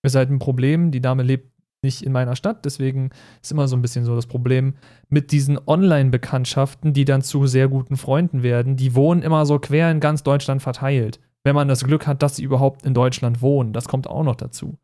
Ist 0.02 0.16
halt 0.16 0.30
ein 0.30 0.38
Problem, 0.38 0.90
die 0.90 1.00
Dame 1.00 1.22
lebt 1.22 1.50
nicht 1.82 2.02
in 2.02 2.12
meiner 2.12 2.36
Stadt, 2.36 2.64
deswegen 2.64 3.10
ist 3.42 3.52
immer 3.52 3.66
so 3.66 3.76
ein 3.76 3.82
bisschen 3.82 4.04
so 4.04 4.14
das 4.14 4.26
Problem 4.26 4.74
mit 5.08 5.32
diesen 5.32 5.58
Online-Bekanntschaften, 5.66 6.92
die 6.92 7.06
dann 7.06 7.22
zu 7.22 7.46
sehr 7.46 7.68
guten 7.68 7.96
Freunden 7.96 8.42
werden. 8.42 8.76
Die 8.76 8.94
wohnen 8.94 9.22
immer 9.22 9.46
so 9.46 9.58
quer 9.58 9.90
in 9.90 10.00
ganz 10.00 10.22
Deutschland 10.22 10.60
verteilt. 10.62 11.20
Wenn 11.42 11.54
man 11.54 11.68
das 11.68 11.84
Glück 11.84 12.06
hat, 12.06 12.22
dass 12.22 12.36
sie 12.36 12.42
überhaupt 12.42 12.84
in 12.84 12.92
Deutschland 12.92 13.40
wohnen, 13.40 13.72
das 13.72 13.88
kommt 13.88 14.08
auch 14.08 14.24
noch 14.24 14.36
dazu. 14.36 14.76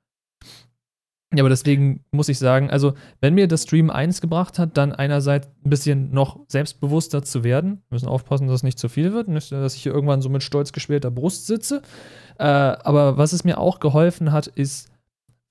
Ja, 1.35 1.43
aber 1.43 1.49
deswegen 1.49 2.05
muss 2.13 2.29
ich 2.29 2.39
sagen, 2.39 2.71
also, 2.71 2.95
wenn 3.21 3.35
mir 3.35 3.49
das 3.49 3.65
Stream 3.65 3.91
eins 3.91 4.21
gebracht 4.21 4.61
hat, 4.61 4.77
dann 4.77 4.93
einerseits 4.93 5.49
ein 5.65 5.71
bisschen 5.71 6.13
noch 6.13 6.39
selbstbewusster 6.47 7.25
zu 7.25 7.43
werden. 7.43 7.83
Wir 7.89 7.97
müssen 7.97 8.09
aufpassen, 8.09 8.47
dass 8.47 8.57
es 8.57 8.63
nicht 8.63 8.79
zu 8.79 8.89
viel 8.89 9.13
wird, 9.13 9.27
nicht, 9.27 9.51
dass 9.51 9.75
ich 9.75 9.83
hier 9.83 9.93
irgendwann 9.93 10.23
so 10.23 10.29
mit 10.29 10.45
stolz 10.45 10.71
geschwellter 10.73 11.11
Brust 11.11 11.47
sitze. 11.47 11.83
Äh, 12.39 12.45
aber 12.45 13.17
was 13.17 13.33
es 13.33 13.43
mir 13.43 13.59
auch 13.59 13.81
geholfen 13.81 14.31
hat, 14.31 14.47
ist 14.47 14.89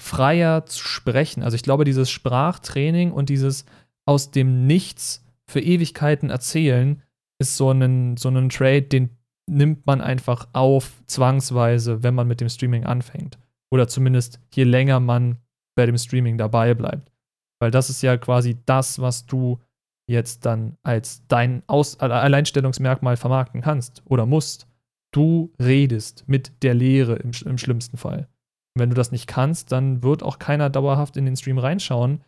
freier 0.02 0.65
zu 0.65 0.81
sprechen. 0.88 1.43
Also, 1.43 1.56
ich 1.56 1.64
glaube, 1.64 1.84
dieses 1.84 2.10
Sprachtraining 2.10 3.11
und 3.11 3.27
dieses 3.27 3.65
aus 4.06 4.31
dem 4.31 4.65
Nichts 4.68 5.26
für 5.45 5.60
Ewigkeiten 5.60 6.30
erzählen 6.30 7.02
ist 7.38 7.57
so 7.57 7.72
ein, 7.72 8.15
so 8.15 8.30
ein 8.30 8.49
Trade, 8.49 8.84
den 8.84 9.10
nimmt 9.47 9.85
man 9.85 9.99
einfach 9.99 10.47
auf, 10.53 11.03
zwangsweise, 11.07 12.02
wenn 12.02 12.15
man 12.15 12.27
mit 12.27 12.39
dem 12.39 12.49
Streaming 12.49 12.85
anfängt. 12.85 13.38
Oder 13.69 13.88
zumindest 13.88 14.39
je 14.53 14.64
länger 14.64 14.99
man 14.99 15.38
bei 15.76 15.85
dem 15.85 15.97
Streaming 15.97 16.38
dabei 16.38 16.73
bleibt. 16.73 17.11
Weil 17.60 17.72
das 17.72 17.89
ist 17.89 18.02
ja 18.02 18.18
quasi 18.18 18.57
das, 18.65 18.99
was 18.99 19.26
du 19.26 19.60
jetzt 20.07 20.45
dann 20.45 20.77
als 20.84 21.26
dein 21.27 21.64
Aus 21.68 21.99
Alleinstellungsmerkmal 21.99 23.18
vermarkten 23.18 23.61
kannst 23.61 24.03
oder 24.06 24.26
musst. 24.26 24.68
Du 25.14 25.53
redest 25.61 26.26
mit 26.27 26.64
der 26.64 26.73
Lehre 26.73 27.15
im, 27.15 27.31
im 27.45 27.57
schlimmsten 27.57 27.97
Fall. 27.97 28.27
Und 28.76 28.81
wenn 28.81 28.89
du 28.89 28.95
das 28.95 29.11
nicht 29.11 29.27
kannst, 29.27 29.72
dann 29.72 30.03
wird 30.03 30.22
auch 30.22 30.38
keiner 30.38 30.69
dauerhaft 30.69 31.18
in 31.18 31.26
den 31.26 31.38
Stream 31.38 31.57
reinschauen, 31.57 32.22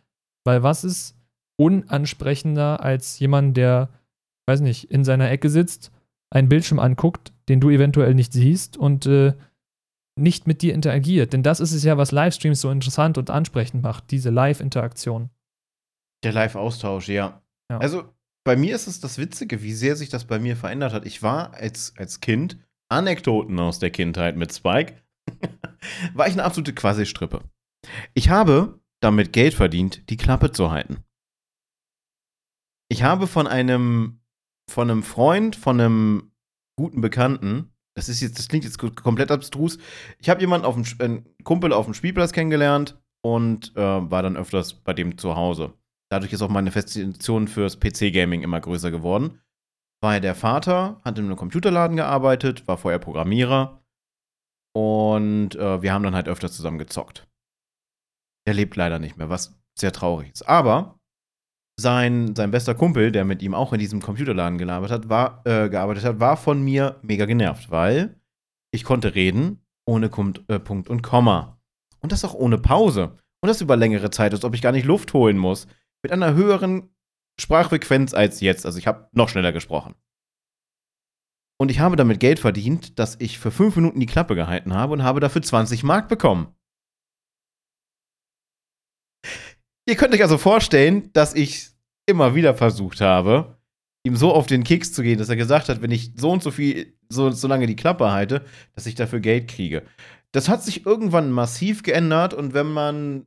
weil 0.44 0.62
was 0.62 0.84
ist 0.84 1.14
unansprechender 1.60 2.82
als 2.82 3.18
jemand, 3.18 3.56
der, 3.56 3.90
weiß 4.46 4.60
nicht, 4.60 4.90
in 4.90 5.04
seiner 5.04 5.30
Ecke 5.30 5.50
sitzt, 5.50 5.92
einen 6.30 6.48
Bildschirm 6.48 6.78
anguckt, 6.78 7.32
den 7.48 7.60
du 7.60 7.70
eventuell 7.70 8.14
nicht 8.14 8.32
siehst 8.32 8.76
und 8.76 9.06
äh, 9.06 9.34
nicht 10.18 10.46
mit 10.46 10.62
dir 10.62 10.74
interagiert. 10.74 11.32
Denn 11.32 11.42
das 11.42 11.60
ist 11.60 11.72
es 11.72 11.84
ja, 11.84 11.96
was 11.96 12.12
Livestreams 12.12 12.60
so 12.60 12.70
interessant 12.70 13.18
und 13.18 13.30
ansprechend 13.30 13.82
macht, 13.82 14.10
diese 14.10 14.30
Live-Interaktion. 14.30 15.30
Der 16.24 16.32
Live-Austausch, 16.32 17.08
ja. 17.08 17.42
ja. 17.70 17.78
Also 17.78 18.12
bei 18.44 18.56
mir 18.56 18.74
ist 18.74 18.86
es 18.86 19.00
das 19.00 19.18
Witzige, 19.18 19.62
wie 19.62 19.72
sehr 19.72 19.96
sich 19.96 20.08
das 20.08 20.24
bei 20.24 20.38
mir 20.38 20.56
verändert 20.56 20.92
hat. 20.92 21.06
Ich 21.06 21.22
war 21.22 21.54
als, 21.54 21.94
als 21.96 22.20
Kind, 22.20 22.58
Anekdoten 22.90 23.58
aus 23.60 23.78
der 23.78 23.90
Kindheit 23.90 24.36
mit 24.36 24.52
Spike, 24.52 25.02
war 26.14 26.26
ich 26.26 26.32
eine 26.32 26.44
absolute 26.44 26.74
Quasi-Strippe. 26.74 27.42
Ich 28.14 28.30
habe 28.30 28.80
damit 29.00 29.32
Geld 29.32 29.54
verdient, 29.54 30.08
die 30.10 30.16
Klappe 30.16 30.50
zu 30.50 30.70
halten. 30.70 31.04
Ich 32.90 33.02
habe 33.02 33.26
von 33.26 33.46
einem, 33.46 34.20
von 34.68 34.90
einem 34.90 35.02
Freund, 35.02 35.54
von 35.54 35.80
einem 35.80 36.32
guten 36.76 37.00
Bekannten, 37.00 37.72
das 37.98 38.08
ist 38.08 38.20
jetzt, 38.20 38.38
das 38.38 38.46
klingt 38.46 38.64
jetzt 38.64 38.78
komplett 38.78 39.32
abstrus. 39.32 39.76
Ich 40.20 40.28
habe 40.28 40.40
jemanden 40.40 40.64
auf 40.64 40.74
dem, 40.74 40.84
einen 41.00 41.26
Kumpel 41.42 41.72
auf 41.72 41.84
dem 41.84 41.94
Spielplatz 41.94 42.32
kennengelernt 42.32 42.96
und 43.24 43.76
äh, 43.76 43.80
war 43.80 44.22
dann 44.22 44.36
öfters 44.36 44.74
bei 44.74 44.94
dem 44.94 45.18
zu 45.18 45.34
Hause. 45.34 45.74
Dadurch 46.08 46.32
ist 46.32 46.40
auch 46.40 46.48
meine 46.48 46.70
Faszination 46.70 47.48
fürs 47.48 47.80
PC-Gaming 47.80 48.42
immer 48.42 48.60
größer 48.60 48.92
geworden. 48.92 49.40
Weil 50.00 50.20
der 50.20 50.36
Vater 50.36 51.00
hat 51.04 51.18
in 51.18 51.24
einem 51.24 51.34
Computerladen 51.34 51.96
gearbeitet, 51.96 52.68
war 52.68 52.78
vorher 52.78 53.00
Programmierer 53.00 53.82
und 54.76 55.56
äh, 55.56 55.82
wir 55.82 55.92
haben 55.92 56.04
dann 56.04 56.14
halt 56.14 56.28
öfters 56.28 56.52
zusammen 56.52 56.78
gezockt. 56.78 57.26
Der 58.46 58.54
lebt 58.54 58.76
leider 58.76 59.00
nicht 59.00 59.16
mehr, 59.16 59.28
was 59.28 59.60
sehr 59.76 59.90
traurig 59.92 60.30
ist. 60.30 60.48
Aber 60.48 60.97
sein, 61.78 62.34
sein 62.34 62.50
bester 62.50 62.74
Kumpel, 62.74 63.12
der 63.12 63.24
mit 63.24 63.40
ihm 63.40 63.54
auch 63.54 63.72
in 63.72 63.78
diesem 63.78 64.02
Computerladen 64.02 64.58
gelabert 64.58 64.90
hat, 64.90 65.08
war, 65.08 65.42
äh, 65.46 65.68
gearbeitet 65.68 66.04
hat, 66.04 66.20
war 66.20 66.36
von 66.36 66.60
mir 66.60 66.98
mega 67.02 67.24
genervt, 67.24 67.70
weil 67.70 68.20
ich 68.72 68.84
konnte 68.84 69.14
reden 69.14 69.64
ohne 69.86 70.10
Kum 70.10 70.34
äh, 70.48 70.58
Punkt 70.58 70.88
und 70.88 71.02
Komma. 71.02 71.60
Und 72.00 72.12
das 72.12 72.24
auch 72.24 72.34
ohne 72.34 72.58
Pause. 72.58 73.16
Und 73.40 73.48
das 73.48 73.60
über 73.60 73.76
längere 73.76 74.10
Zeit, 74.10 74.32
als 74.32 74.44
ob 74.44 74.54
ich 74.54 74.62
gar 74.62 74.72
nicht 74.72 74.84
Luft 74.84 75.14
holen 75.14 75.38
muss. 75.38 75.66
Mit 76.02 76.12
einer 76.12 76.34
höheren 76.34 76.90
Sprachfrequenz 77.40 78.12
als 78.12 78.40
jetzt. 78.40 78.66
Also 78.66 78.78
ich 78.78 78.86
habe 78.86 79.08
noch 79.12 79.28
schneller 79.28 79.52
gesprochen. 79.52 79.94
Und 81.60 81.70
ich 81.70 81.80
habe 81.80 81.96
damit 81.96 82.20
Geld 82.20 82.38
verdient, 82.38 82.98
dass 82.98 83.16
ich 83.20 83.38
für 83.38 83.50
fünf 83.50 83.76
Minuten 83.76 83.98
die 83.98 84.06
Klappe 84.06 84.34
gehalten 84.34 84.74
habe 84.74 84.92
und 84.92 85.02
habe 85.02 85.20
dafür 85.20 85.42
20 85.42 85.82
Mark 85.84 86.08
bekommen. 86.08 86.54
Ihr 89.88 89.96
könnt 89.96 90.12
euch 90.12 90.20
also 90.20 90.36
vorstellen, 90.36 91.10
dass 91.14 91.34
ich 91.34 91.70
immer 92.04 92.34
wieder 92.34 92.54
versucht 92.54 93.00
habe, 93.00 93.58
ihm 94.04 94.16
so 94.16 94.34
auf 94.34 94.46
den 94.46 94.62
Keks 94.62 94.92
zu 94.92 95.02
gehen, 95.02 95.18
dass 95.18 95.30
er 95.30 95.36
gesagt 95.36 95.70
hat, 95.70 95.80
wenn 95.80 95.90
ich 95.90 96.12
so 96.14 96.30
und 96.30 96.42
so 96.42 96.50
viel, 96.50 96.98
so, 97.08 97.30
so 97.30 97.48
lange 97.48 97.66
die 97.66 97.74
Klappe 97.74 98.10
halte, 98.10 98.44
dass 98.74 98.84
ich 98.84 98.96
dafür 98.96 99.20
Geld 99.20 99.48
kriege. 99.48 99.84
Das 100.30 100.50
hat 100.50 100.62
sich 100.62 100.84
irgendwann 100.84 101.32
massiv 101.32 101.82
geändert 101.82 102.34
und 102.34 102.52
wenn 102.52 102.70
man 102.70 103.26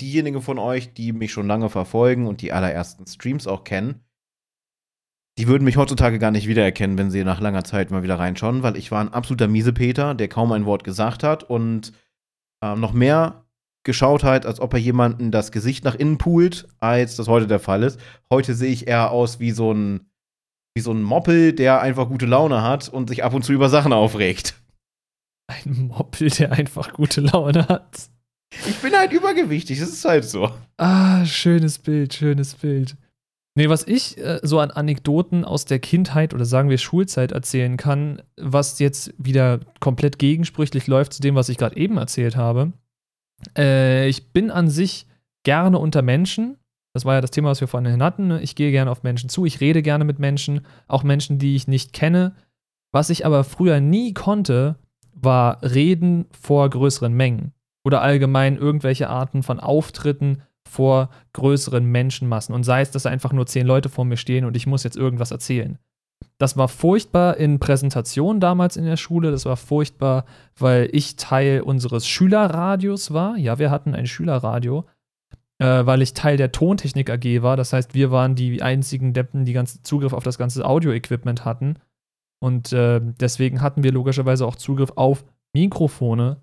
diejenigen 0.00 0.42
von 0.42 0.58
euch, 0.58 0.94
die 0.94 1.12
mich 1.12 1.30
schon 1.30 1.46
lange 1.46 1.70
verfolgen 1.70 2.26
und 2.26 2.42
die 2.42 2.52
allerersten 2.52 3.06
Streams 3.06 3.46
auch 3.46 3.62
kennen, 3.62 4.00
die 5.38 5.46
würden 5.46 5.62
mich 5.62 5.76
heutzutage 5.76 6.18
gar 6.18 6.32
nicht 6.32 6.48
wiedererkennen, 6.48 6.98
wenn 6.98 7.12
sie 7.12 7.22
nach 7.22 7.40
langer 7.40 7.62
Zeit 7.62 7.92
mal 7.92 8.02
wieder 8.02 8.18
reinschauen, 8.18 8.64
weil 8.64 8.76
ich 8.76 8.90
war 8.90 9.00
ein 9.00 9.12
absoluter 9.12 9.46
Miesepeter, 9.46 10.16
der 10.16 10.26
kaum 10.26 10.50
ein 10.50 10.66
Wort 10.66 10.82
gesagt 10.82 11.22
hat 11.22 11.44
und 11.44 11.92
äh, 12.64 12.74
noch 12.74 12.92
mehr 12.92 13.47
geschaut 13.88 14.22
hat, 14.22 14.44
als 14.44 14.60
ob 14.60 14.74
er 14.74 14.78
jemanden 14.78 15.30
das 15.30 15.50
Gesicht 15.50 15.82
nach 15.82 15.94
innen 15.94 16.18
poolt, 16.18 16.68
als 16.78 17.16
das 17.16 17.26
heute 17.26 17.46
der 17.46 17.58
Fall 17.58 17.82
ist. 17.82 17.98
Heute 18.30 18.54
sehe 18.54 18.70
ich 18.70 18.86
eher 18.86 19.10
aus 19.10 19.40
wie 19.40 19.50
so 19.50 19.72
ein, 19.72 20.10
wie 20.76 20.82
so 20.82 20.92
ein 20.92 21.02
Moppel, 21.02 21.54
der 21.54 21.80
einfach 21.80 22.06
gute 22.06 22.26
Laune 22.26 22.62
hat 22.62 22.90
und 22.90 23.08
sich 23.08 23.24
ab 23.24 23.32
und 23.32 23.46
zu 23.46 23.54
über 23.54 23.70
Sachen 23.70 23.94
aufregt. 23.94 24.60
Ein 25.46 25.88
Moppel, 25.88 26.28
der 26.28 26.52
einfach 26.52 26.92
gute 26.92 27.22
Laune 27.22 27.66
hat. 27.66 28.10
Ich 28.66 28.76
bin 28.76 28.92
halt 28.92 29.12
übergewichtig, 29.12 29.80
das 29.80 29.88
ist 29.88 30.04
halt 30.04 30.26
so. 30.26 30.50
Ah, 30.76 31.24
schönes 31.24 31.78
Bild, 31.78 32.12
schönes 32.12 32.54
Bild. 32.54 32.94
Nee, 33.56 33.70
was 33.70 33.86
ich 33.86 34.18
äh, 34.18 34.38
so 34.42 34.60
an 34.60 34.70
Anekdoten 34.70 35.46
aus 35.46 35.64
der 35.64 35.78
Kindheit 35.78 36.34
oder 36.34 36.44
sagen 36.44 36.68
wir 36.68 36.76
Schulzeit 36.76 37.32
erzählen 37.32 37.78
kann, 37.78 38.20
was 38.36 38.78
jetzt 38.80 39.14
wieder 39.16 39.60
komplett 39.80 40.18
gegensprüchlich 40.18 40.86
läuft 40.86 41.14
zu 41.14 41.22
dem, 41.22 41.34
was 41.34 41.48
ich 41.48 41.56
gerade 41.56 41.76
eben 41.78 41.96
erzählt 41.96 42.36
habe, 42.36 42.74
äh, 43.56 44.08
ich 44.08 44.32
bin 44.32 44.50
an 44.50 44.68
sich 44.68 45.06
gerne 45.44 45.78
unter 45.78 46.02
Menschen. 46.02 46.58
Das 46.92 47.04
war 47.04 47.14
ja 47.14 47.20
das 47.20 47.30
Thema, 47.30 47.50
was 47.50 47.60
wir 47.60 47.68
vorhin 47.68 48.02
hatten. 48.02 48.28
Ne? 48.28 48.42
Ich 48.42 48.54
gehe 48.54 48.70
gerne 48.70 48.90
auf 48.90 49.02
Menschen 49.02 49.28
zu, 49.28 49.44
ich 49.44 49.60
rede 49.60 49.82
gerne 49.82 50.04
mit 50.04 50.18
Menschen, 50.18 50.62
auch 50.86 51.02
Menschen, 51.02 51.38
die 51.38 51.54
ich 51.54 51.68
nicht 51.68 51.92
kenne. 51.92 52.34
Was 52.92 53.10
ich 53.10 53.26
aber 53.26 53.44
früher 53.44 53.80
nie 53.80 54.14
konnte, 54.14 54.76
war 55.12 55.62
reden 55.62 56.26
vor 56.30 56.68
größeren 56.68 57.12
Mengen 57.12 57.52
oder 57.84 58.02
allgemein 58.02 58.56
irgendwelche 58.56 59.08
Arten 59.08 59.42
von 59.42 59.60
Auftritten 59.60 60.42
vor 60.68 61.10
größeren 61.32 61.84
Menschenmassen 61.84 62.54
und 62.54 62.64
sei 62.64 62.82
es, 62.82 62.90
dass 62.90 63.06
einfach 63.06 63.32
nur 63.32 63.46
zehn 63.46 63.66
Leute 63.66 63.88
vor 63.88 64.04
mir 64.04 64.16
stehen 64.16 64.44
und 64.44 64.56
ich 64.56 64.66
muss 64.66 64.84
jetzt 64.84 64.96
irgendwas 64.96 65.30
erzählen. 65.30 65.78
Das 66.38 66.56
war 66.56 66.68
furchtbar 66.68 67.36
in 67.36 67.58
Präsentationen 67.58 68.40
damals 68.40 68.76
in 68.76 68.84
der 68.84 68.96
Schule. 68.96 69.32
Das 69.32 69.44
war 69.44 69.56
furchtbar, 69.56 70.24
weil 70.56 70.88
ich 70.92 71.16
Teil 71.16 71.62
unseres 71.62 72.06
Schülerradios 72.06 73.12
war. 73.12 73.36
Ja, 73.36 73.58
wir 73.58 73.70
hatten 73.70 73.94
ein 73.94 74.06
Schülerradio, 74.06 74.84
äh, 75.58 75.84
weil 75.84 76.00
ich 76.00 76.14
Teil 76.14 76.36
der 76.36 76.52
Tontechnik 76.52 77.10
AG 77.10 77.42
war. 77.42 77.56
Das 77.56 77.72
heißt, 77.72 77.94
wir 77.94 78.12
waren 78.12 78.36
die 78.36 78.62
einzigen 78.62 79.12
Deppen, 79.12 79.44
die 79.44 79.52
ganzen 79.52 79.82
Zugriff 79.82 80.12
auf 80.12 80.22
das 80.22 80.38
ganze 80.38 80.64
Audio-Equipment 80.64 81.44
hatten. 81.44 81.76
Und 82.40 82.72
äh, 82.72 83.00
deswegen 83.02 83.60
hatten 83.60 83.82
wir 83.82 83.90
logischerweise 83.90 84.46
auch 84.46 84.54
Zugriff 84.54 84.92
auf 84.94 85.24
Mikrofone. 85.52 86.42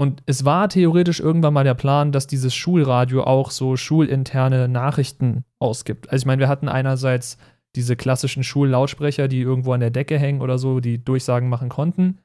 Und 0.00 0.22
es 0.26 0.44
war 0.44 0.68
theoretisch 0.68 1.20
irgendwann 1.20 1.52
mal 1.52 1.64
der 1.64 1.74
Plan, 1.74 2.12
dass 2.12 2.26
dieses 2.26 2.54
Schulradio 2.54 3.24
auch 3.24 3.50
so 3.50 3.76
schulinterne 3.76 4.68
Nachrichten 4.68 5.44
ausgibt. 5.58 6.10
Also 6.10 6.22
ich 6.22 6.26
meine, 6.26 6.40
wir 6.40 6.48
hatten 6.48 6.68
einerseits 6.68 7.36
diese 7.78 7.96
klassischen 7.96 8.42
Schullautsprecher, 8.42 9.28
die 9.28 9.40
irgendwo 9.40 9.72
an 9.72 9.80
der 9.80 9.90
Decke 9.90 10.18
hängen 10.18 10.42
oder 10.42 10.58
so, 10.58 10.80
die 10.80 11.02
Durchsagen 11.02 11.48
machen 11.48 11.68
konnten. 11.68 12.18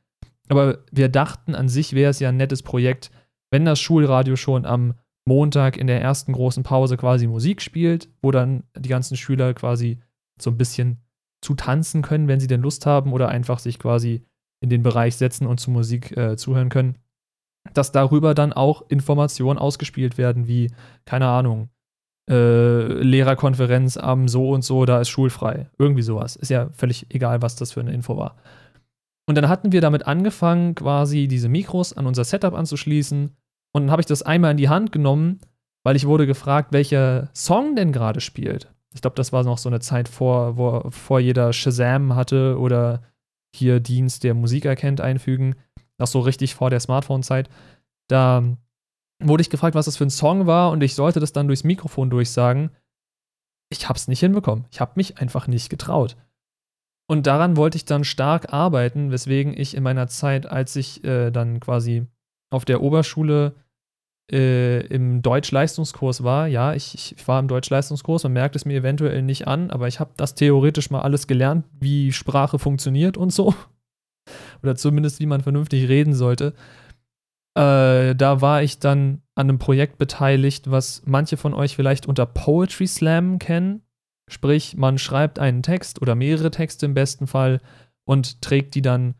Aber 0.49 0.80
wir 0.91 1.09
dachten, 1.09 1.55
an 1.55 1.69
sich 1.69 1.93
wäre 1.93 2.09
es 2.09 2.19
ja 2.19 2.30
ein 2.30 2.38
nettes 2.38 2.63
Projekt, 2.63 3.11
wenn 3.51 3.63
das 3.63 3.80
Schulradio 3.80 4.35
schon 4.35 4.65
am 4.65 4.95
Montag 5.25 5.77
in 5.77 5.88
der 5.88 6.01
ersten 6.01 6.34
großen 6.34 6.63
Pause 6.63 6.97
quasi 6.97 7.27
Musik 7.27 7.61
spielt, 7.61 8.09
wo 8.21 8.31
dann 8.31 8.63
die 8.75 8.89
ganzen 8.89 9.15
Schüler 9.15 9.53
quasi 9.53 9.99
so 10.41 10.49
ein 10.49 10.57
bisschen 10.57 10.97
zu 11.41 11.53
tanzen 11.53 12.01
können, 12.01 12.27
wenn 12.27 12.39
sie 12.39 12.47
denn 12.47 12.61
Lust 12.61 12.85
haben, 12.85 13.13
oder 13.13 13.30
einfach 13.30 13.59
sich 13.59 13.77
quasi 13.77 14.25
in 14.59 14.69
den 14.69 14.81
Bereich 14.81 15.15
setzen 15.15 15.45
und 15.45 15.59
zu 15.59 15.69
Musik 15.69 16.17
äh, 16.17 16.35
zuhören 16.35 16.69
können, 16.69 16.97
dass 17.73 17.91
darüber 17.91 18.34
dann 18.34 18.53
auch 18.53 18.89
Informationen 18.89 19.59
ausgespielt 19.59 20.17
werden, 20.17 20.47
wie, 20.47 20.71
keine 21.05 21.27
Ahnung, 21.27 21.69
äh, 22.30 23.02
Lehrerkonferenz 23.02 23.98
am 23.98 24.28
so 24.28 24.52
und 24.52 24.64
so, 24.64 24.86
da 24.86 25.02
ist 25.02 25.10
schulfrei. 25.10 25.70
Irgendwie 25.78 26.02
sowas. 26.02 26.36
Ist 26.36 26.50
ja 26.50 26.70
völlig 26.70 27.08
egal, 27.10 27.41
was 27.41 27.56
das 27.56 27.74
für 27.74 27.82
eine 27.82 27.94
Info 27.94 28.18
war. 28.18 28.36
Und 29.26 29.36
dann 29.36 29.48
hatten 29.48 29.72
wir 29.72 29.82
damit 29.82 30.08
angefangen, 30.08 30.76
quasi 30.76 31.28
diese 31.28 31.50
Mikros 31.50 31.94
an 31.94 32.06
unser 32.06 32.24
Setup 32.24 32.54
anzuschließen. 32.54 33.32
Und 33.74 33.82
dann 33.82 33.91
habe 33.91 34.02
ich 34.02 34.06
das 34.06 34.22
einmal 34.22 34.52
in 34.52 34.58
die 34.58 34.70
Hand 34.70 34.91
genommen, 34.91 35.40
weil 35.84 35.95
ich 35.95 36.08
wurde 36.08 36.28
gefragt, 36.28 36.72
welcher 36.72 37.30
Song 37.34 37.76
denn 37.76 37.91
gerade 37.91 38.22
spielt. 38.22 38.72
Ich 38.94 39.02
glaube, 39.02 39.16
das 39.16 39.34
war 39.34 39.44
noch 39.44 39.58
so 39.58 39.70
eine 39.70 39.80
Zeit 39.80 40.08
vor, 40.08 40.58
wo 40.58 40.90
vor 40.91 41.20
jeder 41.20 41.52
Shazam 41.52 42.16
hatte 42.16 42.58
oder 42.60 43.02
hier 43.56 43.80
Dienst, 43.80 44.24
der 44.24 44.34
Musik 44.34 44.66
erkennt, 44.66 45.02
einfügen. 45.02 45.56
Noch 45.98 46.08
so 46.08 46.20
richtig 46.20 46.56
vor 46.56 46.70
der 46.70 46.80
Smartphone-Zeit. 46.80 47.50
Da 48.08 48.44
wurde 49.28 49.41
ich 49.41 49.50
gefragt, 49.50 49.76
was 49.76 49.86
das 49.86 49.98
für 49.98 50.06
ein 50.06 50.10
Song 50.10 50.48
war 50.48 50.72
und 50.72 50.82
ich 50.84 50.95
sollte 50.95 51.20
das 51.20 51.34
dann 51.34 51.48
durchs 51.48 51.64
Mikrofon 51.64 52.10
durchsagen. 52.10 52.72
Ich 53.70 53.90
habe 53.90 53.98
es 53.98 54.08
nicht 54.08 54.20
hinbekommen. 54.20 54.66
Ich 54.72 54.80
habe 54.80 54.94
mich 54.95 55.18
einfach 55.20 55.48
nicht 55.48 55.70
getraut. 55.70 56.16
Und 57.08 57.28
daran 57.28 57.58
wollte 57.58 57.76
ich 57.76 57.86
dann 57.86 58.04
stark 58.04 58.54
arbeiten, 58.54 59.12
weswegen 59.12 59.58
ich 59.58 59.76
in 59.76 59.84
meiner 59.84 60.08
Zeit, 60.08 60.45
als 60.45 60.76
ich 60.76 61.04
äh, 61.04 61.32
dann 61.32 61.60
quasi 61.60 62.08
auf 62.50 62.66
der 62.66 62.82
Oberschule 62.82 63.56
äh, 64.32 64.86
im 64.88 65.22
Deutsch-Leistungskurs 65.22 66.24
war, 66.24 66.48
ja, 66.48 66.74
ich, 66.74 66.95
ich, 66.95 67.28
war 67.28 67.40
im 67.40 67.48
Deutsch-Leistungskurs, 67.48 68.24
man 68.24 68.34
merkt 68.34 68.56
es 68.56 68.64
mir 68.66 68.78
eventuell 68.78 69.22
nicht 69.22 69.48
an, 69.48 69.70
aber 69.70 69.88
ich 69.88 70.00
habe 70.00 70.12
das 70.16 70.36
theoretisch 70.36 70.90
mal 70.91 71.02
alles 71.02 71.28
gelernt, 71.28 71.66
wie 71.80 72.14
Sprache 72.14 72.58
funktioniert 72.58 73.18
und 73.18 73.34
so. 73.34 73.54
Oder 74.64 74.76
zumindest, 74.76 75.20
wie 75.20 75.26
man 75.26 75.41
vernünftig 75.41 75.90
reden 75.90 76.14
sollte. 76.14 76.54
Äh, 77.55 78.15
da 78.15 78.41
war 78.41 78.63
ich 78.63 78.80
dann 78.80 79.21
an 79.35 79.49
einem 79.49 79.59
Projekt 79.59 79.97
beteiligt, 79.97 80.71
was 80.71 81.03
manche 81.05 81.38
von 81.38 81.53
euch 81.53 81.75
vielleicht 81.75 82.07
unter 82.07 82.25
Poetry 82.25 82.88
Slam 82.88 83.39
kennen. 83.39 83.81
Sprich, 84.30 84.75
man 84.77 84.97
schreibt 84.97 85.38
einen 85.38 85.61
Text 85.61 86.01
oder 86.01 86.15
mehrere 86.15 86.51
Texte 86.51 86.85
im 86.85 86.93
besten 86.93 87.27
Fall 87.27 87.61
und 88.05 88.41
trägt 88.41 88.75
die 88.75 88.81
dann 88.81 89.15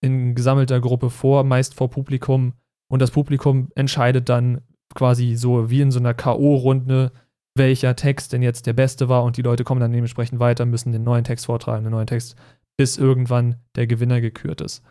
in 0.00 0.34
gesammelter 0.34 0.80
Gruppe 0.80 1.10
vor, 1.10 1.44
meist 1.44 1.74
vor 1.74 1.90
Publikum. 1.90 2.54
Und 2.90 3.00
das 3.00 3.10
Publikum 3.10 3.68
entscheidet 3.74 4.28
dann 4.28 4.62
quasi 4.94 5.36
so 5.36 5.70
wie 5.70 5.80
in 5.80 5.90
so 5.90 5.98
einer 5.98 6.14
K.O.-Runde, 6.14 7.12
welcher 7.56 7.96
Text 7.96 8.32
denn 8.32 8.42
jetzt 8.42 8.66
der 8.66 8.72
beste 8.72 9.08
war. 9.08 9.24
Und 9.24 9.36
die 9.36 9.42
Leute 9.42 9.64
kommen 9.64 9.80
dann 9.80 9.92
dementsprechend 9.92 10.40
weiter, 10.40 10.66
müssen 10.66 10.92
den 10.92 11.04
neuen 11.04 11.24
Text 11.24 11.46
vortragen, 11.46 11.84
den 11.84 11.92
neuen 11.92 12.06
Text, 12.06 12.36
bis 12.76 12.96
irgendwann 12.96 13.56
der 13.76 13.86
Gewinner 13.86 14.20
gekürt 14.20 14.60
ist. 14.60 14.82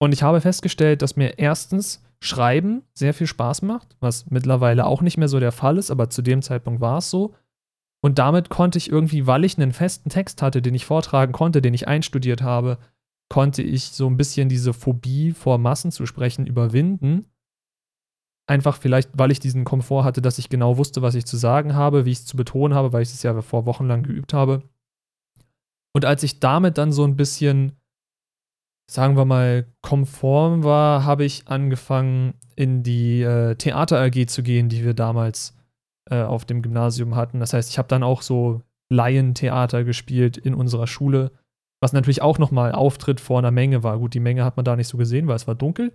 Und 0.00 0.12
ich 0.12 0.22
habe 0.22 0.40
festgestellt, 0.40 1.02
dass 1.02 1.16
mir 1.16 1.38
erstens 1.38 2.04
Schreiben 2.20 2.82
sehr 2.94 3.14
viel 3.14 3.26
Spaß 3.26 3.62
macht, 3.62 3.96
was 4.00 4.30
mittlerweile 4.30 4.86
auch 4.86 5.02
nicht 5.02 5.18
mehr 5.18 5.28
so 5.28 5.38
der 5.38 5.52
Fall 5.52 5.78
ist, 5.78 5.90
aber 5.90 6.10
zu 6.10 6.22
dem 6.22 6.42
Zeitpunkt 6.42 6.80
war 6.80 6.98
es 6.98 7.10
so. 7.10 7.34
Und 8.00 8.18
damit 8.18 8.48
konnte 8.48 8.78
ich 8.78 8.90
irgendwie, 8.90 9.26
weil 9.26 9.44
ich 9.44 9.56
einen 9.56 9.72
festen 9.72 10.10
Text 10.10 10.42
hatte, 10.42 10.62
den 10.62 10.74
ich 10.74 10.84
vortragen 10.84 11.32
konnte, 11.32 11.62
den 11.62 11.74
ich 11.74 11.88
einstudiert 11.88 12.42
habe, 12.42 12.78
konnte 13.28 13.62
ich 13.62 13.84
so 13.90 14.08
ein 14.08 14.16
bisschen 14.16 14.48
diese 14.48 14.72
Phobie 14.72 15.32
vor 15.32 15.58
Massen 15.58 15.92
zu 15.92 16.06
sprechen 16.06 16.46
überwinden. 16.46 17.26
Einfach 18.48 18.78
vielleicht, 18.78 19.10
weil 19.12 19.30
ich 19.30 19.40
diesen 19.40 19.64
Komfort 19.64 20.04
hatte, 20.04 20.22
dass 20.22 20.38
ich 20.38 20.48
genau 20.48 20.78
wusste, 20.78 21.02
was 21.02 21.14
ich 21.14 21.26
zu 21.26 21.36
sagen 21.36 21.74
habe, 21.74 22.04
wie 22.04 22.12
ich 22.12 22.18
es 22.18 22.26
zu 22.26 22.36
betonen 22.36 22.74
habe, 22.74 22.92
weil 22.92 23.02
ich 23.02 23.10
es 23.10 23.22
ja 23.22 23.40
vor 23.42 23.66
Wochen 23.66 23.86
lang 23.86 24.02
geübt 24.02 24.32
habe. 24.32 24.62
Und 25.92 26.04
als 26.04 26.22
ich 26.22 26.40
damit 26.40 26.78
dann 26.78 26.92
so 26.92 27.04
ein 27.04 27.16
bisschen, 27.16 27.77
sagen 28.90 29.16
wir 29.16 29.24
mal, 29.24 29.66
konform 29.82 30.64
war, 30.64 31.04
habe 31.04 31.24
ich 31.24 31.46
angefangen, 31.46 32.34
in 32.56 32.82
die 32.82 33.22
äh, 33.22 33.54
Theater 33.54 34.00
AG 34.00 34.26
zu 34.26 34.42
gehen, 34.42 34.68
die 34.68 34.84
wir 34.84 34.94
damals 34.94 35.54
äh, 36.10 36.22
auf 36.22 36.44
dem 36.44 36.62
Gymnasium 36.62 37.14
hatten. 37.14 37.38
Das 37.38 37.52
heißt, 37.52 37.70
ich 37.70 37.78
habe 37.78 37.88
dann 37.88 38.02
auch 38.02 38.22
so 38.22 38.62
Laientheater 38.90 39.84
gespielt 39.84 40.38
in 40.38 40.54
unserer 40.54 40.86
Schule, 40.86 41.30
was 41.80 41.92
natürlich 41.92 42.22
auch 42.22 42.38
nochmal 42.38 42.72
Auftritt 42.72 43.20
vor 43.20 43.38
einer 43.38 43.50
Menge 43.50 43.82
war. 43.82 43.98
Gut, 43.98 44.14
die 44.14 44.20
Menge 44.20 44.44
hat 44.44 44.56
man 44.56 44.64
da 44.64 44.74
nicht 44.74 44.88
so 44.88 44.96
gesehen, 44.96 45.28
weil 45.28 45.36
es 45.36 45.46
war 45.46 45.54
dunkel, 45.54 45.92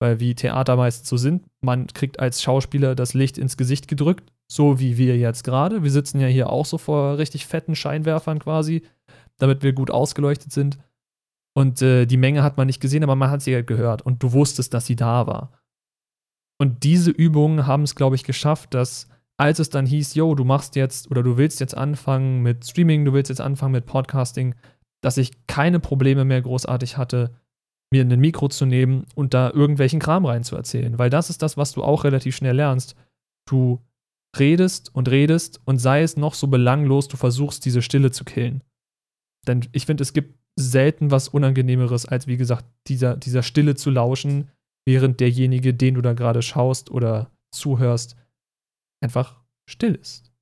weil 0.00 0.18
wie 0.18 0.34
Theater 0.34 0.76
meist 0.76 1.06
so 1.06 1.16
sind, 1.16 1.44
man 1.60 1.86
kriegt 1.86 2.18
als 2.18 2.42
Schauspieler 2.42 2.96
das 2.96 3.14
Licht 3.14 3.38
ins 3.38 3.56
Gesicht 3.56 3.86
gedrückt, 3.86 4.32
so 4.48 4.80
wie 4.80 4.98
wir 4.98 5.16
jetzt 5.16 5.44
gerade. 5.44 5.84
Wir 5.84 5.90
sitzen 5.92 6.20
ja 6.20 6.26
hier 6.26 6.50
auch 6.50 6.66
so 6.66 6.76
vor 6.76 7.18
richtig 7.18 7.46
fetten 7.46 7.76
Scheinwerfern 7.76 8.40
quasi, 8.40 8.82
damit 9.38 9.62
wir 9.62 9.72
gut 9.72 9.92
ausgeleuchtet 9.92 10.52
sind. 10.52 10.78
Und 11.54 11.82
äh, 11.82 12.06
die 12.06 12.16
Menge 12.16 12.42
hat 12.42 12.56
man 12.56 12.66
nicht 12.66 12.80
gesehen, 12.80 13.02
aber 13.02 13.16
man 13.16 13.30
hat 13.30 13.42
sie 13.42 13.54
halt 13.54 13.66
gehört 13.66 14.02
und 14.02 14.22
du 14.22 14.32
wusstest, 14.32 14.72
dass 14.72 14.86
sie 14.86 14.96
da 14.96 15.26
war. 15.26 15.52
Und 16.58 16.84
diese 16.84 17.10
Übungen 17.10 17.66
haben 17.66 17.82
es, 17.82 17.94
glaube 17.94 18.16
ich, 18.16 18.24
geschafft, 18.24 18.74
dass 18.74 19.08
als 19.36 19.58
es 19.58 19.70
dann 19.70 19.86
hieß, 19.86 20.14
yo, 20.14 20.34
du 20.34 20.44
machst 20.44 20.76
jetzt 20.76 21.10
oder 21.10 21.22
du 21.22 21.36
willst 21.36 21.60
jetzt 21.60 21.76
anfangen 21.76 22.42
mit 22.42 22.64
Streaming, 22.64 23.04
du 23.04 23.12
willst 23.12 23.28
jetzt 23.28 23.40
anfangen 23.40 23.72
mit 23.72 23.86
Podcasting, 23.86 24.54
dass 25.02 25.16
ich 25.16 25.46
keine 25.46 25.80
Probleme 25.80 26.24
mehr 26.24 26.40
großartig 26.40 26.96
hatte, 26.96 27.34
mir 27.90 28.02
ein 28.02 28.20
Mikro 28.20 28.48
zu 28.48 28.66
nehmen 28.66 29.06
und 29.14 29.34
da 29.34 29.50
irgendwelchen 29.50 30.00
Kram 30.00 30.24
reinzuerzählen. 30.24 30.98
Weil 30.98 31.10
das 31.10 31.28
ist 31.28 31.42
das, 31.42 31.56
was 31.56 31.72
du 31.72 31.82
auch 31.82 32.04
relativ 32.04 32.36
schnell 32.36 32.56
lernst. 32.56 32.94
Du 33.48 33.80
redest 34.38 34.94
und 34.94 35.10
redest 35.10 35.60
und 35.64 35.78
sei 35.78 36.02
es 36.02 36.16
noch 36.16 36.34
so 36.34 36.46
belanglos, 36.46 37.08
du 37.08 37.16
versuchst 37.16 37.64
diese 37.64 37.82
Stille 37.82 38.10
zu 38.10 38.24
killen. 38.24 38.62
Denn 39.46 39.66
ich 39.72 39.86
finde, 39.86 40.02
es 40.02 40.12
gibt 40.12 40.38
selten 40.58 41.10
was 41.10 41.28
Unangenehmeres, 41.28 42.06
als 42.06 42.26
wie 42.26 42.36
gesagt, 42.36 42.66
dieser, 42.88 43.16
dieser 43.16 43.42
Stille 43.42 43.74
zu 43.74 43.90
lauschen, 43.90 44.50
während 44.86 45.20
derjenige, 45.20 45.74
den 45.74 45.94
du 45.94 46.02
da 46.02 46.12
gerade 46.12 46.42
schaust 46.42 46.90
oder 46.90 47.30
zuhörst, 47.54 48.16
einfach 49.02 49.40
still 49.68 49.94
ist. 49.94 50.32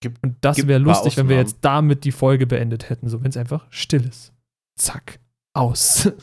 Gibt, 0.00 0.22
Und 0.22 0.36
das 0.42 0.66
wäre 0.66 0.78
lustig, 0.78 1.16
wenn 1.16 1.28
wir 1.28 1.36
jetzt 1.36 1.58
damit 1.62 2.04
die 2.04 2.12
Folge 2.12 2.46
beendet 2.46 2.88
hätten, 2.88 3.08
so 3.08 3.22
wenn 3.22 3.30
es 3.30 3.36
einfach 3.36 3.66
still 3.70 4.04
ist. 4.06 4.32
Zack, 4.78 5.20
aus. 5.54 6.10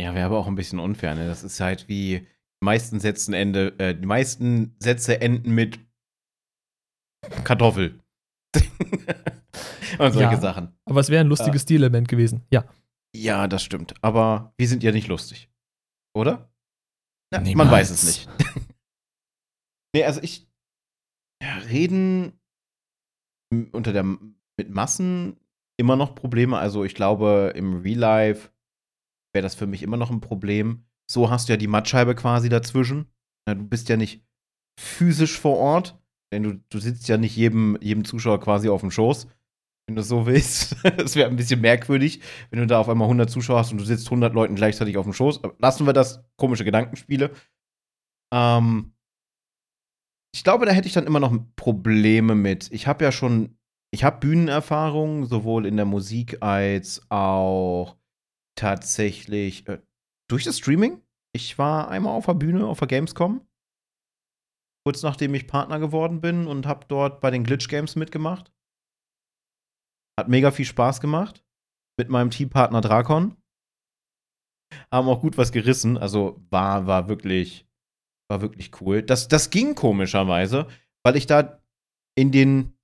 Ja, 0.00 0.14
wäre 0.14 0.24
aber 0.24 0.38
auch 0.38 0.46
ein 0.46 0.54
bisschen 0.54 0.78
unfair, 0.78 1.14
ne? 1.14 1.26
Das 1.26 1.44
ist 1.44 1.60
halt 1.60 1.86
wie 1.86 2.20
die 2.20 2.64
meisten 2.64 2.98
Sätzen 2.98 3.34
Ende, 3.34 3.78
äh, 3.78 3.94
die 3.94 4.06
meisten 4.06 4.74
Sätze 4.78 5.20
enden 5.20 5.54
mit 5.54 5.78
Kartoffel. 7.44 8.00
Und 9.98 10.12
solche 10.12 10.32
Ja. 10.32 10.40
Sachen. 10.40 10.74
Aber 10.86 11.00
es 11.00 11.08
wäre 11.10 11.20
ein 11.22 11.28
lustiges 11.28 11.62
Äh. 11.62 11.64
Stilelement 11.66 12.08
gewesen. 12.08 12.42
Ja. 12.50 12.64
Ja, 13.14 13.46
das 13.46 13.62
stimmt. 13.62 13.94
Aber 14.02 14.54
wir 14.56 14.68
sind 14.68 14.82
ja 14.82 14.90
nicht 14.92 15.08
lustig. 15.08 15.50
Oder? 16.16 16.50
Ja, 17.32 17.40
man 17.54 17.70
weiß 17.70 17.90
es 17.90 18.04
nicht. 18.04 18.28
nee, 19.94 20.04
also 20.04 20.20
ich. 20.22 20.48
Ja, 21.42 21.56
reden 21.58 22.38
unter 23.72 23.92
der 23.92 24.02
mit 24.04 24.70
Massen 24.70 25.36
immer 25.78 25.96
noch 25.96 26.14
Probleme. 26.14 26.58
Also 26.58 26.84
ich 26.84 26.94
glaube, 26.94 27.52
im 27.54 27.80
Real 27.82 27.98
Life 27.98 28.50
wäre 29.34 29.42
das 29.42 29.54
für 29.54 29.66
mich 29.66 29.82
immer 29.82 29.96
noch 29.96 30.10
ein 30.10 30.20
Problem. 30.20 30.84
So 31.10 31.30
hast 31.30 31.48
du 31.48 31.52
ja 31.54 31.56
die 31.56 31.66
Mattscheibe 31.66 32.14
quasi 32.14 32.48
dazwischen. 32.48 33.10
Ja, 33.48 33.54
du 33.54 33.64
bist 33.64 33.88
ja 33.88 33.96
nicht 33.96 34.24
physisch 34.80 35.38
vor 35.38 35.58
Ort, 35.58 36.00
denn 36.32 36.42
du, 36.42 36.54
du 36.70 36.78
sitzt 36.78 37.08
ja 37.08 37.18
nicht 37.18 37.36
jedem, 37.36 37.78
jedem 37.80 38.04
Zuschauer 38.04 38.40
quasi 38.40 38.68
auf 38.68 38.80
dem 38.80 38.90
Schoß, 38.90 39.28
wenn 39.86 39.94
du 39.94 40.02
so 40.02 40.26
willst. 40.26 40.76
Das 40.96 41.14
wäre 41.14 41.28
ein 41.28 41.36
bisschen 41.36 41.60
merkwürdig, 41.60 42.20
wenn 42.50 42.60
du 42.60 42.66
da 42.66 42.80
auf 42.80 42.88
einmal 42.88 43.06
100 43.06 43.30
Zuschauer 43.30 43.58
hast 43.58 43.72
und 43.72 43.78
du 43.78 43.84
sitzt 43.84 44.06
100 44.06 44.34
Leuten 44.34 44.56
gleichzeitig 44.56 44.96
auf 44.96 45.04
dem 45.04 45.12
Schoß. 45.12 45.40
Lassen 45.58 45.86
wir 45.86 45.92
das, 45.92 46.24
komische 46.36 46.64
Gedankenspiele. 46.64 47.30
Ähm, 48.32 48.94
ich 50.34 50.42
glaube, 50.42 50.64
da 50.64 50.72
hätte 50.72 50.88
ich 50.88 50.94
dann 50.94 51.06
immer 51.06 51.20
noch 51.20 51.36
Probleme 51.56 52.34
mit. 52.34 52.72
Ich 52.72 52.86
habe 52.86 53.04
ja 53.04 53.12
schon, 53.12 53.58
ich 53.92 54.02
habe 54.02 54.20
Bühnenerfahrung, 54.20 55.26
sowohl 55.26 55.66
in 55.66 55.76
der 55.76 55.84
Musik 55.84 56.38
als 56.40 57.02
auch 57.10 57.96
tatsächlich 58.56 59.68
äh, 59.68 59.78
durch 60.28 60.44
das 60.44 60.58
Streaming. 60.58 61.02
Ich 61.34 61.58
war 61.58 61.88
einmal 61.88 62.14
auf 62.14 62.26
der 62.26 62.34
Bühne 62.34 62.66
auf 62.66 62.78
der 62.78 62.88
Gamescom, 62.88 63.42
kurz 64.84 65.02
nachdem 65.02 65.34
ich 65.34 65.46
Partner 65.46 65.78
geworden 65.78 66.20
bin 66.20 66.46
und 66.46 66.66
habe 66.66 66.86
dort 66.88 67.20
bei 67.20 67.30
den 67.30 67.44
Glitch 67.44 67.68
Games 67.68 67.96
mitgemacht. 67.96 68.52
Hat 70.18 70.28
mega 70.28 70.50
viel 70.50 70.64
Spaß 70.64 71.00
gemacht 71.00 71.44
mit 71.98 72.08
meinem 72.08 72.30
Teampartner 72.30 72.80
Drakon. 72.80 73.36
Haben 74.90 75.08
auch 75.08 75.20
gut 75.20 75.36
was 75.38 75.52
gerissen, 75.52 75.98
also 75.98 76.42
war 76.50 76.86
war 76.86 77.08
wirklich 77.08 77.66
war 78.30 78.40
wirklich 78.40 78.80
cool. 78.80 79.02
Das 79.02 79.28
das 79.28 79.50
ging 79.50 79.74
komischerweise, 79.74 80.66
weil 81.04 81.16
ich 81.16 81.26
da 81.26 81.62
in 82.14 82.32
den 82.32 82.76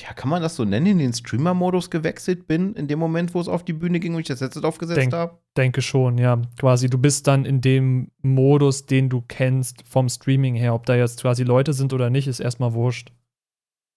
ja, 0.00 0.12
kann 0.12 0.28
man 0.28 0.42
das 0.42 0.56
so 0.56 0.64
nennen, 0.64 0.86
in 0.86 0.98
den 0.98 1.12
Streamer-Modus 1.12 1.90
gewechselt 1.90 2.46
bin, 2.46 2.74
in 2.74 2.86
dem 2.86 2.98
Moment, 2.98 3.34
wo 3.34 3.40
es 3.40 3.48
auf 3.48 3.64
die 3.64 3.72
Bühne 3.72 3.98
ging 3.98 4.14
und 4.14 4.20
ich 4.20 4.26
das 4.26 4.40
Headset 4.40 4.60
aufgesetzt 4.62 4.98
Denk- 4.98 5.12
habe? 5.14 5.38
Denke 5.56 5.80
schon, 5.80 6.18
ja. 6.18 6.40
Quasi, 6.58 6.90
du 6.90 6.98
bist 6.98 7.26
dann 7.26 7.46
in 7.46 7.62
dem 7.62 8.10
Modus, 8.22 8.84
den 8.84 9.08
du 9.08 9.22
kennst 9.22 9.82
vom 9.88 10.08
Streaming 10.08 10.54
her. 10.54 10.74
Ob 10.74 10.84
da 10.84 10.94
jetzt 10.94 11.22
quasi 11.22 11.44
Leute 11.44 11.72
sind 11.72 11.94
oder 11.94 12.10
nicht, 12.10 12.28
ist 12.28 12.40
erstmal 12.40 12.74
wurscht. 12.74 13.12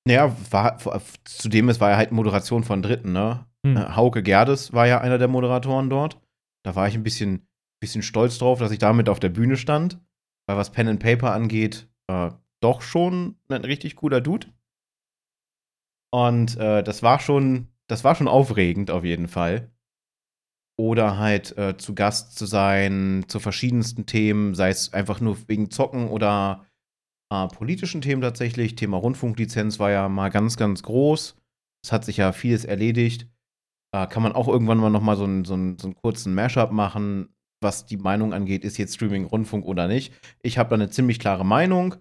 Naja, 0.08 0.34
war, 0.52 0.78
zudem, 1.26 1.68
es 1.68 1.82
war 1.82 1.90
ja 1.92 1.98
halt 1.98 2.14
Moderation 2.14 2.64
von 2.64 2.82
Dritten, 2.82 3.12
ne? 3.12 3.46
Hm. 3.66 3.76
Äh, 3.76 3.96
Hauke 3.96 4.24
Gerdes 4.24 4.72
war 4.72 4.88
ja 4.88 5.02
einer 5.02 5.18
der 5.18 5.28
Moderatoren 5.28 5.90
dort. 5.90 6.18
Da 6.64 6.76
war 6.76 6.88
ich 6.88 6.96
ein 6.96 7.04
bisschen, 7.04 7.46
bisschen 7.82 8.04
stolz 8.04 8.38
drauf, 8.38 8.60
dass 8.60 8.72
ich 8.72 8.80
damit 8.80 9.10
auf 9.10 9.20
der 9.20 9.30
Bühne 9.30 9.58
stand. 9.58 10.00
Weil 10.48 10.58
was 10.58 10.72
Pen 10.72 10.88
and 10.88 11.04
Paper 11.04 11.34
angeht, 11.34 11.90
äh, 12.08 12.32
doch 12.62 12.82
schon 12.82 13.36
ein 13.50 13.66
richtig 13.66 13.98
cooler 13.98 14.22
Dude. 14.22 14.48
Und 16.11 16.57
äh, 16.57 16.84
das 16.84 17.03
war 17.03 17.19
schon, 17.19 17.68
das 17.88 18.03
war 18.03 18.15
schon 18.15 18.27
aufregend 18.27 18.91
auf 18.91 19.03
jeden 19.03 19.27
Fall. 19.27 19.72
Oder 20.77 21.18
halt 21.18 21.57
äh, 21.57 21.77
zu 21.77 21.94
Gast 21.94 22.38
zu 22.38 22.45
sein 22.45 23.26
zu 23.27 23.40
verschiedensten 23.40 24.06
Themen, 24.06 24.56
sei 24.56 24.69
es 24.69 24.94
einfach 24.94 25.19
nur 25.19 25.38
wegen 25.48 25.72
Zocken 25.72 26.07
oder 26.07 26.65
äh, 27.31 27.48
politischen 27.48 28.02
Themen 28.02 28.22
tatsächlich. 28.22 28.76
Thema 28.76 28.98
Rundfunklizenz 28.98 29.80
war 29.80 29.91
ja 29.91 30.07
mal 30.07 30.30
ganz, 30.30 30.56
ganz 30.56 30.81
groß. 30.84 31.36
Es 31.84 31.91
hat 31.91 32.06
sich 32.06 32.18
ja 32.18 32.31
vieles 32.31 32.65
erledigt. 32.65 33.27
Äh, 33.94 34.07
kann 34.07 34.23
man 34.23 34.34
auch 34.34 34.48
irgendwann 34.48 34.77
mal 34.77 34.90
noch 34.90 35.02
mal 35.02 35.18
so 35.18 35.26
so 35.26 35.44
so 35.44 35.53
einen 35.53 35.95
kurzen 35.95 36.34
Mashup 36.34 36.72
machen, 36.72 37.36
was 37.61 37.86
die 37.86 37.98
Meinung 37.98 38.34
angeht, 38.34 38.64
ist 38.64 38.77
jetzt 38.77 38.95
Streaming 38.95 39.26
Rundfunk 39.26 39.65
oder 39.65 39.88
nicht. 39.88 40.14
Ich 40.41 40.57
habe 40.57 40.69
da 40.69 40.76
eine 40.76 40.90
ziemlich 40.90 41.19
klare 41.19 41.45
Meinung 41.45 41.95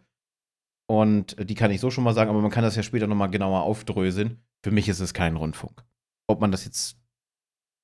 und 0.91 1.37
die 1.49 1.55
kann 1.55 1.71
ich 1.71 1.81
so 1.81 1.91
schon 1.91 2.05
mal 2.05 2.15
sagen, 2.15 2.31
aber 2.31 2.41
man 2.41 2.51
kann 2.51 2.65
das 2.65 2.77
ja 2.77 2.83
später 2.83 3.07
noch 3.07 3.15
mal 3.15 3.27
genauer 3.27 3.63
aufdröseln. 3.63 4.43
Für 4.65 4.71
mich 4.71 4.89
ist 4.89 5.01
es 5.01 5.13
kein 5.13 5.37
Rundfunk. 5.37 5.85
Ob 6.27 6.41
man 6.41 6.51
das 6.51 6.65
jetzt, 6.65 6.99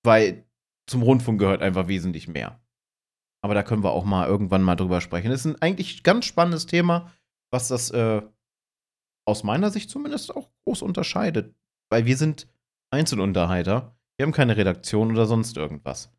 weil 0.05 0.45
zum 0.87 1.03
Rundfunk 1.03 1.39
gehört 1.39 1.63
einfach 1.63 1.89
wesentlich 1.89 2.29
mehr. 2.29 2.61
Aber 3.43 3.55
da 3.55 3.63
können 3.63 3.85
wir 3.85 3.93
auch 3.93 4.05
mal 4.05 4.27
irgendwann 4.27 4.63
mal 4.63 4.75
drüber 4.75 5.03
sprechen. 5.03 5.31
Das 5.31 5.45
ist 5.45 5.53
ein 5.53 5.61
eigentlich 5.61 6.03
ganz 6.03 6.25
spannendes 6.25 6.65
Thema, 6.65 7.13
was 7.53 7.69
das 7.69 7.91
äh, 7.91 8.23
aus 9.27 9.45
meiner 9.45 9.71
Sicht 9.71 9.91
zumindest 9.91 10.35
auch 10.35 10.51
groß 10.65 10.81
unterscheidet. 10.81 11.55
Weil 11.91 12.07
wir 12.07 12.17
sind 12.17 12.49
Einzelunterhalter. 12.91 13.95
Wir 14.17 14.25
haben 14.25 14.33
keine 14.33 14.57
Redaktion 14.57 15.11
oder 15.11 15.27
sonst 15.27 15.59
irgendwas. 15.59 16.11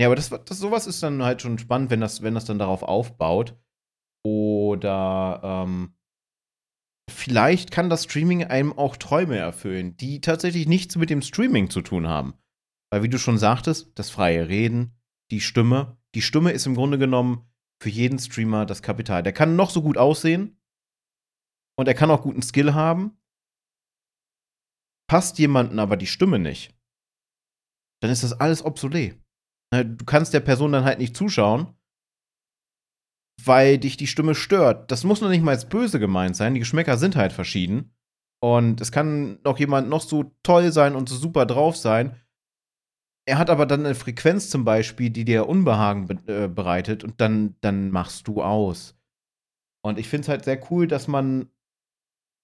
Ja, 0.00 0.08
aber 0.08 0.16
das, 0.16 0.30
das 0.30 0.58
sowas 0.58 0.88
ist 0.88 1.04
dann 1.04 1.22
halt 1.22 1.40
schon 1.40 1.58
spannend, 1.58 1.90
wenn 1.90 2.00
das, 2.00 2.22
wenn 2.22 2.34
das 2.34 2.46
dann 2.46 2.58
darauf 2.58 2.82
aufbaut. 2.82 3.56
Oder 4.24 5.40
ähm, 5.44 5.96
vielleicht 7.10 7.70
kann 7.70 7.90
das 7.90 8.04
Streaming 8.04 8.44
einem 8.44 8.72
auch 8.72 8.96
Träume 8.96 9.36
erfüllen, 9.36 9.96
die 9.96 10.20
tatsächlich 10.20 10.66
nichts 10.66 10.96
mit 10.96 11.10
dem 11.10 11.22
Streaming 11.22 11.70
zu 11.70 11.82
tun 11.82 12.06
haben. 12.06 12.34
Weil, 12.90 13.02
wie 13.02 13.08
du 13.08 13.18
schon 13.18 13.38
sagtest, 13.38 13.98
das 13.98 14.10
freie 14.10 14.48
Reden, 14.48 14.96
die 15.30 15.40
Stimme. 15.40 15.98
Die 16.14 16.22
Stimme 16.22 16.52
ist 16.52 16.66
im 16.66 16.74
Grunde 16.74 16.98
genommen 16.98 17.50
für 17.82 17.90
jeden 17.90 18.18
Streamer 18.18 18.66
das 18.66 18.82
Kapital. 18.82 19.22
Der 19.22 19.32
kann 19.32 19.56
noch 19.56 19.70
so 19.70 19.82
gut 19.82 19.98
aussehen 19.98 20.60
und 21.76 21.88
er 21.88 21.94
kann 21.94 22.10
auch 22.10 22.22
guten 22.22 22.42
Skill 22.42 22.72
haben. 22.72 23.18
Passt 25.10 25.38
jemanden 25.38 25.78
aber 25.78 25.96
die 25.96 26.06
Stimme 26.06 26.38
nicht, 26.38 26.74
dann 28.00 28.10
ist 28.10 28.22
das 28.22 28.32
alles 28.32 28.64
obsolet. 28.64 29.20
Ne, 29.72 29.84
du 29.84 30.04
kannst 30.04 30.32
der 30.32 30.40
Person 30.40 30.72
dann 30.72 30.84
halt 30.84 30.98
nicht 30.98 31.16
zuschauen, 31.16 31.74
weil 33.46 33.78
dich 33.78 33.96
die 33.96 34.06
Stimme 34.06 34.34
stört. 34.34 34.90
Das 34.90 35.04
muss 35.04 35.20
noch 35.20 35.28
nicht 35.28 35.42
mal 35.42 35.52
als 35.52 35.68
böse 35.68 35.98
gemeint 35.98 36.36
sein. 36.36 36.54
Die 36.54 36.60
Geschmäcker 36.60 36.96
sind 36.96 37.16
halt 37.16 37.32
verschieden. 37.32 37.94
Und 38.42 38.80
es 38.80 38.92
kann 38.92 39.38
noch 39.42 39.58
jemand 39.58 39.88
noch 39.88 40.02
so 40.02 40.32
toll 40.42 40.70
sein 40.72 40.94
und 40.94 41.08
so 41.08 41.16
super 41.16 41.46
drauf 41.46 41.76
sein. 41.76 42.20
Er 43.26 43.38
hat 43.38 43.48
aber 43.48 43.64
dann 43.64 43.86
eine 43.86 43.94
Frequenz 43.94 44.50
zum 44.50 44.64
Beispiel, 44.64 45.08
die 45.08 45.24
dir 45.24 45.48
Unbehagen 45.48 46.06
be 46.06 46.44
äh, 46.44 46.48
bereitet 46.48 47.04
und 47.04 47.20
dann, 47.20 47.56
dann 47.62 47.90
machst 47.90 48.28
du 48.28 48.42
aus. 48.42 48.96
Und 49.82 49.98
ich 49.98 50.08
finde 50.08 50.22
es 50.22 50.28
halt 50.28 50.44
sehr 50.44 50.60
cool, 50.70 50.86
dass 50.86 51.08
man 51.08 51.48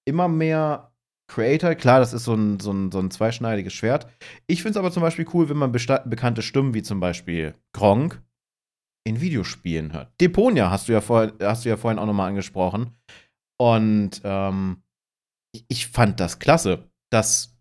immer 0.06 0.28
mehr 0.28 0.92
Creator, 1.28 1.74
klar, 1.74 2.00
das 2.00 2.12
ist 2.12 2.24
so 2.24 2.34
ein, 2.34 2.58
so 2.60 2.72
ein, 2.72 2.90
so 2.90 2.98
ein 2.98 3.10
zweischneidiges 3.10 3.72
Schwert. 3.72 4.06
Ich 4.46 4.62
finde 4.62 4.70
es 4.70 4.76
aber 4.78 4.90
zum 4.90 5.02
Beispiel 5.02 5.26
cool, 5.32 5.48
wenn 5.48 5.58
man 5.58 5.70
bekannte 5.70 6.42
Stimmen 6.42 6.74
wie 6.74 6.82
zum 6.82 6.98
Beispiel 6.98 7.54
Gronk 7.72 8.22
in 9.06 9.20
Videospielen 9.20 9.92
hört. 9.92 10.12
Deponia 10.20 10.70
hast 10.70 10.88
du 10.88 10.92
ja, 10.92 11.00
vor, 11.00 11.32
hast 11.40 11.64
du 11.64 11.68
ja 11.68 11.76
vorhin 11.76 11.98
auch 11.98 12.06
nochmal 12.06 12.28
angesprochen. 12.28 12.96
Und 13.60 14.20
ähm, 14.24 14.82
ich 15.68 15.88
fand 15.88 16.20
das 16.20 16.38
klasse, 16.38 16.90
dass 17.12 17.58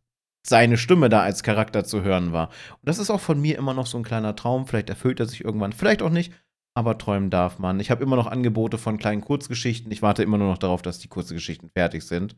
seine 0.48 0.78
Stimme 0.78 1.10
da 1.10 1.22
als 1.22 1.44
Charakter 1.44 1.84
zu 1.84 2.04
hören 2.04 2.32
war. 2.32 2.48
Und 2.48 2.88
das 2.88 3.00
ist 3.00 3.10
auch 3.10 3.20
von 3.20 3.42
mir 3.42 3.58
immer 3.58 3.74
noch 3.74 3.88
so 3.88 3.98
ein 3.98 4.04
kleiner 4.04 4.36
Traum. 4.36 4.68
Vielleicht 4.68 4.90
erfüllt 4.90 5.20
er 5.20 5.26
sich 5.26 5.44
irgendwann, 5.44 5.74
vielleicht 5.74 6.02
auch 6.02 6.10
nicht 6.10 6.34
aber 6.80 6.98
träumen 6.98 7.30
darf 7.30 7.60
man. 7.60 7.82
Ich 7.82 7.92
habe 7.92 8.04
immer 8.04 8.16
noch 8.16 8.28
Angebote 8.28 8.78
von 8.78 8.98
kleinen 8.98 9.20
Kurzgeschichten. 9.20 9.92
Ich 9.92 10.02
warte 10.02 10.24
immer 10.24 10.38
nur 10.38 10.48
noch 10.48 10.58
darauf, 10.58 10.82
dass 10.82 11.00
die 11.00 11.10
Kurzgeschichten 11.10 11.70
fertig 11.70 12.04
sind. 12.04 12.38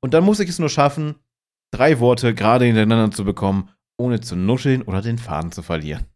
Und 0.00 0.14
dann 0.14 0.22
muss 0.22 0.38
ich 0.38 0.48
es 0.48 0.60
nur 0.60 0.68
schaffen, 0.68 1.16
drei 1.74 1.98
Worte 1.98 2.32
gerade 2.32 2.66
hintereinander 2.66 3.10
zu 3.10 3.24
bekommen, 3.24 3.68
ohne 4.00 4.20
zu 4.20 4.36
nuscheln 4.36 4.82
oder 4.82 5.02
den 5.02 5.18
Faden 5.18 5.50
zu 5.50 5.62
verlieren. 5.62 6.06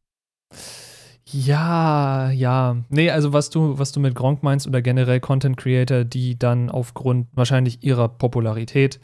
Ja, 1.36 2.30
ja. 2.30 2.76
Nee, 2.90 3.10
also 3.10 3.32
was 3.32 3.50
du, 3.50 3.76
was 3.76 3.90
du 3.90 3.98
mit 3.98 4.14
Gronk 4.14 4.44
meinst 4.44 4.68
oder 4.68 4.80
generell 4.82 5.18
Content 5.18 5.56
Creator, 5.56 6.04
die 6.04 6.38
dann 6.38 6.70
aufgrund 6.70 7.26
wahrscheinlich 7.32 7.82
ihrer 7.82 8.08
Popularität 8.08 9.00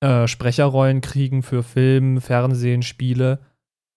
äh, 0.00 0.28
Sprecherrollen 0.28 1.00
kriegen 1.00 1.42
für 1.42 1.64
Film, 1.64 2.20
Fernsehen, 2.20 2.82
Spiele, 2.82 3.40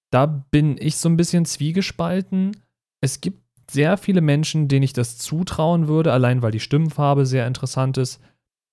da 0.09 0.25
bin 0.25 0.77
ich 0.79 0.97
so 0.97 1.07
ein 1.07 1.17
bisschen 1.17 1.45
zwiegespalten. 1.45 2.57
Es 2.99 3.21
gibt 3.21 3.43
sehr 3.69 3.97
viele 3.97 4.21
Menschen, 4.21 4.67
denen 4.67 4.83
ich 4.83 4.93
das 4.93 5.19
zutrauen 5.19 5.87
würde, 5.87 6.13
allein 6.13 6.41
weil 6.41 6.51
die 6.51 6.59
Stimmfarbe 6.59 7.27
sehr 7.27 7.45
interessant 7.45 7.99
ist. 7.99 8.19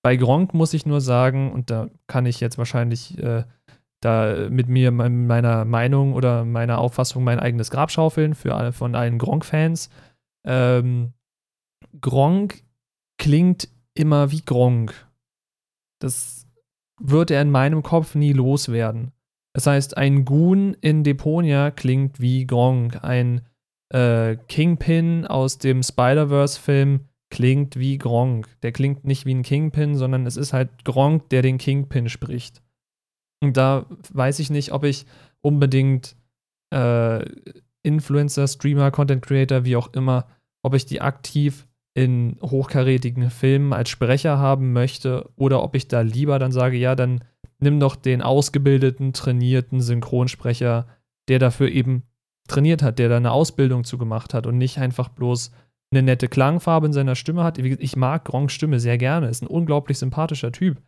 Bei 0.01 0.15
Gronk 0.15 0.55
muss 0.55 0.73
ich 0.73 0.87
nur 0.87 1.01
sagen, 1.01 1.51
und 1.51 1.69
da 1.69 1.89
kann 2.07 2.25
ich 2.25 2.39
jetzt 2.39 2.57
wahrscheinlich 2.57 3.19
äh, 3.19 3.43
da 4.05 4.49
mit 4.49 4.69
mir 4.69 4.91
meiner 4.91 5.65
Meinung 5.65 6.13
oder 6.13 6.45
meiner 6.45 6.77
Auffassung 6.77 7.23
mein 7.23 7.39
eigenes 7.39 7.71
Grab 7.71 7.91
schaufeln 7.91 8.35
für 8.35 8.55
alle, 8.55 8.71
von 8.71 8.95
allen 8.95 9.17
Gronk-Fans. 9.17 9.89
Ähm, 10.45 11.13
Gronk 11.99 12.63
klingt 13.17 13.69
immer 13.93 14.31
wie 14.31 14.41
Gronk. 14.41 14.93
Das 15.99 16.47
wird 16.99 17.31
er 17.31 17.41
in 17.41 17.51
meinem 17.51 17.83
Kopf 17.83 18.15
nie 18.15 18.33
loswerden. 18.33 19.11
Das 19.53 19.67
heißt, 19.67 19.97
ein 19.97 20.25
Goon 20.25 20.75
in 20.81 21.03
Deponia 21.03 21.71
klingt 21.71 22.19
wie 22.19 22.45
Gronk. 22.45 23.03
Ein 23.03 23.41
äh, 23.89 24.35
Kingpin 24.47 25.25
aus 25.25 25.57
dem 25.57 25.81
Spider-Verse-Film 25.81 27.05
klingt 27.29 27.77
wie 27.77 27.97
Gronk. 27.97 28.47
Der 28.61 28.71
klingt 28.71 29.05
nicht 29.05 29.25
wie 29.25 29.33
ein 29.33 29.43
Kingpin, 29.43 29.95
sondern 29.95 30.25
es 30.25 30.37
ist 30.37 30.53
halt 30.53 30.83
Gronk, 30.83 31.29
der 31.29 31.41
den 31.41 31.57
Kingpin 31.57 32.09
spricht. 32.09 32.61
Und 33.41 33.57
da 33.57 33.85
weiß 34.13 34.39
ich 34.39 34.49
nicht, 34.49 34.71
ob 34.71 34.83
ich 34.83 35.05
unbedingt 35.41 36.15
äh, 36.73 37.25
Influencer, 37.83 38.47
Streamer, 38.47 38.91
Content 38.91 39.21
Creator, 39.21 39.65
wie 39.65 39.75
auch 39.75 39.93
immer, 39.93 40.27
ob 40.63 40.73
ich 40.73 40.85
die 40.85 41.01
aktiv 41.01 41.67
in 41.93 42.37
hochkarätigen 42.41 43.29
Filmen 43.29 43.71
als 43.71 43.89
Sprecher 43.89 44.37
haben 44.37 44.73
möchte 44.73 45.29
oder 45.35 45.63
ob 45.63 45.75
ich 45.75 45.87
da 45.87 46.01
lieber 46.01 46.39
dann 46.39 46.51
sage, 46.51 46.77
ja, 46.77 46.95
dann 46.95 47.23
nimm 47.59 47.79
doch 47.79 47.95
den 47.95 48.21
ausgebildeten, 48.21 49.13
trainierten 49.13 49.79
Synchronsprecher, 49.79 50.87
der 51.29 51.39
dafür 51.39 51.69
eben 51.69 52.03
trainiert 52.47 52.83
hat, 52.83 52.99
der 52.99 53.09
da 53.09 53.17
eine 53.17 53.31
Ausbildung 53.31 53.85
zu 53.85 53.97
gemacht 53.97 54.33
hat 54.33 54.45
und 54.45 54.57
nicht 54.57 54.77
einfach 54.77 55.09
bloß 55.09 55.51
eine 55.91 56.03
nette 56.03 56.27
Klangfarbe 56.27 56.87
in 56.87 56.93
seiner 56.93 57.15
Stimme 57.15 57.43
hat. 57.43 57.57
Ich 57.57 57.95
mag 57.95 58.25
Gronks 58.25 58.53
Stimme 58.53 58.79
sehr 58.79 58.97
gerne, 58.97 59.29
ist 59.29 59.41
ein 59.41 59.47
unglaublich 59.47 59.97
sympathischer 59.97 60.51
Typ. 60.51 60.81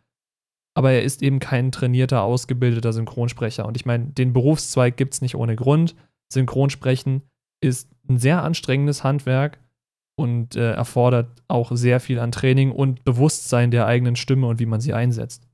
Aber 0.78 0.92
er 0.92 1.02
ist 1.02 1.24
eben 1.24 1.40
kein 1.40 1.72
trainierter, 1.72 2.22
ausgebildeter 2.22 2.92
Synchronsprecher. 2.92 3.66
Und 3.66 3.76
ich 3.76 3.84
meine, 3.84 4.06
den 4.06 4.32
Berufszweig 4.32 4.96
gibt 4.96 5.14
es 5.14 5.20
nicht 5.20 5.34
ohne 5.34 5.56
Grund. 5.56 5.96
Synchronsprechen 6.32 7.22
ist 7.60 7.90
ein 8.08 8.18
sehr 8.18 8.44
anstrengendes 8.44 9.02
Handwerk 9.02 9.58
und 10.16 10.54
äh, 10.54 10.74
erfordert 10.74 11.42
auch 11.48 11.72
sehr 11.74 11.98
viel 11.98 12.20
an 12.20 12.30
Training 12.30 12.70
und 12.70 13.02
Bewusstsein 13.02 13.72
der 13.72 13.86
eigenen 13.86 14.14
Stimme 14.14 14.46
und 14.46 14.60
wie 14.60 14.66
man 14.66 14.80
sie 14.80 14.94
einsetzt. 14.94 15.48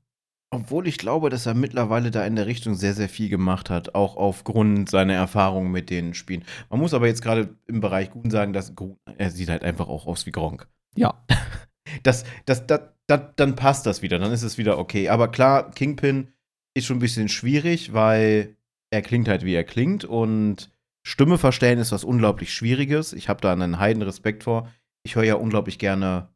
Obwohl 0.51 0.87
ich 0.87 0.99
glaube, 0.99 1.31
dass 1.31 1.47
er 1.47 1.55
mittlerweile 1.55 2.11
da 2.11 2.23
in 2.23 2.35
der 2.35 2.45
Richtung 2.45 2.75
sehr, 2.75 2.93
sehr 2.93 3.09
viel 3.09 3.29
gemacht 3.29 3.71
hat, 3.71 3.95
auch 3.95 4.17
aufgrund 4.17 4.91
seiner 4.91 5.15
Erfahrungen 5.15 5.71
mit 5.71 5.89
den 5.89 6.13
Spielen. 6.13 6.45
Man 6.69 6.79
muss 6.79 6.93
aber 6.93 7.07
jetzt 7.07 7.23
gerade 7.23 7.49
im 7.65 7.81
Bereich 7.81 8.11
Grun 8.11 8.29
sagen, 8.29 8.53
dass 8.53 8.75
Grun, 8.75 8.97
er 9.17 9.31
sieht 9.31 9.49
halt 9.49 9.63
einfach 9.63 9.87
auch 9.87 10.05
aus 10.05 10.27
wie 10.27 10.31
Gronk. 10.31 10.67
Ja. 10.95 11.15
Das, 12.03 12.25
das, 12.45 12.65
das, 12.67 12.81
das, 13.07 13.21
dann 13.35 13.55
passt 13.55 13.85
das 13.85 14.01
wieder, 14.01 14.19
dann 14.19 14.31
ist 14.31 14.43
es 14.43 14.57
wieder 14.57 14.77
okay. 14.77 15.09
Aber 15.09 15.29
klar, 15.29 15.71
Kingpin 15.71 16.29
ist 16.75 16.85
schon 16.85 16.97
ein 16.97 17.01
bisschen 17.01 17.29
schwierig, 17.29 17.93
weil 17.93 18.55
er 18.91 19.01
klingt 19.01 19.27
halt, 19.27 19.43
wie 19.43 19.53
er 19.53 19.63
klingt 19.63 20.05
und 20.05 20.71
Stimme 21.07 21.37
verstellen 21.37 21.77
ist 21.77 21.91
was 21.91 22.03
unglaublich 22.03 22.51
Schwieriges. 22.53 23.13
Ich 23.13 23.29
habe 23.29 23.39
da 23.39 23.53
einen 23.53 23.79
heiden 23.79 24.01
Respekt 24.01 24.43
vor. 24.43 24.71
Ich 25.03 25.15
höre 25.15 25.23
ja 25.23 25.35
unglaublich 25.35 25.77
gerne 25.77 26.29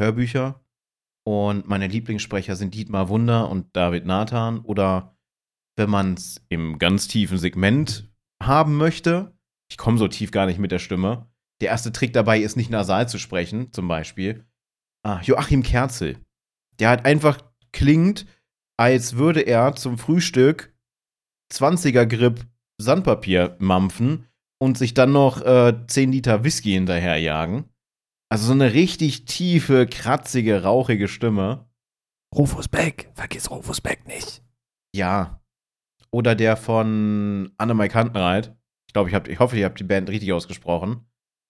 Hörbücher 0.00 0.60
und 1.26 1.68
meine 1.68 1.88
Lieblingssprecher 1.88 2.54
sind 2.54 2.74
Dietmar 2.74 3.08
Wunder 3.08 3.48
und 3.50 3.74
David 3.76 4.06
Nathan. 4.06 4.60
Oder 4.60 5.16
wenn 5.76 5.90
man 5.90 6.14
es 6.14 6.40
im 6.48 6.78
ganz 6.78 7.08
tiefen 7.08 7.38
Segment 7.38 8.08
haben 8.42 8.76
möchte, 8.76 9.36
ich 9.68 9.76
komme 9.76 9.98
so 9.98 10.06
tief 10.06 10.30
gar 10.30 10.46
nicht 10.46 10.58
mit 10.58 10.70
der 10.70 10.78
Stimme. 10.78 11.28
Der 11.60 11.70
erste 11.70 11.90
Trick 11.90 12.12
dabei 12.12 12.40
ist 12.40 12.56
nicht 12.56 12.70
nasal 12.70 13.08
zu 13.08 13.18
sprechen, 13.18 13.72
zum 13.72 13.88
Beispiel. 13.88 14.44
Ah, 15.06 15.20
Joachim 15.22 15.62
Kerzel. 15.62 16.18
Der 16.80 16.88
halt 16.88 17.04
einfach 17.04 17.38
klingt, 17.70 18.26
als 18.76 19.14
würde 19.14 19.42
er 19.42 19.76
zum 19.76 19.98
Frühstück 19.98 20.74
20er 21.54 22.06
Grip 22.06 22.44
Sandpapier 22.82 23.54
mampfen 23.60 24.26
und 24.58 24.76
sich 24.76 24.94
dann 24.94 25.12
noch 25.12 25.42
äh, 25.42 25.74
10 25.86 26.10
Liter 26.10 26.42
Whisky 26.42 26.72
hinterherjagen. 26.72 27.66
Also 28.32 28.48
so 28.48 28.52
eine 28.52 28.72
richtig 28.72 29.26
tiefe, 29.26 29.86
kratzige, 29.86 30.64
rauchige 30.64 31.06
Stimme. 31.06 31.70
Rufus 32.34 32.66
Beck, 32.66 33.08
vergiss 33.14 33.48
Rufus 33.48 33.80
Beck 33.80 34.08
nicht. 34.08 34.42
Ja. 34.92 35.40
Oder 36.10 36.34
der 36.34 36.56
von 36.56 37.52
Annemai 37.58 37.86
Kantenreit. 37.86 38.56
Ich 38.88 38.92
glaube, 38.92 39.08
ich, 39.08 39.14
hab, 39.14 39.28
ich 39.28 39.38
hoffe, 39.38 39.56
ihr 39.56 39.66
habt 39.66 39.78
die 39.78 39.84
Band 39.84 40.08
richtig 40.08 40.32
ausgesprochen. 40.32 41.06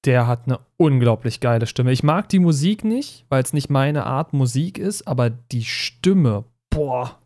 Der 0.06 0.26
hat 0.26 0.46
eine 0.46 0.60
unglaublich 0.76 1.40
geile 1.40 1.66
Stimme. 1.66 1.92
Ich 1.92 2.02
mag 2.02 2.28
die 2.28 2.38
Musik 2.38 2.84
nicht, 2.84 3.26
weil 3.28 3.42
es 3.42 3.52
nicht 3.52 3.70
meine 3.70 4.06
Art 4.06 4.32
Musik 4.32 4.78
ist, 4.78 5.06
aber 5.06 5.30
die 5.30 5.64
Stimme, 5.64 6.44
boah. 6.70 7.18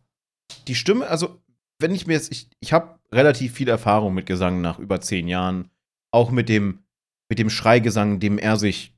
Die 0.66 0.74
Stimme, 0.74 1.06
also, 1.06 1.38
wenn 1.78 1.94
ich 1.94 2.06
mir 2.06 2.14
jetzt, 2.14 2.32
ich, 2.32 2.48
ich 2.60 2.72
habe 2.72 2.98
relativ 3.12 3.52
viel 3.52 3.68
Erfahrung 3.68 4.14
mit 4.14 4.26
Gesang 4.26 4.60
nach 4.60 4.78
über 4.78 5.00
zehn 5.00 5.28
Jahren. 5.28 5.70
Auch 6.12 6.30
mit 6.30 6.48
dem, 6.48 6.80
mit 7.28 7.38
dem 7.38 7.50
Schreigesang, 7.50 8.18
dem 8.18 8.38
er 8.38 8.56
sich 8.56 8.94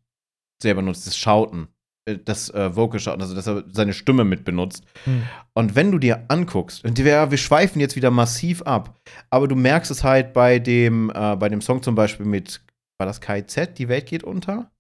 selber 0.63 0.81
nutzt, 0.81 1.07
das 1.07 1.17
Schauten, 1.17 1.69
äh, 2.07 2.19
das 2.25 2.51
äh, 2.51 2.75
Vocal 2.75 3.01
Schauten, 3.01 3.21
also 3.21 3.35
dass 3.35 3.47
er 3.47 3.65
seine 3.71 3.93
Stimme 3.93 4.25
mit 4.25 4.45
benutzt. 4.45 4.85
Hm. 5.05 5.25
Und 5.55 5.75
wenn 5.75 5.91
du 5.91 5.99
dir 5.99 6.25
anguckst, 6.29 6.85
und 6.85 6.97
wir, 6.99 7.31
wir 7.31 7.39
schweifen 7.39 7.81
jetzt 7.81 7.97
wieder 7.97 8.11
massiv 8.11 8.63
ab, 8.63 8.99
aber 9.29 9.49
du 9.49 9.57
merkst 9.57 9.91
es 9.91 10.05
halt 10.05 10.33
bei 10.33 10.59
dem, 10.59 11.11
äh, 11.11 11.37
bei 11.37 11.49
dem 11.49 11.61
Song 11.61 11.83
zum 11.83 11.95
Beispiel 11.95 12.27
mit, 12.27 12.63
war 13.03 13.07
das 13.07 13.21
KZ, 13.21 13.79
Die 13.79 13.89
Welt 13.89 14.07
geht 14.07 14.23
unter? 14.23 14.71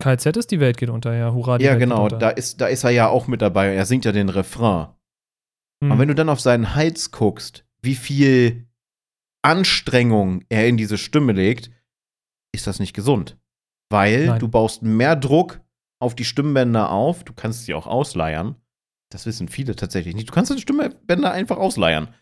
KZ 0.00 0.36
ist 0.36 0.50
Die 0.50 0.58
Welt 0.58 0.76
geht 0.76 0.90
unter, 0.90 1.14
ja, 1.14 1.32
hurra, 1.32 1.58
die 1.58 1.64
Ja, 1.64 1.72
Welt 1.72 1.80
genau, 1.80 2.08
da 2.08 2.30
ist, 2.30 2.60
da 2.60 2.66
ist 2.66 2.82
er 2.82 2.90
ja 2.90 3.08
auch 3.08 3.28
mit 3.28 3.40
dabei, 3.40 3.72
er 3.72 3.86
singt 3.86 4.04
ja 4.04 4.10
den 4.10 4.28
Refrain. 4.28 4.88
Hm. 5.82 5.92
Und 5.92 5.98
wenn 6.00 6.08
du 6.08 6.16
dann 6.16 6.28
auf 6.28 6.40
seinen 6.40 6.74
Hals 6.74 7.12
guckst, 7.12 7.64
wie 7.82 7.94
viel 7.94 8.66
Anstrengung 9.42 10.44
er 10.48 10.66
in 10.66 10.76
diese 10.76 10.98
Stimme 10.98 11.32
legt, 11.32 11.70
ist 12.52 12.66
das 12.66 12.80
nicht 12.80 12.94
gesund. 12.94 13.38
Weil 13.90 14.26
Nein. 14.26 14.40
du 14.40 14.48
baust 14.48 14.82
mehr 14.82 15.14
Druck 15.14 15.60
auf 16.00 16.16
die 16.16 16.24
Stimmbänder 16.24 16.90
auf. 16.90 17.22
Du 17.22 17.32
kannst 17.32 17.64
sie 17.64 17.74
auch 17.74 17.86
ausleiern. 17.86 18.56
Das 19.10 19.24
wissen 19.24 19.46
viele 19.46 19.76
tatsächlich 19.76 20.16
nicht. 20.16 20.28
Du 20.28 20.32
kannst 20.32 20.52
die 20.52 20.60
Stimmbänder 20.60 21.30
einfach 21.30 21.58
ausleiern. 21.58 22.12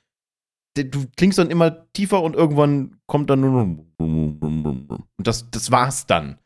Du 0.85 1.07
klingst 1.17 1.39
dann 1.39 1.51
immer 1.51 1.91
tiefer 1.93 2.23
und 2.23 2.37
irgendwann 2.37 2.97
kommt 3.07 3.31
dann 3.31 3.41
nur. 3.41 3.63
Und 3.99 5.01
das, 5.19 5.51
das 5.51 5.71
war's 5.71 6.07
dann. 6.07 6.39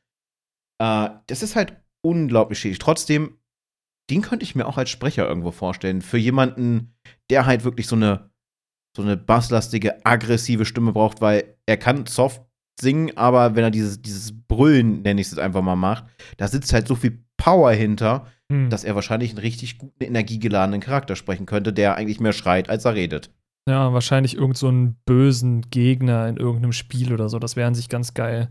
Äh, 0.81 1.11
das 1.27 1.43
ist 1.43 1.57
halt 1.57 1.77
unglaublich 2.03 2.59
schädlich. 2.59 2.79
Trotzdem, 2.79 3.39
den 4.11 4.23
könnte 4.23 4.45
ich 4.45 4.55
mir 4.55 4.67
auch 4.67 4.79
als 4.79 4.91
Sprecher 4.91 5.29
irgendwo 5.29 5.51
vorstellen. 5.51 6.03
Für 6.03 6.19
jemanden, 6.19 6.95
der 7.29 7.47
halt 7.47 7.65
wirklich 7.65 7.87
so 7.87 7.97
eine, 7.97 8.31
so 8.97 9.03
eine 9.03 9.17
basslastige, 9.17 10.05
aggressive 10.05 10.65
Stimme 10.65 10.93
braucht, 10.93 11.21
weil 11.21 11.57
er 11.67 11.77
kann 11.77 12.07
soft 12.07 12.43
singen, 12.81 13.17
aber 13.17 13.55
wenn 13.55 13.65
er 13.65 13.71
dieses, 13.71 14.01
dieses 14.01 14.33
Brüllen, 14.33 15.03
nenne 15.03 15.21
ich 15.21 15.29
es 15.29 15.39
einfach 15.39 15.63
mal, 15.63 15.77
macht, 15.77 16.05
da 16.39 16.49
sitzt 16.49 16.73
halt 16.73 16.89
so 16.89 16.95
viel 16.95 17.25
Power 17.37 17.71
hinter, 17.73 18.27
hm. 18.51 18.71
dass 18.71 18.85
er 18.85 18.95
wahrscheinlich 18.95 19.31
einen 19.31 19.39
richtig 19.39 19.79
guten, 19.79 20.03
energiegeladenen 20.03 20.81
Charakter 20.81 21.15
sprechen 21.15 21.47
könnte, 21.47 21.73
der 21.73 21.97
eigentlich 21.97 22.21
mehr 22.21 22.33
schreit, 22.33 22.69
als 22.69 22.85
er 22.85 22.95
redet. 22.95 23.31
Ja, 23.69 23.93
wahrscheinlich 23.93 24.37
irgendeinen 24.37 24.89
so 24.89 24.95
bösen 25.05 25.71
Gegner 25.71 26.29
in 26.29 26.37
irgendeinem 26.37 26.73
Spiel 26.73 27.13
oder 27.13 27.29
so. 27.29 27.39
Das 27.39 27.57
wäre 27.57 27.69
an 27.69 27.75
sich 27.75 27.89
ganz 27.89 28.15
geil. 28.15 28.49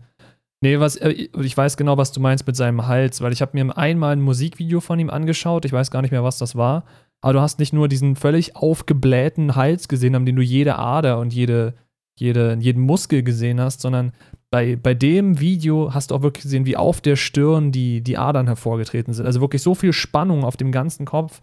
Nee, 0.62 0.78
was, 0.78 0.96
äh, 0.96 1.10
ich 1.10 1.56
weiß 1.56 1.76
genau, 1.76 1.96
was 1.96 2.12
du 2.12 2.20
meinst 2.20 2.46
mit 2.46 2.56
seinem 2.56 2.86
Hals, 2.86 3.20
weil 3.22 3.32
ich 3.32 3.40
habe 3.40 3.52
mir 3.54 3.76
einmal 3.76 4.12
ein 4.12 4.20
Musikvideo 4.20 4.80
von 4.80 4.98
ihm 4.98 5.10
angeschaut. 5.10 5.64
Ich 5.64 5.72
weiß 5.72 5.90
gar 5.90 6.02
nicht 6.02 6.10
mehr, 6.10 6.24
was 6.24 6.38
das 6.38 6.54
war. 6.54 6.84
Aber 7.22 7.34
du 7.34 7.40
hast 7.40 7.58
nicht 7.58 7.72
nur 7.72 7.88
diesen 7.88 8.16
völlig 8.16 8.56
aufgeblähten 8.56 9.56
Hals 9.56 9.88
gesehen, 9.88 10.14
an 10.14 10.26
dem 10.26 10.36
du 10.36 10.42
jede 10.42 10.78
Ader 10.78 11.18
und 11.18 11.32
jede, 11.32 11.74
jede, 12.18 12.56
jeden 12.60 12.82
Muskel 12.82 13.22
gesehen 13.22 13.60
hast, 13.60 13.80
sondern 13.80 14.12
bei, 14.50 14.76
bei 14.76 14.94
dem 14.94 15.38
Video 15.38 15.94
hast 15.94 16.10
du 16.10 16.14
auch 16.14 16.22
wirklich 16.22 16.44
gesehen, 16.44 16.66
wie 16.66 16.76
auf 16.76 17.00
der 17.00 17.16
Stirn 17.16 17.72
die, 17.72 18.02
die 18.02 18.18
Adern 18.18 18.46
hervorgetreten 18.46 19.14
sind. 19.14 19.26
Also 19.26 19.40
wirklich 19.40 19.62
so 19.62 19.74
viel 19.74 19.92
Spannung 19.92 20.44
auf 20.44 20.56
dem 20.56 20.72
ganzen 20.72 21.06
Kopf, 21.06 21.40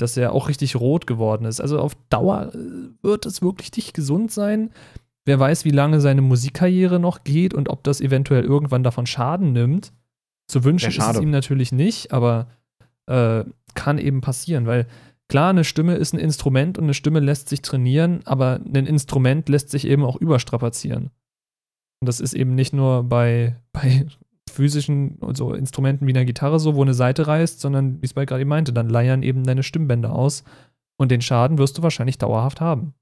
dass 0.00 0.16
er 0.16 0.32
auch 0.32 0.48
richtig 0.48 0.76
rot 0.76 1.06
geworden 1.06 1.44
ist. 1.44 1.60
Also 1.60 1.78
auf 1.78 1.96
Dauer 2.08 2.52
äh, 2.54 2.58
wird 3.02 3.26
es 3.26 3.42
wirklich 3.42 3.74
nicht 3.76 3.94
gesund 3.94 4.32
sein. 4.32 4.70
Wer 5.24 5.38
weiß, 5.38 5.64
wie 5.64 5.70
lange 5.70 6.00
seine 6.00 6.22
Musikkarriere 6.22 6.98
noch 6.98 7.24
geht 7.24 7.54
und 7.54 7.68
ob 7.68 7.84
das 7.84 8.00
eventuell 8.00 8.44
irgendwann 8.44 8.82
davon 8.82 9.06
Schaden 9.06 9.52
nimmt. 9.52 9.92
Zu 10.48 10.64
wünschen 10.64 10.90
ist 10.90 10.98
es 10.98 11.20
ihm 11.20 11.30
natürlich 11.30 11.70
nicht, 11.70 12.12
aber 12.12 12.48
äh, 13.06 13.44
kann 13.74 13.98
eben 13.98 14.20
passieren, 14.20 14.66
weil 14.66 14.86
klar, 15.28 15.50
eine 15.50 15.64
Stimme 15.64 15.94
ist 15.94 16.12
ein 16.12 16.18
Instrument 16.18 16.78
und 16.78 16.84
eine 16.84 16.94
Stimme 16.94 17.20
lässt 17.20 17.48
sich 17.48 17.62
trainieren, 17.62 18.20
aber 18.24 18.60
ein 18.66 18.86
Instrument 18.86 19.48
lässt 19.48 19.70
sich 19.70 19.86
eben 19.86 20.04
auch 20.04 20.16
überstrapazieren. 20.16 21.10
Und 22.00 22.08
das 22.08 22.18
ist 22.18 22.32
eben 22.32 22.54
nicht 22.54 22.72
nur 22.72 23.04
bei, 23.04 23.56
bei 23.72 24.06
physischen 24.50 25.18
also 25.20 25.54
Instrumenten 25.54 26.06
wie 26.06 26.12
einer 26.12 26.24
Gitarre 26.24 26.60
so, 26.60 26.74
wo 26.74 26.82
eine 26.82 26.94
Seite 26.94 27.26
reißt, 27.26 27.60
sondern 27.60 28.00
wie 28.02 28.06
es 28.06 28.14
bei 28.14 28.26
gerade 28.26 28.44
meinte, 28.44 28.72
dann 28.72 28.88
leiern 28.88 29.22
eben 29.22 29.44
deine 29.44 29.62
Stimmbänder 29.62 30.12
aus 30.14 30.44
und 30.98 31.10
den 31.10 31.22
Schaden 31.22 31.58
wirst 31.58 31.78
du 31.78 31.82
wahrscheinlich 31.82 32.18
dauerhaft 32.18 32.60
haben. 32.60 32.94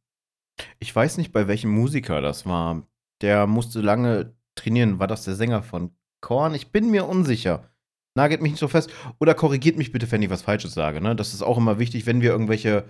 Ich 0.78 0.94
weiß 0.94 1.18
nicht, 1.18 1.32
bei 1.32 1.48
welchem 1.48 1.70
Musiker 1.70 2.20
das 2.20 2.46
war. 2.46 2.86
Der 3.20 3.46
musste 3.46 3.80
lange 3.80 4.34
trainieren. 4.54 4.98
War 4.98 5.06
das 5.06 5.24
der 5.24 5.34
Sänger 5.34 5.62
von 5.62 5.90
Korn? 6.20 6.54
Ich 6.54 6.70
bin 6.70 6.90
mir 6.90 7.06
unsicher. 7.06 7.70
Nagelt 8.16 8.42
mich 8.42 8.52
nicht 8.52 8.60
so 8.60 8.68
fest. 8.68 8.90
Oder 9.20 9.34
korrigiert 9.34 9.76
mich 9.76 9.92
bitte, 9.92 10.10
wenn 10.10 10.22
ich 10.22 10.30
was 10.30 10.42
Falsches 10.42 10.74
sage. 10.74 11.00
Ne? 11.00 11.16
Das 11.16 11.34
ist 11.34 11.42
auch 11.42 11.58
immer 11.58 11.78
wichtig, 11.78 12.06
wenn 12.06 12.20
wir 12.20 12.30
irgendwelche 12.30 12.84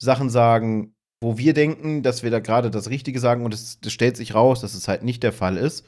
Sachen 0.00 0.30
sagen, 0.30 0.94
wo 1.20 1.36
wir 1.36 1.54
denken, 1.54 2.02
dass 2.02 2.22
wir 2.22 2.30
da 2.30 2.38
gerade 2.38 2.70
das 2.70 2.90
Richtige 2.90 3.18
sagen 3.18 3.44
und 3.44 3.52
es 3.52 3.78
stellt 3.88 4.16
sich 4.16 4.34
raus, 4.34 4.60
dass 4.60 4.74
es 4.74 4.86
halt 4.86 5.02
nicht 5.02 5.22
der 5.22 5.32
Fall 5.32 5.56
ist. 5.56 5.84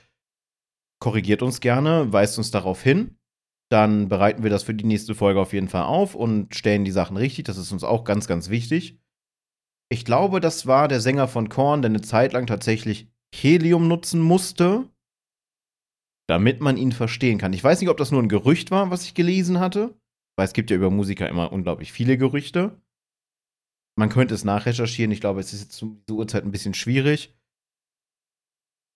Korrigiert 1.01 1.43
uns 1.43 1.61
gerne, 1.61 2.13
weist 2.13 2.39
uns 2.39 2.51
darauf 2.51 2.83
hin. 2.83 3.17
Dann 3.71 4.09
bereiten 4.09 4.43
wir 4.43 4.51
das 4.51 4.65
für 4.65 4.75
die 4.75 4.85
nächste 4.85 5.15
Folge 5.15 5.41
auf 5.41 5.53
jeden 5.53 5.69
Fall 5.69 5.85
auf 5.85 6.15
und 6.15 6.55
stellen 6.55 6.85
die 6.85 6.91
Sachen 6.91 7.17
richtig. 7.17 7.45
Das 7.45 7.57
ist 7.57 7.73
uns 7.73 7.85
auch 7.85 8.05
ganz, 8.05 8.27
ganz 8.27 8.51
wichtig. 8.51 9.01
Ich 9.93 10.05
glaube, 10.05 10.41
das 10.41 10.67
war 10.67 10.89
der 10.89 11.01
Sänger 11.01 11.29
von 11.29 11.49
Korn, 11.49 11.83
der 11.83 11.91
eine 11.91 12.01
Zeit 12.01 12.33
lang 12.33 12.47
tatsächlich 12.47 13.09
Helium 13.35 13.89
nutzen 13.89 14.21
musste, 14.21 14.89
damit 16.29 16.61
man 16.61 16.77
ihn 16.77 16.93
verstehen 16.93 17.39
kann. 17.39 17.53
Ich 17.53 17.65
weiß 17.65 17.81
nicht, 17.81 17.91
ob 17.91 17.97
das 17.97 18.11
nur 18.11 18.23
ein 18.23 18.29
Gerücht 18.29 18.71
war, 18.71 18.91
was 18.91 19.05
ich 19.05 19.15
gelesen 19.15 19.59
hatte, 19.59 19.99
weil 20.37 20.47
es 20.47 20.53
gibt 20.53 20.71
ja 20.71 20.77
über 20.77 20.91
Musiker 20.91 21.29
immer 21.29 21.53
unglaublich 21.53 21.93
viele 21.93 22.19
Gerüchte. 22.19 22.81
Man 23.97 24.09
könnte 24.09 24.35
es 24.35 24.45
nachrecherchieren. 24.45 25.13
Ich 25.13 25.21
glaube, 25.21 25.41
es 25.41 25.53
ist 25.53 25.61
jetzt 25.61 25.73
zu 25.73 26.01
dieser 26.09 26.19
Uhrzeit 26.19 26.45
ein 26.45 26.53
bisschen 26.53 26.75
schwierig. 26.75 27.35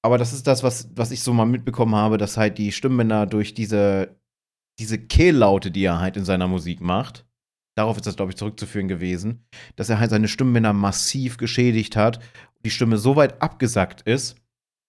Aber 0.05 0.19
das 0.19 0.33
ist 0.33 0.47
das, 0.47 0.63
was, 0.63 0.91
was 0.95 1.11
ich 1.11 1.23
so 1.23 1.33
mal 1.33 1.47
mitbekommen 1.47 1.95
habe, 1.95 2.19
dass 2.19 2.37
halt 2.37 2.59
die 2.59 2.73
Stimmbänder 2.73 3.27
durch 3.27 3.55
diese, 3.55 4.21
diese 4.79 4.99
Kehllaute, 4.99 5.71
die 5.71 5.85
er 5.85 6.01
halt 6.01 6.17
in 6.17 6.25
seiner 6.25 6.47
Musik 6.47 6.81
macht, 6.81 7.25
darauf 7.77 7.97
ist 7.97 8.07
das, 8.07 8.17
glaube 8.17 8.33
ich, 8.33 8.37
zurückzuführen 8.37 8.89
gewesen, 8.89 9.47
dass 9.77 9.89
er 9.89 9.99
halt 9.99 10.11
seine 10.11 10.29
Stimmbänder 10.29 10.73
massiv 10.73 11.39
geschädigt 11.39 11.97
hat 11.97 12.21
die 12.65 12.71
Stimme 12.71 12.99
so 12.99 13.17
weit 13.17 13.41
abgesackt 13.43 14.03
ist, 14.03 14.37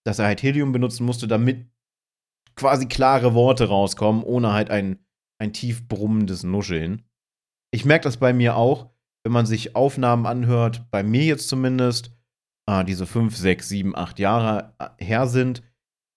dass 0.04 0.18
er 0.18 0.26
halt 0.26 0.42
Helium 0.42 0.72
benutzen 0.72 1.04
musste, 1.04 1.28
damit 1.28 1.66
quasi 2.54 2.86
klare 2.86 3.34
Worte 3.34 3.68
rauskommen, 3.68 4.22
ohne 4.22 4.52
halt 4.52 4.70
ein, 4.70 4.98
ein 5.38 5.52
tief 5.52 5.86
brummendes 5.86 6.42
Nuscheln. 6.42 7.02
Ich 7.70 7.84
merke 7.84 8.04
das 8.04 8.16
bei 8.16 8.32
mir 8.32 8.56
auch, 8.56 8.90
wenn 9.24 9.32
man 9.32 9.46
sich 9.46 9.76
Aufnahmen 9.76 10.26
anhört, 10.26 10.90
bei 10.90 11.02
mir 11.02 11.24
jetzt 11.24 11.48
zumindest, 11.48 12.15
äh, 12.66 12.84
diese 12.84 13.06
fünf, 13.06 13.36
sechs, 13.36 13.68
sieben, 13.68 13.96
acht 13.96 14.18
Jahre 14.18 14.74
äh, 14.78 15.04
her 15.04 15.26
sind, 15.26 15.62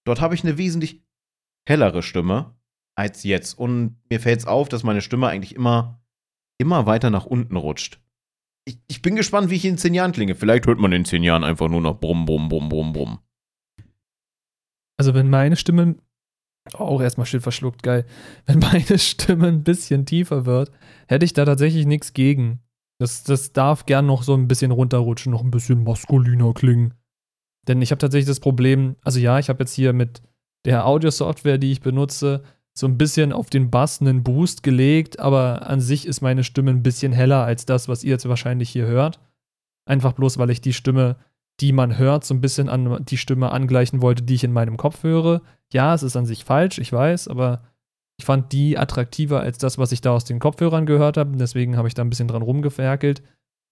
dort 0.05 0.21
habe 0.21 0.35
ich 0.35 0.43
eine 0.43 0.57
wesentlich 0.57 1.03
hellere 1.67 2.03
Stimme 2.03 2.55
als 2.95 3.23
jetzt. 3.23 3.57
Und 3.57 3.97
mir 4.09 4.19
fällt 4.19 4.39
es 4.39 4.47
auf, 4.47 4.69
dass 4.69 4.83
meine 4.83 5.01
Stimme 5.01 5.27
eigentlich 5.27 5.55
immer 5.55 5.99
immer 6.59 6.85
weiter 6.85 7.09
nach 7.09 7.25
unten 7.25 7.55
rutscht. 7.55 7.99
Ich, 8.65 8.77
ich, 8.87 9.01
bin 9.01 9.15
gespannt, 9.15 9.49
wie 9.49 9.55
ich 9.55 9.65
in 9.65 9.77
zehn 9.77 9.93
Jahren 9.93 10.11
klinge. 10.11 10.35
Vielleicht 10.35 10.67
hört 10.67 10.79
man 10.79 10.91
in 10.91 11.05
zehn 11.05 11.23
Jahren 11.23 11.43
einfach 11.43 11.69
nur 11.69 11.81
noch 11.81 11.99
Brumm, 11.99 12.25
Brumm, 12.25 12.49
Brumm, 12.49 12.69
Brumm, 12.69 12.93
Brumm. 12.93 13.19
Also, 14.97 15.13
wenn 15.13 15.29
meine 15.29 15.55
Stimme, 15.55 15.95
auch 16.73 17.01
erstmal 17.01 17.25
still 17.25 17.39
verschluckt, 17.39 17.81
geil, 17.81 18.05
wenn 18.45 18.59
meine 18.59 18.97
Stimme 18.99 19.47
ein 19.47 19.63
bisschen 19.63 20.05
tiefer 20.05 20.45
wird, 20.45 20.71
hätte 21.07 21.25
ich 21.25 21.33
da 21.33 21.45
tatsächlich 21.45 21.87
nichts 21.87 22.13
gegen. 22.13 22.59
Das, 22.99 23.23
das 23.23 23.53
darf 23.53 23.85
gern 23.85 24.05
noch 24.05 24.23
so 24.23 24.33
ein 24.35 24.47
bisschen 24.47 24.71
runterrutschen, 24.71 25.31
noch 25.31 25.43
ein 25.43 25.51
bisschen 25.51 25.83
maskuliner 25.83 26.53
klingen. 26.53 26.93
Denn 27.67 27.81
ich 27.81 27.91
habe 27.91 27.99
tatsächlich 27.99 28.27
das 28.27 28.41
Problem, 28.41 28.95
also 29.03 29.19
ja, 29.19 29.39
ich 29.39 29.49
habe 29.49 29.59
jetzt 29.63 29.73
hier 29.73 29.93
mit 29.93 30.21
der 30.65 30.85
Audio-Software, 30.85 31.57
die 31.57 31.71
ich 31.71 31.81
benutze, 31.81 32.43
so 32.73 32.87
ein 32.87 32.97
bisschen 32.97 33.33
auf 33.33 33.49
den 33.49 33.69
Bass 33.69 34.01
einen 34.01 34.23
Boost 34.23 34.63
gelegt, 34.63 35.19
aber 35.19 35.67
an 35.67 35.81
sich 35.81 36.05
ist 36.05 36.21
meine 36.21 36.43
Stimme 36.43 36.71
ein 36.71 36.83
bisschen 36.83 37.13
heller 37.13 37.43
als 37.43 37.65
das, 37.65 37.87
was 37.87 38.03
ihr 38.03 38.11
jetzt 38.11 38.27
wahrscheinlich 38.27 38.69
hier 38.69 38.85
hört. 38.85 39.19
Einfach 39.85 40.13
bloß, 40.13 40.37
weil 40.37 40.49
ich 40.49 40.61
die 40.61 40.73
Stimme, 40.73 41.17
die 41.59 41.71
man 41.73 41.97
hört, 41.97 42.23
so 42.23 42.33
ein 42.33 42.41
bisschen 42.41 42.69
an 42.69 43.03
die 43.05 43.17
Stimme 43.17 43.51
angleichen 43.51 44.01
wollte, 44.01 44.23
die 44.23 44.35
ich 44.35 44.43
in 44.43 44.53
meinem 44.53 44.77
Kopf 44.77 45.03
höre. 45.03 45.41
Ja, 45.71 45.93
es 45.93 46.03
ist 46.03 46.15
an 46.15 46.25
sich 46.25 46.43
falsch, 46.45 46.79
ich 46.79 46.91
weiß, 46.91 47.27
aber 47.27 47.63
ich 48.19 48.25
fand 48.25 48.51
die 48.51 48.77
attraktiver 48.77 49.39
als 49.39 49.59
das, 49.59 49.77
was 49.77 49.93
ich 49.93 50.01
da 50.01 50.11
aus 50.11 50.25
den 50.25 50.39
Kopfhörern 50.39 50.85
gehört 50.85 51.15
habe. 51.15 51.37
Deswegen 51.37 51.77
habe 51.77 51.87
ich 51.87 51.93
da 51.93 52.03
ein 52.03 52.09
bisschen 52.09 52.27
dran 52.27 52.41
rumgeferkelt. 52.41 53.23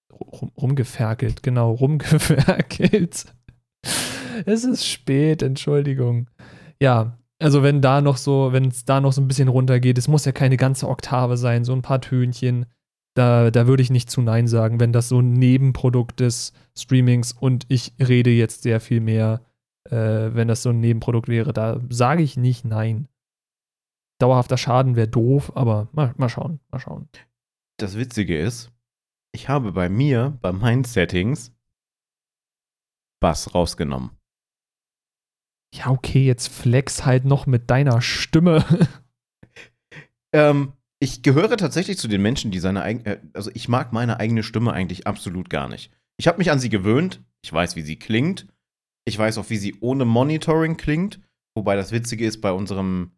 Rum, 0.10 0.54
rumgeferkelt, 0.58 1.44
genau, 1.44 1.74
rumgeferkelt. 1.74 3.26
es 4.46 4.64
ist 4.64 4.88
spät, 4.88 5.42
Entschuldigung. 5.42 6.30
Ja, 6.82 7.18
also 7.40 7.62
wenn 7.62 7.82
da 7.82 8.00
noch 8.00 8.16
so, 8.16 8.54
wenn 8.54 8.70
es 8.70 8.86
da 8.86 9.02
noch 9.02 9.12
so 9.12 9.20
ein 9.20 9.28
bisschen 9.28 9.50
runtergeht, 9.50 9.98
es 9.98 10.08
muss 10.08 10.24
ja 10.24 10.32
keine 10.32 10.56
ganze 10.56 10.88
Oktave 10.88 11.36
sein, 11.36 11.66
so 11.66 11.74
ein 11.74 11.82
paar 11.82 12.00
Tönchen. 12.00 12.68
Da, 13.16 13.52
da 13.52 13.68
würde 13.68 13.84
ich 13.84 13.90
nicht 13.90 14.10
zu 14.10 14.22
Nein 14.22 14.48
sagen, 14.48 14.80
wenn 14.80 14.94
das 14.94 15.10
so 15.10 15.20
ein 15.20 15.34
Nebenprodukt 15.34 16.22
des 16.22 16.54
Streamings 16.74 17.34
und 17.34 17.66
ich 17.68 17.92
rede 18.00 18.30
jetzt 18.30 18.64
sehr 18.64 18.80
viel 18.80 19.02
mehr, 19.02 19.42
äh, 19.90 20.30
wenn 20.34 20.48
das 20.48 20.64
so 20.64 20.70
ein 20.70 20.80
Nebenprodukt 20.80 21.28
wäre. 21.28 21.52
Da 21.52 21.82
sage 21.90 22.24
ich 22.24 22.38
nicht 22.38 22.64
Nein. 22.64 23.10
Dauerhafter 24.20 24.58
Schaden 24.58 24.96
wäre 24.96 25.08
doof, 25.08 25.52
aber 25.56 25.90
mal, 25.92 26.14
mal 26.18 26.30
schauen, 26.30 26.60
mal 26.72 26.80
schauen. 26.80 27.10
Das 27.78 27.98
Witzige 27.98 28.40
ist, 28.40 28.72
ich 29.32 29.50
habe 29.50 29.72
bei 29.72 29.90
mir, 29.90 30.38
bei 30.42 30.52
meinen 30.52 30.84
Settings, 30.84 31.54
Bass 33.20 33.54
rausgenommen 33.54 34.18
ja, 35.74 35.90
okay, 35.90 36.26
jetzt 36.26 36.48
flex 36.48 37.06
halt 37.06 37.26
noch 37.26 37.46
mit 37.46 37.70
deiner 37.70 38.02
Stimme. 38.02 38.66
ähm, 40.34 40.74
ich 41.00 41.22
gehöre 41.22 41.58
tatsächlich 41.58 41.98
zu 41.98 42.08
den 42.08 42.22
Menschen, 42.22 42.52
die 42.52 42.60
seine 42.60 42.82
eigene, 42.82 43.06
äh, 43.06 43.20
also 43.34 43.52
ich 43.54 43.68
mag 43.68 43.94
meine 43.94 44.20
eigene 44.20 44.44
Stimme 44.44 44.74
eigentlich 44.74 45.08
absolut 45.08 45.50
gar 45.50 45.68
nicht. 45.68 45.92
Ich 46.18 46.28
habe 46.28 46.40
mich 46.40 46.52
an 46.52 46.60
sie 46.60 46.70
gewöhnt. 46.70 47.24
Ich 47.44 47.54
weiß, 47.54 47.76
wie 47.76 47.84
sie 47.84 48.00
klingt. 48.00 48.48
Ich 49.06 49.18
weiß 49.18 49.38
auch, 49.38 49.50
wie 49.50 49.58
sie 49.58 49.76
ohne 49.80 50.06
Monitoring 50.06 50.78
klingt. 50.78 51.20
Wobei 51.56 51.76
das 51.76 51.92
Witzige 51.92 52.26
ist 52.26 52.42
bei 52.42 52.52
unserem 52.52 53.12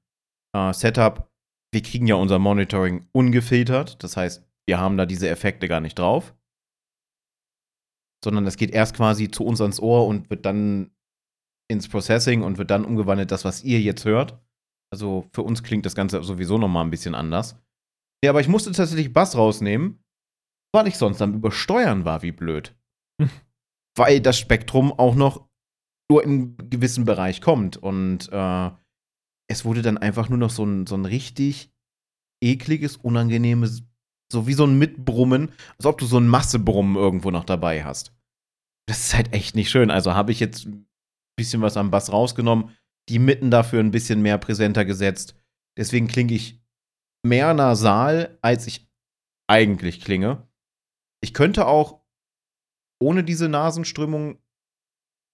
äh, 0.55 0.73
Setup, 0.73 1.31
wir 1.71 1.81
kriegen 1.81 2.07
ja 2.07 2.15
unser 2.15 2.39
Monitoring 2.39 3.07
ungefiltert. 3.11 4.03
Das 4.03 4.17
heißt, 4.17 4.47
wir 4.67 4.79
haben 4.79 4.97
da 4.97 5.05
diese 5.05 5.29
Effekte 5.29 5.67
gar 5.67 5.79
nicht 5.79 5.97
drauf. 5.97 6.35
Sondern 8.23 8.45
es 8.47 8.57
geht 8.57 8.71
erst 8.71 8.95
quasi 8.95 9.29
zu 9.31 9.45
uns 9.45 9.61
ans 9.61 9.79
Ohr 9.79 10.07
und 10.07 10.29
wird 10.29 10.45
dann 10.45 10.91
ins 11.71 11.87
Processing 11.87 12.41
und 12.41 12.57
wird 12.57 12.71
dann 12.71 12.85
umgewandelt, 12.85 13.31
das, 13.31 13.45
was 13.45 13.63
ihr 13.63 13.79
jetzt 13.79 14.05
hört. 14.05 14.39
Also 14.91 15.27
für 15.33 15.43
uns 15.43 15.63
klingt 15.63 15.85
das 15.85 15.95
Ganze 15.95 16.23
sowieso 16.23 16.57
nochmal 16.57 16.83
ein 16.83 16.91
bisschen 16.91 17.15
anders. 17.15 17.55
Ja, 18.23 18.31
aber 18.31 18.41
ich 18.41 18.47
musste 18.47 18.71
tatsächlich 18.71 19.13
Bass 19.13 19.37
rausnehmen, 19.37 20.03
weil 20.73 20.87
ich 20.87 20.97
sonst 20.97 21.21
am 21.21 21.35
Übersteuern 21.35 22.05
war, 22.05 22.21
wie 22.23 22.31
blöd. 22.31 22.75
weil 23.97 24.21
das 24.21 24.39
Spektrum 24.39 24.91
auch 24.91 25.15
noch 25.15 25.47
nur 26.09 26.23
in 26.23 26.31
einem 26.31 26.69
gewissen 26.69 27.05
Bereich 27.05 27.41
kommt. 27.41 27.77
Und 27.77 28.29
äh, 28.31 28.71
es 29.49 29.65
wurde 29.65 29.81
dann 29.81 29.97
einfach 29.97 30.29
nur 30.29 30.37
noch 30.37 30.49
so 30.49 30.63
ein, 30.63 30.87
so 30.87 30.95
ein 30.95 31.05
richtig 31.05 31.71
ekliges, 32.41 32.97
unangenehmes, 32.97 33.83
so 34.31 34.47
wie 34.47 34.53
so 34.53 34.65
ein 34.65 34.77
Mitbrummen, 34.77 35.51
als 35.77 35.85
ob 35.85 35.97
du 35.97 36.05
so 36.05 36.17
ein 36.17 36.27
Massebrummen 36.27 36.95
irgendwo 36.95 37.31
noch 37.31 37.43
dabei 37.43 37.83
hast. 37.83 38.13
Das 38.87 38.99
ist 38.99 39.13
halt 39.13 39.33
echt 39.33 39.55
nicht 39.55 39.69
schön. 39.69 39.91
Also 39.91 40.13
habe 40.13 40.31
ich 40.31 40.39
jetzt 40.39 40.67
bisschen 41.39 41.61
was 41.61 41.77
am 41.77 41.89
Bass 41.89 42.11
rausgenommen. 42.11 42.75
die 43.07 43.17
Mitten 43.17 43.49
dafür 43.49 43.79
ein 43.79 43.89
bisschen 43.89 44.21
mehr 44.21 44.37
präsenter 44.37 44.85
gesetzt. 44.85 45.33
Deswegen 45.77 46.07
klinge 46.07 46.33
ich 46.33 46.61
mehr 47.25 47.55
nasal, 47.55 48.37
als 48.43 48.67
ich 48.67 48.87
eigentlich 49.49 50.01
klinge. 50.01 50.47
Ich 51.23 51.33
könnte 51.33 51.65
auch 51.65 52.01
ohne 53.01 53.23
diese 53.23 53.49
Nasenströmung 53.49 54.37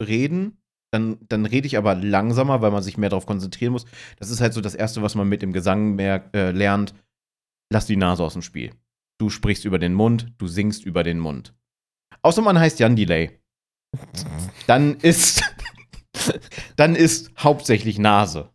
reden. 0.02 0.62
Dann, 0.96 1.18
dann 1.28 1.46
rede 1.46 1.68
ich 1.68 1.78
aber 1.78 1.94
langsamer, 1.94 2.62
weil 2.62 2.72
man 2.72 2.82
sich 2.82 2.98
mehr 2.98 3.10
darauf 3.10 3.26
konzentrieren 3.26 3.74
muss. 3.74 3.84
Das 4.18 4.30
ist 4.30 4.40
halt 4.40 4.54
so 4.54 4.62
das 4.62 4.76
Erste, 4.76 5.02
was 5.02 5.14
man 5.14 5.28
mit 5.28 5.42
dem 5.42 5.52
Gesang 5.52 5.96
mehr, 5.96 6.30
äh, 6.34 6.52
lernt. 6.52 6.94
Lass 7.70 7.86
die 7.86 7.98
Nase 7.98 8.24
aus 8.24 8.32
dem 8.32 8.42
Spiel. 8.42 8.72
Du 9.20 9.30
sprichst 9.30 9.66
über 9.66 9.78
den 9.78 9.94
Mund, 9.94 10.32
du 10.38 10.48
singst 10.48 10.86
über 10.86 11.04
den 11.04 11.20
Mund. 11.20 11.54
Außer 12.22 12.42
man 12.42 12.58
heißt 12.58 12.80
Jan 12.80 12.96
Delay. 12.96 13.38
Dann 14.68 14.96
ist, 15.02 15.44
dann 16.78 16.96
ist 16.96 17.30
hauptsächlich 17.38 18.00
Nase. 18.00 18.54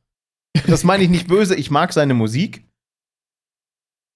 Das 0.67 0.83
meine 0.83 1.03
ich 1.05 1.11
nicht 1.11 1.29
böse, 1.29 1.55
ich 1.55 1.71
mag 1.71 1.93
seine 1.93 2.15
Musik. 2.15 2.67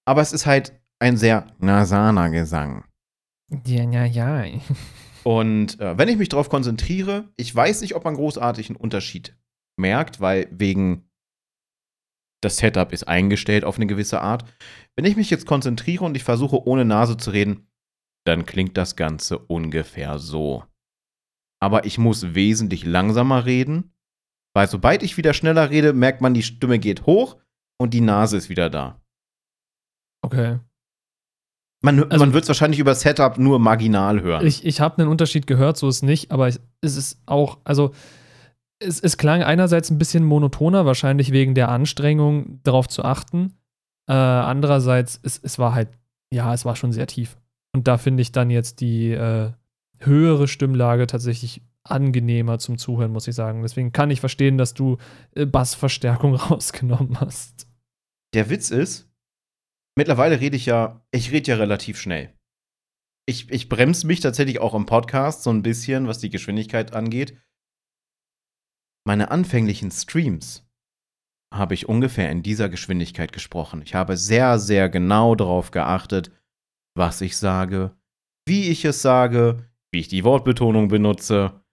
Aber 0.07 0.23
es 0.23 0.33
ist 0.33 0.47
halt 0.47 0.73
ein 0.97 1.15
sehr 1.17 1.45
nasaler 1.59 2.31
Gesang. 2.31 2.85
Ja, 3.67 3.83
ja, 3.83 4.05
ja. 4.05 4.45
Und 5.25 5.79
äh, 5.79 5.97
wenn 5.97 6.07
ich 6.07 6.17
mich 6.17 6.29
darauf 6.29 6.49
konzentriere, 6.49 7.33
ich 7.35 7.53
weiß 7.53 7.81
nicht, 7.81 7.95
ob 7.95 8.03
man 8.03 8.15
großartig 8.15 8.69
einen 8.69 8.75
Unterschied 8.75 9.35
merkt, 9.75 10.21
weil 10.21 10.47
wegen 10.51 11.09
das 12.43 12.57
Setup 12.57 12.93
ist 12.93 13.07
eingestellt 13.07 13.63
auf 13.63 13.77
eine 13.77 13.87
gewisse 13.87 14.21
Art. 14.21 14.45
Wenn 14.95 15.05
ich 15.05 15.15
mich 15.15 15.31
jetzt 15.31 15.47
konzentriere 15.47 16.05
und 16.05 16.15
ich 16.15 16.23
versuche 16.23 16.67
ohne 16.67 16.85
Nase 16.85 17.17
zu 17.17 17.31
reden, 17.31 17.67
dann 18.27 18.45
klingt 18.45 18.77
das 18.77 18.95
Ganze 18.95 19.39
ungefähr 19.39 20.19
so. 20.19 20.63
Aber 21.59 21.85
ich 21.85 21.97
muss 21.97 22.35
wesentlich 22.35 22.85
langsamer 22.85 23.45
reden, 23.45 23.95
weil 24.55 24.67
sobald 24.67 25.01
ich 25.01 25.17
wieder 25.17 25.33
schneller 25.33 25.71
rede, 25.71 25.93
merkt 25.93 26.21
man, 26.21 26.35
die 26.35 26.43
Stimme 26.43 26.77
geht 26.77 27.07
hoch 27.07 27.41
und 27.79 27.95
die 27.95 28.01
Nase 28.01 28.37
ist 28.37 28.49
wieder 28.49 28.69
da. 28.69 29.01
Okay. 30.23 30.59
Man, 31.85 32.03
also, 32.11 32.25
man 32.25 32.33
wird 32.33 32.45
es 32.45 32.47
wahrscheinlich 32.47 32.79
über 32.79 32.95
Setup 32.95 33.37
nur 33.37 33.59
marginal 33.59 34.23
hören. 34.23 34.43
Ich, 34.43 34.65
ich 34.65 34.81
habe 34.81 34.97
einen 34.97 35.07
Unterschied 35.07 35.45
gehört, 35.45 35.77
so 35.77 35.87
ist 35.87 35.97
es 35.97 36.01
nicht, 36.01 36.31
aber 36.31 36.47
es 36.47 36.57
ist 36.81 37.21
auch, 37.27 37.59
also 37.63 37.91
es, 38.79 38.99
es, 38.99 39.17
klang 39.17 39.43
einerseits 39.43 39.91
ein 39.91 39.99
bisschen 39.99 40.23
monotoner, 40.23 40.87
wahrscheinlich 40.87 41.31
wegen 41.31 41.53
der 41.53 41.69
Anstrengung, 41.69 42.59
darauf 42.63 42.87
zu 42.87 43.03
achten. 43.05 43.53
Äh, 44.07 44.13
andererseits, 44.13 45.19
es, 45.21 45.39
es 45.43 45.59
war 45.59 45.75
halt, 45.75 45.89
ja, 46.33 46.51
es 46.55 46.65
war 46.65 46.75
schon 46.75 46.91
sehr 46.91 47.05
tief. 47.05 47.37
Und 47.71 47.87
da 47.87 47.99
finde 47.99 48.21
ich 48.21 48.31
dann 48.31 48.49
jetzt 48.49 48.81
die 48.81 49.11
äh, 49.11 49.51
höhere 49.99 50.47
Stimmlage 50.47 51.05
tatsächlich 51.05 51.61
angenehmer 51.83 52.57
zum 52.57 52.79
Zuhören, 52.79 53.11
muss 53.11 53.27
ich 53.27 53.35
sagen. 53.35 53.61
Deswegen 53.61 53.91
kann 53.91 54.09
ich 54.09 54.21
verstehen, 54.21 54.57
dass 54.57 54.73
du 54.73 54.97
äh, 55.35 55.45
Bassverstärkung 55.45 56.33
rausgenommen 56.49 57.19
hast. 57.19 57.67
Der 58.33 58.49
Witz 58.49 58.71
ist, 58.71 59.07
mittlerweile 59.97 60.39
rede 60.39 60.55
ich 60.55 60.65
ja, 60.65 61.05
ich 61.11 61.31
rede 61.31 61.51
ja 61.51 61.57
relativ 61.57 61.99
schnell. 61.99 62.37
Ich, 63.27 63.49
ich 63.49 63.69
bremse 63.69 64.05
mich 64.05 64.19
tatsächlich 64.19 64.59
auch 64.59 64.75
im 64.75 64.85
Podcast 64.85 65.43
so 65.43 65.49
ein 65.49 65.63
bisschen, 65.63 66.07
was 66.07 66.19
die 66.19 66.29
Geschwindigkeit 66.29 66.93
angeht. 66.93 67.41
Meine 69.07 69.31
anfänglichen 69.31 69.91
Streams 69.91 70.67
habe 71.53 71.73
ich 71.73 71.87
ungefähr 71.87 72.29
in 72.29 72.43
dieser 72.43 72.69
Geschwindigkeit 72.69 73.31
gesprochen. 73.31 73.81
Ich 73.81 73.95
habe 73.95 74.17
sehr, 74.17 74.59
sehr 74.59 74.89
genau 74.89 75.35
darauf 75.35 75.71
geachtet, 75.71 76.31
was 76.97 77.21
ich 77.21 77.37
sage, 77.37 77.95
wie 78.47 78.69
ich 78.69 78.85
es 78.85 79.01
sage, 79.01 79.69
wie 79.91 79.99
ich 79.99 80.07
die 80.07 80.23
Wortbetonung 80.23 80.87
benutze. 80.87 81.63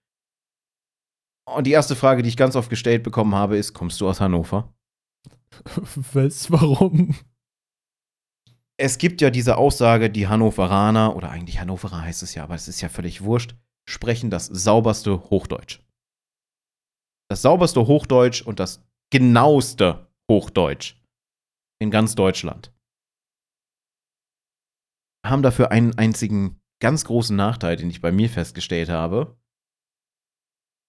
Und 1.45 1.67
die 1.67 1.71
erste 1.71 1.95
Frage, 1.95 2.23
die 2.23 2.29
ich 2.29 2.37
ganz 2.37 2.55
oft 2.55 2.69
gestellt 2.69 3.03
bekommen 3.03 3.35
habe, 3.35 3.57
ist: 3.57 3.73
Kommst 3.73 3.99
du 3.99 4.07
aus 4.07 4.21
Hannover? 4.21 4.73
Was? 6.13 6.49
Warum? 6.51 7.15
Es 8.77 8.97
gibt 8.97 9.21
ja 9.21 9.29
diese 9.29 9.57
Aussage, 9.57 10.09
die 10.09 10.27
Hannoveraner, 10.27 11.15
oder 11.15 11.29
eigentlich 11.29 11.59
Hannoverer 11.59 12.01
heißt 12.01 12.23
es 12.23 12.35
ja, 12.35 12.43
aber 12.43 12.55
es 12.55 12.67
ist 12.67 12.81
ja 12.81 12.89
völlig 12.89 13.23
wurscht, 13.23 13.55
sprechen 13.87 14.29
das 14.29 14.47
sauberste 14.47 15.29
Hochdeutsch. 15.29 15.79
Das 17.29 17.41
sauberste 17.41 17.87
Hochdeutsch 17.87 18.41
und 18.41 18.59
das 18.59 18.83
genaueste 19.11 20.07
Hochdeutsch 20.29 20.95
in 21.79 21.91
ganz 21.91 22.15
Deutschland. 22.15 22.73
Haben 25.25 25.43
dafür 25.43 25.71
einen 25.71 25.97
einzigen 25.97 26.59
ganz 26.81 27.05
großen 27.05 27.35
Nachteil, 27.35 27.75
den 27.77 27.89
ich 27.89 28.01
bei 28.01 28.11
mir 28.11 28.29
festgestellt 28.29 28.89
habe. 28.89 29.37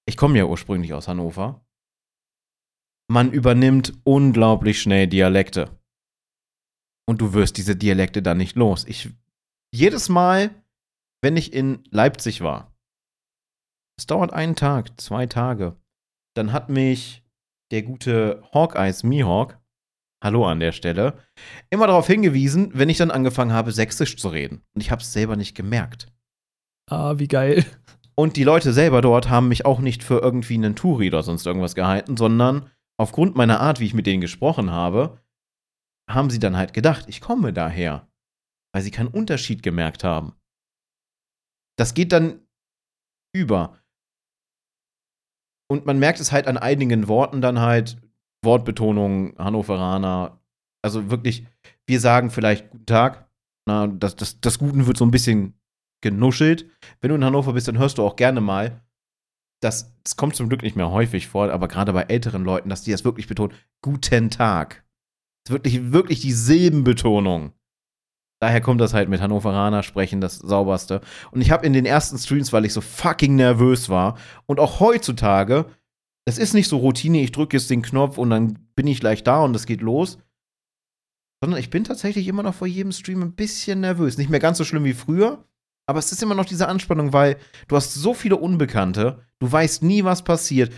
Ich 0.06 0.16
komme 0.16 0.38
ja 0.38 0.44
ursprünglich 0.44 0.92
aus 0.92 1.08
Hannover. 1.08 1.64
Man 3.08 3.30
übernimmt 3.32 3.92
unglaublich 4.04 4.80
schnell 4.80 5.06
Dialekte. 5.06 5.78
Und 7.06 7.20
du 7.20 7.32
wirst 7.32 7.56
diese 7.58 7.76
Dialekte 7.76 8.22
dann 8.22 8.38
nicht 8.38 8.56
los. 8.56 8.84
Ich, 8.86 9.10
jedes 9.72 10.08
Mal, 10.08 10.50
wenn 11.22 11.36
ich 11.36 11.52
in 11.52 11.84
Leipzig 11.90 12.40
war, 12.40 12.74
es 13.98 14.06
dauert 14.06 14.32
einen 14.32 14.56
Tag, 14.56 15.00
zwei 15.00 15.26
Tage, 15.26 15.76
dann 16.34 16.52
hat 16.52 16.68
mich 16.68 17.22
der 17.70 17.82
gute 17.82 18.42
Hawkeyes 18.52 19.02
Mihawk, 19.02 19.58
hallo 20.22 20.46
an 20.46 20.60
der 20.60 20.72
Stelle, 20.72 21.18
immer 21.70 21.86
darauf 21.86 22.06
hingewiesen, 22.06 22.70
wenn 22.74 22.88
ich 22.88 22.98
dann 22.98 23.10
angefangen 23.10 23.52
habe, 23.52 23.72
Sächsisch 23.72 24.16
zu 24.16 24.28
reden. 24.28 24.62
Und 24.74 24.80
ich 24.80 24.90
habe 24.90 25.02
es 25.02 25.12
selber 25.12 25.36
nicht 25.36 25.54
gemerkt. 25.54 26.12
Ah, 26.90 27.18
wie 27.18 27.28
geil. 27.28 27.64
Und 28.16 28.36
die 28.36 28.44
Leute 28.44 28.72
selber 28.72 29.00
dort 29.00 29.28
haben 29.28 29.48
mich 29.48 29.66
auch 29.66 29.80
nicht 29.80 30.04
für 30.04 30.20
irgendwie 30.20 30.54
einen 30.54 30.76
Touri 30.76 31.08
oder 31.08 31.22
sonst 31.22 31.46
irgendwas 31.46 31.74
gehalten, 31.74 32.16
sondern 32.16 32.70
aufgrund 32.96 33.34
meiner 33.36 33.60
Art, 33.60 33.80
wie 33.80 33.86
ich 33.86 33.94
mit 33.94 34.06
denen 34.06 34.20
gesprochen 34.20 34.70
habe, 34.70 35.18
haben 36.08 36.30
sie 36.30 36.38
dann 36.38 36.56
halt 36.56 36.72
gedacht, 36.72 37.06
ich 37.08 37.20
komme 37.20 37.52
daher, 37.52 38.08
weil 38.72 38.82
sie 38.82 38.90
keinen 38.90 39.08
Unterschied 39.08 39.62
gemerkt 39.62 40.04
haben. 40.04 40.34
Das 41.76 41.94
geht 41.94 42.12
dann 42.12 42.40
über. 43.34 43.78
Und 45.70 45.86
man 45.86 45.98
merkt 45.98 46.20
es 46.20 46.30
halt 46.30 46.46
an 46.46 46.56
einigen 46.56 47.08
Worten 47.08 47.40
dann 47.40 47.60
halt, 47.60 48.00
Wortbetonung, 48.44 49.36
Hannoveraner, 49.38 50.38
also 50.82 51.10
wirklich, 51.10 51.46
wir 51.86 51.98
sagen 51.98 52.30
vielleicht 52.30 52.70
Guten 52.70 52.86
Tag, 52.86 53.28
na, 53.66 53.86
das, 53.86 54.16
das, 54.16 54.40
das 54.40 54.58
Guten 54.58 54.86
wird 54.86 54.98
so 54.98 55.06
ein 55.06 55.10
bisschen 55.10 55.58
genuschelt. 56.02 56.70
Wenn 57.00 57.08
du 57.08 57.14
in 57.14 57.24
Hannover 57.24 57.54
bist, 57.54 57.66
dann 57.66 57.78
hörst 57.78 57.96
du 57.96 58.02
auch 58.02 58.16
gerne 58.16 58.42
mal, 58.42 58.84
das, 59.62 59.96
das 60.02 60.16
kommt 60.16 60.36
zum 60.36 60.50
Glück 60.50 60.62
nicht 60.62 60.76
mehr 60.76 60.90
häufig 60.90 61.26
vor, 61.26 61.50
aber 61.50 61.68
gerade 61.68 61.94
bei 61.94 62.02
älteren 62.02 62.44
Leuten, 62.44 62.68
dass 62.68 62.82
die 62.82 62.90
das 62.90 63.04
wirklich 63.04 63.26
betonen, 63.26 63.56
Guten 63.80 64.28
Tag. 64.28 64.83
Wirklich, 65.48 65.92
wirklich 65.92 66.20
die 66.20 66.32
Silbenbetonung. 66.32 67.52
Daher 68.40 68.60
kommt 68.60 68.80
das 68.80 68.94
halt 68.94 69.08
mit 69.08 69.20
Hannoveraner 69.20 69.82
sprechen, 69.82 70.20
das 70.20 70.36
sauberste. 70.36 71.00
Und 71.30 71.40
ich 71.40 71.50
habe 71.50 71.64
in 71.66 71.72
den 71.72 71.86
ersten 71.86 72.18
Streams, 72.18 72.52
weil 72.52 72.64
ich 72.64 72.72
so 72.72 72.80
fucking 72.80 73.36
nervös 73.36 73.88
war 73.88 74.18
und 74.46 74.60
auch 74.60 74.80
heutzutage, 74.80 75.66
das 76.26 76.38
ist 76.38 76.54
nicht 76.54 76.68
so 76.68 76.78
Routine, 76.78 77.22
ich 77.22 77.32
drücke 77.32 77.56
jetzt 77.56 77.70
den 77.70 77.82
Knopf 77.82 78.18
und 78.18 78.30
dann 78.30 78.68
bin 78.74 78.86
ich 78.86 79.00
gleich 79.00 79.22
da 79.22 79.42
und 79.42 79.54
es 79.54 79.66
geht 79.66 79.80
los. 79.80 80.18
Sondern 81.42 81.60
ich 81.60 81.70
bin 81.70 81.84
tatsächlich 81.84 82.26
immer 82.26 82.42
noch 82.42 82.54
vor 82.54 82.66
jedem 82.66 82.92
Stream 82.92 83.22
ein 83.22 83.34
bisschen 83.34 83.80
nervös. 83.80 84.18
Nicht 84.18 84.30
mehr 84.30 84.40
ganz 84.40 84.58
so 84.58 84.64
schlimm 84.64 84.84
wie 84.84 84.94
früher, 84.94 85.44
aber 85.86 85.98
es 85.98 86.12
ist 86.12 86.22
immer 86.22 86.34
noch 86.34 86.46
diese 86.46 86.68
Anspannung, 86.68 87.12
weil 87.12 87.36
du 87.68 87.76
hast 87.76 87.94
so 87.94 88.14
viele 88.14 88.36
Unbekannte, 88.36 89.26
du 89.38 89.50
weißt 89.50 89.82
nie, 89.82 90.04
was 90.04 90.24
passiert. 90.24 90.72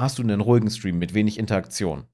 Hast 0.00 0.18
du 0.18 0.22
einen 0.22 0.40
ruhigen 0.40 0.70
Stream 0.70 0.98
mit 0.98 1.14
wenig 1.14 1.38
Interaktion? 1.38 2.06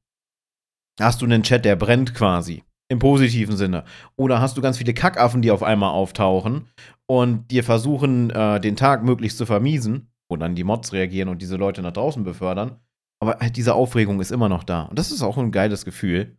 Hast 1.01 1.21
du 1.21 1.27
einen 1.27 1.43
Chat, 1.43 1.65
der 1.65 1.77
brennt 1.77 2.15
quasi. 2.15 2.63
Im 2.89 2.99
positiven 2.99 3.57
Sinne. 3.57 3.85
Oder 4.17 4.41
hast 4.41 4.57
du 4.57 4.63
ganz 4.63 4.79
viele 4.79 4.95
Kackaffen, 4.95 5.43
die 5.43 5.51
auf 5.51 5.63
einmal 5.63 5.91
auftauchen 5.91 6.69
und 7.07 7.51
dir 7.51 7.65
versuchen, 7.65 8.31
äh, 8.31 8.61
den 8.61 8.77
Tag 8.77 9.03
möglichst 9.03 9.39
zu 9.39 9.47
vermiesen, 9.47 10.13
wo 10.29 10.37
dann 10.37 10.55
die 10.55 10.65
Mods 10.65 10.93
reagieren 10.93 11.29
und 11.29 11.41
diese 11.41 11.57
Leute 11.57 11.81
nach 11.83 11.93
draußen 11.93 12.25
befördern. 12.25 12.79
Aber 13.21 13.39
halt 13.41 13.57
diese 13.57 13.75
Aufregung 13.75 14.21
ist 14.21 14.31
immer 14.31 14.51
noch 14.51 14.65
da. 14.65 14.83
Und 14.83 14.99
das 14.99 15.11
ist 15.11 15.23
auch 15.23 15.39
ein 15.39 15.51
geiles 15.51 15.85
Gefühl. 15.85 16.37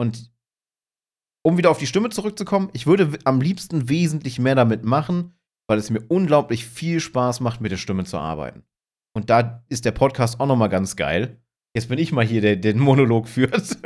Und 0.00 0.32
um 1.44 1.56
wieder 1.56 1.70
auf 1.70 1.78
die 1.78 1.86
Stimme 1.86 2.10
zurückzukommen, 2.10 2.70
ich 2.72 2.86
würde 2.86 3.18
am 3.24 3.40
liebsten 3.40 3.88
wesentlich 3.88 4.38
mehr 4.38 4.56
damit 4.56 4.84
machen, 4.84 5.34
weil 5.68 5.78
es 5.78 5.90
mir 5.90 6.04
unglaublich 6.08 6.66
viel 6.66 6.98
Spaß 6.98 7.40
macht, 7.40 7.60
mit 7.60 7.70
der 7.70 7.76
Stimme 7.76 8.04
zu 8.04 8.18
arbeiten. 8.18 8.64
Und 9.14 9.30
da 9.30 9.64
ist 9.68 9.84
der 9.84 9.92
Podcast 9.92 10.40
auch 10.40 10.46
noch 10.46 10.56
mal 10.56 10.68
ganz 10.68 10.96
geil, 10.96 11.40
Jetzt 11.78 11.90
bin 11.90 12.00
ich 12.00 12.10
mal 12.10 12.24
hier, 12.24 12.40
der 12.40 12.56
den 12.56 12.80
Monolog 12.80 13.28
führt. 13.28 13.78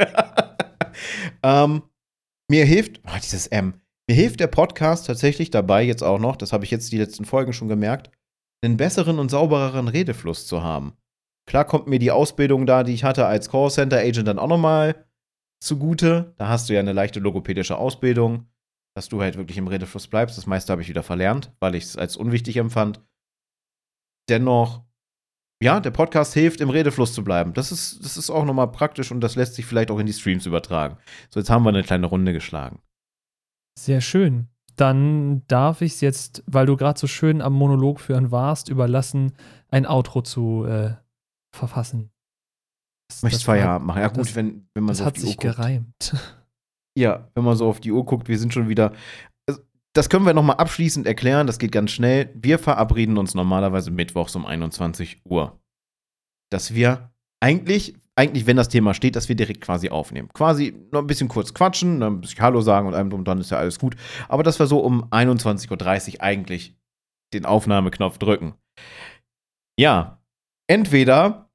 ähm, 1.43 1.83
mir 2.51 2.65
hilft, 2.65 3.03
oh, 3.07 3.19
dieses 3.23 3.49
M, 3.49 3.75
mir 4.09 4.15
hilft 4.15 4.41
der 4.41 4.47
Podcast 4.47 5.07
tatsächlich 5.07 5.51
dabei, 5.51 5.83
jetzt 5.83 6.03
auch 6.03 6.19
noch, 6.19 6.37
das 6.37 6.55
habe 6.55 6.65
ich 6.65 6.71
jetzt 6.71 6.91
die 6.91 6.97
letzten 6.97 7.27
Folgen 7.27 7.53
schon 7.53 7.69
gemerkt, 7.69 8.11
einen 8.65 8.79
besseren 8.79 9.19
und 9.19 9.31
saubereren 9.31 9.89
Redefluss 9.89 10.47
zu 10.47 10.63
haben. 10.63 10.95
Klar 11.47 11.67
kommt 11.67 11.87
mir 11.87 11.99
die 11.99 12.11
Ausbildung 12.11 12.65
da, 12.65 12.83
die 12.83 12.95
ich 12.95 13.05
hatte 13.05 13.27
als 13.27 13.51
Callcenter-Agent 13.51 14.27
dann 14.27 14.39
auch 14.39 14.49
nochmal 14.49 15.05
zugute. 15.63 16.33
Da 16.39 16.49
hast 16.49 16.71
du 16.71 16.73
ja 16.73 16.81
eine 16.81 16.95
leichte 16.95 17.21
logopädische 17.21 17.77
Ausbildung, 17.77 18.47
dass 18.97 19.11
du 19.11 19.21
halt 19.21 19.37
wirklich 19.37 19.59
im 19.59 19.69
Redefluss 19.69 20.09
bleibst. 20.09 20.39
Das 20.39 20.47
meiste 20.47 20.73
habe 20.73 20.81
ich 20.81 20.89
wieder 20.89 21.03
verlernt, 21.03 21.53
weil 21.61 21.75
ich 21.75 21.85
es 21.85 21.99
als 21.99 22.17
unwichtig 22.17 22.57
empfand. 22.57 23.03
Dennoch 24.31 24.83
ja, 25.63 25.81
der 25.81 25.91
Podcast 25.91 26.35
hilft, 26.35 26.61
im 26.61 26.71
Redefluss 26.71 27.13
zu 27.13 27.23
bleiben. 27.23 27.55
Das 27.55 27.71
ist, 27.71 28.05
das 28.05 28.17
ist 28.17 28.31
auch 28.31 28.45
nochmal 28.45 28.71
praktisch 28.71 29.13
und 29.13 29.21
das 29.21 29.37
lässt 29.37 29.55
sich 29.55 29.65
vielleicht 29.65 29.91
auch 29.91 29.99
in 29.99 30.07
die 30.07 30.13
Streams 30.13 30.45
übertragen. 30.45 30.97
So, 31.31 31.41
jetzt 31.41 31.51
haben 31.51 31.65
wir 31.65 31.69
eine 31.69 31.83
kleine 31.83 32.07
Runde 32.07 32.33
geschlagen. 32.33 32.81
Sehr 33.79 34.01
schön. 34.01 34.49
Dann 34.77 35.47
darf 35.47 35.81
ich 35.81 35.93
es 35.93 36.01
jetzt, 36.01 36.43
weil 36.47 36.67
du 36.67 36.77
gerade 36.77 36.99
so 36.99 37.07
schön 37.07 37.41
am 37.41 37.53
Monolog 37.53 38.01
führen 38.01 38.31
warst, 38.31 38.69
überlassen, 38.69 39.33
ein 39.69 39.87
Outro 39.87 40.23
zu 40.23 40.65
äh, 40.65 40.95
verfassen. 41.55 42.11
Das, 43.09 43.23
Möchtest 43.23 43.45
Feierabend 43.45 43.87
machen? 43.87 44.01
Ja, 44.01 44.09
gut, 44.09 44.21
das, 44.21 44.35
wenn, 44.35 44.69
wenn 44.75 44.85
man 44.85 44.89
das 44.89 44.99
so 44.99 45.05
hat 45.05 45.19
sich 45.19 45.37
gereimt. 45.37 46.15
Ja, 46.95 47.31
wenn 47.35 47.45
man 47.45 47.57
so 47.57 47.69
auf 47.69 47.81
die 47.81 47.91
Uhr 47.91 48.05
guckt, 48.05 48.29
wir 48.29 48.39
sind 48.39 48.53
schon 48.53 48.69
wieder 48.69 48.93
das 49.95 50.09
können 50.09 50.25
wir 50.25 50.35
nochmal 50.35 50.57
abschließend 50.57 51.07
erklären, 51.07 51.47
das 51.47 51.59
geht 51.59 51.73
ganz 51.73 51.91
schnell. 51.91 52.31
Wir 52.35 52.59
verabreden 52.59 53.19
uns 53.19 53.35
normalerweise 53.35 53.91
mittwochs 53.91 54.35
um 54.35 54.47
21 54.47 55.21
Uhr. 55.25 55.61
Dass 56.51 56.75
wir 56.75 57.13
eigentlich, 57.41 57.95
eigentlich, 58.17 58.47
wenn 58.47 58.57
das 58.57 58.69
Thema 58.69 58.95
steht, 58.95 59.17
dass 59.17 59.29
wir 59.29 59.37
direkt 59.37 59.61
quasi 59.61 59.91
aufnehmen. 59.91 60.29
Quasi 60.33 60.75
noch 60.93 61.01
ein 61.01 61.07
bisschen 61.07 61.29
kurz 61.29 61.53
quatschen, 61.53 62.03
ein 62.03 62.21
bisschen 62.21 62.41
Hallo 62.41 62.61
sagen 62.63 62.87
und 62.87 62.95
einem 62.95 63.13
und 63.13 63.27
dann 63.27 63.39
ist 63.39 63.51
ja 63.51 63.59
alles 63.59 63.79
gut. 63.79 63.97
Aber 64.29 64.43
dass 64.43 64.59
wir 64.59 64.67
so 64.67 64.81
um 64.81 65.05
21.30 65.11 66.15
Uhr 66.15 66.23
eigentlich 66.23 66.75
den 67.35 67.45
Aufnahmeknopf 67.45 68.19
drücken. 68.19 68.55
Ja, 69.79 70.23
entweder 70.69 71.51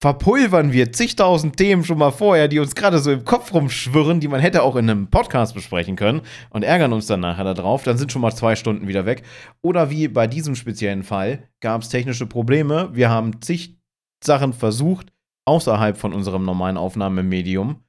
verpulvern 0.00 0.72
wir 0.72 0.92
zigtausend 0.92 1.56
Themen 1.56 1.82
schon 1.82 1.98
mal 1.98 2.12
vorher, 2.12 2.48
die 2.48 2.60
uns 2.60 2.74
gerade 2.74 3.00
so 3.00 3.10
im 3.10 3.24
Kopf 3.24 3.52
rumschwirren, 3.52 4.20
die 4.20 4.28
man 4.28 4.40
hätte 4.40 4.62
auch 4.62 4.76
in 4.76 4.88
einem 4.88 5.08
Podcast 5.08 5.54
besprechen 5.54 5.96
können 5.96 6.22
und 6.50 6.62
ärgern 6.62 6.92
uns 6.92 7.06
dann 7.06 7.20
nachher 7.20 7.52
darauf, 7.54 7.82
dann 7.82 7.98
sind 7.98 8.12
schon 8.12 8.22
mal 8.22 8.32
zwei 8.32 8.54
Stunden 8.54 8.86
wieder 8.86 9.06
weg. 9.06 9.24
Oder 9.60 9.90
wie 9.90 10.06
bei 10.08 10.26
diesem 10.26 10.54
speziellen 10.54 11.02
Fall 11.02 11.48
gab 11.60 11.82
es 11.82 11.88
technische 11.88 12.26
Probleme. 12.26 12.90
Wir 12.92 13.10
haben 13.10 13.42
zig 13.42 13.76
Sachen 14.24 14.52
versucht 14.52 15.12
außerhalb 15.46 15.96
von 15.96 16.12
unserem 16.12 16.44
normalen 16.44 16.76
Aufnahmemedium 16.76 17.82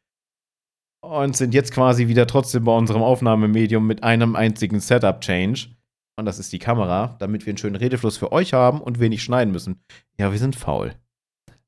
und 1.02 1.36
sind 1.36 1.54
jetzt 1.54 1.74
quasi 1.74 2.08
wieder 2.08 2.26
trotzdem 2.26 2.64
bei 2.64 2.76
unserem 2.76 3.02
Aufnahmemedium 3.02 3.86
mit 3.86 4.04
einem 4.04 4.36
einzigen 4.36 4.80
Setup-Change. 4.80 5.76
Und 6.18 6.26
das 6.26 6.40
ist 6.40 6.52
die 6.52 6.60
Kamera, 6.60 7.16
damit 7.20 7.46
wir 7.46 7.52
einen 7.52 7.58
schönen 7.58 7.76
Redefluss 7.76 8.18
für 8.18 8.32
euch 8.32 8.54
haben 8.54 8.82
und 8.82 9.00
wenig 9.00 9.24
schneiden 9.24 9.54
müssen. 9.54 9.82
Ja, 10.18 10.32
wir 10.32 10.40
sind 10.40 10.56
faul. 10.56 10.96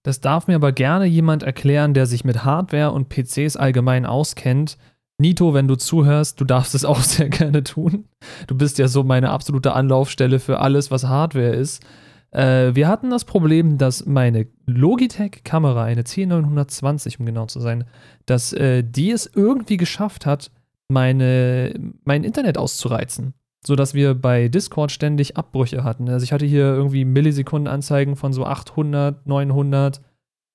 Das 0.03 0.19
darf 0.19 0.48
mir 0.48 0.56
aber 0.56 0.72
gerne 0.72 1.06
jemand 1.06 1.44
erklären, 1.44 1.94
der 1.94 2.06
sich 2.06 2.23
mit 2.23 2.44
Hardware 2.44 2.91
und 2.91 3.10
PCs 3.10 3.56
allgemein 3.56 4.06
auskennt. 4.06 4.78
Nito, 5.19 5.53
wenn 5.53 5.68
du 5.68 5.76
zuhörst, 5.76 6.41
du 6.41 6.45
darfst 6.45 6.73
es 6.73 6.86
auch 6.86 7.02
sehr 7.02 7.30
gerne 7.30 7.64
tun. 7.64 8.06
Du 8.48 8.57
bist 8.57 8.80
ja 8.80 8.88
so 8.88 9.03
meine 9.03 9.30
absolute 9.30 9.73
Anlaufstelle 9.73 10.40
für 10.40 10.60
alles, 10.60 10.90
was 10.90 11.07
Hardware 11.07 11.53
ist. 11.53 11.84
Äh, 12.32 12.73
wir 12.73 12.88
hatten 12.88 13.10
das 13.10 13.26
Problem, 13.26 13.78
dass 13.78 14.06
meine 14.06 14.48
Logitech-Kamera, 14.65 15.84
eine 15.84 16.02
C920 16.02 17.19
um 17.19 17.26
genau 17.26 17.45
zu 17.45 17.60
sein, 17.60 17.84
dass 18.26 18.53
äh, 18.53 18.84
die 18.84 19.11
es 19.11 19.30
irgendwie 19.34 19.78
geschafft 19.78 20.26
hat, 20.26 20.49
meine, 20.88 21.73
mein 22.03 22.23
Internet 22.23 22.57
auszureizen 22.57 23.34
sodass 23.66 23.94
wir 23.94 24.16
bei 24.16 24.48
Discord 24.48 24.92
ständig 24.92 25.38
Abbrüche 25.38 25.84
hatten. 25.84 26.10
Also 26.10 26.24
ich 26.24 26.34
hatte 26.34 26.46
hier 26.46 26.66
irgendwie 26.66 27.06
Millisekundenanzeigen 27.06 28.16
von 28.16 28.34
so 28.34 28.46
800, 28.46 29.26
900 29.28 30.02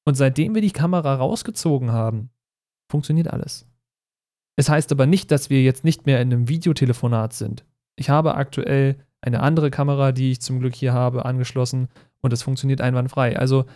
und 0.04 0.14
seitdem 0.14 0.54
wir 0.54 0.62
die 0.62 0.72
Kamera 0.72 1.14
rausgezogen 1.14 1.92
haben, 1.92 2.30
funktioniert 2.90 3.28
alles. 3.28 3.66
Es 4.56 4.68
heißt 4.68 4.90
aber 4.92 5.06
nicht, 5.06 5.30
dass 5.30 5.50
wir 5.50 5.62
jetzt 5.62 5.84
nicht 5.84 6.06
mehr 6.06 6.20
in 6.20 6.32
einem 6.32 6.48
Videotelefonat 6.48 7.32
sind. 7.32 7.64
Ich 7.96 8.10
habe 8.10 8.34
aktuell 8.34 8.96
eine 9.20 9.40
andere 9.40 9.70
Kamera, 9.70 10.12
die 10.12 10.32
ich 10.32 10.40
zum 10.40 10.60
Glück 10.60 10.74
hier 10.74 10.92
habe, 10.92 11.24
angeschlossen 11.24 11.88
und 12.20 12.32
es 12.32 12.42
funktioniert 12.42 12.80
einwandfrei. 12.80 13.38
Also 13.38 13.66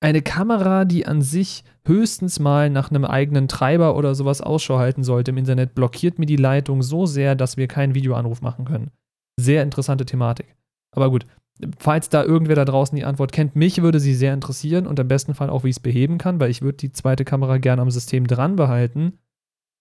eine 0.00 0.22
Kamera, 0.22 0.84
die 0.84 1.06
an 1.06 1.22
sich 1.22 1.64
höchstens 1.86 2.38
mal 2.38 2.68
nach 2.70 2.90
einem 2.90 3.04
eigenen 3.04 3.48
Treiber 3.48 3.96
oder 3.96 4.14
sowas 4.14 4.40
Ausschau 4.40 4.78
halten 4.78 5.04
sollte 5.04 5.30
im 5.30 5.38
Internet, 5.38 5.74
blockiert 5.74 6.18
mir 6.18 6.26
die 6.26 6.36
Leitung 6.36 6.82
so 6.82 7.06
sehr, 7.06 7.34
dass 7.34 7.56
wir 7.56 7.68
keinen 7.68 7.94
Videoanruf 7.94 8.42
machen 8.42 8.64
können. 8.64 8.90
Sehr 9.38 9.62
interessante 9.62 10.04
Thematik. 10.04 10.54
Aber 10.94 11.10
gut, 11.10 11.26
falls 11.78 12.08
da 12.08 12.24
irgendwer 12.24 12.56
da 12.56 12.64
draußen 12.64 12.96
die 12.96 13.04
Antwort 13.04 13.32
kennt, 13.32 13.56
mich 13.56 13.82
würde 13.82 14.00
sie 14.00 14.14
sehr 14.14 14.34
interessieren 14.34 14.86
und 14.86 14.98
im 14.98 15.08
besten 15.08 15.34
Fall 15.34 15.50
auch, 15.50 15.64
wie 15.64 15.70
ich 15.70 15.76
es 15.76 15.80
beheben 15.80 16.18
kann, 16.18 16.40
weil 16.40 16.50
ich 16.50 16.62
würde 16.62 16.76
die 16.76 16.92
zweite 16.92 17.24
Kamera 17.24 17.58
gerne 17.58 17.82
am 17.82 17.90
System 17.90 18.26
dran 18.26 18.56
behalten. 18.56 19.18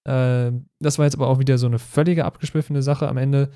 Äh, 0.08 0.52
das 0.80 0.98
war 0.98 1.06
jetzt 1.06 1.16
aber 1.16 1.28
auch 1.28 1.40
wieder 1.40 1.58
so 1.58 1.68
eine 1.68 1.80
völlige 1.80 2.26
abgeschwiffene 2.26 2.82
Sache 2.82 3.08
am 3.10 3.18
Ende. 3.18 3.50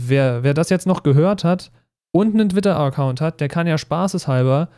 Wer, 0.00 0.42
wer 0.42 0.54
das 0.54 0.70
jetzt 0.70 0.86
noch 0.86 1.02
gehört 1.02 1.44
hat 1.44 1.70
und 2.12 2.34
einen 2.34 2.50
Twitter-Account 2.50 3.20
hat, 3.20 3.40
der 3.40 3.48
kann 3.48 3.66
ja 3.66 3.78
spaßeshalber 3.78 4.68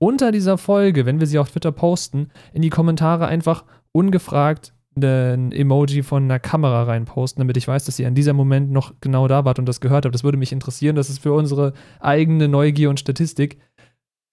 unter 0.00 0.32
dieser 0.32 0.58
Folge, 0.58 1.06
wenn 1.06 1.20
wir 1.20 1.26
sie 1.26 1.38
auf 1.38 1.50
Twitter 1.50 1.72
posten, 1.72 2.30
in 2.52 2.62
die 2.62 2.70
Kommentare 2.70 3.26
einfach 3.26 3.64
ungefragt 3.92 4.72
ein 4.96 5.52
Emoji 5.52 6.02
von 6.02 6.24
einer 6.24 6.38
Kamera 6.38 6.82
reinposten, 6.82 7.40
damit 7.40 7.56
ich 7.56 7.68
weiß, 7.68 7.84
dass 7.84 7.98
ihr 7.98 8.08
an 8.08 8.14
diesem 8.14 8.36
Moment 8.36 8.70
noch 8.70 8.94
genau 9.00 9.28
da 9.28 9.44
wart 9.44 9.58
und 9.58 9.66
das 9.66 9.80
gehört 9.80 10.04
habt. 10.04 10.14
Das 10.14 10.24
würde 10.24 10.36
mich 10.36 10.52
interessieren. 10.52 10.96
Das 10.96 11.08
ist 11.08 11.22
für 11.22 11.32
unsere 11.32 11.72
eigene 12.00 12.48
Neugier 12.48 12.90
und 12.90 12.98
Statistik. 12.98 13.58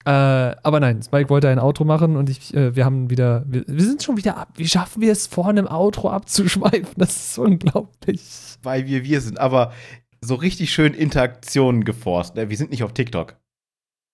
Äh, 0.04 0.10
aber 0.10 0.80
nein, 0.80 1.02
Spike 1.02 1.28
wollte 1.30 1.48
ein 1.48 1.58
Outro 1.58 1.84
machen 1.84 2.16
und 2.16 2.30
ich, 2.30 2.54
äh, 2.54 2.74
wir 2.74 2.84
haben 2.84 3.10
wieder, 3.10 3.44
wir, 3.46 3.64
wir, 3.66 3.84
sind 3.84 4.02
schon 4.02 4.16
wieder 4.16 4.36
ab. 4.36 4.52
Wie 4.56 4.68
schaffen 4.68 5.02
wir 5.02 5.12
es, 5.12 5.26
vor 5.26 5.48
einem 5.48 5.66
Outro 5.66 6.10
abzuschweifen? 6.10 6.94
Das 6.96 7.16
ist 7.16 7.38
unglaublich. 7.38 8.22
Weil 8.62 8.86
wir 8.86 9.04
wir 9.04 9.20
sind, 9.20 9.38
aber 9.38 9.72
so 10.20 10.34
richtig 10.34 10.72
schön 10.72 10.94
Interaktionen 10.94 11.84
geforst. 11.84 12.36
Ne? 12.36 12.48
Wir 12.48 12.56
sind 12.56 12.70
nicht 12.70 12.82
auf 12.82 12.92
TikTok. 12.92 13.36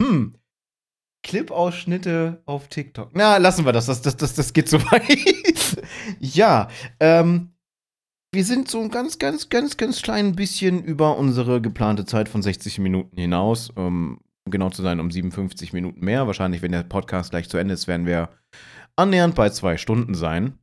Hm, 0.03 0.35
Clip-Ausschnitte 1.25 2.43
auf 2.47 2.69
TikTok. 2.69 3.11
Na, 3.15 3.39
lassen 3.39 3.65
wir 3.65 3.73
das. 3.73 3.87
Das, 3.87 4.03
das, 4.03 4.17
das, 4.17 4.35
das 4.35 4.53
geht 4.53 4.69
so 4.69 4.81
weit. 4.93 5.85
ja, 6.21 6.69
ähm, 7.01 7.51
wir 8.33 8.45
sind 8.45 8.71
so 8.71 8.81
ein 8.81 8.91
ganz, 8.91 9.19
ganz, 9.19 9.49
ganz, 9.49 9.77
ganz 9.77 10.03
klein 10.03 10.37
bisschen 10.37 10.85
über 10.85 11.17
unsere 11.19 11.61
geplante 11.61 12.05
Zeit 12.05 12.29
von 12.29 12.43
60 12.43 12.79
Minuten 12.79 13.17
hinaus. 13.17 13.71
Um 13.71 14.21
genau 14.51 14.71
zu 14.71 14.83
sein, 14.83 15.01
um 15.01 15.11
57 15.11 15.73
Minuten 15.73 16.05
mehr. 16.05 16.27
Wahrscheinlich, 16.27 16.63
wenn 16.63 16.73
der 16.73 16.83
Podcast 16.83 17.31
gleich 17.31 17.49
zu 17.49 17.57
Ende 17.57 17.75
ist, 17.75 17.89
werden 17.89 18.07
wir 18.07 18.29
annähernd 18.97 19.35
bei 19.35 19.51
zwei 19.51 19.77
Stunden 19.77 20.15
sein. 20.15 20.59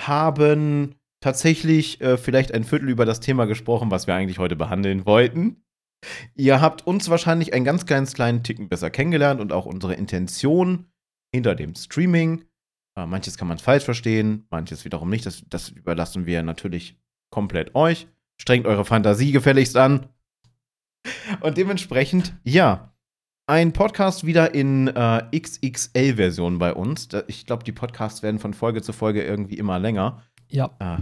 Haben 0.00 0.96
tatsächlich 1.20 2.00
äh, 2.00 2.16
vielleicht 2.16 2.52
ein 2.52 2.64
Viertel 2.64 2.88
über 2.88 3.04
das 3.04 3.20
Thema 3.20 3.44
gesprochen, 3.46 3.90
was 3.90 4.06
wir 4.06 4.14
eigentlich 4.14 4.38
heute 4.38 4.56
behandeln 4.56 5.04
wollten. 5.06 5.63
Ihr 6.34 6.60
habt 6.60 6.86
uns 6.86 7.08
wahrscheinlich 7.08 7.54
einen 7.54 7.64
ganz, 7.64 7.86
ganz 7.86 8.14
kleinen 8.14 8.42
Ticken 8.42 8.68
besser 8.68 8.90
kennengelernt 8.90 9.40
und 9.40 9.52
auch 9.52 9.66
unsere 9.66 9.94
Intention 9.94 10.86
hinter 11.32 11.54
dem 11.54 11.74
Streaming. 11.74 12.44
Äh, 12.96 13.06
manches 13.06 13.36
kann 13.36 13.48
man 13.48 13.58
falsch 13.58 13.84
verstehen, 13.84 14.46
manches 14.50 14.84
wiederum 14.84 15.10
nicht. 15.10 15.26
Das, 15.26 15.44
das 15.48 15.70
überlassen 15.70 16.26
wir 16.26 16.42
natürlich 16.42 16.98
komplett 17.30 17.74
euch. 17.74 18.06
Strengt 18.40 18.66
eure 18.66 18.84
Fantasie 18.84 19.32
gefälligst 19.32 19.76
an. 19.76 20.08
Und 21.40 21.56
dementsprechend, 21.56 22.34
ja, 22.44 22.94
ein 23.46 23.72
Podcast 23.72 24.24
wieder 24.24 24.54
in 24.54 24.88
äh, 24.88 25.22
XXL-Version 25.38 26.58
bei 26.58 26.72
uns. 26.72 27.08
Ich 27.26 27.44
glaube, 27.44 27.64
die 27.64 27.72
Podcasts 27.72 28.22
werden 28.22 28.38
von 28.38 28.54
Folge 28.54 28.80
zu 28.80 28.92
Folge 28.92 29.22
irgendwie 29.22 29.58
immer 29.58 29.78
länger. 29.78 30.22
Ja. 30.48 30.74
Äh, 30.78 30.96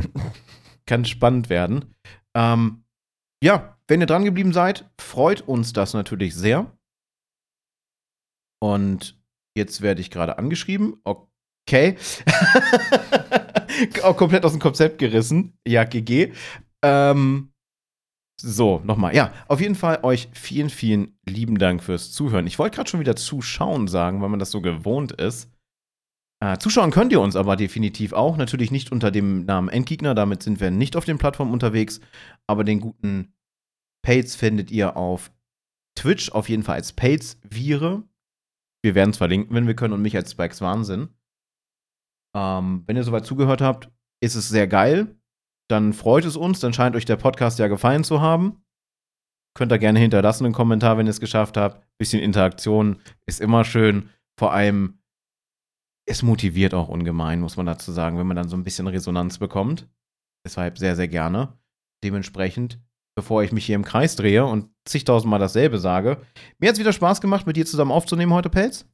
kann 0.86 1.04
spannend 1.04 1.50
werden. 1.50 1.94
Ähm, 2.34 2.84
ja, 3.42 3.76
wenn 3.93 4.01
ihr 4.01 4.06
dran 4.06 4.24
geblieben 4.24 4.55
seid, 4.55 4.90
freut 4.98 5.43
uns 5.43 5.74
das 5.74 5.93
natürlich 5.93 6.35
sehr. 6.35 6.74
Und 8.59 9.20
jetzt 9.55 9.82
werde 9.82 10.01
ich 10.01 10.10
gerade 10.10 10.39
angeschrieben. 10.39 10.97
Okay. 11.05 11.98
Auch 14.02 14.16
komplett 14.16 14.47
aus 14.47 14.52
dem 14.52 14.62
Konzept 14.62 14.97
gerissen. 14.97 15.59
Ja, 15.69 15.85
GG. 15.85 16.32
Ähm, 16.82 17.52
so, 18.40 18.81
nochmal. 18.82 19.14
Ja, 19.14 19.35
auf 19.47 19.60
jeden 19.60 19.74
Fall 19.74 19.98
euch 20.05 20.31
vielen, 20.32 20.70
vielen 20.70 21.19
lieben 21.27 21.59
Dank 21.59 21.82
fürs 21.82 22.12
Zuhören. 22.12 22.47
Ich 22.47 22.59
wollte 22.59 22.77
gerade 22.77 22.89
schon 22.89 23.01
wieder 23.01 23.14
zuschauen 23.14 23.89
sagen, 23.89 24.23
weil 24.23 24.31
man 24.31 24.39
das 24.39 24.52
so 24.52 24.62
gewohnt 24.62 25.12
ist. 25.12 25.51
Äh, 26.43 26.56
zuschauen 26.56 26.93
könnt 26.93 27.12
ihr 27.12 27.20
uns 27.20 27.36
aber 27.36 27.56
definitiv 27.56 28.14
auch. 28.14 28.39
Natürlich 28.39 28.70
nicht 28.70 28.90
unter 28.90 29.10
dem 29.10 29.44
Namen 29.44 29.69
Endgegner, 29.69 30.14
damit 30.14 30.43
sind 30.43 30.60
wir 30.60 30.70
nicht 30.70 30.97
auf 30.97 31.05
den 31.05 31.19
Plattformen 31.19 31.52
unterwegs. 31.52 32.01
Aber 32.47 32.64
den 32.64 32.81
guten 32.81 33.35
Pates 34.02 34.36
findet 34.36 34.70
ihr 34.70 34.96
auf 34.96 35.32
Twitch 35.96 36.32
auf 36.32 36.48
jeden 36.48 36.62
Fall 36.62 36.76
als 36.76 36.92
Pates 36.92 37.38
Vire. 37.42 38.02
Wir 38.84 38.94
werden 38.94 39.10
es 39.10 39.18
verlinken, 39.18 39.54
wenn 39.54 39.66
wir 39.66 39.76
können, 39.76 39.94
und 39.94 40.02
mich 40.02 40.16
als 40.16 40.32
Spikes 40.32 40.60
Wahnsinn. 40.60 41.14
Ähm, 42.34 42.82
wenn 42.86 42.96
ihr 42.96 43.04
soweit 43.04 43.26
zugehört 43.26 43.60
habt, 43.60 43.90
ist 44.22 44.34
es 44.34 44.48
sehr 44.48 44.66
geil. 44.66 45.16
Dann 45.70 45.92
freut 45.92 46.24
es 46.24 46.36
uns, 46.36 46.60
dann 46.60 46.72
scheint 46.72 46.96
euch 46.96 47.04
der 47.04 47.16
Podcast 47.16 47.58
ja 47.58 47.68
gefallen 47.68 48.04
zu 48.04 48.20
haben. 48.20 48.64
Könnt 49.54 49.72
ihr 49.72 49.78
gerne 49.78 49.98
hinterlassen 49.98 50.46
einen 50.46 50.54
Kommentar, 50.54 50.96
wenn 50.96 51.06
ihr 51.06 51.10
es 51.10 51.20
geschafft 51.20 51.56
habt. 51.56 51.86
Bisschen 51.98 52.22
Interaktion 52.22 53.00
ist 53.26 53.40
immer 53.40 53.64
schön. 53.64 54.10
Vor 54.38 54.52
allem, 54.52 55.02
es 56.08 56.22
motiviert 56.22 56.74
auch 56.74 56.88
ungemein, 56.88 57.40
muss 57.40 57.56
man 57.56 57.66
dazu 57.66 57.92
sagen, 57.92 58.18
wenn 58.18 58.26
man 58.26 58.36
dann 58.36 58.48
so 58.48 58.56
ein 58.56 58.64
bisschen 58.64 58.86
Resonanz 58.86 59.38
bekommt. 59.38 59.88
Deshalb 60.44 60.78
sehr, 60.78 60.96
sehr 60.96 61.08
gerne. 61.08 61.58
Dementsprechend 62.02 62.80
bevor 63.14 63.43
ich 63.43 63.52
mich 63.52 63.66
hier 63.66 63.76
im 63.76 63.84
Kreis 63.84 64.16
drehe 64.16 64.44
und 64.44 64.68
zigtausendmal 64.84 65.39
dasselbe 65.39 65.78
sage. 65.78 66.18
Mir 66.59 66.68
hat 66.68 66.74
es 66.74 66.80
wieder 66.80 66.93
Spaß 66.93 67.20
gemacht, 67.20 67.47
mit 67.47 67.56
dir 67.56 67.66
zusammen 67.66 67.90
aufzunehmen 67.90 68.32
heute, 68.32 68.51
Pelz. 68.51 68.86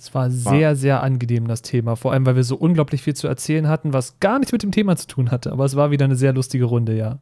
Es 0.00 0.14
war 0.14 0.30
sehr, 0.30 0.76
sehr 0.76 1.02
angenehm, 1.02 1.48
das 1.48 1.62
Thema. 1.62 1.96
Vor 1.96 2.12
allem, 2.12 2.24
weil 2.24 2.36
wir 2.36 2.44
so 2.44 2.56
unglaublich 2.56 3.02
viel 3.02 3.16
zu 3.16 3.26
erzählen 3.26 3.66
hatten, 3.66 3.92
was 3.92 4.20
gar 4.20 4.38
nichts 4.38 4.52
mit 4.52 4.62
dem 4.62 4.70
Thema 4.70 4.96
zu 4.96 5.08
tun 5.08 5.32
hatte. 5.32 5.50
Aber 5.50 5.64
es 5.64 5.74
war 5.74 5.90
wieder 5.90 6.04
eine 6.04 6.14
sehr 6.14 6.32
lustige 6.32 6.66
Runde, 6.66 6.96
ja. 6.96 7.20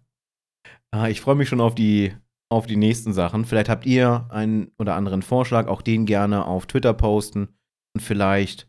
Ah, 0.91 1.09
ich 1.09 1.23
freue 1.23 1.37
mich 1.37 1.49
schon 1.49 1.63
auf 1.63 1.75
die, 1.75 2.15
auf 2.51 2.67
die 2.67 2.77
nächsten 2.77 3.15
Sachen. 3.15 3.47
Vielleicht 3.47 3.71
habt 3.71 3.87
ihr 3.87 4.27
einen 4.29 4.73
oder 4.79 4.95
anderen 4.95 5.23
Vorschlag, 5.23 5.69
auch 5.69 5.81
den 5.81 6.05
gerne 6.05 6.45
auf 6.45 6.67
Twitter 6.67 6.93
posten 6.93 7.49
und 7.95 8.03
vielleicht 8.03 8.69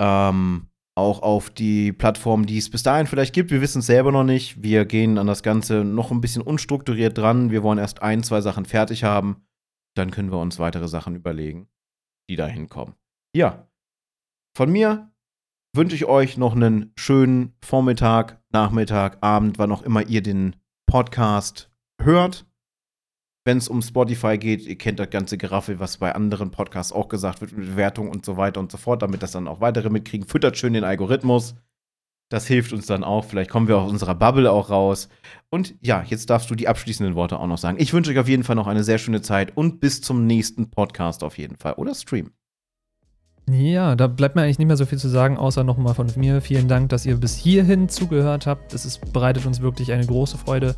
ähm, 0.00 0.67
auch 0.98 1.22
auf 1.22 1.48
die 1.48 1.92
Plattform, 1.92 2.44
die 2.44 2.58
es 2.58 2.70
bis 2.70 2.82
dahin 2.82 3.06
vielleicht 3.06 3.34
gibt. 3.34 3.50
Wir 3.50 3.60
wissen 3.60 3.78
es 3.78 3.86
selber 3.86 4.12
noch 4.12 4.24
nicht. 4.24 4.62
Wir 4.62 4.84
gehen 4.84 5.16
an 5.16 5.26
das 5.26 5.42
Ganze 5.42 5.84
noch 5.84 6.10
ein 6.10 6.20
bisschen 6.20 6.42
unstrukturiert 6.42 7.16
dran. 7.16 7.50
Wir 7.50 7.62
wollen 7.62 7.78
erst 7.78 8.02
ein, 8.02 8.22
zwei 8.22 8.40
Sachen 8.40 8.66
fertig 8.66 9.04
haben. 9.04 9.46
Dann 9.94 10.10
können 10.10 10.30
wir 10.30 10.38
uns 10.38 10.58
weitere 10.58 10.88
Sachen 10.88 11.14
überlegen 11.14 11.68
die 12.28 12.36
da 12.36 12.46
hinkommen. 12.46 12.94
Ja, 13.34 13.68
von 14.56 14.70
mir 14.70 15.10
wünsche 15.74 15.96
ich 15.96 16.06
euch 16.06 16.36
noch 16.36 16.54
einen 16.54 16.92
schönen 16.96 17.54
Vormittag, 17.62 18.42
Nachmittag, 18.50 19.18
Abend, 19.22 19.58
wann 19.58 19.72
auch 19.72 19.82
immer 19.82 20.06
ihr 20.06 20.22
den 20.22 20.56
Podcast 20.86 21.70
hört. 22.00 22.46
Wenn 23.48 23.56
es 23.56 23.68
um 23.68 23.80
Spotify 23.80 24.36
geht, 24.36 24.66
ihr 24.66 24.76
kennt 24.76 24.98
das 24.98 25.08
ganze 25.08 25.38
Geraffel, 25.38 25.80
was 25.80 25.96
bei 25.96 26.14
anderen 26.14 26.50
Podcasts 26.50 26.92
auch 26.92 27.08
gesagt 27.08 27.40
wird, 27.40 27.56
mit 27.56 27.64
Bewertung 27.64 28.10
und 28.10 28.26
so 28.26 28.36
weiter 28.36 28.60
und 28.60 28.70
so 28.70 28.76
fort, 28.76 29.00
damit 29.00 29.22
das 29.22 29.32
dann 29.32 29.48
auch 29.48 29.62
weitere 29.62 29.88
mitkriegen. 29.88 30.28
Füttert 30.28 30.58
schön 30.58 30.74
den 30.74 30.84
Algorithmus. 30.84 31.54
Das 32.28 32.46
hilft 32.46 32.74
uns 32.74 32.84
dann 32.84 33.02
auch. 33.02 33.24
Vielleicht 33.24 33.48
kommen 33.48 33.66
wir 33.66 33.78
aus 33.78 33.90
unserer 33.90 34.14
Bubble 34.14 34.52
auch 34.52 34.68
raus. 34.68 35.08
Und 35.48 35.76
ja, 35.80 36.04
jetzt 36.06 36.28
darfst 36.28 36.50
du 36.50 36.56
die 36.56 36.68
abschließenden 36.68 37.14
Worte 37.14 37.38
auch 37.40 37.46
noch 37.46 37.56
sagen. 37.56 37.78
Ich 37.80 37.94
wünsche 37.94 38.10
euch 38.10 38.18
auf 38.18 38.28
jeden 38.28 38.44
Fall 38.44 38.54
noch 38.54 38.66
eine 38.66 38.84
sehr 38.84 38.98
schöne 38.98 39.22
Zeit 39.22 39.56
und 39.56 39.80
bis 39.80 40.02
zum 40.02 40.26
nächsten 40.26 40.70
Podcast 40.70 41.24
auf 41.24 41.38
jeden 41.38 41.56
Fall 41.56 41.72
oder 41.72 41.94
Stream. 41.94 42.32
Ja, 43.50 43.96
da 43.96 44.06
bleibt 44.06 44.36
mir 44.36 44.42
eigentlich 44.42 44.58
nicht 44.58 44.66
mehr 44.66 44.76
so 44.76 44.86
viel 44.86 44.98
zu 44.98 45.08
sagen, 45.08 45.38
außer 45.38 45.64
nochmal 45.64 45.94
von 45.94 46.06
mir. 46.16 46.40
Vielen 46.40 46.68
Dank, 46.68 46.90
dass 46.90 47.06
ihr 47.06 47.16
bis 47.16 47.36
hierhin 47.36 47.88
zugehört 47.88 48.46
habt. 48.46 48.74
Das 48.74 48.84
ist, 48.84 49.12
bereitet 49.12 49.46
uns 49.46 49.60
wirklich 49.60 49.92
eine 49.92 50.04
große 50.04 50.36
Freude. 50.36 50.74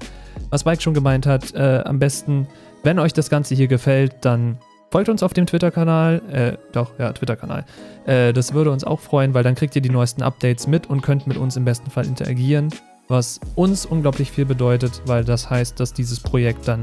Was 0.50 0.64
Mike 0.64 0.80
schon 0.82 0.94
gemeint 0.94 1.26
hat, 1.26 1.54
äh, 1.54 1.82
am 1.84 1.98
besten, 1.98 2.46
wenn 2.82 2.98
euch 2.98 3.12
das 3.12 3.30
Ganze 3.30 3.54
hier 3.54 3.68
gefällt, 3.68 4.16
dann 4.22 4.58
Folgt 4.92 5.08
uns 5.08 5.22
auf 5.22 5.32
dem 5.32 5.46
Twitter-Kanal, 5.46 6.20
äh, 6.32 6.56
doch, 6.72 6.98
ja, 6.98 7.12
Twitter-Kanal. 7.12 7.64
Äh, 8.06 8.32
das 8.32 8.54
würde 8.54 8.72
uns 8.72 8.82
auch 8.82 8.98
freuen, 8.98 9.34
weil 9.34 9.44
dann 9.44 9.54
kriegt 9.54 9.76
ihr 9.76 9.82
die 9.82 9.90
neuesten 9.90 10.22
Updates 10.22 10.66
mit 10.66 10.90
und 10.90 11.00
könnt 11.00 11.28
mit 11.28 11.36
uns 11.36 11.56
im 11.56 11.64
besten 11.64 11.92
Fall 11.92 12.06
interagieren, 12.06 12.70
was 13.06 13.38
uns 13.54 13.86
unglaublich 13.86 14.32
viel 14.32 14.46
bedeutet, 14.46 15.00
weil 15.06 15.24
das 15.24 15.48
heißt, 15.48 15.78
dass 15.78 15.92
dieses 15.92 16.18
Projekt 16.18 16.66
dann 16.66 16.82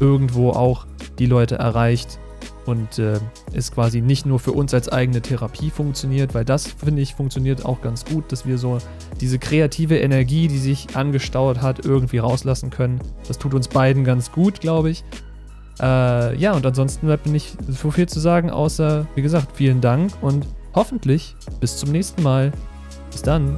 irgendwo 0.00 0.50
auch 0.50 0.84
die 1.20 1.26
Leute 1.26 1.54
erreicht 1.54 2.18
und 2.66 2.98
äh, 2.98 3.18
es 3.52 3.72
quasi 3.72 4.00
nicht 4.00 4.26
nur 4.26 4.38
für 4.38 4.52
uns 4.52 4.74
als 4.74 4.88
eigene 4.88 5.20
Therapie 5.20 5.70
funktioniert, 5.70 6.34
weil 6.34 6.44
das, 6.44 6.66
finde 6.66 7.02
ich, 7.02 7.14
funktioniert 7.14 7.64
auch 7.64 7.80
ganz 7.80 8.04
gut, 8.04 8.30
dass 8.32 8.46
wir 8.46 8.58
so 8.58 8.78
diese 9.20 9.38
kreative 9.38 9.98
Energie, 9.98 10.48
die 10.48 10.58
sich 10.58 10.96
angestaut 10.96 11.62
hat, 11.62 11.84
irgendwie 11.84 12.18
rauslassen 12.18 12.70
können. 12.70 13.00
Das 13.28 13.38
tut 13.38 13.54
uns 13.54 13.68
beiden 13.68 14.04
ganz 14.04 14.32
gut, 14.32 14.60
glaube 14.60 14.90
ich. 14.90 15.04
Äh, 15.80 16.36
ja, 16.36 16.52
und 16.52 16.64
ansonsten 16.64 17.06
bleibt 17.06 17.26
mir 17.26 17.32
nicht 17.32 17.56
so 17.68 17.90
viel 17.90 18.08
zu 18.08 18.20
sagen, 18.20 18.50
außer, 18.50 19.06
wie 19.14 19.22
gesagt, 19.22 19.48
vielen 19.54 19.80
Dank 19.80 20.12
und 20.20 20.46
hoffentlich 20.74 21.36
bis 21.60 21.76
zum 21.76 21.90
nächsten 21.90 22.22
Mal. 22.22 22.52
Bis 23.10 23.22
dann. 23.22 23.54